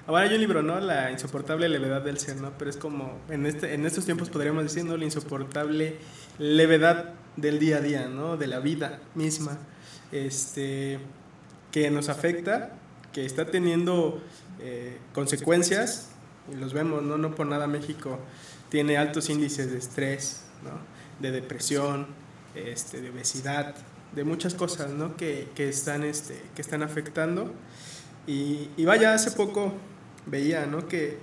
ahora 0.06 0.26
hay 0.26 0.34
un 0.34 0.42
libro, 0.42 0.64
¿no? 0.64 0.82
La 0.82 1.12
insoportable 1.12 1.70
levedad 1.70 2.02
del 2.02 2.20
ser, 2.20 2.42
¿no? 2.42 2.52
Pero 2.58 2.70
es 2.70 2.76
como, 2.76 3.20
en, 3.30 3.46
este, 3.46 3.74
en 3.74 3.86
estos 3.86 4.04
tiempos 4.04 4.30
podríamos 4.30 4.64
decir, 4.64 4.84
¿no? 4.84 4.98
La 4.98 5.06
insoportable 5.06 5.96
levedad 6.40 7.14
del 7.38 7.58
día 7.58 7.78
a 7.78 7.80
día, 7.80 8.10
¿no? 8.10 8.36
De 8.36 8.48
la 8.48 8.60
vida 8.60 9.00
misma, 9.16 9.60
este, 10.12 11.00
que 11.72 11.90
nos 11.90 12.10
afecta 12.10 12.74
que 13.14 13.26
está 13.26 13.46
teniendo 13.46 14.22
eh, 14.60 14.98
consecuencias, 15.14 16.10
y 16.52 16.58
los 16.58 16.74
vemos, 16.74 17.02
¿no? 17.02 17.18
No 17.18 17.34
por 17.34 17.48
nada 17.48 17.66
México 17.66 18.20
tiene 18.68 18.98
altos 18.98 19.30
índices 19.30 19.72
de 19.72 19.78
estrés, 19.78 20.42
¿no? 20.66 20.93
De 21.20 21.32
depresión, 21.32 22.08
este, 22.56 23.02
de 23.02 23.10
obesidad, 23.10 23.76
de 24.14 24.24
muchas 24.24 24.54
cosas 24.54 24.92
¿no? 24.92 25.16
que, 25.18 25.50
que 25.56 25.70
están, 25.70 26.04
este, 26.04 26.42
que 26.56 26.62
están 26.62 26.84
afectando. 26.84 27.54
Y, 28.26 28.70
vaya, 28.86 29.14
hace 29.14 29.32
poco 29.32 29.74
veía 30.26 30.66
¿no? 30.66 30.88
que, 30.88 31.18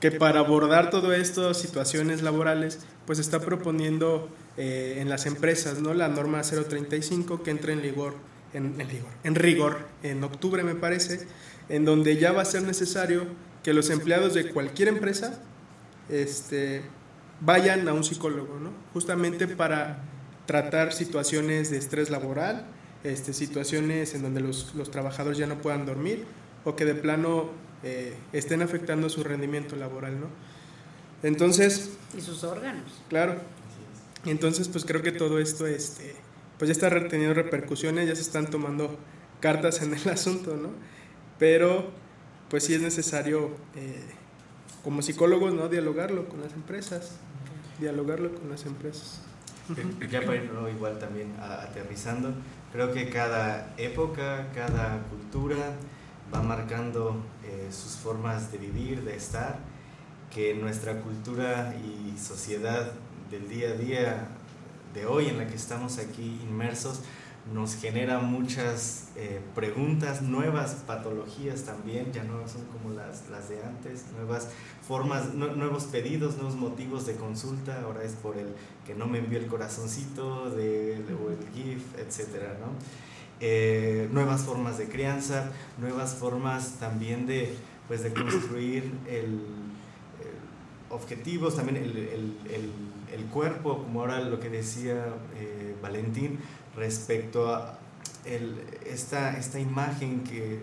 que 0.00 0.10
para 0.10 0.40
abordar 0.40 0.90
todo 0.90 1.12
esto, 1.12 1.54
situaciones 1.54 2.22
laborales, 2.22 2.80
pues 3.06 3.18
está 3.18 3.40
proponiendo 3.40 4.28
eh, 4.56 4.98
en 4.98 5.08
las 5.08 5.26
empresas 5.26 5.80
¿no? 5.80 5.94
la 5.94 6.08
norma 6.08 6.42
035 6.42 7.42
que 7.42 7.50
entra 7.50 7.72
en 7.72 7.80
vigor 7.80 8.14
en, 8.52 8.80
en 8.80 8.88
rigor, 8.88 9.10
en 9.24 9.34
rigor, 9.34 9.78
en 10.02 10.24
octubre 10.24 10.62
me 10.62 10.74
parece, 10.74 11.26
en 11.68 11.84
donde 11.84 12.16
ya 12.16 12.32
va 12.32 12.42
a 12.42 12.46
ser 12.46 12.62
necesario 12.62 13.26
que 13.62 13.72
los 13.72 13.90
empleados 13.90 14.34
de 14.34 14.50
cualquier 14.50 14.88
empresa 14.88 15.40
este, 16.08 16.82
vayan 17.40 17.86
a 17.88 17.92
un 17.92 18.04
psicólogo, 18.04 18.58
¿no? 18.58 18.70
justamente 18.92 19.46
para 19.46 20.02
tratar 20.46 20.92
situaciones 20.92 21.70
de 21.70 21.78
estrés 21.78 22.10
laboral, 22.10 22.66
este, 23.04 23.32
situaciones 23.32 24.14
en 24.14 24.22
donde 24.22 24.40
los, 24.40 24.74
los 24.74 24.90
trabajadores 24.90 25.38
ya 25.38 25.46
no 25.46 25.58
puedan 25.58 25.86
dormir 25.86 26.24
o 26.64 26.74
que 26.74 26.84
de 26.84 26.94
plano 26.94 27.50
eh, 27.82 28.16
estén 28.32 28.62
afectando 28.62 29.08
su 29.08 29.22
rendimiento 29.22 29.76
laboral. 29.76 30.18
¿no? 30.20 30.26
Entonces, 31.22 31.90
Y 32.16 32.20
sus 32.20 32.44
órganos. 32.44 33.02
Claro. 33.08 33.36
Entonces, 34.24 34.68
pues 34.68 34.84
creo 34.84 35.02
que 35.02 35.12
todo 35.12 35.38
esto, 35.38 35.66
este, 35.66 36.14
pues 36.58 36.68
ya 36.68 36.72
está 36.72 37.08
teniendo 37.08 37.34
repercusiones, 37.34 38.08
ya 38.08 38.16
se 38.16 38.22
están 38.22 38.50
tomando 38.50 38.98
cartas 39.40 39.82
en 39.82 39.94
el 39.94 40.08
asunto, 40.12 40.56
¿no? 40.56 40.70
Pero, 41.38 41.90
pues 42.50 42.64
sí 42.64 42.74
es 42.74 42.82
necesario, 42.82 43.50
eh, 43.76 44.02
como 44.82 45.02
psicólogos, 45.02 45.54
¿no? 45.54 45.68
Dialogarlo 45.68 46.28
con 46.28 46.40
las 46.40 46.52
empresas, 46.52 47.12
dialogarlo 47.78 48.34
con 48.34 48.50
las 48.50 48.64
empresas. 48.66 49.20
Ya 50.10 50.20
para 50.22 50.36
irlo 50.36 50.68
igual 50.68 50.98
también 50.98 51.34
a- 51.38 51.62
aterrizando, 51.62 52.32
creo 52.72 52.92
que 52.92 53.10
cada 53.10 53.74
época, 53.76 54.48
cada 54.54 55.02
cultura 55.10 55.72
va 56.34 56.42
marcando 56.42 57.22
eh, 57.44 57.68
sus 57.70 57.92
formas 57.96 58.50
de 58.50 58.58
vivir, 58.58 59.02
de 59.04 59.14
estar, 59.16 59.58
que 60.34 60.54
nuestra 60.54 61.00
cultura 61.00 61.74
y 61.76 62.16
sociedad 62.18 62.92
del 63.30 63.48
día 63.48 63.68
a 63.70 63.72
día 63.74 64.28
de 64.94 65.06
hoy 65.06 65.28
en 65.28 65.38
la 65.38 65.46
que 65.46 65.54
estamos 65.56 65.98
aquí 65.98 66.40
inmersos 66.48 67.00
nos 67.52 67.76
genera 67.76 68.18
muchas 68.20 69.08
eh, 69.16 69.40
preguntas, 69.54 70.20
nuevas 70.20 70.82
patologías 70.86 71.62
también, 71.64 72.12
ya 72.12 72.22
no 72.24 72.46
son 72.46 72.64
como 72.66 72.94
las, 72.94 73.28
las 73.30 73.48
de 73.48 73.62
antes, 73.62 74.04
nuevas 74.14 74.48
formas, 74.88 75.34
nue- 75.34 75.54
nuevos 75.54 75.84
pedidos, 75.84 76.36
nuevos 76.36 76.56
motivos 76.56 77.04
de 77.06 77.14
consulta, 77.14 77.82
ahora 77.82 78.02
es 78.02 78.12
por 78.14 78.36
el 78.38 78.48
que 78.86 78.94
no 78.94 79.06
me 79.06 79.18
envió 79.18 79.38
el 79.38 79.46
corazoncito 79.46 80.44
o 80.44 81.30
el 81.30 81.38
GIF, 81.54 81.82
etcétera, 81.98 82.56
¿no? 82.58 82.68
Eh, 83.40 84.08
nuevas 84.10 84.40
formas 84.42 84.78
de 84.78 84.88
crianza, 84.88 85.52
nuevas 85.78 86.14
formas 86.14 86.76
también 86.80 87.26
de, 87.26 87.54
pues, 87.86 88.02
de 88.02 88.12
construir 88.12 88.90
el, 89.08 89.40
objetivos, 90.90 91.56
también 91.56 91.76
el, 91.84 91.96
el- 91.96 92.36
el- 93.12 93.24
cuerpo, 93.32 93.82
como 93.82 94.00
ahora 94.00 94.20
lo 94.20 94.40
que 94.40 94.48
decía 94.48 95.06
eh, 95.36 95.74
Valentín, 95.82 96.38
respecto 96.76 97.52
a 97.54 97.78
esta, 98.86 99.36
esta 99.36 99.60
imagen 99.60 100.24
que, 100.24 100.60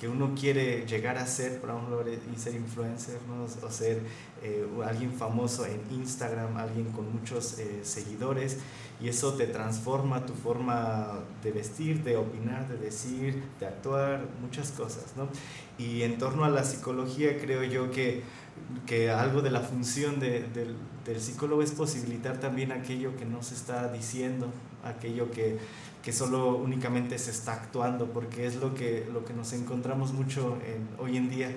que 0.00 0.08
uno 0.08 0.34
quiere 0.34 0.86
llegar 0.86 1.18
a 1.18 1.26
ser, 1.26 1.60
por 1.60 1.68
ejemplo, 1.70 2.02
y 2.34 2.38
ser 2.38 2.54
influencer, 2.54 3.18
¿no? 3.28 3.44
o 3.66 3.70
ser 3.70 4.00
eh, 4.42 4.66
alguien 4.84 5.12
famoso 5.12 5.66
en 5.66 5.80
Instagram, 5.90 6.56
alguien 6.56 6.86
con 6.92 7.12
muchos 7.12 7.58
eh, 7.58 7.80
seguidores, 7.82 8.56
y 8.98 9.08
eso 9.08 9.34
te 9.34 9.46
transforma 9.46 10.24
tu 10.24 10.32
forma 10.32 11.18
de 11.42 11.52
vestir, 11.52 12.02
de 12.02 12.16
opinar, 12.16 12.66
de 12.68 12.78
decir, 12.78 13.42
de 13.60 13.66
actuar, 13.66 14.24
muchas 14.40 14.70
cosas. 14.70 15.04
¿no? 15.16 15.28
Y 15.78 16.02
en 16.02 16.16
torno 16.18 16.44
a 16.44 16.48
la 16.48 16.64
psicología 16.64 17.38
creo 17.38 17.62
yo 17.64 17.90
que, 17.90 18.22
que 18.86 19.10
algo 19.10 19.42
de 19.42 19.50
la 19.50 19.60
función 19.60 20.18
de- 20.18 20.44
del, 20.54 20.76
del 21.04 21.20
psicólogo 21.20 21.62
es 21.62 21.72
posibilitar 21.72 22.40
también 22.40 22.72
aquello 22.72 23.16
que 23.16 23.24
no 23.26 23.42
se 23.42 23.54
está 23.54 23.92
diciendo, 23.92 24.50
aquello 24.84 25.30
que, 25.30 25.58
que 26.02 26.12
solo 26.12 26.56
únicamente 26.56 27.18
se 27.18 27.30
está 27.30 27.52
actuando, 27.54 28.06
porque 28.12 28.46
es 28.46 28.56
lo 28.56 28.74
que, 28.74 29.06
lo 29.12 29.24
que 29.24 29.34
nos 29.34 29.52
encontramos 29.52 30.12
mucho 30.12 30.58
en- 30.66 30.88
hoy 30.98 31.16
en 31.16 31.28
día. 31.30 31.50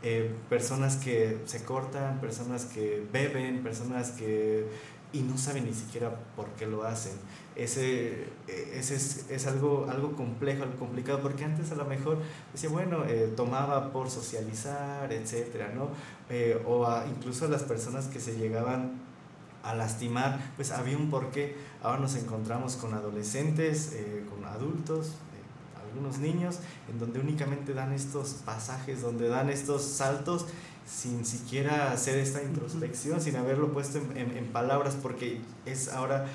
eh, 0.00 0.32
personas 0.48 0.94
que 0.96 1.38
se 1.46 1.64
cortan, 1.64 2.20
personas 2.20 2.66
que 2.66 3.04
beben, 3.12 3.64
personas 3.64 4.12
que 4.12 4.64
y 5.12 5.22
no 5.22 5.36
saben 5.38 5.64
ni 5.64 5.74
siquiera 5.74 6.14
por 6.36 6.46
qué 6.50 6.66
lo 6.66 6.84
hacen. 6.84 7.14
Ese, 7.56 8.26
eh, 8.46 8.74
ese 8.76 8.94
es, 8.94 9.26
es 9.30 9.46
algo, 9.48 9.88
algo 9.90 10.12
complejo, 10.14 10.62
algo 10.62 10.76
complicado, 10.78 11.20
porque 11.20 11.44
antes 11.44 11.72
a 11.72 11.74
lo 11.74 11.84
mejor 11.86 12.18
decía, 12.52 12.68
bueno, 12.70 13.04
eh, 13.08 13.32
tomaba 13.36 13.90
por 13.92 14.08
socializar, 14.10 15.12
etcétera, 15.12 15.72
¿no? 15.74 15.88
O 16.66 16.86
incluso 17.08 17.46
a 17.46 17.48
las 17.48 17.62
personas 17.64 18.06
que 18.06 18.20
se 18.20 18.36
llegaban 18.36 18.92
a 19.64 19.74
lastimar, 19.74 20.38
pues 20.56 20.70
había 20.70 20.96
un 20.96 21.10
porqué. 21.10 21.56
Ahora 21.82 22.00
nos 22.00 22.14
encontramos 22.16 22.76
con 22.76 22.94
adolescentes, 22.94 23.92
eh, 23.94 24.24
con 24.28 24.44
adultos, 24.44 25.06
eh, 25.08 25.86
algunos 25.88 26.18
niños, 26.18 26.58
en 26.90 26.98
donde 26.98 27.20
únicamente 27.20 27.72
dan 27.74 27.92
estos 27.92 28.30
pasajes, 28.44 29.00
donde 29.02 29.28
dan 29.28 29.48
estos 29.50 29.82
saltos 29.82 30.46
sin 30.86 31.24
siquiera 31.24 31.92
hacer 31.92 32.18
esta 32.18 32.42
introspección, 32.42 33.20
sin 33.20 33.36
haberlo 33.36 33.72
puesto 33.72 33.98
en, 33.98 34.16
en- 34.16 34.36
en 34.38 34.46
palabras, 34.46 34.96
porque 35.00 35.40
es 35.66 35.88
ahora, 35.88 36.26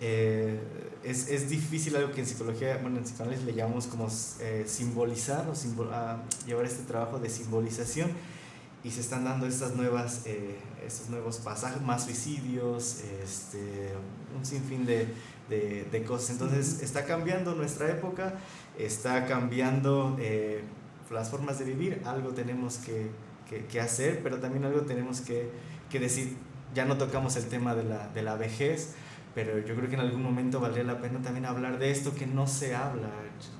eh, 0.00 0.60
es, 1.04 1.28
es 1.28 1.48
difícil 1.48 1.94
algo 1.96 2.12
que 2.12 2.20
en 2.20 2.26
psicología, 2.26 2.78
bueno, 2.82 2.98
en 2.98 3.04
psicoanálisis 3.04 3.46
le 3.46 3.54
llamamos 3.54 3.86
como 3.86 4.08
eh, 4.40 4.64
simbolizar 4.66 5.48
o 5.48 5.54
simbol- 5.54 5.92
a 5.92 6.18
llevar 6.46 6.66
este 6.66 6.82
trabajo 6.82 7.18
de 7.20 7.30
simbolización 7.30 8.10
y 8.84 8.90
se 8.90 9.00
están 9.00 9.24
dando 9.24 9.46
estas 9.46 9.74
nuevas, 9.74 10.22
eh, 10.26 10.56
estos 10.86 11.08
nuevos 11.08 11.36
pasajes, 11.38 11.80
más 11.82 12.04
suicidios, 12.04 13.00
este, 13.22 13.90
un 14.36 14.44
sinfín 14.44 14.84
de, 14.86 15.06
de, 15.48 15.86
de 15.90 16.04
cosas. 16.04 16.30
Entonces 16.30 16.82
está 16.82 17.04
cambiando 17.04 17.54
nuestra 17.54 17.88
época, 17.90 18.34
está 18.78 19.26
cambiando 19.26 20.16
eh, 20.20 20.62
las 21.10 21.30
formas 21.30 21.58
de 21.58 21.64
vivir, 21.66 22.02
algo 22.04 22.30
tenemos 22.30 22.78
que, 22.78 23.10
que- 23.48 23.66
que 23.66 23.80
hacer, 23.80 24.20
pero 24.22 24.38
también 24.40 24.64
algo 24.64 24.80
tenemos 24.82 25.20
que, 25.20 25.50
que 25.90 26.00
decir. 26.00 26.36
Ya 26.74 26.86
no 26.86 26.96
tocamos 26.96 27.36
el 27.36 27.44
tema 27.48 27.74
de 27.74 27.84
la, 27.84 28.08
de 28.08 28.22
la 28.22 28.34
vejez, 28.36 28.94
pero 29.34 29.58
yo 29.58 29.74
creo 29.74 29.88
que 29.88 29.94
en 29.94 30.00
algún 30.00 30.22
momento 30.22 30.60
valdría 30.60 30.84
la 30.84 31.00
pena 31.00 31.20
también 31.22 31.46
hablar 31.46 31.78
de 31.78 31.90
esto 31.90 32.14
que 32.14 32.26
no 32.26 32.46
se 32.46 32.74
habla 32.74 33.08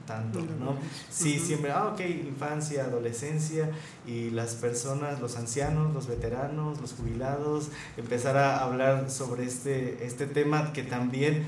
tanto, 0.06 0.40
¿no? 0.40 0.76
Sí, 1.08 1.38
siempre, 1.38 1.70
ah, 1.70 1.88
ok, 1.88 2.00
infancia, 2.00 2.84
adolescencia 2.84 3.70
y 4.06 4.30
las 4.30 4.54
personas, 4.54 5.20
los 5.20 5.36
ancianos, 5.36 5.94
los 5.94 6.06
veteranos, 6.06 6.80
los 6.80 6.92
jubilados, 6.92 7.68
empezar 7.96 8.36
a 8.36 8.62
hablar 8.62 9.10
sobre 9.10 9.44
este, 9.44 10.04
este 10.04 10.26
tema 10.26 10.72
que 10.72 10.82
también, 10.82 11.44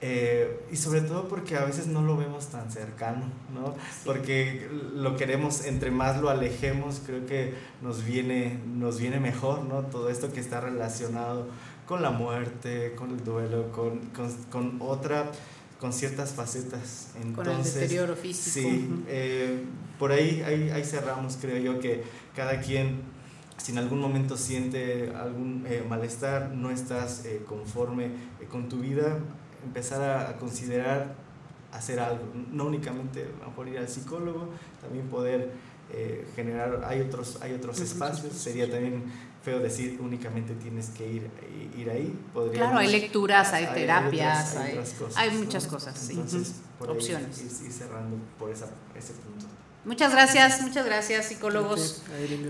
eh, 0.00 0.60
y 0.70 0.76
sobre 0.76 1.00
todo 1.00 1.28
porque 1.28 1.56
a 1.56 1.64
veces 1.64 1.86
no 1.86 2.02
lo 2.02 2.16
vemos 2.16 2.48
tan 2.48 2.70
cercano, 2.70 3.24
¿no? 3.54 3.74
Porque 4.04 4.68
lo 4.94 5.16
queremos, 5.16 5.64
entre 5.64 5.90
más 5.90 6.20
lo 6.20 6.28
alejemos, 6.28 7.00
creo 7.04 7.26
que 7.26 7.54
nos 7.80 8.04
viene, 8.04 8.58
nos 8.66 9.00
viene 9.00 9.18
mejor, 9.18 9.64
¿no? 9.64 9.82
Todo 9.82 10.10
esto 10.10 10.32
que 10.32 10.40
está 10.40 10.60
relacionado 10.60 11.46
con 11.86 12.02
la 12.02 12.10
muerte, 12.10 12.94
con 12.96 13.10
el 13.10 13.24
duelo, 13.24 13.70
con, 13.72 13.98
con, 14.10 14.32
con 14.50 14.76
otra, 14.80 15.30
con 15.78 15.92
ciertas 15.92 16.32
facetas. 16.32 17.10
Con 17.12 17.22
el 17.22 17.52
Entonces, 17.52 17.74
deterioro 17.74 18.16
físico. 18.16 18.68
Sí, 18.68 19.04
eh, 19.08 19.62
por 19.98 20.12
ahí, 20.12 20.42
ahí, 20.42 20.70
ahí 20.70 20.84
cerramos, 20.84 21.38
creo 21.40 21.58
yo, 21.58 21.80
que 21.80 22.02
cada 22.34 22.60
quien, 22.60 23.02
si 23.58 23.72
en 23.72 23.78
algún 23.78 24.00
momento 24.00 24.36
siente 24.36 25.12
algún 25.14 25.64
eh, 25.68 25.84
malestar, 25.88 26.50
no 26.50 26.70
estás 26.70 27.24
eh, 27.24 27.42
conforme 27.46 28.06
eh, 28.06 28.46
con 28.50 28.68
tu 28.68 28.78
vida, 28.78 29.18
empezar 29.64 30.02
a, 30.02 30.30
a 30.30 30.36
considerar 30.36 31.14
hacer 31.72 31.98
algo, 31.98 32.22
no 32.52 32.66
únicamente 32.66 33.24
a 33.24 33.42
lo 33.44 33.48
mejor 33.50 33.68
ir 33.68 33.78
al 33.78 33.88
psicólogo, 33.88 34.50
también 34.80 35.08
poder 35.08 35.50
eh, 35.92 36.24
generar, 36.36 36.84
hay 36.86 37.00
otros, 37.00 37.38
hay 37.42 37.52
otros 37.52 37.80
espacios. 37.80 38.32
sería 38.32 38.70
también 38.70 39.02
feo 39.44 39.58
decir 39.60 39.98
únicamente 40.00 40.54
tienes 40.54 40.88
que 40.90 41.06
ir, 41.06 41.30
ir 41.76 41.90
ahí. 41.90 42.18
Podríamos- 42.32 42.56
Claro, 42.70 42.78
hay 42.78 42.90
lecturas, 42.90 43.52
hay 43.52 43.66
terapias, 43.74 44.48
otras- 44.50 44.56
hay- 44.64 44.72
otras 44.72 44.90
cosas, 44.94 45.16
hay 45.18 45.30
¿no? 45.32 45.38
muchas 45.38 45.66
cosas, 45.66 45.98
sí. 45.98 46.12
Entonces, 46.12 46.54
por 46.78 46.88
ahí 46.90 46.96
Opciones. 46.96 47.38
Ir, 47.40 47.66
ir 47.66 47.72
cerrando 47.72 48.16
por 48.38 48.50
esa, 48.50 48.66
ese 48.96 49.12
punto. 49.12 49.46
Muchas 49.86 50.12
gracias, 50.12 50.62
muchas 50.62 50.86
gracias, 50.86 51.26
psicólogos. 51.26 52.02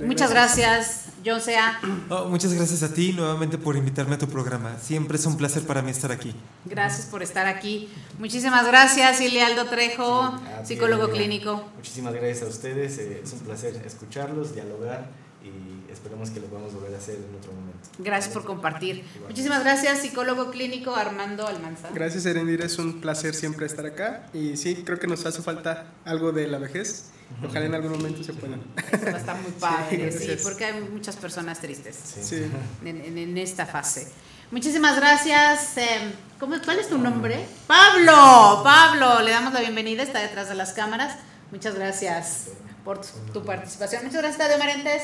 Muchas 0.06 0.30
gracias, 0.30 1.06
John 1.26 1.40
Sea. 1.40 1.80
Oh, 2.08 2.26
muchas 2.26 2.52
gracias 2.52 2.84
a 2.84 2.94
ti 2.94 3.12
nuevamente 3.12 3.58
por 3.58 3.74
invitarme 3.74 4.14
a 4.14 4.18
tu 4.18 4.28
programa. 4.28 4.78
Siempre 4.78 5.16
es 5.18 5.26
un 5.26 5.36
placer 5.36 5.64
para 5.66 5.82
mí 5.82 5.90
estar 5.90 6.12
aquí. 6.12 6.32
Gracias 6.64 7.06
por 7.06 7.24
estar 7.24 7.48
aquí. 7.48 7.88
Muchísimas 8.20 8.64
gracias, 8.68 9.20
Ilialdo 9.20 9.64
Trejo, 9.66 10.32
ti, 10.48 10.64
psicólogo 10.64 11.10
clínico. 11.10 11.64
Muchísimas 11.74 12.14
gracias 12.14 12.42
a 12.42 12.46
ustedes. 12.46 12.98
eh, 12.98 13.22
es 13.24 13.32
un 13.32 13.40
placer 13.40 13.82
escucharlos, 13.84 14.54
dialogar 14.54 15.08
y 15.44 15.92
esperemos 15.92 16.30
que 16.30 16.40
lo 16.40 16.46
podamos 16.46 16.72
volver 16.74 16.94
a 16.94 16.98
hacer 16.98 17.16
en 17.16 17.34
otro 17.36 17.52
momento. 17.52 17.88
Gracias 17.98 18.32
por 18.32 18.44
compartir. 18.44 19.04
Muchísimas 19.28 19.62
gracias, 19.62 20.00
psicólogo 20.00 20.50
clínico 20.50 20.94
Armando 20.96 21.46
Almanza. 21.46 21.88
Gracias, 21.94 22.26
Erendira. 22.26 22.64
Es 22.66 22.78
un 22.78 23.00
placer 23.00 23.34
siempre 23.34 23.66
estar 23.66 23.86
acá. 23.86 24.26
Y 24.32 24.56
sí, 24.56 24.82
creo 24.84 24.98
que 24.98 25.06
nos 25.06 25.24
hace 25.26 25.42
falta 25.42 25.86
algo 26.04 26.32
de 26.32 26.46
la 26.48 26.58
vejez. 26.58 27.10
Ojalá 27.46 27.66
en 27.66 27.74
algún 27.74 27.92
momento 27.92 28.22
se 28.22 28.32
pueda. 28.32 28.56
Eso 28.56 29.04
va 29.06 29.12
a 29.12 29.18
estar 29.18 29.40
muy 29.40 29.52
padre, 29.60 30.12
sí, 30.12 30.18
gracias. 30.18 30.42
porque 30.42 30.64
hay 30.66 30.80
muchas 30.82 31.16
personas 31.16 31.60
tristes 31.60 31.96
Sí. 31.96 32.46
en, 32.84 33.00
en- 33.00 33.18
en 33.18 33.38
esta 33.38 33.66
fase. 33.66 34.08
Muchísimas 34.50 34.96
gracias. 34.96 35.76
eh, 35.78 36.12
¿cómo- 36.38 36.56
¿Cuál 36.64 36.78
es 36.78 36.88
tu 36.88 36.98
nombre? 36.98 37.46
Pablo. 37.66 38.62
Pablo, 38.62 39.22
le 39.22 39.30
damos 39.30 39.52
la 39.54 39.60
bienvenida, 39.60 40.02
está 40.02 40.20
detrás 40.20 40.48
de 40.48 40.54
las 40.54 40.72
cámaras. 40.74 41.16
Muchas 41.50 41.74
gracias 41.74 42.48
por 42.84 43.00
tu, 43.00 43.06
tu 43.32 43.44
participación. 43.44 44.04
Muchas 44.04 44.20
gracias, 44.20 44.38
Tadeo 44.38 44.58
Marentes, 44.58 45.02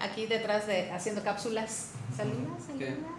aquí 0.00 0.26
detrás 0.26 0.66
de 0.66 0.90
haciendo 0.90 1.22
cápsulas. 1.22 1.92
Saludos. 2.16 2.64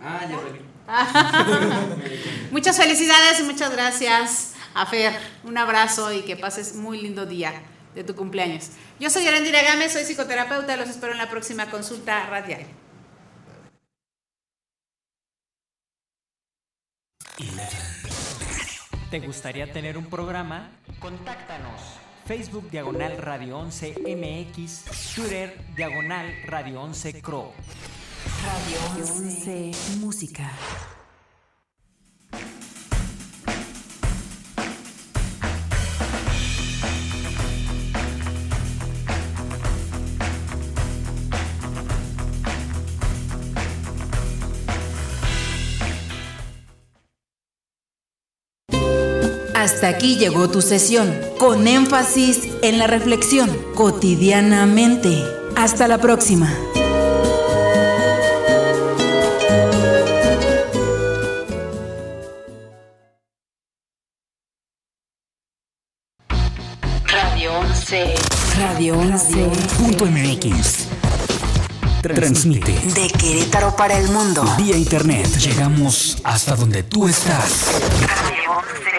Ah, 0.02 0.26
ya 0.30 0.40
salí. 0.40 0.62
Muchas 2.52 2.78
felicidades 2.78 3.40
y 3.40 3.44
muchas 3.44 3.72
gracias 3.72 4.54
a 4.74 4.86
Fer. 4.86 5.14
Un 5.44 5.58
abrazo 5.58 6.12
y 6.12 6.22
que 6.22 6.36
pases 6.36 6.76
muy 6.76 7.00
lindo 7.00 7.26
día 7.26 7.54
de 7.94 8.04
tu 8.04 8.16
cumpleaños. 8.16 8.72
Yo 9.00 9.10
soy 9.10 9.28
Erendira 9.28 9.62
Gámez, 9.62 9.94
soy 9.94 10.04
psicoterapeuta. 10.04 10.76
Los 10.78 10.90
espero 10.90 11.12
en 11.12 11.20
la 11.20 11.30
próxima 11.30 11.70
consulta 11.70 12.26
radial. 12.26 12.66
¿Te 19.10 19.20
gustaría 19.20 19.72
tener 19.72 19.98
un 19.98 20.06
programa? 20.10 20.72
Contáctanos. 21.00 21.82
Facebook 22.30 22.70
Diagonal 22.70 23.18
Radio 23.18 23.58
11 23.58 23.96
MX, 24.06 25.16
Twitter 25.16 25.58
Diagonal 25.76 26.28
Radio 26.46 26.80
11 26.84 27.24
Cro. 27.24 27.54
Radio 28.46 29.04
11 29.18 29.72
Música. 30.00 30.52
Hasta 49.80 49.96
aquí 49.96 50.18
llegó 50.18 50.50
tu 50.50 50.62
sesión, 50.62 51.18
con 51.38 51.66
énfasis 51.66 52.42
en 52.62 52.80
la 52.80 52.86
reflexión, 52.86 53.50
cotidianamente. 53.76 55.24
Hasta 55.56 55.88
la 55.88 56.00
próxima. 56.00 56.54
Radio 67.08 67.54
11. 67.54 68.16
Radio 68.58 69.00
11. 69.00 69.50
Punto 69.78 70.06
MX. 70.08 70.90
Transmite 72.02 72.72
De 72.96 73.08
Querétaro 73.08 73.74
para 73.78 73.98
el 73.98 74.10
mundo. 74.10 74.44
vía 74.58 74.76
internet. 74.76 75.28
Llegamos 75.38 76.18
hasta 76.26 76.58
donde 76.58 76.84
tú 76.84 77.08
estás. 77.08 77.68
Radio 78.02 78.52
11. 78.58 78.99